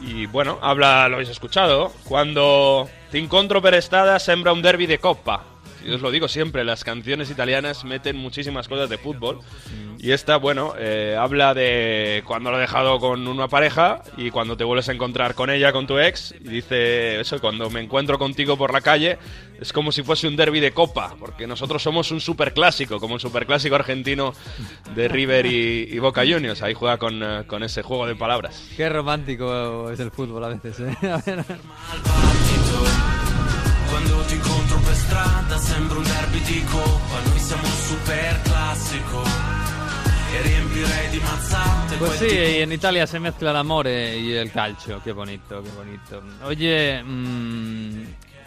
Y 0.00 0.26
bueno, 0.26 0.60
habla, 0.62 1.08
lo 1.08 1.16
habéis 1.16 1.30
escuchado. 1.30 1.92
Cuando 2.04 2.88
te 3.10 3.18
incontro 3.18 3.60
per 3.60 3.74
estrada 3.74 4.20
sembra 4.20 4.52
un 4.52 4.62
derby 4.62 4.86
de 4.86 4.98
copa. 4.98 5.42
Yo 5.84 5.96
os 5.96 6.02
lo 6.02 6.10
digo 6.10 6.28
siempre, 6.28 6.64
las 6.64 6.84
canciones 6.84 7.30
italianas 7.30 7.84
meten 7.84 8.16
muchísimas 8.16 8.68
cosas 8.68 8.90
de 8.90 8.98
fútbol. 8.98 9.40
Y 9.98 10.12
esta, 10.12 10.36
bueno, 10.36 10.74
eh, 10.78 11.16
habla 11.18 11.52
de 11.52 12.22
cuando 12.26 12.50
lo 12.50 12.58
he 12.58 12.60
dejado 12.62 12.98
con 12.98 13.26
una 13.28 13.48
pareja 13.48 14.02
y 14.16 14.30
cuando 14.30 14.56
te 14.56 14.64
vuelves 14.64 14.88
a 14.88 14.92
encontrar 14.92 15.34
con 15.34 15.50
ella, 15.50 15.72
con 15.72 15.86
tu 15.86 15.98
ex. 15.98 16.34
Y 16.40 16.48
dice 16.48 17.20
eso, 17.20 17.40
cuando 17.40 17.68
me 17.70 17.80
encuentro 17.80 18.18
contigo 18.18 18.56
por 18.56 18.72
la 18.72 18.80
calle, 18.80 19.18
es 19.60 19.72
como 19.72 19.92
si 19.92 20.02
fuese 20.02 20.26
un 20.26 20.36
derby 20.36 20.60
de 20.60 20.72
copa. 20.72 21.14
Porque 21.18 21.46
nosotros 21.46 21.82
somos 21.82 22.10
un 22.10 22.20
superclásico, 22.20 22.98
como 22.98 23.16
el 23.16 23.20
superclásico 23.20 23.74
argentino 23.74 24.32
de 24.94 25.08
River 25.08 25.46
y, 25.46 25.88
y 25.90 25.98
Boca 25.98 26.22
Juniors. 26.22 26.62
Ahí 26.62 26.74
juega 26.74 26.96
con, 26.96 27.22
eh, 27.22 27.44
con 27.46 27.62
ese 27.62 27.82
juego 27.82 28.06
de 28.06 28.16
palabras. 28.16 28.68
Qué 28.76 28.88
romántico 28.88 29.90
es 29.90 30.00
el 30.00 30.10
fútbol 30.10 30.44
a 30.44 30.48
veces, 30.48 30.80
¿eh? 30.80 30.96
A 31.10 31.18
ver. 31.18 31.44
Quando 34.02 34.24
ti 34.24 34.34
incontro 34.34 34.78
per 34.78 34.94
strada 34.94 35.58
sembra 35.58 35.98
un 35.98 36.04
derby 36.04 36.40
di 36.42 36.64
coppa 36.64 37.20
Noi 37.28 37.38
siamo 37.38 37.62
un 37.62 37.72
super 37.72 38.40
classico 38.42 39.22
E 40.32 41.98
Pues 41.98 42.18
sí, 42.20 42.28
en 42.30 42.70
Italia 42.72 43.04
se 43.06 43.18
mezcla 43.18 43.50
el 43.50 43.56
amor 43.56 43.88
y 43.88 44.32
el 44.32 44.52
calcio. 44.52 45.00
Qué 45.02 45.10
bonito, 45.12 45.60
qué 45.60 45.70
bonito. 45.70 46.22
Oye, 46.44 47.02
mm, 47.02 48.02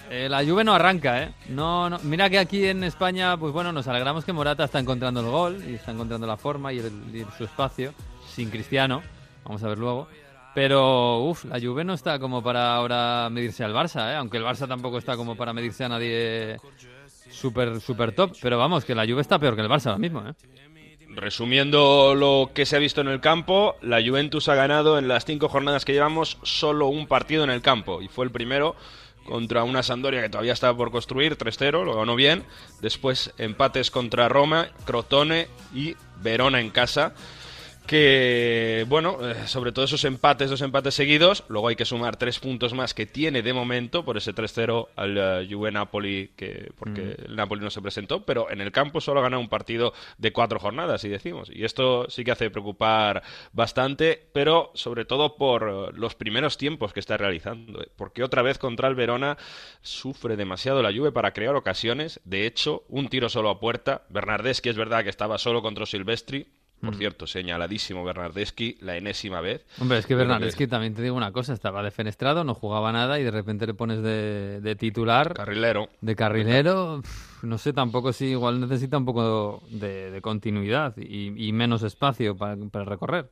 eh, 0.09 0.27
la 0.29 0.45
Juve 0.45 0.63
no 0.63 0.73
arranca, 0.73 1.21
¿eh? 1.23 1.33
No, 1.49 1.89
no. 1.89 1.99
Mira 2.03 2.29
que 2.29 2.39
aquí 2.39 2.65
en 2.65 2.85
España, 2.85 3.35
pues 3.35 3.51
bueno, 3.51 3.73
nos 3.73 3.85
alegramos 3.89 4.23
que 4.23 4.31
Morata 4.31 4.63
está 4.63 4.79
encontrando 4.79 5.19
el 5.19 5.25
gol 5.27 5.61
y 5.67 5.73
está 5.75 5.91
encontrando 5.91 6.25
la 6.25 6.37
forma 6.37 6.71
y, 6.71 6.79
el- 6.79 7.13
y 7.13 7.25
su 7.37 7.43
espacio 7.43 7.93
sin 8.33 8.49
Cristiano. 8.49 9.03
Vamos 9.43 9.61
a 9.63 9.67
ver 9.67 9.77
luego. 9.77 10.07
Pero, 10.53 11.23
uff, 11.23 11.45
la 11.45 11.59
Juve 11.59 11.83
no 11.83 11.93
está 11.93 12.19
como 12.19 12.43
para 12.43 12.75
ahora 12.75 13.29
medirse 13.31 13.63
al 13.63 13.73
Barça, 13.73 14.11
¿eh? 14.11 14.15
Aunque 14.15 14.37
el 14.37 14.43
Barça 14.43 14.67
tampoco 14.67 14.99
está 14.99 15.17
como 15.17 15.35
para 15.35 15.53
medirse 15.53 15.83
a 15.83 15.89
nadie 15.89 16.57
súper, 17.29 17.79
súper 17.81 18.13
top. 18.13 18.35
Pero 18.41 18.57
vamos, 18.57 18.85
que 18.85 18.93
la 18.93 19.05
Juve 19.05 19.21
está 19.21 19.39
peor 19.39 19.55
que 19.55 19.61
el 19.61 19.69
Barça 19.69 19.87
ahora 19.87 19.99
mismo, 19.99 20.21
¿eh? 20.27 20.33
Resumiendo 21.15 22.15
lo 22.15 22.51
que 22.53 22.65
se 22.65 22.75
ha 22.75 22.79
visto 22.79 23.01
en 23.01 23.07
el 23.07 23.19
campo, 23.19 23.75
la 23.81 24.01
Juventus 24.03 24.49
ha 24.49 24.55
ganado 24.55 24.97
en 24.97 25.07
las 25.07 25.25
cinco 25.25 25.47
jornadas 25.47 25.85
que 25.85 25.93
llevamos 25.93 26.39
solo 26.41 26.87
un 26.87 27.05
partido 27.05 27.43
en 27.43 27.51
el 27.51 27.61
campo 27.61 28.01
y 28.01 28.07
fue 28.07 28.25
el 28.25 28.31
primero 28.31 28.75
contra 29.23 29.63
una 29.63 29.83
Sampdoria 29.83 30.21
que 30.21 30.29
todavía 30.29 30.53
estaba 30.53 30.75
por 30.75 30.91
construir, 30.91 31.37
3-0, 31.37 31.85
lo 31.85 31.95
ganó 31.95 32.15
bien. 32.15 32.43
Después 32.81 33.31
empates 33.37 33.91
contra 33.91 34.27
Roma, 34.27 34.69
Crotone 34.85 35.47
y 35.73 35.95
Verona 36.21 36.59
en 36.59 36.71
casa. 36.71 37.13
Que, 37.85 38.85
bueno, 38.87 39.17
eh, 39.21 39.45
sobre 39.45 39.73
todo 39.73 39.83
esos 39.83 40.05
empates, 40.05 40.49
dos 40.49 40.61
empates 40.61 40.95
seguidos, 40.95 41.43
luego 41.49 41.67
hay 41.67 41.75
que 41.75 41.83
sumar 41.83 42.15
tres 42.15 42.39
puntos 42.39 42.73
más 42.73 42.93
que 42.93 43.05
tiene 43.05 43.41
de 43.41 43.51
momento 43.51 44.05
por 44.05 44.15
ese 44.15 44.33
3-0 44.33 44.87
al 44.95 45.17
eh, 45.17 45.47
Juve 45.51 45.69
Napoli, 45.69 46.31
que, 46.37 46.71
porque 46.77 47.17
el 47.25 47.35
Napoli 47.35 47.61
no 47.61 47.69
se 47.69 47.81
presentó, 47.81 48.25
pero 48.25 48.49
en 48.49 48.61
el 48.61 48.71
campo 48.71 49.01
solo 49.01 49.19
ha 49.19 49.23
ganado 49.23 49.41
un 49.41 49.49
partido 49.49 49.93
de 50.17 50.31
cuatro 50.31 50.59
jornadas, 50.59 51.03
y 51.03 51.09
decimos. 51.09 51.49
Y 51.53 51.65
esto 51.65 52.09
sí 52.09 52.23
que 52.23 52.31
hace 52.31 52.49
preocupar 52.49 53.21
bastante, 53.51 54.29
pero 54.31 54.71
sobre 54.75 55.03
todo 55.03 55.35
por 55.35 55.63
eh, 55.69 55.97
los 55.97 56.15
primeros 56.15 56.57
tiempos 56.57 56.93
que 56.93 57.01
está 57.01 57.17
realizando. 57.17 57.85
Porque 57.97 58.23
otra 58.23 58.41
vez 58.41 58.59
contra 58.59 58.87
el 58.87 58.95
Verona 58.95 59.37
sufre 59.81 60.37
demasiado 60.37 60.81
la 60.81 60.93
Juve 60.93 61.11
para 61.11 61.33
crear 61.33 61.55
ocasiones. 61.55 62.21
De 62.23 62.47
hecho, 62.47 62.85
un 62.87 63.09
tiro 63.09 63.27
solo 63.27 63.49
a 63.49 63.59
puerta. 63.59 64.03
Bernardeschi 64.09 64.69
es 64.69 64.77
verdad 64.77 65.03
que 65.03 65.09
estaba 65.09 65.37
solo 65.37 65.61
contra 65.61 65.85
Silvestri. 65.85 66.47
Por 66.83 66.95
cierto, 66.95 67.27
señaladísimo 67.27 68.03
Bernardeschi 68.03 68.77
la 68.81 68.97
enésima 68.97 69.41
vez. 69.41 69.65
Hombre, 69.79 69.99
es 69.99 70.05
que 70.05 70.15
Bernardeschi 70.15 70.67
también 70.67 70.93
te 70.93 71.01
digo 71.01 71.15
una 71.15 71.31
cosa, 71.31 71.53
estaba 71.53 71.81
defenestrado, 71.83 72.43
no 72.43 72.53
jugaba 72.53 72.91
nada 72.91 73.19
y 73.19 73.23
de 73.23 73.31
repente 73.31 73.65
le 73.65 73.73
pones 73.73 74.01
de, 74.03 74.59
de 74.61 74.75
titular, 74.75 75.33
Carrilero. 75.33 75.89
de 76.01 76.15
carrilero, 76.15 77.01
pf, 77.01 77.47
no 77.47 77.57
sé 77.57 77.73
tampoco 77.73 78.11
si 78.13 78.25
igual 78.27 78.59
necesita 78.59 78.97
un 78.97 79.05
poco 79.05 79.63
de, 79.69 80.11
de 80.11 80.21
continuidad 80.21 80.95
y, 80.97 81.47
y 81.47 81.51
menos 81.53 81.83
espacio 81.83 82.35
para, 82.35 82.55
para 82.71 82.85
recorrer. 82.85 83.29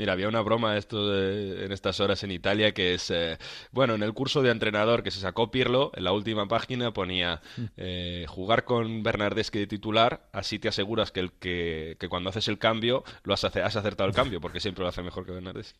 Mira, 0.00 0.14
había 0.14 0.28
una 0.28 0.40
broma 0.40 0.78
esto 0.78 1.10
de- 1.10 1.66
en 1.66 1.72
estas 1.72 2.00
horas 2.00 2.24
en 2.24 2.30
Italia 2.30 2.72
que 2.72 2.94
es, 2.94 3.10
eh, 3.10 3.36
bueno, 3.70 3.94
en 3.96 4.02
el 4.02 4.14
curso 4.14 4.40
de 4.40 4.50
entrenador 4.50 5.02
que 5.02 5.10
se 5.10 5.20
sacó 5.20 5.50
Pirlo, 5.50 5.92
en 5.94 6.04
la 6.04 6.12
última 6.12 6.48
página 6.48 6.90
ponía 6.90 7.42
eh, 7.76 8.24
jugar 8.26 8.64
con 8.64 9.02
Bernardeschi 9.02 9.58
de 9.58 9.66
titular, 9.66 10.22
así 10.32 10.58
te 10.58 10.68
aseguras 10.68 11.10
que, 11.12 11.20
el 11.20 11.32
que, 11.32 11.98
que 12.00 12.08
cuando 12.08 12.30
haces 12.30 12.48
el 12.48 12.56
cambio 12.56 13.04
lo 13.24 13.34
has, 13.34 13.44
has 13.44 13.76
acertado 13.76 14.08
el 14.08 14.14
cambio, 14.14 14.40
porque 14.40 14.58
siempre 14.58 14.82
lo 14.84 14.88
hace 14.88 15.02
mejor 15.02 15.26
que 15.26 15.32
Bernardeschi. 15.32 15.74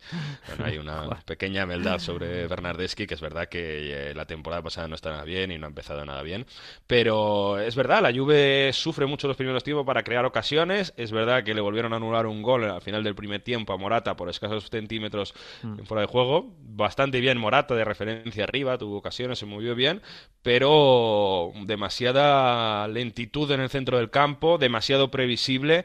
Bueno, 0.48 0.64
hay 0.66 0.76
una 0.76 1.08
pequeña 1.24 1.64
maldad 1.64 1.98
sobre 1.98 2.46
Bernardeschi, 2.46 3.06
que 3.06 3.14
es 3.14 3.22
verdad 3.22 3.48
que 3.48 4.10
eh, 4.10 4.14
la 4.14 4.26
temporada 4.26 4.60
pasada 4.60 4.86
no 4.86 4.96
está 4.96 5.12
nada 5.12 5.24
bien 5.24 5.50
y 5.50 5.56
no 5.56 5.64
ha 5.64 5.68
empezado 5.70 6.04
nada 6.04 6.22
bien, 6.22 6.44
pero 6.86 7.58
es 7.58 7.74
verdad, 7.74 8.02
la 8.02 8.12
Juve 8.12 8.70
sufre 8.74 9.06
mucho 9.06 9.28
los 9.28 9.36
primeros 9.38 9.64
tiempos 9.64 9.86
para 9.86 10.02
crear 10.02 10.26
ocasiones, 10.26 10.92
es 10.98 11.10
verdad 11.10 11.42
que 11.42 11.54
le 11.54 11.62
volvieron 11.62 11.92
a 11.94 11.96
anular 11.96 12.26
un 12.26 12.42
gol 12.42 12.64
al 12.64 12.82
final 12.82 13.02
del 13.02 13.14
primer 13.14 13.40
tiempo 13.40 13.72
a 13.72 13.78
Morata 13.78 14.09
por 14.16 14.28
escasos 14.28 14.68
centímetros 14.70 15.34
en 15.62 15.86
fuera 15.86 16.02
de 16.02 16.06
juego, 16.06 16.54
bastante 16.60 17.20
bien 17.20 17.38
Morata 17.38 17.74
de 17.74 17.84
referencia 17.84 18.44
arriba, 18.44 18.78
tuvo 18.78 18.96
ocasiones, 18.96 19.38
se 19.38 19.46
movió 19.46 19.74
bien, 19.74 20.02
pero 20.42 21.52
demasiada 21.64 22.88
lentitud 22.88 23.50
en 23.50 23.60
el 23.60 23.70
centro 23.70 23.98
del 23.98 24.10
campo, 24.10 24.58
demasiado 24.58 25.10
previsible 25.10 25.84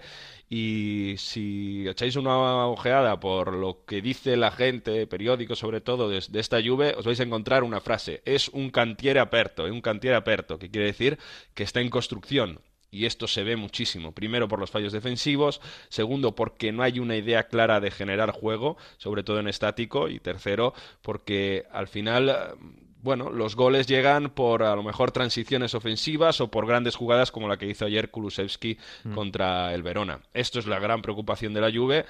y 0.50 1.16
si 1.18 1.88
echáis 1.88 2.16
una 2.16 2.68
ojeada 2.68 3.20
por 3.20 3.54
lo 3.54 3.84
que 3.86 4.02
dice 4.02 4.38
la 4.38 4.52
gente, 4.52 5.08
periódicos 5.08 5.60
sobre 5.60 5.82
todo, 5.82 6.08
de, 6.10 6.24
de 6.30 6.40
esta 6.40 6.62
Juve, 6.62 6.94
os 6.98 7.06
vais 7.06 7.20
a 7.20 7.24
encontrar 7.24 7.64
una 7.64 7.82
frase. 7.82 8.22
Es 8.26 8.50
un 8.50 8.70
cantiere 8.70 9.20
aperto, 9.20 9.66
es 9.66 9.72
un 9.72 9.82
cantiere 9.82 10.16
aperto, 10.16 10.60
que 10.60 10.70
quiere 10.70 10.88
decir 10.88 11.18
que 11.56 11.64
está 11.64 11.82
en 11.82 11.90
construcción. 11.90 12.60
Y 12.96 13.06
esto 13.06 13.28
se 13.28 13.44
ve 13.44 13.56
muchísimo. 13.56 14.14
Primero 14.14 14.48
por 14.48 14.60
los 14.60 14.72
fallos 14.72 14.94
defensivos, 14.94 15.60
segundo 15.90 16.34
porque 16.36 16.72
no 16.72 16.82
hay 16.84 17.00
una 17.00 17.16
idea 17.16 17.48
clara 17.48 17.80
de 17.80 17.92
generar 17.92 18.32
juego, 18.32 18.78
sobre 18.98 19.24
todo 19.24 19.40
en 19.40 19.48
estático, 19.48 20.08
y 20.08 20.20
tercero 20.20 20.74
porque 21.02 21.66
al 21.72 21.88
final 21.88 22.56
bueno, 23.02 23.30
los 23.30 23.56
goles 23.56 23.86
llegan 23.86 24.32
por 24.32 24.64
a 24.64 24.76
lo 24.76 24.82
mejor 24.82 25.12
transiciones 25.12 25.76
ofensivas 25.76 26.42
o 26.42 26.50
por 26.50 26.66
grandes 26.66 26.96
jugadas 26.96 27.32
como 27.32 27.48
la 27.48 27.58
que 27.58 27.68
hizo 27.68 27.86
ayer 27.86 28.10
Kulusevski 28.10 28.80
Mm. 29.04 29.14
contra 29.14 29.76
el 29.76 29.84
Verona. 29.84 30.22
Esto 30.34 30.58
es 30.58 30.66
la 30.66 30.80
gran 30.80 31.04
preocupación 31.04 31.54
de 31.54 31.62
la 31.62 31.72
Juve. 31.72 32.06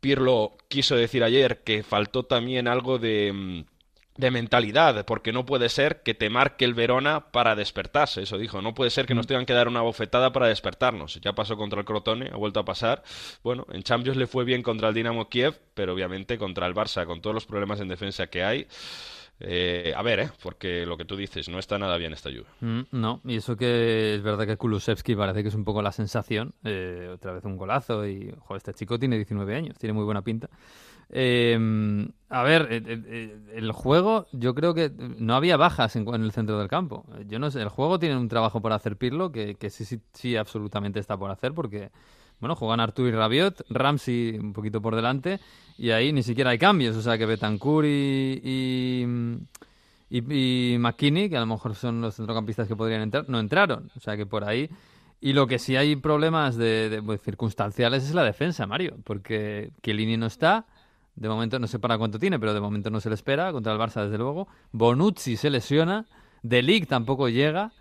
Pirlo 0.00 0.56
quiso 0.68 0.94
decir 0.96 1.24
ayer 1.24 1.60
que 1.64 1.82
faltó 1.82 2.24
también 2.24 2.68
algo 2.68 2.98
de, 2.98 3.32
mm, 3.32 3.64
de 4.20 4.30
mentalidad, 4.30 5.04
porque 5.06 5.32
no 5.32 5.44
puede 5.46 5.68
ser 5.68 6.02
que 6.02 6.14
te 6.14 6.30
marque 6.30 6.64
el 6.64 6.74
Verona 6.74 7.30
para 7.32 7.56
despertarse, 7.56 8.22
eso 8.22 8.38
dijo, 8.38 8.62
no 8.62 8.74
puede 8.74 8.90
ser 8.90 9.06
que 9.06 9.14
nos 9.14 9.26
tengan 9.26 9.46
que 9.46 9.52
dar 9.54 9.66
una 9.66 9.80
bofetada 9.80 10.32
para 10.32 10.46
despertarnos. 10.46 11.18
Ya 11.20 11.32
pasó 11.32 11.56
contra 11.56 11.80
el 11.80 11.86
Crotone, 11.86 12.30
ha 12.32 12.36
vuelto 12.36 12.60
a 12.60 12.64
pasar. 12.64 13.02
Bueno, 13.42 13.66
en 13.72 13.82
Champions 13.82 14.16
le 14.16 14.26
fue 14.26 14.44
bien 14.44 14.62
contra 14.62 14.88
el 14.88 14.94
Dinamo 14.94 15.28
Kiev, 15.28 15.58
pero 15.74 15.94
obviamente 15.94 16.38
contra 16.38 16.66
el 16.66 16.74
Barça, 16.74 17.06
con 17.06 17.20
todos 17.20 17.34
los 17.34 17.46
problemas 17.46 17.80
en 17.80 17.88
defensa 17.88 18.26
que 18.28 18.44
hay. 18.44 18.66
eh, 19.42 19.94
a 19.96 20.02
ver, 20.02 20.20
¿eh? 20.20 20.30
porque 20.42 20.84
lo 20.84 20.98
que 20.98 21.06
tú 21.06 21.16
dices, 21.16 21.48
no 21.48 21.58
está 21.58 21.78
nada 21.78 21.96
bien 21.96 22.12
esta 22.12 22.28
lluvia. 22.28 22.50
Mm, 22.60 22.80
no, 22.92 23.20
y 23.24 23.36
eso 23.36 23.56
que 23.56 24.14
es 24.16 24.22
verdad 24.22 24.46
que 24.46 24.58
Kulusevski 24.58 25.14
parece 25.16 25.42
que 25.42 25.48
es 25.48 25.54
un 25.54 25.64
poco 25.64 25.80
la 25.80 25.92
sensación. 25.92 26.52
eh, 26.62 27.10
otra 27.14 27.32
vez 27.32 27.44
un 27.46 27.56
golazo 27.56 28.06
y, 28.06 28.34
joder, 28.40 28.58
este 28.58 28.74
chico 28.74 28.98
tiene 28.98 29.16
19 29.16 29.56
años, 29.56 29.78
tiene 29.78 29.94
muy 29.94 30.04
buena 30.04 30.20
pinta. 30.22 30.50
Eh, 31.10 32.08
a 32.32 32.44
ver, 32.44 32.68
eh, 32.70 32.82
eh, 32.86 33.02
eh, 33.06 33.38
el 33.54 33.72
juego, 33.72 34.28
yo 34.30 34.54
creo 34.54 34.72
que 34.72 34.92
no 35.18 35.34
había 35.34 35.56
bajas 35.56 35.96
en, 35.96 36.06
el 36.08 36.30
centro 36.30 36.60
del 36.60 36.68
campo. 36.68 37.04
Yo 37.26 37.40
no 37.40 37.50
sé, 37.50 37.60
el 37.60 37.68
juego 37.68 37.98
tiene 37.98 38.16
un 38.16 38.28
trabajo 38.28 38.62
por 38.62 38.72
hacer 38.72 38.96
Pirlo 38.96 39.32
que, 39.32 39.56
que 39.56 39.68
sí, 39.68 39.84
sí, 39.84 40.00
sí, 40.12 40.36
absolutamente 40.36 41.00
está 41.00 41.16
por 41.16 41.32
hacer 41.32 41.52
porque, 41.52 41.90
bueno, 42.38 42.54
juegan 42.54 42.78
Artur 42.78 43.08
y 43.08 43.10
Rabiot, 43.10 43.64
Ramsey 43.68 44.38
un 44.38 44.52
poquito 44.52 44.80
por 44.80 44.94
delante 44.94 45.40
y 45.76 45.90
ahí 45.90 46.12
ni 46.12 46.22
siquiera 46.22 46.50
hay 46.50 46.58
cambios. 46.58 46.96
O 46.96 47.02
sea 47.02 47.18
que 47.18 47.26
Betancourt 47.26 47.88
y, 47.88 48.40
y, 48.44 49.06
y, 50.08 50.74
y 50.74 50.78
McKinney, 50.78 51.28
que 51.28 51.36
a 51.36 51.40
lo 51.40 51.46
mejor 51.46 51.74
son 51.74 52.00
los 52.00 52.14
centrocampistas 52.14 52.68
que 52.68 52.76
podrían 52.76 53.02
entrar, 53.02 53.28
no 53.28 53.40
entraron. 53.40 53.90
O 53.96 54.00
sea 54.00 54.16
que 54.16 54.24
por 54.24 54.44
ahí. 54.44 54.70
Y 55.20 55.32
lo 55.32 55.48
que 55.48 55.58
sí 55.58 55.74
hay 55.74 55.96
problemas 55.96 56.56
de, 56.56 56.88
de, 56.88 57.02
pues, 57.02 57.20
circunstanciales 57.22 58.04
es 58.04 58.14
la 58.14 58.22
defensa, 58.22 58.68
Mario, 58.68 58.98
porque 59.02 59.72
Chiellini 59.82 60.16
no 60.16 60.26
está. 60.26 60.64
De 61.14 61.28
momento 61.28 61.58
no 61.58 61.66
sé 61.66 61.78
para 61.78 61.98
cuánto 61.98 62.18
tiene, 62.18 62.38
pero 62.38 62.54
de 62.54 62.60
momento 62.60 62.90
no 62.90 63.00
se 63.00 63.08
le 63.08 63.14
espera. 63.14 63.52
Contra 63.52 63.72
el 63.72 63.78
Barça, 63.78 64.02
desde 64.02 64.18
luego. 64.18 64.48
Bonucci 64.72 65.36
se 65.36 65.50
lesiona. 65.50 66.06
De 66.42 66.62
Ligt 66.62 66.88
tampoco 66.88 67.28
llega. 67.28 67.72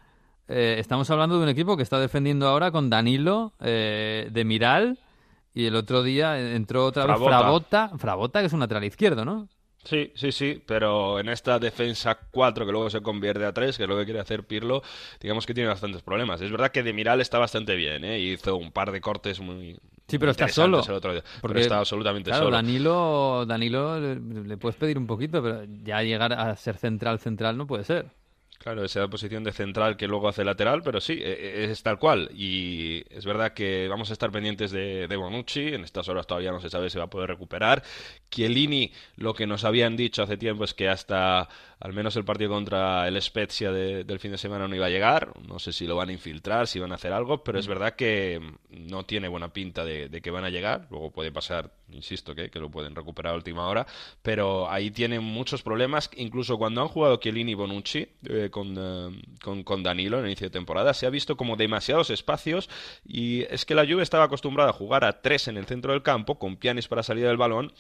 Eh, 0.48 0.78
estamos 0.80 1.10
hablando 1.12 1.38
de 1.38 1.44
un 1.44 1.50
equipo 1.50 1.78
que 1.78 1.84
está 1.84 2.00
defendiendo 2.00 2.48
ahora 2.48 2.72
con 2.72 2.90
Danilo, 2.90 3.54
eh, 3.60 4.30
de 4.32 4.46
Miral. 4.46 5.00
Y 5.54 5.66
el 5.66 5.76
otro 5.76 6.04
día 6.04 6.40
entró 6.54 6.86
otra 6.86 7.06
vez. 7.06 7.18
Frabota. 7.18 7.92
Frabota, 7.98 8.40
que 8.40 8.48
es 8.48 8.54
un 8.54 8.60
lateral 8.60 8.84
izquierdo, 8.84 9.26
¿no? 9.26 9.48
Sí, 9.84 10.12
sí, 10.14 10.32
sí, 10.32 10.62
pero 10.66 11.20
en 11.20 11.30
esta 11.30 11.58
defensa 11.58 12.20
4 12.32 12.66
que 12.66 12.72
luego 12.72 12.90
se 12.90 13.02
convierte 13.02 13.46
a 13.46 13.54
3, 13.54 13.78
que 13.78 13.84
es 13.84 13.90
lo 13.90 13.98
que 13.98 14.06
quiere 14.06 14.20
hacer 14.20 14.44
Pirlo, 14.44 14.84
digamos 15.20 15.46
que 15.46 15.54
tiene 15.54 15.70
bastantes 15.70 16.02
problemas. 16.02 16.42
Es 16.42 16.52
verdad 16.52 16.72
que 16.72 16.84
de 16.84 16.94
Miral 16.94 17.22
está 17.22 17.40
bastante 17.40 17.76
bien, 17.76 18.04
¿eh? 18.04 18.20
hizo 18.20 18.58
un 18.58 18.72
par 18.72 18.92
de 18.92 19.02
cortes 19.02 19.40
muy 19.40 19.80
Sí, 20.08 20.18
pero 20.18 20.32
está 20.32 20.48
solo. 20.48 20.82
el 20.84 20.94
otro 20.94 21.14
día, 21.14 21.24
Porque, 21.40 21.54
pero 21.54 21.60
está 21.60 21.78
absolutamente 21.78 22.32
claro, 22.32 22.46
solo. 22.46 22.56
Danilo, 22.56 23.46
Danilo 23.46 24.00
le, 24.00 24.16
le 24.16 24.58
puedes 24.58 24.76
pedir 24.76 24.98
un 24.98 25.06
poquito, 25.06 25.42
pero 25.42 25.64
ya 25.84 26.02
llegar 26.02 26.34
a 26.34 26.56
ser 26.56 26.78
central, 26.78 27.20
central 27.20 27.58
no 27.58 27.68
puede 27.68 27.84
ser. 27.84 28.08
Claro, 28.62 28.84
esa 28.84 29.08
posición 29.08 29.46
de 29.46 29.54
central 29.54 29.96
que 29.96 30.06
luego 30.06 30.28
hace 30.28 30.44
lateral, 30.44 30.82
pero 30.84 31.00
sí, 31.00 31.14
e- 31.14 31.64
e- 31.64 31.72
es 31.72 31.82
tal 31.82 31.98
cual. 31.98 32.30
Y 32.34 33.06
es 33.10 33.26
verdad 33.26 33.54
que 33.54 33.88
vamos 33.88 34.10
a 34.10 34.14
estar 34.14 34.32
pendientes 34.32 34.72
de, 34.72 35.08
de 35.08 35.16
Bonucci. 35.16 35.70
En 35.76 35.86
estas 35.86 36.10
horas 36.10 36.28
todavía 36.28 36.52
no 36.52 36.60
se 36.60 36.70
sabe 36.70 36.90
si 36.90 36.98
va 36.98 37.06
a 37.06 37.10
poder 37.10 37.30
recuperar. 37.30 37.82
Chiellini, 38.30 38.92
lo 39.16 39.34
que 39.34 39.48
nos 39.48 39.64
habían 39.64 39.96
dicho 39.96 40.24
hace 40.24 40.36
tiempo 40.36 40.66
es 40.66 40.74
que 40.74 40.90
hasta 40.90 41.48
al 41.80 41.94
menos 41.94 42.18
el 42.18 42.26
partido 42.26 42.50
contra 42.52 43.08
el 43.08 43.22
Spezia 43.22 43.72
de- 43.72 44.04
del 44.04 44.20
fin 44.20 44.32
de 44.32 44.38
semana 44.38 44.68
no 44.68 44.76
iba 44.76 44.88
a 44.88 44.90
llegar. 44.90 45.32
No 45.48 45.58
sé 45.60 45.72
si 45.72 45.88
lo 45.88 45.96
van 45.96 46.10
a 46.10 46.12
infiltrar, 46.14 46.68
si 46.68 46.80
van 46.80 46.92
a 46.92 46.96
hacer 46.96 47.14
algo, 47.14 47.42
pero 47.46 47.60
es 47.60 47.68
verdad 47.68 47.96
que 47.96 48.42
no 48.72 49.06
tiene 49.06 49.30
buena 49.30 49.54
pinta 49.54 49.86
de, 49.86 50.10
de 50.10 50.22
que 50.22 50.32
van 50.32 50.44
a 50.44 50.50
llegar. 50.50 50.86
Luego 50.92 51.12
puede 51.12 51.32
pasar, 51.32 51.72
insisto, 51.92 52.36
que, 52.36 52.50
que 52.50 52.60
lo 52.60 52.70
pueden 52.70 52.96
recuperar 52.96 53.34
a 53.34 53.36
última 53.36 53.68
hora. 53.68 53.86
Pero 54.22 54.70
ahí 54.70 54.92
tienen 54.92 55.24
muchos 55.24 55.62
problemas. 55.62 56.10
Incluso 56.16 56.58
cuando 56.58 56.82
han 56.82 56.88
jugado 56.88 57.18
Chiellini 57.18 57.52
y 57.52 57.56
Bonucci 57.56 58.08
eh, 58.24 58.50
con, 58.52 58.76
eh, 58.78 59.22
con, 59.44 59.64
con 59.64 59.84
Danilo 59.84 60.18
en 60.18 60.26
el 60.26 60.32
inicio 60.32 60.48
de 60.48 60.52
temporada, 60.52 60.94
se 60.94 61.06
ha 61.06 61.10
visto 61.10 61.38
como 61.38 61.56
demasiados 61.56 62.10
espacios. 62.10 62.70
Y 63.06 63.44
es 63.44 63.66
que 63.66 63.76
la 63.76 63.86
Juve 63.86 64.04
estaba 64.04 64.26
acostumbrada 64.26 64.70
a 64.72 64.74
jugar 64.74 65.04
a 65.04 65.22
tres 65.22 65.48
en 65.48 65.58
el 65.58 65.66
centro 65.66 65.94
del 65.94 66.04
campo, 66.04 66.40
con 66.40 66.58
Pjanic 66.58 66.88
para 66.88 67.04
salir 67.04 67.26
del 67.26 67.38
balón. 67.38 67.74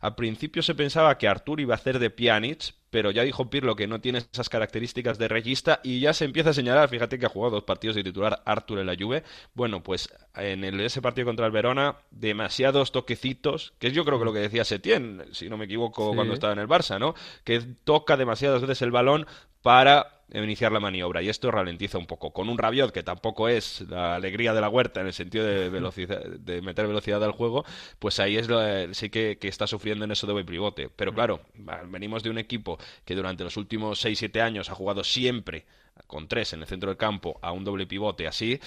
Al 0.00 0.14
principio 0.14 0.62
se 0.62 0.74
pensaba 0.74 1.16
que 1.18 1.28
Artur 1.28 1.60
iba 1.60 1.74
a 1.74 1.76
hacer 1.76 1.98
de 1.98 2.10
Pjanic, 2.10 2.74
pero 2.90 3.10
ya 3.10 3.22
dijo 3.22 3.48
Pirlo 3.50 3.76
que 3.76 3.86
no 3.86 4.00
tiene 4.00 4.18
esas 4.18 4.48
características 4.48 5.18
de 5.18 5.28
regista 5.28 5.80
y 5.82 6.00
ya 6.00 6.12
se 6.12 6.24
empieza 6.24 6.50
a 6.50 6.54
señalar, 6.54 6.88
fíjate 6.88 7.18
que 7.18 7.26
ha 7.26 7.30
jugado 7.30 7.56
dos 7.56 7.64
partidos 7.64 7.96
de 7.96 8.04
titular 8.04 8.42
Artur 8.44 8.78
en 8.80 8.86
la 8.86 8.96
Juve, 8.98 9.22
bueno, 9.54 9.82
pues 9.82 10.08
en 10.34 10.64
el, 10.64 10.80
ese 10.80 11.00
partido 11.00 11.26
contra 11.26 11.46
el 11.46 11.52
Verona, 11.52 11.96
demasiados 12.10 12.92
toquecitos, 12.92 13.72
que 13.78 13.88
es 13.88 13.92
yo 13.92 14.04
creo 14.04 14.18
que 14.18 14.24
lo 14.24 14.32
que 14.32 14.40
decía 14.40 14.64
Setién, 14.64 15.24
si 15.32 15.48
no 15.48 15.56
me 15.56 15.64
equivoco, 15.64 16.10
Sí. 16.10 16.16
cuando 16.16 16.34
estaba 16.34 16.52
en 16.52 16.58
el 16.58 16.68
Barça, 16.68 16.98
¿no? 16.98 17.14
Que 17.44 17.60
toca 17.60 18.16
demasiadas 18.16 18.60
veces 18.62 18.82
el 18.82 18.90
balón 18.90 19.26
para 19.62 20.19
iniciar 20.32 20.72
la 20.72 20.80
maniobra 20.80 21.22
y 21.22 21.28
esto 21.28 21.50
ralentiza 21.50 21.98
un 21.98 22.06
poco. 22.06 22.32
Con 22.32 22.48
un 22.48 22.58
Rabiot 22.58 22.92
que 22.92 23.02
tampoco 23.02 23.48
es 23.48 23.82
la 23.88 24.14
alegría 24.14 24.54
de 24.54 24.60
la 24.60 24.68
huerta 24.68 25.00
en 25.00 25.06
el 25.08 25.12
sentido 25.12 25.44
de 25.44 25.68
velocidad, 25.68 26.24
de 26.24 26.62
meter 26.62 26.86
velocidad 26.86 27.22
al 27.24 27.32
juego, 27.32 27.64
pues 27.98 28.20
ahí 28.20 28.36
es 28.36 28.48
lo, 28.48 28.60
sí 28.94 29.10
que, 29.10 29.38
que 29.38 29.48
está 29.48 29.66
sufriendo 29.66 30.04
en 30.04 30.12
eso 30.12 30.26
de 30.26 30.44
pivote. 30.44 30.88
Pero 30.94 31.12
claro, 31.12 31.40
venimos 31.88 32.22
de 32.22 32.30
un 32.30 32.38
equipo 32.38 32.78
que 33.04 33.14
durante 33.14 33.44
los 33.44 33.56
últimos 33.56 34.04
6-7 34.04 34.40
años 34.40 34.70
ha 34.70 34.74
jugado 34.74 35.04
siempre 35.04 35.66
con 36.06 36.28
tres 36.28 36.52
en 36.52 36.60
el 36.60 36.66
centro 36.66 36.90
del 36.90 36.96
campo 36.96 37.38
a 37.42 37.52
un 37.52 37.64
doble 37.64 37.86
pivote 37.86 38.26
así. 38.26 38.60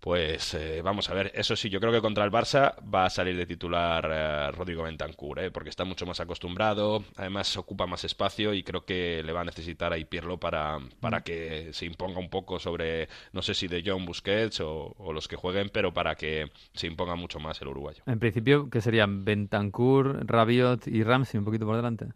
Pues 0.00 0.54
eh, 0.54 0.82
vamos 0.82 1.10
a 1.10 1.14
ver, 1.14 1.32
eso 1.34 1.56
sí, 1.56 1.68
yo 1.68 1.80
creo 1.80 1.92
que 1.92 2.00
contra 2.00 2.24
el 2.24 2.30
Barça 2.30 2.74
va 2.94 3.06
a 3.06 3.10
salir 3.10 3.36
de 3.36 3.46
titular 3.46 4.08
eh, 4.12 4.50
Rodrigo 4.52 4.84
Bentancur, 4.84 5.40
¿eh? 5.40 5.50
porque 5.50 5.70
está 5.70 5.84
mucho 5.84 6.06
más 6.06 6.20
acostumbrado, 6.20 7.02
además 7.16 7.56
ocupa 7.56 7.86
más 7.86 8.04
espacio 8.04 8.54
y 8.54 8.62
creo 8.62 8.84
que 8.84 9.22
le 9.24 9.32
va 9.32 9.40
a 9.40 9.44
necesitar 9.44 9.92
ahí 9.92 10.04
Pirlo 10.04 10.38
para, 10.38 10.78
para 11.00 11.22
que 11.22 11.72
se 11.72 11.86
imponga 11.86 12.20
un 12.20 12.30
poco 12.30 12.58
sobre, 12.58 13.08
no 13.32 13.42
sé 13.42 13.54
si 13.54 13.66
de 13.68 13.82
John 13.84 14.04
Busquets 14.04 14.60
o, 14.60 14.94
o 14.96 15.12
los 15.12 15.26
que 15.26 15.36
jueguen, 15.36 15.70
pero 15.72 15.92
para 15.92 16.14
que 16.14 16.50
se 16.74 16.86
imponga 16.86 17.16
mucho 17.16 17.40
más 17.40 17.60
el 17.62 17.68
uruguayo. 17.68 18.02
En 18.06 18.18
principio, 18.18 18.70
que 18.70 18.80
serían 18.80 19.24
Bentancur, 19.24 20.24
Rabiot 20.26 20.86
y 20.86 21.02
Ramsey 21.02 21.38
un 21.38 21.44
poquito 21.44 21.66
por 21.66 21.76
delante. 21.76 22.06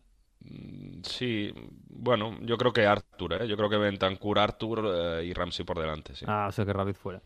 Sí, 1.02 1.52
bueno, 1.88 2.38
yo 2.42 2.56
creo 2.56 2.72
que 2.72 2.86
Artur, 2.86 3.34
¿eh? 3.34 3.48
yo 3.48 3.56
creo 3.56 3.68
que 3.68 3.76
Bentancur, 3.76 4.38
Artur 4.38 4.90
eh, 4.94 5.24
y 5.26 5.32
Ramsey 5.32 5.64
por 5.64 5.78
delante, 5.78 6.14
sí. 6.14 6.24
Ah, 6.28 6.46
o 6.48 6.52
sea 6.52 6.64
que 6.64 6.72
Rabiot 6.72 6.96
fuera. 6.96 7.20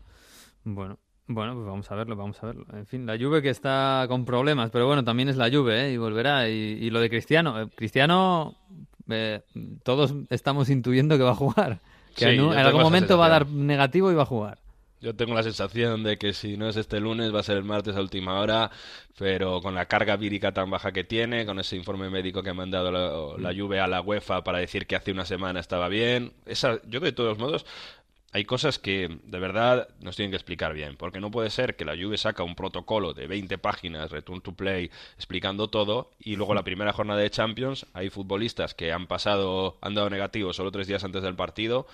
Bueno, 0.65 0.97
bueno, 1.27 1.53
pues 1.53 1.65
vamos 1.65 1.91
a 1.91 1.95
verlo, 1.95 2.15
vamos 2.15 2.43
a 2.43 2.47
verlo. 2.47 2.65
En 2.73 2.85
fin, 2.85 3.05
la 3.05 3.17
Juve 3.17 3.41
que 3.41 3.49
está 3.49 4.05
con 4.07 4.25
problemas, 4.25 4.71
pero 4.71 4.87
bueno, 4.87 5.03
también 5.03 5.29
es 5.29 5.37
la 5.37 5.49
Juve, 5.49 5.85
¿eh? 5.85 5.93
Y 5.93 5.97
volverá. 5.97 6.49
Y, 6.49 6.53
y 6.53 6.89
lo 6.89 6.99
de 6.99 7.09
Cristiano, 7.09 7.61
eh, 7.61 7.67
Cristiano, 7.75 8.57
eh, 9.09 9.41
todos 9.83 10.13
estamos 10.29 10.69
intuyendo 10.69 11.17
que 11.17 11.23
va 11.23 11.31
a 11.31 11.35
jugar. 11.35 11.79
Que 12.15 12.31
Sí, 12.31 12.37
en, 12.37 12.51
algún 12.53 12.81
momento 12.81 13.17
va 13.17 13.27
a 13.27 13.29
dar 13.29 13.47
negativo 13.47 14.11
y 14.11 14.15
va 14.15 14.23
a 14.23 14.27
jugar. 14.27 14.59
Yo 15.01 15.15
tengo 15.15 15.35
la 15.35 15.43
sensación 15.43 16.03
de 16.03 16.17
que 16.17 16.33
si 16.33 16.57
no 16.57 16.69
es 16.69 16.77
este 16.77 16.99
lunes 16.99 17.33
va 17.33 17.41
a 17.41 17.43
ser 17.43 17.57
el 17.57 17.63
martes 17.63 17.95
a 17.95 18.01
última 18.01 18.39
hora, 18.39 18.71
pero 19.19 19.61
con 19.61 19.75
la 19.75 19.85
carga 19.85 20.15
vírica 20.15 20.51
tan 20.53 20.69
baja 20.69 20.91
que 20.93 21.03
tiene, 21.03 21.45
con 21.45 21.59
ese 21.59 21.75
informe 21.75 22.09
médico 22.09 22.41
que 22.41 22.51
ha 22.51 22.53
mandado 22.53 22.91
la, 22.91 23.49
la 23.49 23.55
Juve 23.55 23.79
a 23.79 23.87
la 23.87 24.01
UEFA 24.01 24.43
para 24.43 24.59
decir 24.59 24.87
que 24.87 24.95
hace 24.95 25.11
una 25.11 25.25
semana 25.25 25.59
estaba 25.59 25.89
bien, 25.89 26.33
esa, 26.45 26.79
yo 26.87 27.01
de 27.01 27.11
todos 27.11 27.37
modos 27.37 27.65
hay 28.35 28.43
cosas 28.43 28.79
que 28.79 29.17
de 29.23 29.39
verdad 29.39 29.87
nos 30.01 30.17
tienen 30.17 30.31
que 30.31 30.35
explicar 30.35 30.73
bien, 30.73 30.97
porque 30.97 31.21
no 31.21 31.31
puede 31.31 31.49
ser 31.49 31.77
que 31.77 31.85
la 31.85 31.95
Juve 31.95 32.17
saca 32.17 32.43
un 32.43 32.55
protocolo 32.55 33.13
de 33.13 33.27
20 33.27 33.57
páginas, 33.59 34.11
return 34.11 34.41
to 34.41 34.51
play, 34.51 34.91
explicando 35.15 35.69
todo, 35.69 36.11
y 36.19 36.35
luego 36.35 36.53
la 36.53 36.65
primera 36.65 36.91
jornada 36.91 37.21
de 37.21 37.29
Champions 37.29 37.85
hay 37.93 38.09
futbolistas 38.09 38.73
que 38.73 38.91
han 38.91 39.07
pasado, 39.07 39.77
han 39.79 39.95
dado 39.95 40.09
negativo 40.09 40.51
solo 40.51 40.69
tres 40.69 40.85
días 40.85 41.05
antes 41.05 41.23
del 41.23 41.37
partido 41.37 41.87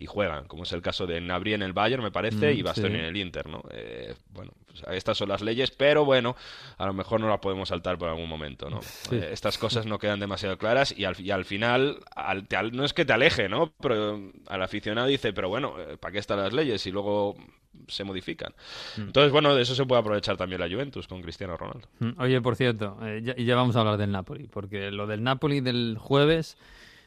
y 0.00 0.06
juegan, 0.06 0.46
como 0.46 0.62
es 0.62 0.72
el 0.72 0.80
caso 0.82 1.06
de 1.06 1.20
Nabri 1.20 1.54
en 1.54 1.62
el 1.62 1.72
Bayern, 1.72 2.02
me 2.02 2.10
parece, 2.10 2.54
Mm, 2.54 2.58
y 2.58 2.62
Bastoni 2.62 2.88
sí. 2.94 2.98
en 3.00 3.04
el 3.04 3.16
Inter, 3.16 3.48
¿no? 3.48 3.62
Eh, 3.70 4.14
bueno, 4.30 4.52
pues 4.66 4.82
estas 4.96 5.18
son 5.18 5.28
las 5.28 5.42
leyes, 5.42 5.70
pero 5.72 6.04
bueno, 6.04 6.36
a 6.76 6.86
lo 6.86 6.92
mejor 6.92 7.20
no 7.20 7.28
las 7.28 7.40
podemos 7.40 7.68
saltar 7.68 7.98
por 7.98 8.08
algún 8.08 8.28
momento, 8.28 8.70
¿no? 8.70 8.80
Sí. 8.82 9.16
Eh, 9.16 9.30
estas 9.32 9.58
cosas 9.58 9.86
no 9.86 9.98
quedan 9.98 10.20
demasiado 10.20 10.56
claras 10.56 10.94
y 10.96 11.04
al, 11.04 11.18
y 11.20 11.30
al 11.32 11.44
final, 11.44 11.98
al- 12.14 12.46
te 12.46 12.56
al- 12.56 12.72
no 12.76 12.84
es 12.84 12.92
que 12.94 13.04
te 13.04 13.12
aleje, 13.12 13.48
¿no? 13.48 13.72
Pero 13.80 14.20
al 14.46 14.62
aficionado 14.62 15.08
dice, 15.08 15.32
pero 15.32 15.48
bueno, 15.48 15.74
eh, 15.80 15.96
¿para 15.98 16.12
qué 16.12 16.18
están 16.18 16.38
las 16.38 16.52
leyes? 16.52 16.86
Y 16.86 16.92
luego 16.92 17.34
se 17.88 18.04
modifican. 18.04 18.52
Mm. 18.96 19.00
Entonces, 19.02 19.32
bueno, 19.32 19.54
de 19.54 19.62
eso 19.62 19.74
se 19.74 19.84
puede 19.84 20.00
aprovechar 20.00 20.36
también 20.36 20.60
la 20.60 20.68
Juventus 20.68 21.08
con 21.08 21.22
Cristiano 21.22 21.56
Ronaldo. 21.56 21.88
Mm, 21.98 22.20
Oye, 22.20 22.40
por 22.40 22.54
cierto, 22.56 22.98
eh, 23.02 23.20
ya, 23.24 23.34
y 23.36 23.44
ya 23.44 23.56
vamos 23.56 23.74
a 23.76 23.80
hablar 23.80 23.96
del 23.96 24.12
Napoli, 24.12 24.46
porque 24.48 24.90
lo 24.90 25.06
del 25.08 25.22
Napoli 25.22 25.60
del 25.60 25.96
jueves, 25.98 26.56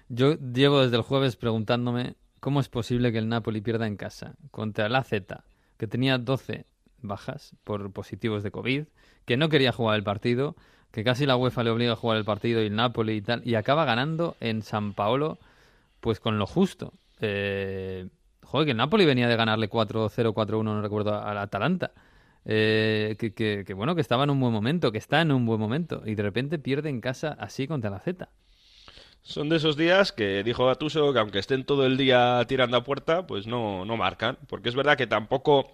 yo 0.10 0.36
llevo 0.36 0.82
desde 0.82 0.98
el 0.98 1.04
jueves 1.04 1.36
preguntándome 1.38 2.16
cómo 2.42 2.60
es 2.60 2.68
posible 2.68 3.14
que 3.14 3.20
el 3.20 3.30
Napoli 3.30 3.62
pierda 3.62 3.88
en 3.88 3.96
casa 3.96 4.34
contra 4.50 4.88
el 4.88 4.96
AZ, 4.96 5.14
que 5.78 5.88
tenía 5.88 6.18
12 6.18 6.66
bajas 7.02 7.56
por 7.64 7.94
positivos 7.94 8.44
de 8.44 8.52
COVID, 8.52 8.84
que 9.26 9.38
no 9.38 9.48
quería 9.48 9.72
jugar 9.72 9.96
el 9.96 10.04
partido, 10.04 10.56
que 10.92 11.06
casi 11.06 11.26
la 11.26 11.38
UEFA 11.38 11.64
le 11.64 11.70
obliga 11.70 11.94
a 11.94 11.96
jugar 11.96 12.18
el 12.18 12.26
partido 12.26 12.62
y 12.62 12.66
el 12.66 12.76
Napoli 12.76 13.14
y 13.14 13.22
tal, 13.22 13.48
y 13.48 13.56
acaba 13.56 13.86
ganando 13.86 14.36
en 14.42 14.64
San 14.64 14.94
Paolo 14.94 15.38
pues 16.02 16.20
con 16.20 16.40
lo 16.40 16.48
justo. 16.48 16.94
Eh, 17.22 18.10
joder, 18.44 18.66
que 18.66 18.72
el 18.72 18.78
Napoli 18.78 19.06
venía 19.06 19.28
de 19.28 19.36
ganarle 19.36 19.70
4-0, 19.70 20.34
4-1, 20.34 20.64
no 20.64 20.82
recuerdo, 20.82 21.16
al 21.16 21.38
Atalanta. 21.38 21.92
Eh, 22.44 23.18
que, 23.20 23.36
que, 23.36 23.64
que, 23.68 23.74
bueno, 23.76 23.94
que 23.94 24.02
estaba 24.02 24.24
en 24.24 24.32
un 24.32 24.40
buen 24.40 24.52
momento, 24.52 24.92
que 24.92 24.98
está 24.98 25.22
en 25.22 25.32
un 25.32 25.46
buen 25.46 25.60
momento, 25.60 26.02
y 26.08 26.16
de 26.16 26.24
repente 26.24 26.58
pierde 26.58 26.90
en 26.90 27.02
casa 27.02 27.38
así 27.40 27.68
contra 27.68 27.92
la 27.92 28.00
Z. 28.00 28.28
Son 29.24 29.50
de 29.50 29.58
esos 29.58 29.78
días 29.78 30.12
que 30.12 30.44
dijo 30.44 30.66
Gatuso 30.66 31.14
que 31.14 31.20
aunque 31.20 31.40
estén 31.40 31.64
todo 31.64 31.86
el 31.86 31.96
día 31.98 32.44
tirando 32.48 32.78
a 32.78 32.84
puerta, 32.84 33.28
pues 33.28 33.46
no, 33.48 33.86
no 33.86 33.96
marcan. 33.98 34.38
Porque 34.48 34.70
es 34.70 34.76
verdad 34.76 34.98
que 34.98 35.08
tampoco 35.08 35.72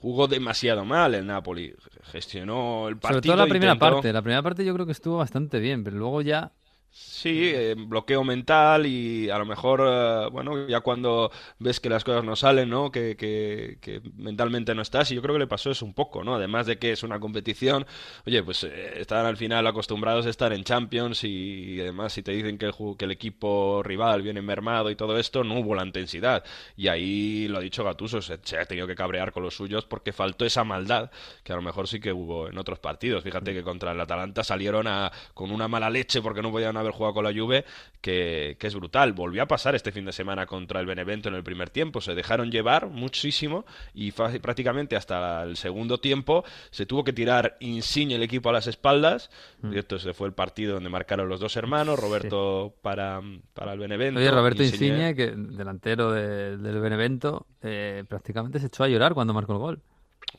jugó 0.00 0.26
demasiado 0.26 0.84
mal 0.84 1.14
el 1.14 1.26
Napoli. 1.26 1.74
Gestionó 2.04 2.88
el 2.88 2.96
partido. 2.96 3.20
Sobre 3.20 3.26
todo 3.28 3.36
la 3.36 3.46
primera 3.50 3.72
intentó- 3.74 3.94
parte. 3.96 4.12
La 4.12 4.22
primera 4.22 4.42
parte 4.42 4.64
yo 4.64 4.72
creo 4.74 4.86
que 4.86 4.92
estuvo 4.92 5.18
bastante 5.18 5.58
bien, 5.60 5.84
pero 5.84 5.96
luego 5.98 6.22
ya 6.22 6.52
Sí, 7.00 7.50
eh, 7.54 7.74
bloqueo 7.76 8.24
mental 8.24 8.84
y 8.86 9.30
a 9.30 9.38
lo 9.38 9.46
mejor, 9.46 9.82
eh, 9.84 10.28
bueno, 10.32 10.66
ya 10.68 10.80
cuando 10.80 11.30
ves 11.58 11.78
que 11.80 11.88
las 11.88 12.02
cosas 12.02 12.24
no 12.24 12.34
salen, 12.34 12.70
¿no? 12.70 12.90
Que, 12.90 13.16
que, 13.16 13.78
que 13.80 14.00
mentalmente 14.16 14.74
no 14.74 14.82
estás, 14.82 15.10
y 15.10 15.14
yo 15.14 15.22
creo 15.22 15.34
que 15.34 15.38
le 15.40 15.46
pasó 15.46 15.70
eso 15.70 15.84
un 15.84 15.94
poco, 15.94 16.24
¿no? 16.24 16.34
Además 16.34 16.66
de 16.66 16.78
que 16.78 16.90
es 16.92 17.02
una 17.04 17.20
competición, 17.20 17.86
oye, 18.26 18.42
pues 18.42 18.64
eh, 18.64 19.00
están 19.00 19.26
al 19.26 19.36
final 19.36 19.66
acostumbrados 19.66 20.26
a 20.26 20.30
estar 20.30 20.52
en 20.52 20.64
Champions 20.64 21.22
y, 21.24 21.74
y 21.76 21.80
además 21.80 22.12
si 22.12 22.22
te 22.22 22.32
dicen 22.32 22.58
que 22.58 22.66
el, 22.66 22.74
que 22.96 23.04
el 23.04 23.10
equipo 23.12 23.80
rival 23.82 24.22
viene 24.22 24.42
mermado 24.42 24.90
y 24.90 24.96
todo 24.96 25.18
esto, 25.18 25.44
no 25.44 25.58
hubo 25.60 25.74
la 25.76 25.84
intensidad. 25.86 26.44
Y 26.76 26.88
ahí 26.88 27.46
lo 27.48 27.58
ha 27.58 27.60
dicho 27.60 27.84
Gattuso, 27.84 28.20
se, 28.22 28.38
se 28.42 28.58
ha 28.58 28.64
tenido 28.64 28.86
que 28.88 28.96
cabrear 28.96 29.32
con 29.32 29.44
los 29.44 29.54
suyos 29.54 29.84
porque 29.84 30.12
faltó 30.12 30.44
esa 30.44 30.64
maldad 30.64 31.10
que 31.44 31.52
a 31.52 31.56
lo 31.56 31.62
mejor 31.62 31.86
sí 31.88 32.00
que 32.00 32.12
hubo 32.12 32.48
en 32.48 32.58
otros 32.58 32.80
partidos. 32.80 33.22
Fíjate 33.24 33.54
que 33.54 33.62
contra 33.62 33.92
el 33.92 34.00
Atalanta 34.00 34.42
salieron 34.44 34.86
a, 34.88 35.10
con 35.34 35.50
una 35.52 35.68
mala 35.68 35.90
leche 35.90 36.20
porque 36.22 36.42
no 36.42 36.50
podían 36.50 36.76
haber 36.76 36.87
jugado 36.92 37.14
con 37.14 37.24
la 37.24 37.32
Juve, 37.32 37.64
que, 38.00 38.56
que 38.58 38.66
es 38.66 38.74
brutal. 38.74 39.12
Volvió 39.12 39.42
a 39.42 39.46
pasar 39.46 39.74
este 39.74 39.92
fin 39.92 40.04
de 40.04 40.12
semana 40.12 40.46
contra 40.46 40.80
el 40.80 40.86
Benevento 40.86 41.28
en 41.28 41.34
el 41.34 41.42
primer 41.42 41.70
tiempo. 41.70 42.00
Se 42.00 42.14
dejaron 42.14 42.50
llevar 42.50 42.86
muchísimo 42.88 43.64
y 43.94 44.12
prácticamente 44.12 44.96
hasta 44.96 45.42
el 45.42 45.56
segundo 45.56 45.98
tiempo 45.98 46.44
se 46.70 46.86
tuvo 46.86 47.04
que 47.04 47.12
tirar 47.12 47.56
Insigne 47.60 48.14
el 48.14 48.22
equipo 48.22 48.48
a 48.50 48.52
las 48.52 48.66
espaldas. 48.66 49.30
Mm. 49.62 49.72
Y 49.74 49.78
esto 49.78 49.98
se 49.98 50.12
fue 50.14 50.28
el 50.28 50.34
partido 50.34 50.74
donde 50.74 50.90
marcaron 50.90 51.28
los 51.28 51.40
dos 51.40 51.56
hermanos, 51.56 51.98
Roberto 51.98 52.74
para, 52.82 53.20
para 53.54 53.72
el 53.72 53.78
Benevento. 53.78 54.20
Oye, 54.20 54.30
Roberto 54.30 54.62
Insigne, 54.62 55.14
que 55.14 55.32
delantero 55.32 56.12
de- 56.12 56.56
del 56.56 56.80
Benevento, 56.80 57.46
eh, 57.62 58.04
prácticamente 58.08 58.58
se 58.60 58.66
echó 58.66 58.84
a 58.84 58.88
llorar 58.88 59.14
cuando 59.14 59.34
marcó 59.34 59.52
el 59.52 59.58
gol. 59.58 59.82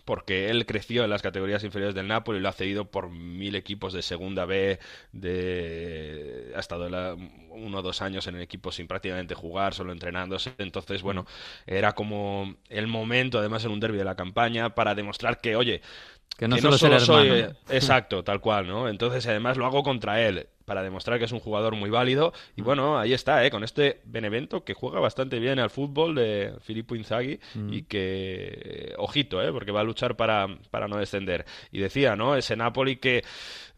Porque 0.06 0.50
él 0.50 0.66
creció 0.66 1.04
en 1.04 1.10
las 1.10 1.22
categorías 1.22 1.64
inferiores 1.64 1.96
del 1.96 2.08
Napoli 2.08 2.40
y 2.40 2.42
lo 2.42 2.50
ha 2.50 2.54
cedido 2.54 2.86
por 2.92 3.10
mil 3.10 3.56
equipos 3.56 3.94
de 3.94 4.02
segunda 4.02 4.46
B, 4.46 4.80
de... 5.12 6.52
ha 6.56 6.60
estado 6.60 6.90
la- 6.90 7.16
uno 7.50 7.80
o 7.80 7.82
dos 7.82 8.02
años 8.02 8.28
en 8.28 8.36
el 8.36 8.42
equipo 8.42 8.72
sin 8.72 8.88
prácticamente 8.88 9.36
jugar, 9.36 9.74
solo 9.74 9.92
entrenándose, 9.92 10.54
entonces 10.58 11.02
bueno, 11.02 11.26
era 11.68 11.94
como 11.94 12.56
el 12.70 12.88
momento, 12.88 13.40
además 13.40 13.66
en 13.66 13.72
un 13.72 13.80
derby 13.80 13.98
de 13.98 14.06
la 14.06 14.16
campaña, 14.16 14.76
para 14.76 14.96
demostrar 14.96 15.40
que, 15.42 15.56
oye, 15.56 15.82
Que 16.38 16.48
no 16.48 16.58
solo 16.58 16.76
es 16.76 16.84
el 16.84 16.94
soy 17.00 17.28
hermano. 17.28 17.56
exacto, 17.68 18.24
tal 18.24 18.42
cual, 18.42 18.68
¿no? 18.68 18.88
Entonces 18.90 19.26
además 19.28 19.58
lo 19.58 19.66
hago 19.66 19.84
contra 19.84 20.22
él 20.22 20.48
para 20.70 20.84
demostrar 20.84 21.18
que 21.18 21.26
es 21.26 21.32
un 21.32 21.40
jugador 21.40 21.74
muy 21.74 21.90
válido 21.90 22.32
y 22.56 22.62
bueno, 22.62 23.00
ahí 23.00 23.12
está, 23.14 23.44
¿eh? 23.44 23.50
con 23.50 23.64
este 23.64 24.02
Benevento 24.04 24.64
que 24.64 24.76
juega 24.76 25.00
bastante 25.00 25.40
bien 25.40 25.58
al 25.58 25.72
fútbol 25.72 26.14
de 26.14 26.54
Filippo 26.62 26.96
Inzaghi 26.96 27.40
Mm. 27.56 27.74
y 27.74 27.82
que 27.84 28.94
ojito, 28.98 29.42
¿eh? 29.42 29.52
porque 29.52 29.72
va 29.72 29.82
a 29.82 29.84
luchar 29.84 30.16
para, 30.16 30.48
para 30.70 30.88
no 30.88 30.98
descender. 30.98 31.44
Y 31.72 31.80
decía, 31.80 32.16
¿no? 32.16 32.36
Ese 32.36 32.56
Napoli 32.56 32.98
que 32.98 33.24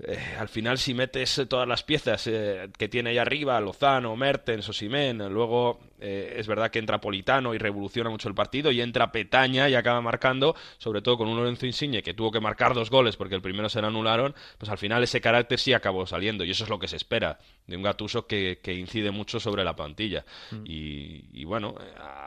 eh, 0.03 0.35
al 0.37 0.49
final 0.49 0.77
si 0.77 0.93
metes 0.93 1.41
todas 1.47 1.67
las 1.67 1.83
piezas 1.83 2.27
eh, 2.27 2.69
que 2.77 2.89
tiene 2.89 3.11
ahí 3.11 3.17
arriba, 3.17 3.59
Lozano, 3.61 4.15
Mertens, 4.15 4.67
Osimhen, 4.67 5.19
luego 5.31 5.79
eh, 5.99 6.35
es 6.37 6.47
verdad 6.47 6.71
que 6.71 6.79
entra 6.79 6.99
Politano 6.99 7.53
y 7.53 7.59
revoluciona 7.59 8.09
mucho 8.09 8.27
el 8.27 8.33
partido 8.33 8.71
y 8.71 8.81
entra 8.81 9.11
Petaña 9.11 9.69
y 9.69 9.75
acaba 9.75 10.01
marcando, 10.01 10.55
sobre 10.79 11.01
todo 11.01 11.17
con 11.17 11.27
un 11.27 11.37
Lorenzo 11.37 11.67
Insigne 11.67 12.01
que 12.01 12.15
tuvo 12.15 12.31
que 12.31 12.39
marcar 12.39 12.73
dos 12.73 12.89
goles 12.89 13.15
porque 13.15 13.35
el 13.35 13.41
primero 13.41 13.69
se 13.69 13.79
le 13.81 13.87
anularon, 13.87 14.33
pues 14.57 14.71
al 14.71 14.79
final 14.79 15.03
ese 15.03 15.21
carácter 15.21 15.59
sí 15.59 15.73
acabó 15.73 16.07
saliendo 16.07 16.43
y 16.43 16.51
eso 16.51 16.63
es 16.63 16.69
lo 16.69 16.79
que 16.79 16.80
se 16.88 16.95
espera 16.97 17.39
de 17.67 17.77
un 17.77 17.84
Gatuso 17.84 18.25
que, 18.27 18.59
que 18.61 18.73
incide 18.73 19.11
mucho 19.11 19.39
sobre 19.39 19.63
la 19.63 19.75
plantilla. 19.75 20.25
Y, 20.65 21.25
y 21.34 21.45
bueno, 21.45 21.75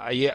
ahí 0.01 0.27
eh, 0.27 0.35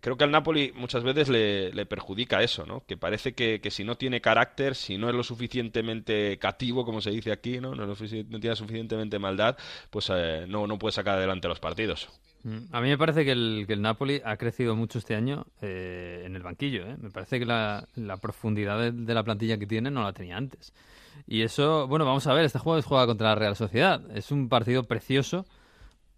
creo 0.00 0.16
que 0.16 0.24
al 0.24 0.30
Napoli 0.30 0.72
muchas 0.74 1.02
veces 1.02 1.28
le, 1.28 1.72
le 1.72 1.86
perjudica 1.86 2.42
eso, 2.42 2.66
¿no? 2.66 2.84
Que 2.86 2.96
parece 2.96 3.32
que, 3.32 3.60
que 3.60 3.70
si 3.70 3.84
no 3.84 3.96
tiene 3.96 4.20
carácter, 4.20 4.74
si 4.74 4.98
no 4.98 5.08
es 5.08 5.14
lo 5.14 5.22
suficientemente 5.22 6.38
cativo, 6.38 6.84
como 6.84 7.00
se 7.00 7.10
dice 7.10 7.32
aquí, 7.32 7.60
¿no? 7.60 7.74
No, 7.74 7.90
es 7.92 8.00
lo 8.00 8.22
no 8.28 8.40
tiene 8.40 8.56
suficientemente 8.56 9.18
maldad, 9.18 9.56
pues 9.90 10.10
eh, 10.14 10.44
no, 10.48 10.66
no 10.66 10.78
puede 10.78 10.92
sacar 10.92 11.16
adelante 11.18 11.48
los 11.48 11.60
partidos. 11.60 12.08
Mm, 12.44 12.58
A 12.74 12.80
mí 12.80 12.88
me 12.88 12.98
parece 12.98 13.24
que 13.24 13.32
el, 13.32 13.64
que 13.66 13.72
el 13.72 13.82
Napoli 13.82 14.20
ha 14.24 14.36
crecido 14.36 14.74
mucho 14.74 14.98
este 14.98 15.14
año 15.14 15.46
eh, 15.60 16.22
en 16.26 16.34
el 16.36 16.42
banquillo. 16.42 16.84
¿eh? 16.86 16.96
Me 17.00 17.10
parece 17.10 17.38
que 17.38 17.46
la, 17.46 17.86
la 17.94 18.16
profundidad 18.16 18.78
de, 18.80 18.90
de 18.92 19.14
la 19.14 19.22
plantilla 19.22 19.56
que 19.58 19.66
tiene 19.66 19.90
no 19.90 20.02
la 20.02 20.12
tenía 20.12 20.36
antes. 20.36 20.72
Y 21.26 21.42
eso, 21.42 21.86
bueno, 21.86 22.04
vamos 22.04 22.26
a 22.26 22.34
ver, 22.34 22.44
este 22.44 22.58
juego 22.58 22.78
es 22.78 22.84
juega 22.84 23.06
contra 23.06 23.28
la 23.28 23.34
Real 23.34 23.56
Sociedad. 23.56 24.00
Es 24.14 24.30
un 24.30 24.48
partido 24.48 24.84
precioso, 24.84 25.46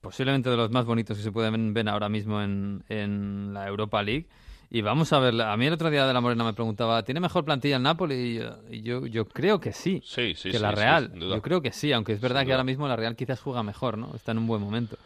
posiblemente 0.01 0.51
de 0.51 0.57
los 0.57 0.71
más 0.71 0.85
bonitos 0.85 1.17
que 1.17 1.23
se 1.23 1.33
pueden 1.33 1.73
ver 1.75 1.89
ahora 1.89 2.09
mismo 2.09 2.43
en, 2.43 2.85
en 2.89 3.53
la 3.55 3.67
Europa 3.67 4.03
League. 4.03 4.27
Y 4.71 4.81
vamos 4.81 5.13
a 5.13 5.21
ver, 5.21 5.41
a 5.41 5.57
mí 5.57 5.67
el 5.67 5.73
otro 5.75 5.89
día 5.89 6.05
de 6.07 6.13
la 6.13 6.21
Morena 6.21 6.43
me 6.43 6.53
preguntaba, 6.53 7.05
¿tiene 7.05 7.21
mejor 7.21 7.45
plantilla 7.45 7.77
el 7.77 7.83
Napoli? 7.83 8.15
Y 8.15 8.35
yo, 8.39 8.57
y 8.71 8.83
yo, 8.83 9.07
yo 9.07 9.29
creo 9.29 9.61
que 9.61 9.73
sí, 9.73 10.03
Sí, 10.05 10.35
sí, 10.35 10.51
que 10.51 10.57
sí, 10.57 10.63
la 10.63 10.73
Real. 10.73 11.13
yo 11.15 11.41
creo 11.43 11.61
que 11.63 11.71
sí, 11.71 11.93
aunque 11.93 12.13
es 12.13 12.21
verdad 12.21 12.45
que 12.45 12.51
ahora 12.53 12.65
mismo 12.65 12.89
la 12.89 12.97
Real 12.97 13.15
quizás 13.15 13.41
juega 13.41 13.63
mejor, 13.63 13.99
¿no? 13.99 14.13
Está 14.17 14.33
en 14.33 14.39
un 14.39 14.47
buen 14.49 14.61
momento. 14.61 14.97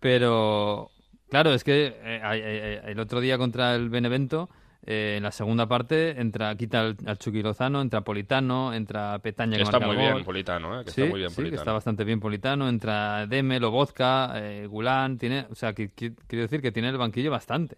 Pero, 0.00 0.90
claro, 1.30 1.54
es 1.54 1.64
que 1.64 1.94
eh, 1.98 2.82
el 2.84 3.00
otro 3.00 3.20
día 3.20 3.38
contra 3.38 3.74
el 3.74 3.88
Benevento, 3.88 4.50
eh, 4.84 5.14
en 5.16 5.22
la 5.22 5.30
segunda 5.32 5.66
parte, 5.66 6.20
entra 6.20 6.54
quita 6.56 6.80
al, 6.80 6.96
al 7.06 7.18
Chucky 7.18 7.42
Lozano, 7.42 7.80
entra 7.80 8.02
Politano, 8.02 8.72
entra 8.74 9.18
Petaña 9.20 9.56
que 9.56 9.62
Está 9.62 9.78
marca 9.80 9.86
muy 9.86 9.96
el 9.96 10.02
bien 10.02 10.12
gol. 10.14 10.24
Politano, 10.24 10.80
¿eh? 10.80 10.84
Que 10.84 10.90
sí, 10.90 11.00
está 11.02 11.10
muy 11.10 11.18
bien 11.20 11.30
sí, 11.30 11.36
que 11.36 11.42
Politano. 11.42 11.60
está 11.62 11.72
bastante 11.72 12.04
bien 12.04 12.20
Politano, 12.20 12.68
entra 12.68 13.26
Deme, 13.26 13.58
Lobotka, 13.60 14.32
eh, 14.36 14.66
Gulán, 14.68 15.18
tiene, 15.18 15.46
o 15.50 15.54
sea, 15.54 15.72
que, 15.72 15.90
que- 15.90 16.12
quiero 16.26 16.42
decir 16.42 16.60
que 16.62 16.72
tiene 16.72 16.88
el 16.90 16.98
banquillo 16.98 17.30
bastante. 17.30 17.76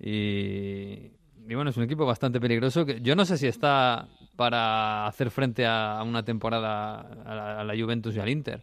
Y, 0.00 1.10
y 1.48 1.54
bueno, 1.54 1.70
es 1.70 1.76
un 1.76 1.84
equipo 1.84 2.04
bastante 2.06 2.40
peligroso 2.40 2.84
que 2.84 3.00
yo 3.00 3.14
no 3.16 3.24
sé 3.24 3.38
si 3.38 3.46
está 3.46 4.06
para 4.36 5.06
hacer 5.06 5.30
frente 5.30 5.64
a 5.66 6.02
una 6.04 6.22
temporada 6.24 7.00
a 7.24 7.34
la, 7.34 7.60
a 7.60 7.64
la 7.64 7.74
Juventus 7.76 8.14
y 8.16 8.20
al 8.20 8.28
Inter. 8.28 8.62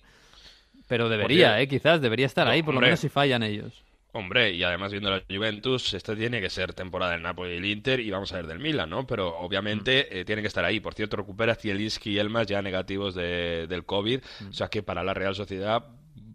Pero 0.87 1.07
debería, 1.07 1.61
eh, 1.61 1.67
quizás, 1.67 2.01
debería 2.01 2.25
estar 2.25 2.47
ahí, 2.47 2.63
por 2.63 2.73
lo 2.73 2.81
menos 2.81 2.99
si 2.99 3.07
fallan 3.07 3.43
ellos. 3.43 3.83
Hombre, 4.13 4.51
y 4.51 4.61
además 4.63 4.91
viendo 4.91 5.09
la 5.09 5.23
Juventus, 5.29 5.93
esta 5.93 6.13
tiene 6.15 6.41
que 6.41 6.49
ser 6.49 6.73
temporada 6.73 7.13
del 7.13 7.21
Napoli 7.21 7.53
y 7.53 7.57
el 7.57 7.65
Inter 7.65 7.99
y 8.01 8.11
vamos 8.11 8.33
a 8.33 8.35
ver 8.37 8.47
del 8.47 8.59
Milan, 8.59 8.89
¿no? 8.89 9.07
Pero 9.07 9.37
obviamente 9.37 10.09
Mm. 10.11 10.17
eh, 10.17 10.25
tienen 10.25 10.43
que 10.43 10.47
estar 10.49 10.65
ahí. 10.65 10.81
Por 10.81 10.93
cierto, 10.95 11.15
recupera 11.15 11.55
Zielinski 11.55 12.11
y 12.11 12.19
Elmas 12.19 12.45
ya 12.47 12.61
negativos 12.61 13.15
de- 13.15 13.67
del 13.67 13.85
COVID, 13.85 14.19
Mm. 14.41 14.47
o 14.49 14.53
sea 14.53 14.67
que 14.67 14.83
para 14.83 15.03
la 15.03 15.13
Real 15.13 15.33
Sociedad 15.33 15.85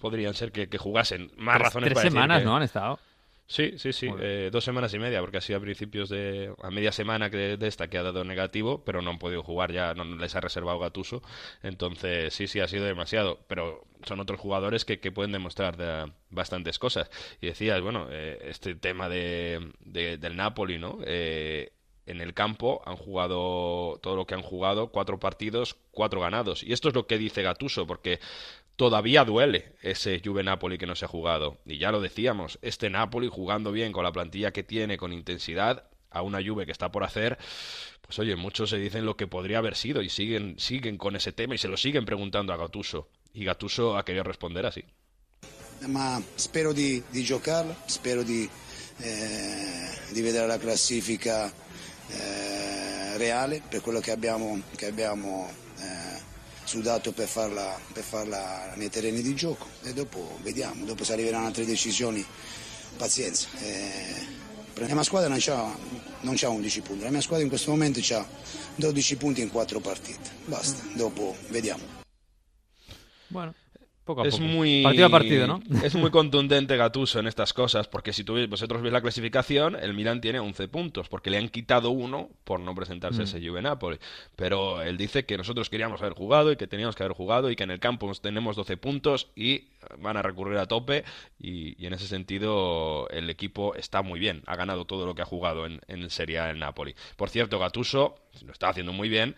podrían 0.00 0.32
ser 0.32 0.52
que, 0.52 0.68
que 0.68 0.78
jugasen. 0.78 1.30
Más 1.36 1.56
Tres- 1.56 1.64
razones 1.66 1.86
tres 1.88 1.94
para 1.94 2.04
decir 2.04 2.12
semanas, 2.12 2.38
que- 2.38 2.44
¿no? 2.46 2.56
Han 2.56 2.62
estado. 2.62 2.98
Sí, 3.48 3.74
sí, 3.78 3.92
sí, 3.92 4.12
eh, 4.18 4.50
dos 4.52 4.64
semanas 4.64 4.92
y 4.92 4.98
media, 4.98 5.20
porque 5.20 5.36
ha 5.36 5.40
sido 5.40 5.58
a 5.58 5.62
principios 5.62 6.08
de, 6.08 6.52
a 6.62 6.70
media 6.72 6.90
semana 6.90 7.30
que 7.30 7.56
de 7.56 7.66
esta 7.68 7.88
que 7.88 7.96
ha 7.96 8.02
dado 8.02 8.24
negativo, 8.24 8.82
pero 8.84 9.02
no 9.02 9.10
han 9.10 9.20
podido 9.20 9.44
jugar, 9.44 9.70
ya 9.72 9.94
no 9.94 10.04
les 10.04 10.34
ha 10.34 10.40
reservado 10.40 10.80
Gatuso, 10.80 11.22
entonces 11.62 12.34
sí, 12.34 12.48
sí, 12.48 12.58
ha 12.58 12.66
sido 12.66 12.84
demasiado, 12.84 13.38
pero 13.46 13.84
son 14.02 14.18
otros 14.18 14.40
jugadores 14.40 14.84
que, 14.84 14.98
que 14.98 15.12
pueden 15.12 15.30
demostrar 15.30 15.76
de- 15.76 16.10
bastantes 16.30 16.80
cosas. 16.80 17.08
Y 17.40 17.46
decías, 17.46 17.80
bueno, 17.80 18.08
eh, 18.10 18.38
este 18.50 18.74
tema 18.74 19.08
de, 19.08 19.72
de- 19.80 20.18
del 20.18 20.34
Napoli, 20.36 20.78
¿no? 20.78 20.98
Eh, 21.06 21.70
en 22.06 22.20
el 22.20 22.34
campo 22.34 22.82
han 22.84 22.96
jugado 22.96 23.98
todo 24.02 24.16
lo 24.16 24.26
que 24.26 24.34
han 24.34 24.42
jugado, 24.42 24.88
cuatro 24.90 25.18
partidos, 25.20 25.76
cuatro 25.92 26.20
ganados. 26.20 26.62
Y 26.64 26.72
esto 26.72 26.88
es 26.88 26.94
lo 26.94 27.06
que 27.06 27.18
dice 27.18 27.42
Gatuso, 27.42 27.86
porque 27.86 28.20
todavía 28.76 29.24
duele 29.24 29.72
ese 29.82 30.20
Juve 30.24 30.42
Napoli 30.42 30.78
que 30.78 30.86
no 30.86 30.94
se 30.94 31.06
ha 31.06 31.08
jugado. 31.08 31.58
Y 31.64 31.78
ya 31.78 31.90
lo 31.90 32.00
decíamos, 32.00 32.58
este 32.62 32.90
Napoli 32.90 33.28
jugando 33.28 33.72
bien 33.72 33.92
con 33.92 34.04
la 34.04 34.12
plantilla 34.12 34.52
que 34.52 34.62
tiene, 34.62 34.96
con 34.96 35.12
intensidad, 35.12 35.88
a 36.10 36.22
una 36.22 36.38
Juve 36.42 36.64
que 36.64 36.72
está 36.72 36.90
por 36.90 37.04
hacer, 37.04 37.36
pues 38.00 38.18
oye, 38.18 38.36
muchos 38.36 38.70
se 38.70 38.78
dicen 38.78 39.04
lo 39.04 39.16
que 39.16 39.26
podría 39.26 39.58
haber 39.58 39.74
sido 39.74 40.02
y 40.02 40.08
siguen, 40.08 40.58
siguen 40.58 40.96
con 40.96 41.16
ese 41.16 41.32
tema 41.32 41.54
y 41.54 41.58
se 41.58 41.68
lo 41.68 41.76
siguen 41.76 42.04
preguntando 42.04 42.52
a 42.52 42.56
Gattuso. 42.56 43.08
Y 43.34 43.44
Gattuso 43.44 43.96
ha 43.96 44.04
querido 44.04 44.24
responder 44.24 44.64
así. 44.66 44.84
ma 45.88 46.22
spero 46.36 46.72
di, 46.72 47.02
di 47.10 47.22
giocarla, 47.22 47.74
spero 47.86 48.22
di, 48.22 48.48
eh, 48.98 49.88
di 50.10 50.22
vedere 50.22 50.46
la 50.46 50.58
classifica 50.58 51.52
eh, 52.08 53.16
reale 53.18 53.62
per 53.68 53.82
quello 53.82 54.00
che 54.00 54.10
abbiamo, 54.10 54.60
che 54.74 54.86
abbiamo 54.86 55.50
sudato 56.66 57.12
per 57.12 57.28
farla, 57.28 57.78
per 57.92 58.02
farla 58.02 58.72
nei 58.74 58.90
terreni 58.90 59.22
di 59.22 59.34
gioco 59.34 59.66
e 59.82 59.92
dopo 59.92 60.38
vediamo, 60.42 60.84
dopo 60.84 61.04
se 61.04 61.12
arriveranno 61.12 61.46
altre 61.46 61.64
decisioni, 61.64 62.24
pazienza. 62.96 63.48
Eh, 63.60 64.44
la 64.74 64.94
mia 64.94 65.02
squadra 65.02 65.28
non 65.28 65.38
c'ha, 65.40 65.74
non 66.20 66.34
c'ha 66.36 66.48
11 66.48 66.80
punti, 66.82 67.02
la 67.04 67.10
mia 67.10 67.20
squadra 67.20 67.44
in 67.44 67.48
questo 67.48 67.70
momento 67.70 68.00
ha 68.14 68.26
12 68.74 69.16
punti 69.16 69.40
in 69.40 69.50
4 69.50 69.80
partite, 69.80 70.30
basta, 70.44 70.82
dopo 70.94 71.36
vediamo. 71.48 71.84
Bueno. 73.28 73.54
Poco 74.06 74.22
a 74.22 74.26
es 74.26 74.30
poco. 74.30 74.46
muy 74.46 74.82
Partido 74.82 75.06
a 75.06 75.10
partido, 75.10 75.46
¿no? 75.48 75.60
es 75.82 75.94
muy 75.96 76.10
contundente 76.10 76.76
Gattuso 76.78 77.18
en 77.18 77.26
estas 77.26 77.52
cosas 77.52 77.88
porque 77.88 78.12
si 78.14 78.24
tú, 78.24 78.36
vosotros 78.48 78.80
veis 78.80 78.92
la 78.92 79.02
clasificación 79.02 79.76
el 79.76 79.94
Milan 79.94 80.20
tiene 80.22 80.38
11 80.38 80.68
puntos 80.68 81.08
porque 81.10 81.28
le 81.30 81.38
han 81.38 81.48
quitado 81.50 81.90
uno 81.90 82.30
por 82.44 82.60
no 82.60 82.74
presentarse 82.74 83.18
Mm. 83.18 83.20
a 83.20 83.24
ese 83.24 83.46
Juve 83.46 83.62
Napoli 83.62 83.98
pero 84.36 84.80
él 84.82 84.96
dice 84.96 85.26
que 85.26 85.36
nosotros 85.36 85.68
queríamos 85.70 86.00
haber 86.02 86.14
jugado 86.14 86.52
y 86.52 86.56
que 86.56 86.66
teníamos 86.68 86.94
que 86.96 87.02
haber 87.02 87.16
jugado 87.16 87.50
y 87.50 87.56
que 87.56 87.64
en 87.64 87.72
el 87.72 87.80
campo 87.80 88.10
tenemos 88.14 88.56
12 88.56 88.76
puntos 88.78 89.28
y 89.36 89.64
van 89.98 90.16
a 90.16 90.22
recurrir 90.22 90.58
a 90.58 90.66
tope 90.66 91.04
y, 91.38 91.80
y 91.82 91.86
en 91.86 91.92
ese 91.94 92.06
sentido 92.06 93.08
el 93.10 93.28
equipo 93.28 93.74
está 93.74 94.02
muy 94.02 94.20
bien 94.20 94.42
ha 94.46 94.56
ganado 94.56 94.84
todo 94.84 95.04
lo 95.06 95.14
que 95.16 95.22
ha 95.22 95.26
jugado 95.26 95.66
en, 95.66 95.80
en 95.88 96.08
Serie 96.10 96.38
A 96.38 96.50
el 96.50 96.58
Napoli 96.58 96.94
por 97.16 97.28
cierto 97.28 97.58
Gattuso 97.58 98.16
lo 98.44 98.52
está 98.52 98.68
haciendo 98.68 98.92
muy 98.92 99.08
bien 99.08 99.34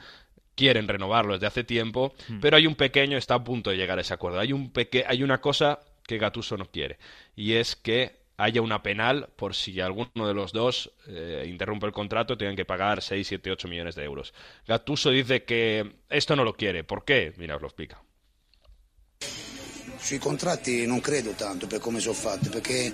quieren 0.59 0.88
renovarlo 0.88 1.34
desde 1.34 1.46
hace 1.46 1.62
tiempo, 1.64 2.12
Hmm. 2.28 2.40
pero 2.42 2.56
hay 2.56 2.66
un 2.66 2.74
pequeño, 2.74 3.16
está 3.16 3.34
a 3.34 3.44
punto 3.44 3.70
de 3.70 3.76
llegar 3.76 3.96
a 3.98 4.02
ese 4.02 4.12
acuerdo. 4.12 4.40
Hay, 4.40 4.52
un 4.52 4.70
peque 4.72 5.04
hay 5.06 5.22
una 5.22 5.38
cosa 5.40 5.78
que 6.06 6.18
Gatuso 6.18 6.56
no 6.56 6.66
quiere, 6.66 6.98
y 7.36 7.52
es 7.54 7.76
que 7.76 8.18
haya 8.40 8.61
una 8.62 8.82
penal 8.82 9.28
por 9.36 9.54
si 9.54 9.80
alguno 9.80 10.26
de 10.26 10.34
los 10.34 10.52
dos 10.52 10.90
eh, 11.09 11.44
interrumpe 11.48 11.86
el 11.86 11.92
contrato 11.92 12.36
tienen 12.36 12.56
que 12.56 12.64
pagar 12.64 13.02
6, 13.02 13.26
7, 13.26 13.50
8 13.50 13.68
millones 13.68 13.94
de 13.94 14.04
euros. 14.04 14.32
Gatuso 14.66 15.11
dice 15.11 15.42
que 15.44 15.94
esto 16.09 16.34
no 16.36 16.44
lo 16.44 16.54
quiere. 16.54 16.82
¿Por 16.84 17.04
qué? 17.04 17.32
Mira, 17.36 17.56
os 17.56 17.62
lo 17.62 17.68
explica. 17.68 18.00
Sui 19.98 20.18
contratti 20.18 20.86
non 20.86 21.00
credo 21.00 21.32
tanto 21.34 21.66
per 21.66 21.80
come 21.80 21.98
sono 21.98 22.14
fatti, 22.14 22.48
perché 22.48 22.92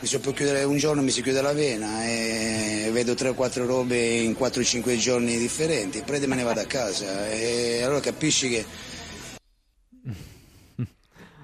mi 0.00 0.06
so 0.06 0.20
per 0.20 0.34
chiudere 0.34 0.64
un 0.64 0.76
giorno 0.76 1.02
mi 1.02 1.10
si 1.10 1.22
chiude 1.22 1.40
la 1.40 1.52
vena 1.52 2.04
e 2.06 2.90
vedo 2.92 3.12
3-4 3.12 3.64
robe 3.64 3.96
in 3.96 4.36
4-5 4.38 4.96
giorni 4.96 5.38
differenti, 5.38 6.02
prende 6.02 6.26
me 6.26 6.36
ne 6.36 6.42
vado 6.42 6.60
a 6.60 6.64
casa. 6.64 7.30
E 7.30 7.82
allora 7.82 8.00
capisci 8.00 8.48
che 8.50 8.64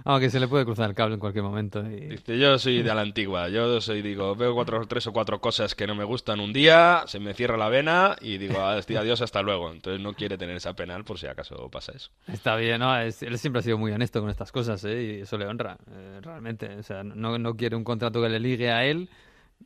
Aunque 0.05 0.30
se 0.30 0.40
le 0.40 0.48
puede 0.48 0.64
cruzar 0.64 0.88
el 0.90 0.94
cable 0.96 1.14
en 1.14 1.20
cualquier 1.20 1.44
momento. 1.44 1.80
y- 1.88 2.09
Dice, 2.09 2.38
yo 2.38 2.59
soy 2.59 2.82
de 2.82 2.94
la 2.94 3.01
antigua. 3.03 3.48
Yo 3.48 3.80
soy, 3.80 4.03
digo, 4.03 4.34
veo 4.34 4.55
cuatro, 4.55 4.86
tres 4.86 5.07
o 5.07 5.12
cuatro 5.12 5.40
cosas 5.40 5.74
que 5.74 5.86
no 5.86 5.94
me 5.94 6.05
gustan 6.05 6.40
un 6.40 6.53
día, 6.53 7.03
se 7.07 7.20
me 7.20 7.34
cierra 7.34 7.57
la 7.57 7.68
vena 7.68 8.16
y 8.20 8.38
digo, 8.38 8.59
adiós, 8.61 9.20
hasta 9.20 9.42
luego. 9.42 9.70
Entonces 9.70 10.01
no 10.03 10.14
quiere 10.14 10.38
tener 10.38 10.57
esa 10.57 10.74
penal 10.74 11.05
por 11.05 11.18
si 11.18 11.26
acaso 11.26 11.68
pasa 11.70 11.92
eso. 11.94 12.11
Está 12.26 12.57
bien, 12.57 12.80
¿no? 12.80 12.98
Es- 12.98 13.22
él 13.22 13.38
siempre 13.38 13.61
ha 13.61 13.62
sido 13.62 13.78
muy 13.78 13.92
honesto 13.92 14.20
con 14.20 14.30
estas 14.30 14.51
cosas, 14.53 14.82
¿eh? 14.84 15.03
Y 15.18 15.20
eso 15.22 15.36
le 15.38 15.46
honra, 15.46 15.76
eh, 15.92 16.20
realmente. 16.22 16.74
O 16.76 16.82
sea, 16.82 17.03
no, 17.05 17.38
no 17.38 17.55
quiere 17.57 17.76
un 17.76 17.84
contrato 17.84 18.22
que 18.22 18.28
le 18.28 18.40
ligue 18.40 18.70
a 18.70 18.84
él 18.86 19.09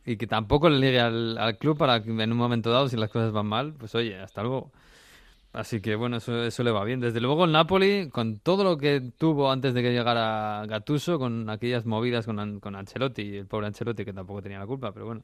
y 0.04 0.16
que 0.16 0.26
tampoco 0.26 0.68
le 0.68 0.78
ligue 0.78 1.00
al, 1.00 1.38
al 1.38 1.56
club 1.56 1.78
para 1.78 2.02
que 2.02 2.10
en 2.10 2.32
un 2.32 2.36
momento 2.38 2.70
dado, 2.70 2.88
si 2.88 2.96
las 2.96 3.10
cosas 3.10 3.30
van 3.32 3.46
mal, 3.46 3.72
pues 3.74 3.94
oye, 3.94 4.18
hasta 4.18 4.42
luego. 4.42 4.72
Así 5.54 5.80
que 5.80 5.94
bueno, 5.94 6.16
eso, 6.16 6.42
eso 6.44 6.62
le 6.64 6.72
va 6.72 6.82
bien. 6.84 6.98
Desde 6.98 7.20
luego 7.20 7.44
el 7.44 7.52
Napoli, 7.52 8.08
con 8.10 8.38
todo 8.40 8.64
lo 8.64 8.76
que 8.76 9.00
tuvo 9.16 9.50
antes 9.52 9.72
de 9.72 9.82
que 9.82 9.92
llegara 9.92 10.64
Gattuso, 10.66 11.16
con 11.18 11.48
aquellas 11.48 11.86
movidas 11.86 12.26
con, 12.26 12.58
con 12.58 12.74
Ancelotti, 12.74 13.36
el 13.36 13.46
pobre 13.46 13.68
Ancelotti 13.68 14.04
que 14.04 14.12
tampoco 14.12 14.42
tenía 14.42 14.58
la 14.58 14.66
culpa, 14.66 14.90
pero 14.92 15.06
bueno, 15.06 15.22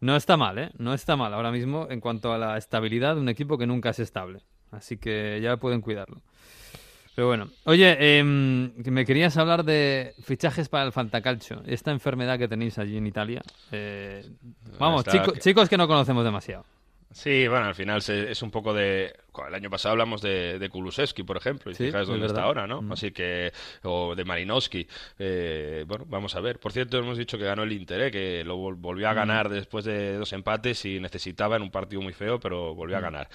no 0.00 0.14
está 0.14 0.36
mal, 0.36 0.58
¿eh? 0.58 0.70
No 0.76 0.92
está 0.92 1.16
mal 1.16 1.32
ahora 1.32 1.50
mismo 1.50 1.86
en 1.88 2.00
cuanto 2.00 2.32
a 2.34 2.38
la 2.38 2.58
estabilidad 2.58 3.14
de 3.14 3.22
un 3.22 3.30
equipo 3.30 3.56
que 3.56 3.66
nunca 3.66 3.90
es 3.90 3.98
estable. 3.98 4.40
Así 4.72 4.98
que 4.98 5.40
ya 5.42 5.56
pueden 5.56 5.80
cuidarlo. 5.80 6.20
Pero 7.14 7.26
bueno, 7.28 7.48
oye, 7.64 7.94
que 7.98 8.90
me 8.90 9.04
querías 9.04 9.36
hablar 9.36 9.64
de 9.64 10.14
fichajes 10.22 10.68
para 10.68 10.84
el 10.84 10.92
Fantacalcio, 10.92 11.62
esta 11.66 11.90
enfermedad 11.92 12.38
que 12.38 12.48
tenéis 12.48 12.78
allí 12.78 12.96
en 12.96 13.06
Italia. 13.06 13.42
Eh, 13.70 14.24
vamos, 14.78 15.04
chico- 15.04 15.32
que- 15.32 15.40
chicos 15.40 15.68
que 15.68 15.76
no 15.76 15.86
conocemos 15.88 16.24
demasiado. 16.24 16.64
Sí, 17.10 17.46
bueno, 17.48 17.66
al 17.66 17.74
final 17.74 18.02
es 18.06 18.42
un 18.42 18.50
poco 18.50 18.72
de... 18.72 19.14
El 19.48 19.54
año 19.54 19.70
pasado 19.70 19.92
hablamos 19.92 20.20
de, 20.22 20.58
de 20.58 20.68
Kulusevski, 20.68 21.22
por 21.22 21.36
ejemplo, 21.36 21.70
y 21.70 21.74
Sí, 21.74 21.86
fijáis 21.86 22.02
es 22.02 22.08
dónde 22.08 22.26
está 22.26 22.42
ahora, 22.42 22.66
¿no? 22.66 22.82
Mm. 22.82 22.92
Así 22.92 23.10
que... 23.12 23.52
O 23.82 24.14
de 24.14 24.24
Marinowski. 24.24 24.86
Eh, 25.18 25.84
bueno, 25.86 26.04
vamos 26.08 26.34
a 26.36 26.40
ver. 26.40 26.58
Por 26.58 26.72
cierto, 26.72 26.98
hemos 26.98 27.16
dicho 27.18 27.38
que 27.38 27.44
ganó 27.44 27.62
el 27.62 27.72
Inter, 27.72 28.00
¿eh? 28.02 28.10
que 28.10 28.44
lo 28.44 28.56
vol- 28.58 28.76
volvió 28.78 29.08
a 29.08 29.12
Mm. 29.12 29.16
ganar 29.16 29.48
después 29.48 29.84
de 29.84 30.16
dos 30.16 30.32
empates 30.32 30.84
y 30.84 31.00
necesitaba 31.00 31.56
en 31.56 31.62
un 31.62 31.70
partido 31.70 32.02
muy 32.02 32.12
feo, 32.12 32.38
pero 32.40 32.74
volvió 32.74 32.96
a 32.96 33.00
Mm. 33.00 33.04
ganar. 33.04 33.28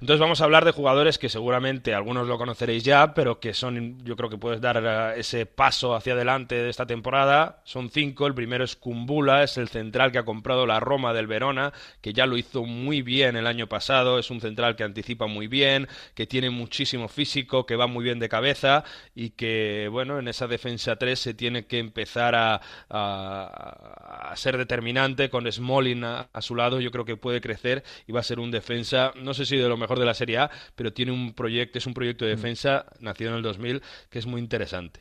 Entonces 0.00 0.20
vamos 0.20 0.40
a 0.40 0.44
hablar 0.44 0.64
de 0.64 0.70
jugadores 0.72 1.18
que 1.18 1.28
seguramente 1.28 1.92
algunos 1.94 2.28
lo 2.28 2.38
conoceréis 2.38 2.84
ya, 2.84 3.14
pero 3.14 3.40
que 3.40 3.52
son, 3.54 3.98
yo 4.04 4.14
creo 4.16 4.30
que 4.30 4.38
puedes 4.38 4.60
dar 4.60 4.76
eh, 4.84 5.20
ese 5.20 5.46
paso 5.46 5.94
hacia 5.94 6.12
adelante 6.12 6.54
de 6.54 6.70
esta 6.70 6.86
temporada. 6.86 7.60
Son 7.64 7.90
cinco. 7.90 8.26
El 8.26 8.34
primero 8.34 8.64
es 8.64 8.76
Kumbula, 8.76 9.42
es 9.42 9.56
el 9.58 9.68
central 9.68 10.12
que 10.12 10.18
ha 10.18 10.24
comprado 10.24 10.66
la 10.66 10.80
Roma 10.80 11.12
del 11.12 11.26
Verona, 11.26 11.72
que 12.00 12.12
ya 12.12 12.26
lo 12.26 12.36
hizo 12.36 12.64
muy 12.64 13.02
bien 13.02 13.36
el 13.36 13.46
año 13.46 13.66
pasado. 13.68 14.18
Es 14.18 14.30
un 14.30 14.40
central 14.40 14.76
que 14.76 14.84
anticipa 14.84 15.26
muy 15.26 15.37
bien, 15.46 15.86
que 16.14 16.26
tiene 16.26 16.50
muchísimo 16.50 17.08
físico, 17.08 17.64
que 17.66 17.76
va 17.76 17.86
muy 17.86 18.04
bien 18.04 18.18
de 18.18 18.28
cabeza 18.28 18.84
y 19.14 19.30
que, 19.30 19.88
bueno, 19.90 20.18
en 20.18 20.28
esa 20.28 20.46
defensa 20.46 20.96
3 20.96 21.18
se 21.18 21.34
tiene 21.34 21.66
que 21.66 21.78
empezar 21.78 22.34
a, 22.34 22.60
a- 22.90 24.30
a 24.30 24.36
ser 24.36 24.56
determinante 24.58 25.30
con 25.30 25.50
Smolin 25.50 26.04
a, 26.04 26.28
a 26.32 26.42
su 26.42 26.54
lado. 26.54 26.80
Yo 26.80 26.90
creo 26.90 27.04
que 27.04 27.16
puede 27.16 27.40
crecer 27.40 27.84
y 28.06 28.12
va 28.12 28.20
a 28.20 28.22
ser 28.24 28.40
un 28.40 28.50
defensa, 28.50 29.12
no 29.16 29.34
sé 29.34 29.46
si 29.46 29.56
de 29.56 29.68
lo 29.68 29.76
mejor 29.76 29.98
de 29.98 30.06
la 30.06 30.14
Serie 30.14 30.38
A, 30.38 30.50
pero 30.74 30.92
tiene 30.92 31.12
un 31.12 31.34
proyecto, 31.34 31.78
es 31.78 31.86
un 31.86 31.94
proyecto 31.94 32.24
de 32.24 32.32
defensa 32.32 32.86
nacido 33.00 33.30
en 33.30 33.36
el 33.36 33.42
2000 33.42 33.82
que 34.10 34.18
es 34.18 34.26
muy 34.26 34.40
interesante. 34.40 35.00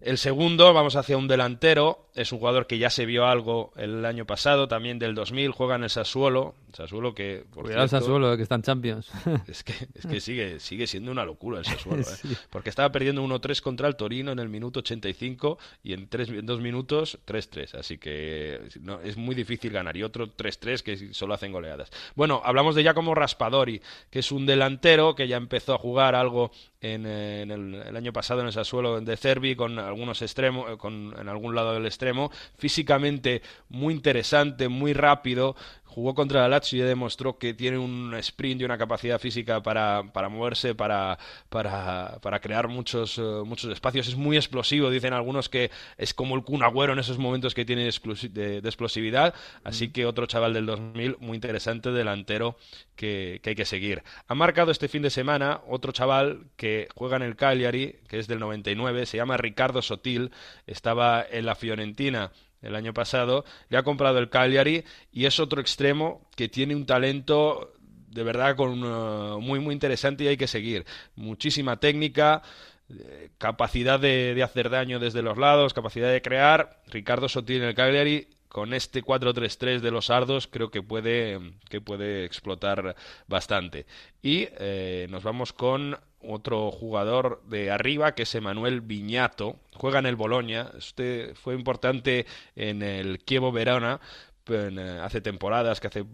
El 0.00 0.16
segundo, 0.16 0.72
vamos 0.72 0.94
hacia 0.94 1.16
un 1.16 1.26
delantero, 1.26 2.07
es 2.18 2.32
un 2.32 2.38
jugador 2.38 2.66
que 2.66 2.78
ya 2.78 2.90
se 2.90 3.06
vio 3.06 3.26
algo 3.26 3.72
el 3.76 4.04
año 4.04 4.26
pasado, 4.26 4.66
también 4.66 4.98
del 4.98 5.14
2000, 5.14 5.52
juega 5.52 5.76
en 5.76 5.84
el 5.84 5.90
Sassuolo, 5.90 6.54
Sassuolo 6.72 7.14
que, 7.14 7.44
por 7.52 7.64
Cuidado 7.64 7.86
cierto, 7.86 8.04
Sassuolo, 8.04 8.36
que 8.36 8.42
están 8.42 8.62
Champions. 8.62 9.10
es 9.46 9.62
que, 9.62 9.74
es 9.94 10.06
que 10.06 10.20
sigue, 10.20 10.58
sigue 10.58 10.86
siendo 10.86 11.12
una 11.12 11.24
locura 11.24 11.60
el 11.60 11.64
Sassuolo, 11.64 12.00
¿eh? 12.02 12.04
Sí. 12.04 12.36
porque 12.50 12.70
estaba 12.70 12.90
perdiendo 12.90 13.24
1-3 13.24 13.60
contra 13.62 13.86
el 13.86 13.96
Torino 13.96 14.32
en 14.32 14.40
el 14.40 14.48
minuto 14.48 14.80
85 14.80 15.58
y 15.84 15.92
en, 15.92 16.08
tres, 16.08 16.28
en 16.28 16.44
dos 16.44 16.60
minutos 16.60 17.18
3-3, 17.26 17.78
así 17.78 17.98
que 17.98 18.60
no, 18.80 19.00
es 19.00 19.16
muy 19.16 19.34
difícil 19.34 19.72
ganar 19.72 19.96
y 19.96 20.02
otro 20.02 20.26
3-3 20.26 20.82
que 20.82 21.14
solo 21.14 21.34
hacen 21.34 21.52
goleadas. 21.52 21.90
Bueno, 22.16 22.42
hablamos 22.44 22.74
de 22.74 22.82
Giacomo 22.82 23.14
Raspadori, 23.14 23.80
que 24.10 24.18
es 24.18 24.32
un 24.32 24.44
delantero 24.44 25.14
que 25.14 25.28
ya 25.28 25.36
empezó 25.36 25.74
a 25.74 25.78
jugar 25.78 26.14
algo 26.14 26.50
en, 26.80 27.06
eh, 27.06 27.42
en 27.42 27.50
el, 27.50 27.74
el 27.74 27.96
año 27.96 28.12
pasado 28.12 28.40
en 28.40 28.46
el 28.46 28.52
Sassuolo 28.52 29.00
de 29.00 29.16
Cervi 29.16 29.56
con 29.56 29.78
algunos 29.78 30.22
extremos, 30.22 30.70
eh, 30.70 30.76
con, 30.76 31.14
en 31.18 31.28
algún 31.28 31.54
lado 31.54 31.74
del 31.74 31.86
extremo, 31.86 32.07
físicamente 32.56 33.42
muy 33.68 33.94
interesante, 33.94 34.68
muy 34.68 34.92
rápido, 34.92 35.56
jugó 35.98 36.14
contra 36.14 36.42
la 36.42 36.48
Lazio 36.48 36.76
y 36.76 36.80
ya 36.80 36.86
demostró 36.86 37.38
que 37.38 37.54
tiene 37.54 37.76
un 37.76 38.14
sprint 38.14 38.60
y 38.60 38.64
una 38.64 38.78
capacidad 38.78 39.18
física 39.18 39.64
para, 39.64 40.04
para 40.12 40.28
moverse, 40.28 40.76
para, 40.76 41.18
para, 41.48 42.18
para 42.22 42.38
crear 42.38 42.68
muchos, 42.68 43.18
eh, 43.18 43.22
muchos 43.44 43.72
espacios. 43.72 44.06
Es 44.06 44.14
muy 44.14 44.36
explosivo, 44.36 44.90
dicen 44.90 45.12
algunos 45.12 45.48
que 45.48 45.72
es 45.96 46.14
como 46.14 46.36
el 46.36 46.44
Kun 46.44 46.62
Agüero 46.62 46.92
en 46.92 47.00
esos 47.00 47.18
momentos 47.18 47.52
que 47.52 47.64
tiene 47.64 47.82
de 47.82 48.58
explosividad. 48.62 49.34
Así 49.64 49.88
que 49.88 50.06
otro 50.06 50.26
chaval 50.26 50.54
del 50.54 50.66
2000, 50.66 51.16
muy 51.18 51.34
interesante, 51.34 51.90
delantero 51.90 52.56
que, 52.94 53.40
que 53.42 53.50
hay 53.50 53.56
que 53.56 53.64
seguir. 53.64 54.04
Ha 54.28 54.36
marcado 54.36 54.70
este 54.70 54.86
fin 54.86 55.02
de 55.02 55.10
semana 55.10 55.62
otro 55.66 55.90
chaval 55.90 56.46
que 56.56 56.86
juega 56.94 57.16
en 57.16 57.22
el 57.22 57.34
Cagliari, 57.34 57.96
que 58.08 58.20
es 58.20 58.28
del 58.28 58.38
99, 58.38 59.04
se 59.04 59.16
llama 59.16 59.36
Ricardo 59.36 59.82
Sotil, 59.82 60.30
estaba 60.68 61.26
en 61.28 61.44
la 61.44 61.56
Fiorentina 61.56 61.97
el 62.06 62.74
año 62.74 62.94
pasado, 62.94 63.44
le 63.68 63.78
ha 63.78 63.82
comprado 63.82 64.18
el 64.18 64.30
Cagliari 64.30 64.84
y 65.12 65.26
es 65.26 65.40
otro 65.40 65.60
extremo 65.60 66.28
que 66.36 66.48
tiene 66.48 66.74
un 66.74 66.86
talento 66.86 67.74
de 68.08 68.22
verdad 68.22 68.56
con 68.56 68.82
uh, 68.82 69.40
muy 69.40 69.60
muy 69.60 69.74
interesante 69.74 70.24
y 70.24 70.28
hay 70.28 70.36
que 70.36 70.46
seguir. 70.46 70.84
Muchísima 71.14 71.78
técnica, 71.78 72.42
eh, 72.90 73.30
capacidad 73.38 74.00
de, 74.00 74.40
hacer 74.42 74.70
daño 74.70 74.98
desde 74.98 75.22
los 75.22 75.38
lados, 75.38 75.74
capacidad 75.74 76.10
de 76.10 76.22
crear. 76.22 76.80
Ricardo 76.86 77.28
Sotil 77.28 77.62
en 77.62 77.68
el 77.68 77.74
Cagliari 77.74 78.28
con 78.48 78.72
este 78.72 79.04
4-3-3 79.04 79.80
de 79.80 79.90
los 79.90 80.06
sardos 80.06 80.46
creo 80.46 80.70
que 80.70 80.82
puede, 80.82 81.38
que 81.68 81.80
puede 81.80 82.24
explotar 82.24 82.96
bastante. 83.26 83.86
Y 84.22 84.48
eh, 84.58 85.06
nos 85.10 85.22
vamos 85.22 85.52
con 85.52 85.98
otro 86.22 86.70
jugador 86.70 87.42
de 87.48 87.70
arriba 87.70 88.14
que 88.14 88.22
es 88.22 88.34
Emanuel 88.34 88.80
Viñato, 88.80 89.56
juega 89.74 89.98
en 89.98 90.06
el 90.06 90.16
Boloña, 90.16 90.70
este 90.76 91.34
fue 91.34 91.54
importante 91.54 92.26
en 92.56 92.82
el 92.82 93.24
Chievo 93.24 93.52
Verona 93.52 94.00
eh, 94.48 95.00
hace 95.02 95.20
temporadas 95.20 95.80
que 95.80 95.88
hace 95.88 96.04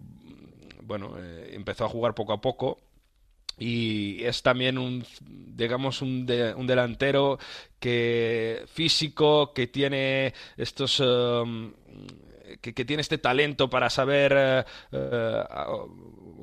bueno, 0.81 1.15
eh, 1.17 1.51
empezó 1.53 1.85
a 1.85 1.89
jugar 1.89 2.13
poco 2.13 2.33
a 2.33 2.41
poco. 2.41 2.79
Y 3.57 4.21
es 4.25 4.43
también 4.43 4.77
un 4.77 5.05
digamos 5.21 6.01
un, 6.01 6.27
un 6.57 6.67
delantero 6.67 7.39
que 7.79 8.65
físico 8.67 9.53
que 9.53 9.67
tiene 9.67 10.33
estos 10.57 10.99
um, 10.99 11.71
que, 12.61 12.73
que 12.73 12.85
tiene 12.85 13.01
este 13.01 13.17
talento 13.17 13.69
para 13.69 13.89
saber 13.89 14.33
eh, 14.35 14.63
eh, 14.91 15.43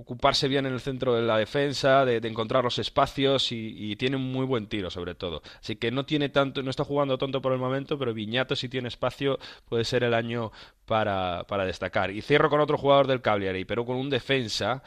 ocuparse 0.02 0.48
bien 0.48 0.66
en 0.66 0.72
el 0.72 0.80
centro 0.80 1.14
de 1.14 1.22
la 1.22 1.38
defensa, 1.38 2.04
de, 2.04 2.16
encontrar 2.16 2.64
los 2.64 2.78
espacios 2.78 3.52
y, 3.52 3.96
tiene 3.96 4.16
un 4.16 4.32
muy 4.32 4.44
buen 4.44 4.66
tiro 4.66 4.90
sobre 4.90 5.14
todo. 5.14 5.42
Así 5.60 5.76
que 5.76 5.90
no 5.90 6.04
tiene 6.04 6.28
tanto, 6.28 6.62
no 6.62 6.70
está 6.70 6.84
jugando 6.84 7.18
tanto 7.18 7.40
por 7.40 7.52
el 7.52 7.58
momento, 7.58 7.98
pero 7.98 8.12
Viñato 8.12 8.56
si 8.56 8.68
tiene 8.68 8.88
espacio 8.88 9.38
puede 9.68 9.84
ser 9.84 10.02
el 10.02 10.14
año 10.14 10.50
para, 10.92 11.44
para 11.48 11.64
destacar. 11.64 12.10
Y 12.10 12.20
cierro 12.20 12.50
con 12.50 12.60
otro 12.60 12.76
jugador 12.76 13.06
del 13.06 13.22
Cagliari, 13.22 13.64
pero 13.64 13.86
con 13.86 13.96
un 13.96 14.10
defensa, 14.10 14.82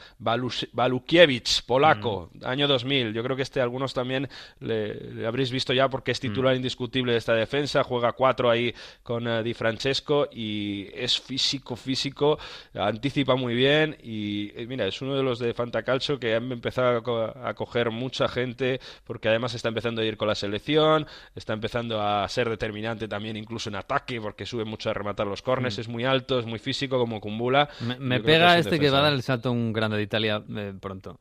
Balukiewicz, 0.72 1.62
polaco, 1.62 2.30
año 2.44 2.68
2000. 2.68 3.12
Yo 3.12 3.24
creo 3.24 3.34
que 3.34 3.42
este 3.42 3.60
algunos 3.60 3.92
también 3.92 4.28
le, 4.60 4.94
le 5.14 5.26
habréis 5.26 5.50
visto 5.50 5.72
ya 5.72 5.88
porque 5.88 6.12
es 6.12 6.20
titular 6.20 6.54
indiscutible 6.54 7.10
de 7.12 7.18
esta 7.18 7.34
defensa, 7.34 7.82
juega 7.82 8.12
cuatro 8.12 8.48
ahí 8.50 8.72
con 9.02 9.26
eh, 9.26 9.42
Di 9.42 9.52
Francesco 9.54 10.28
y 10.30 10.86
es 10.94 11.20
físico, 11.20 11.74
físico, 11.74 12.38
anticipa 12.74 13.34
muy 13.34 13.54
bien 13.54 13.96
y 14.02 14.52
eh, 14.60 14.66
mira, 14.68 14.86
es 14.86 15.02
uno 15.02 15.16
de 15.16 15.24
los 15.24 15.40
de 15.40 15.54
Fantacalcio 15.54 16.20
que 16.20 16.34
han 16.36 16.52
empezado 16.52 16.98
a, 16.98 17.02
co- 17.02 17.32
a 17.42 17.54
coger 17.54 17.90
mucha 17.90 18.28
gente 18.28 18.80
porque 19.04 19.28
además 19.28 19.54
está 19.54 19.68
empezando 19.68 20.02
a 20.02 20.04
ir 20.04 20.16
con 20.16 20.28
la 20.28 20.36
selección, 20.36 21.06
está 21.34 21.52
empezando 21.52 22.00
a 22.00 22.28
ser 22.28 22.48
determinante 22.48 23.08
también 23.08 23.36
incluso 23.36 23.68
en 23.70 23.76
ataque 23.76 24.20
porque 24.20 24.46
sube 24.46 24.64
mucho 24.64 24.90
a 24.90 24.94
rematar 24.94 25.26
los 25.26 25.42
corners, 25.42 25.78
Mm. 25.78 25.80
es 25.80 25.88
muy 25.88 25.95
alto, 26.04 26.38
es 26.38 26.46
muy 26.46 26.58
físico 26.58 26.98
como 26.98 27.20
Kumbula. 27.20 27.68
Me, 27.98 28.20
pega 28.20 28.58
este 28.58 28.78
que 28.78 28.90
va 28.90 28.98
a 28.98 29.02
dar 29.02 29.12
el 29.12 29.22
salto 29.22 29.50
a 29.50 29.52
un 29.52 29.72
grande 29.72 29.96
de 29.96 30.02
Italia 30.02 30.42
eh, 30.56 30.74
pronto. 30.80 31.18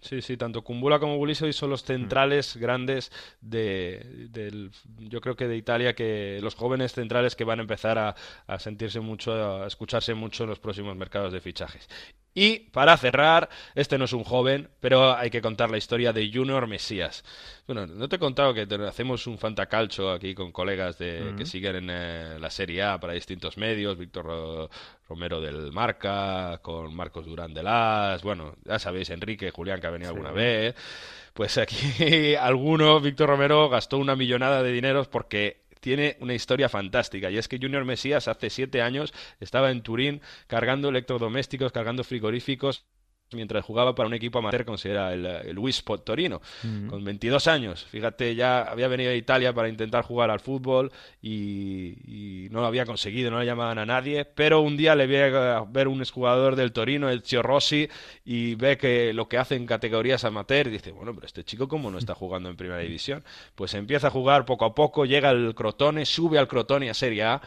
Sí, 0.00 0.22
sí, 0.22 0.36
tanto 0.36 0.62
Kumbula 0.62 1.00
como 1.00 1.16
Buliso 1.16 1.50
son 1.52 1.70
los 1.70 1.82
centrales 1.82 2.56
grandes 2.56 3.10
de, 3.40 4.28
del, 4.30 4.70
yo 4.98 5.20
creo 5.20 5.34
que 5.34 5.48
de 5.48 5.56
Italia, 5.56 5.94
que 5.94 6.38
los 6.42 6.54
jóvenes 6.54 6.92
centrales 6.92 7.34
que 7.34 7.44
van 7.44 7.58
a 7.58 7.62
empezar 7.62 7.98
a, 7.98 8.14
a 8.46 8.58
sentirse 8.58 9.00
mucho, 9.00 9.32
a 9.32 9.66
escucharse 9.66 10.14
mucho 10.14 10.44
en 10.44 10.50
los 10.50 10.60
próximos 10.60 10.94
mercados 10.96 11.32
de 11.32 11.40
fichajes. 11.40 11.88
Y 12.38 12.58
para 12.70 12.94
cerrar, 12.98 13.48
este 13.74 13.96
no 13.96 14.04
es 14.04 14.12
un 14.12 14.22
joven, 14.22 14.68
pero 14.78 15.16
hay 15.16 15.30
que 15.30 15.40
contar 15.40 15.70
la 15.70 15.78
historia 15.78 16.12
de 16.12 16.30
Junior 16.30 16.66
Mesías. 16.66 17.24
Bueno, 17.66 17.86
no 17.86 18.10
te 18.10 18.16
he 18.16 18.18
contado 18.18 18.52
que 18.52 18.68
hacemos 18.86 19.26
un 19.26 19.38
fantacalcho 19.38 20.10
aquí 20.12 20.34
con 20.34 20.52
colegas 20.52 20.98
de, 20.98 21.32
que 21.36 21.46
siguen 21.46 21.76
en 21.76 21.88
eh, 21.90 22.38
la 22.38 22.50
Serie 22.50 22.82
A 22.82 23.00
para 23.00 23.14
distintos 23.14 23.56
medios, 23.56 23.96
Víctor 23.96 24.26
Ro- 24.26 24.70
Romero 25.08 25.40
del 25.40 25.72
Marca, 25.72 26.58
con 26.60 26.94
Marcos 26.94 27.24
Durán 27.24 27.54
de 27.54 27.62
Las, 27.62 28.22
bueno, 28.22 28.54
ya 28.64 28.78
sabéis, 28.78 29.08
Enrique, 29.08 29.50
Julián 29.50 29.80
que 29.80 29.86
ha 29.86 29.90
venido 29.90 30.10
Sí. 30.12 30.16
alguna 30.16 30.32
vez. 30.32 30.74
Pues 31.32 31.56
aquí 31.56 32.34
alguno, 32.36 33.00
Víctor 33.00 33.30
Romero, 33.30 33.70
gastó 33.70 33.96
una 33.96 34.14
millonada 34.14 34.62
de 34.62 34.72
dineros 34.72 35.08
porque 35.08 35.64
tiene 35.86 36.16
una 36.18 36.34
historia 36.34 36.68
fantástica 36.68 37.30
y 37.30 37.38
es 37.38 37.46
que 37.46 37.60
Junior 37.62 37.84
Mesías 37.84 38.26
hace 38.26 38.50
siete 38.50 38.82
años 38.82 39.14
estaba 39.38 39.70
en 39.70 39.82
Turín 39.82 40.20
cargando 40.48 40.88
electrodomésticos, 40.88 41.70
cargando 41.70 42.02
frigoríficos 42.02 42.86
mientras 43.32 43.64
jugaba 43.64 43.94
para 43.94 44.06
un 44.06 44.14
equipo 44.14 44.38
amateur 44.38 44.64
como 44.64 44.78
si 44.78 44.88
era 44.88 45.12
el, 45.12 45.26
el 45.26 45.58
Wispo 45.58 45.98
Torino, 45.98 46.40
con 46.88 47.04
22 47.04 47.46
años. 47.48 47.84
Fíjate, 47.84 48.34
ya 48.34 48.62
había 48.62 48.88
venido 48.88 49.10
a 49.10 49.14
Italia 49.14 49.52
para 49.52 49.68
intentar 49.68 50.04
jugar 50.04 50.30
al 50.30 50.40
fútbol 50.40 50.92
y, 51.20 51.96
y 52.06 52.48
no 52.50 52.60
lo 52.60 52.66
había 52.66 52.86
conseguido, 52.86 53.30
no 53.30 53.40
le 53.40 53.46
llamaban 53.46 53.78
a 53.78 53.86
nadie, 53.86 54.24
pero 54.24 54.60
un 54.60 54.76
día 54.76 54.94
le 54.94 55.06
vi 55.06 55.16
a 55.16 55.64
ver 55.68 55.88
un 55.88 56.00
exjugador 56.00 56.56
del 56.56 56.72
Torino, 56.72 57.08
el 57.08 57.22
Zio 57.22 57.42
Rossi, 57.42 57.88
y 58.24 58.54
ve 58.54 58.78
que 58.78 59.12
lo 59.12 59.28
que 59.28 59.38
hace 59.38 59.56
en 59.56 59.66
categorías 59.66 60.24
amateur, 60.24 60.68
y 60.68 60.70
dice, 60.70 60.92
bueno, 60.92 61.14
pero 61.14 61.26
este 61.26 61.44
chico 61.44 61.68
cómo 61.68 61.90
no 61.90 61.98
está 61.98 62.14
jugando 62.14 62.48
en 62.48 62.56
primera 62.56 62.80
división. 62.80 63.24
Pues 63.54 63.74
empieza 63.74 64.08
a 64.08 64.10
jugar 64.10 64.44
poco 64.44 64.64
a 64.64 64.74
poco, 64.74 65.04
llega 65.04 65.30
al 65.30 65.54
Crotone, 65.54 66.06
sube 66.06 66.38
al 66.38 66.48
Crotone 66.48 66.90
a 66.90 66.94
Serie 66.94 67.24
A, 67.24 67.42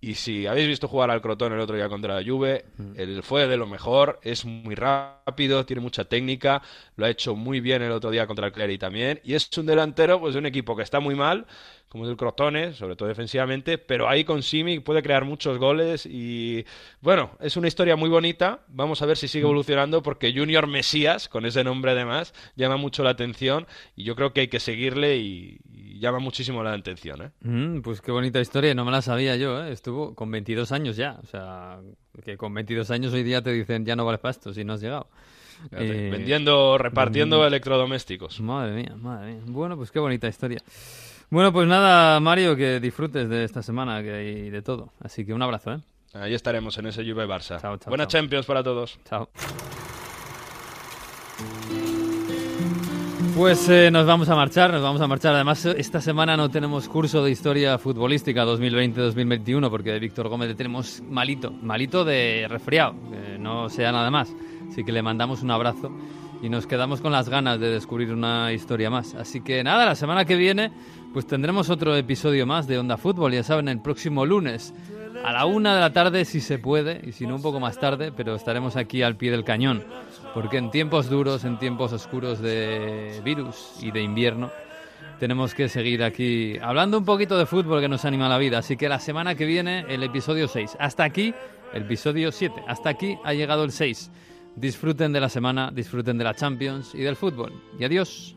y 0.00 0.14
si 0.14 0.46
habéis 0.46 0.66
visto 0.66 0.88
jugar 0.88 1.10
al 1.10 1.20
Crotone 1.20 1.54
el 1.54 1.60
otro 1.60 1.76
día 1.76 1.88
contra 1.88 2.14
la 2.14 2.24
Juve, 2.26 2.64
él 2.96 3.22
fue 3.22 3.46
de 3.46 3.56
lo 3.58 3.66
mejor, 3.66 4.18
es 4.22 4.46
muy 4.46 4.74
rápido, 4.74 5.66
tiene 5.66 5.82
mucha 5.82 6.04
técnica, 6.06 6.62
lo 6.96 7.04
ha 7.04 7.10
hecho 7.10 7.36
muy 7.36 7.60
bien 7.60 7.82
el 7.82 7.92
otro 7.92 8.10
día 8.10 8.26
contra 8.26 8.46
el 8.46 8.52
Clery 8.52 8.78
también, 8.78 9.20
y 9.24 9.34
es 9.34 9.50
un 9.58 9.66
delantero 9.66 10.18
pues, 10.18 10.32
de 10.32 10.38
un 10.38 10.46
equipo 10.46 10.74
que 10.74 10.82
está 10.82 11.00
muy 11.00 11.14
mal, 11.14 11.46
como 11.90 12.04
es 12.04 12.10
el 12.10 12.16
Crotone, 12.16 12.72
sobre 12.72 12.94
todo 12.94 13.08
defensivamente, 13.08 13.76
pero 13.76 14.08
ahí 14.08 14.22
con 14.22 14.44
Simic 14.44 14.84
puede 14.84 15.02
crear 15.02 15.24
muchos 15.24 15.58
goles 15.58 16.06
y 16.06 16.64
bueno, 17.00 17.32
es 17.40 17.56
una 17.56 17.66
historia 17.66 17.96
muy 17.96 18.08
bonita, 18.08 18.60
vamos 18.68 19.02
a 19.02 19.06
ver 19.06 19.16
si 19.16 19.26
sigue 19.26 19.42
evolucionando 19.42 20.00
porque 20.00 20.32
Junior 20.32 20.68
Mesías, 20.68 21.28
con 21.28 21.44
ese 21.46 21.64
nombre 21.64 21.90
además, 21.90 22.32
llama 22.54 22.76
mucho 22.76 23.02
la 23.02 23.10
atención 23.10 23.66
y 23.96 24.04
yo 24.04 24.14
creo 24.14 24.32
que 24.32 24.42
hay 24.42 24.48
que 24.48 24.60
seguirle 24.60 25.16
y, 25.16 25.58
y 25.68 25.98
llama 25.98 26.20
muchísimo 26.20 26.62
la 26.62 26.74
atención, 26.74 27.22
¿eh? 27.22 27.30
Mm, 27.40 27.80
pues 27.80 28.00
qué 28.00 28.12
bonita 28.12 28.40
historia, 28.40 28.72
no 28.72 28.84
me 28.84 28.92
la 28.92 29.02
sabía 29.02 29.34
yo, 29.34 29.64
¿eh? 29.64 29.72
Estuvo 29.72 30.14
con 30.14 30.30
22 30.30 30.70
años 30.70 30.96
ya, 30.96 31.18
o 31.20 31.26
sea, 31.26 31.80
que 32.24 32.36
con 32.36 32.54
22 32.54 32.88
años 32.92 33.12
hoy 33.12 33.24
día 33.24 33.42
te 33.42 33.52
dicen 33.52 33.84
ya 33.84 33.96
no 33.96 34.04
vales 34.04 34.20
para 34.20 34.30
esto 34.30 34.54
si 34.54 34.62
no 34.64 34.74
has 34.74 34.80
llegado. 34.80 35.08
Fíjate, 35.64 36.06
Eh, 36.06 36.10
vendiendo, 36.10 36.78
repartiendo 36.78 37.40
mm, 37.40 37.46
electrodomésticos. 37.46 38.40
Madre 38.40 38.72
mía, 38.74 38.94
madre 38.96 39.34
mía. 39.34 39.42
Bueno, 39.46 39.76
pues 39.76 39.90
qué 39.90 39.98
bonita 39.98 40.28
historia. 40.28 40.62
Bueno, 41.30 41.52
pues 41.52 41.68
nada, 41.68 42.18
Mario, 42.18 42.56
que 42.56 42.80
disfrutes 42.80 43.28
de 43.28 43.44
esta 43.44 43.62
semana 43.62 44.02
que 44.02 44.12
hay 44.12 44.50
de 44.50 44.62
todo. 44.62 44.92
Así 45.00 45.24
que 45.24 45.32
un 45.32 45.42
abrazo, 45.42 45.74
¿eh? 45.74 45.80
Ahí 46.12 46.34
estaremos 46.34 46.76
en 46.78 46.86
ese 46.86 47.04
Juve 47.04 47.24
Barça. 47.24 47.60
chao, 47.60 47.78
Buena 47.86 48.04
chao. 48.04 48.20
Champions 48.20 48.46
para 48.46 48.64
todos. 48.64 48.98
Chao. 49.08 49.28
Pues 53.36 53.68
eh, 53.68 53.90
nos 53.92 54.06
vamos 54.06 54.28
a 54.28 54.34
marchar, 54.34 54.72
nos 54.72 54.82
vamos 54.82 55.00
a 55.00 55.06
marchar. 55.06 55.34
Además, 55.36 55.64
esta 55.66 56.00
semana 56.00 56.36
no 56.36 56.50
tenemos 56.50 56.88
curso 56.88 57.22
de 57.24 57.30
historia 57.30 57.78
futbolística 57.78 58.44
2020-2021 58.44 59.70
porque 59.70 59.92
de 59.92 60.00
Víctor 60.00 60.28
Gómez 60.28 60.48
le 60.48 60.54
tenemos 60.56 61.00
malito, 61.08 61.52
malito 61.52 62.04
de 62.04 62.46
resfriado, 62.50 62.96
no 63.38 63.68
sea 63.70 63.92
nada 63.92 64.10
más. 64.10 64.34
Así 64.68 64.82
que 64.84 64.90
le 64.90 65.00
mandamos 65.00 65.42
un 65.42 65.52
abrazo 65.52 65.92
y 66.42 66.48
nos 66.48 66.66
quedamos 66.66 67.00
con 67.00 67.12
las 67.12 67.28
ganas 67.28 67.60
de 67.60 67.70
descubrir 67.70 68.12
una 68.12 68.52
historia 68.52 68.90
más. 68.90 69.14
Así 69.14 69.40
que 69.40 69.62
nada, 69.62 69.84
la 69.86 69.94
semana 69.94 70.24
que 70.24 70.36
viene 70.36 70.72
pues 71.12 71.26
tendremos 71.26 71.70
otro 71.70 71.96
episodio 71.96 72.46
más 72.46 72.66
de 72.68 72.78
Onda 72.78 72.96
Fútbol, 72.96 73.32
ya 73.32 73.42
saben, 73.42 73.68
el 73.68 73.80
próximo 73.80 74.24
lunes 74.24 74.72
a 75.24 75.32
la 75.32 75.44
una 75.44 75.74
de 75.74 75.80
la 75.80 75.92
tarde 75.92 76.24
si 76.24 76.40
se 76.40 76.58
puede 76.58 77.00
y 77.04 77.12
si 77.12 77.26
no 77.26 77.34
un 77.34 77.42
poco 77.42 77.60
más 77.60 77.78
tarde, 77.78 78.12
pero 78.12 78.34
estaremos 78.34 78.76
aquí 78.76 79.02
al 79.02 79.16
pie 79.16 79.30
del 79.30 79.44
cañón, 79.44 79.84
porque 80.34 80.58
en 80.58 80.70
tiempos 80.70 81.10
duros, 81.10 81.44
en 81.44 81.58
tiempos 81.58 81.92
oscuros 81.92 82.40
de 82.40 83.20
virus 83.24 83.74
y 83.82 83.90
de 83.90 84.02
invierno, 84.02 84.50
tenemos 85.18 85.54
que 85.54 85.68
seguir 85.68 86.02
aquí 86.02 86.58
hablando 86.62 86.96
un 86.96 87.04
poquito 87.04 87.36
de 87.36 87.44
fútbol 87.44 87.80
que 87.80 87.88
nos 87.88 88.04
anima 88.04 88.28
la 88.28 88.38
vida. 88.38 88.58
Así 88.58 88.76
que 88.76 88.88
la 88.88 88.98
semana 88.98 89.34
que 89.34 89.44
viene 89.44 89.84
el 89.88 90.02
episodio 90.02 90.48
6. 90.48 90.76
Hasta 90.80 91.04
aquí 91.04 91.34
el 91.74 91.82
episodio 91.82 92.32
7. 92.32 92.62
Hasta 92.66 92.88
aquí 92.88 93.18
ha 93.22 93.34
llegado 93.34 93.64
el 93.64 93.72
6. 93.72 94.10
Disfruten 94.60 95.10
de 95.14 95.20
la 95.20 95.30
semana, 95.30 95.70
disfruten 95.70 96.18
de 96.18 96.24
la 96.24 96.34
Champions 96.34 96.94
y 96.94 96.98
del 96.98 97.16
fútbol. 97.16 97.50
Y 97.78 97.84
adiós. 97.84 98.36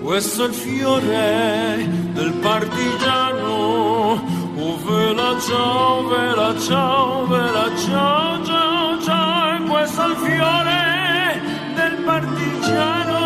Questo 0.00 0.44
è 0.44 0.52
fiore 0.52 1.88
del 2.14 2.32
partigiano. 2.34 4.29
Dove 4.70 5.14
ciao, 5.14 5.36
giove, 5.40 6.60
ciao, 6.60 7.26
giove, 7.26 7.50
la 7.50 7.74
giove, 7.74 8.44
giove, 8.44 8.98
giove, 9.02 9.68
questo 9.68 10.02
è 10.02 10.06
il 10.06 10.14
fiore 10.14 11.40
del 11.74 12.04
partigiano 12.04 13.18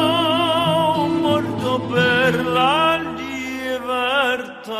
morto 1.21 1.81
per 1.81 2.47
la 2.47 2.99
libertà. 3.17 4.75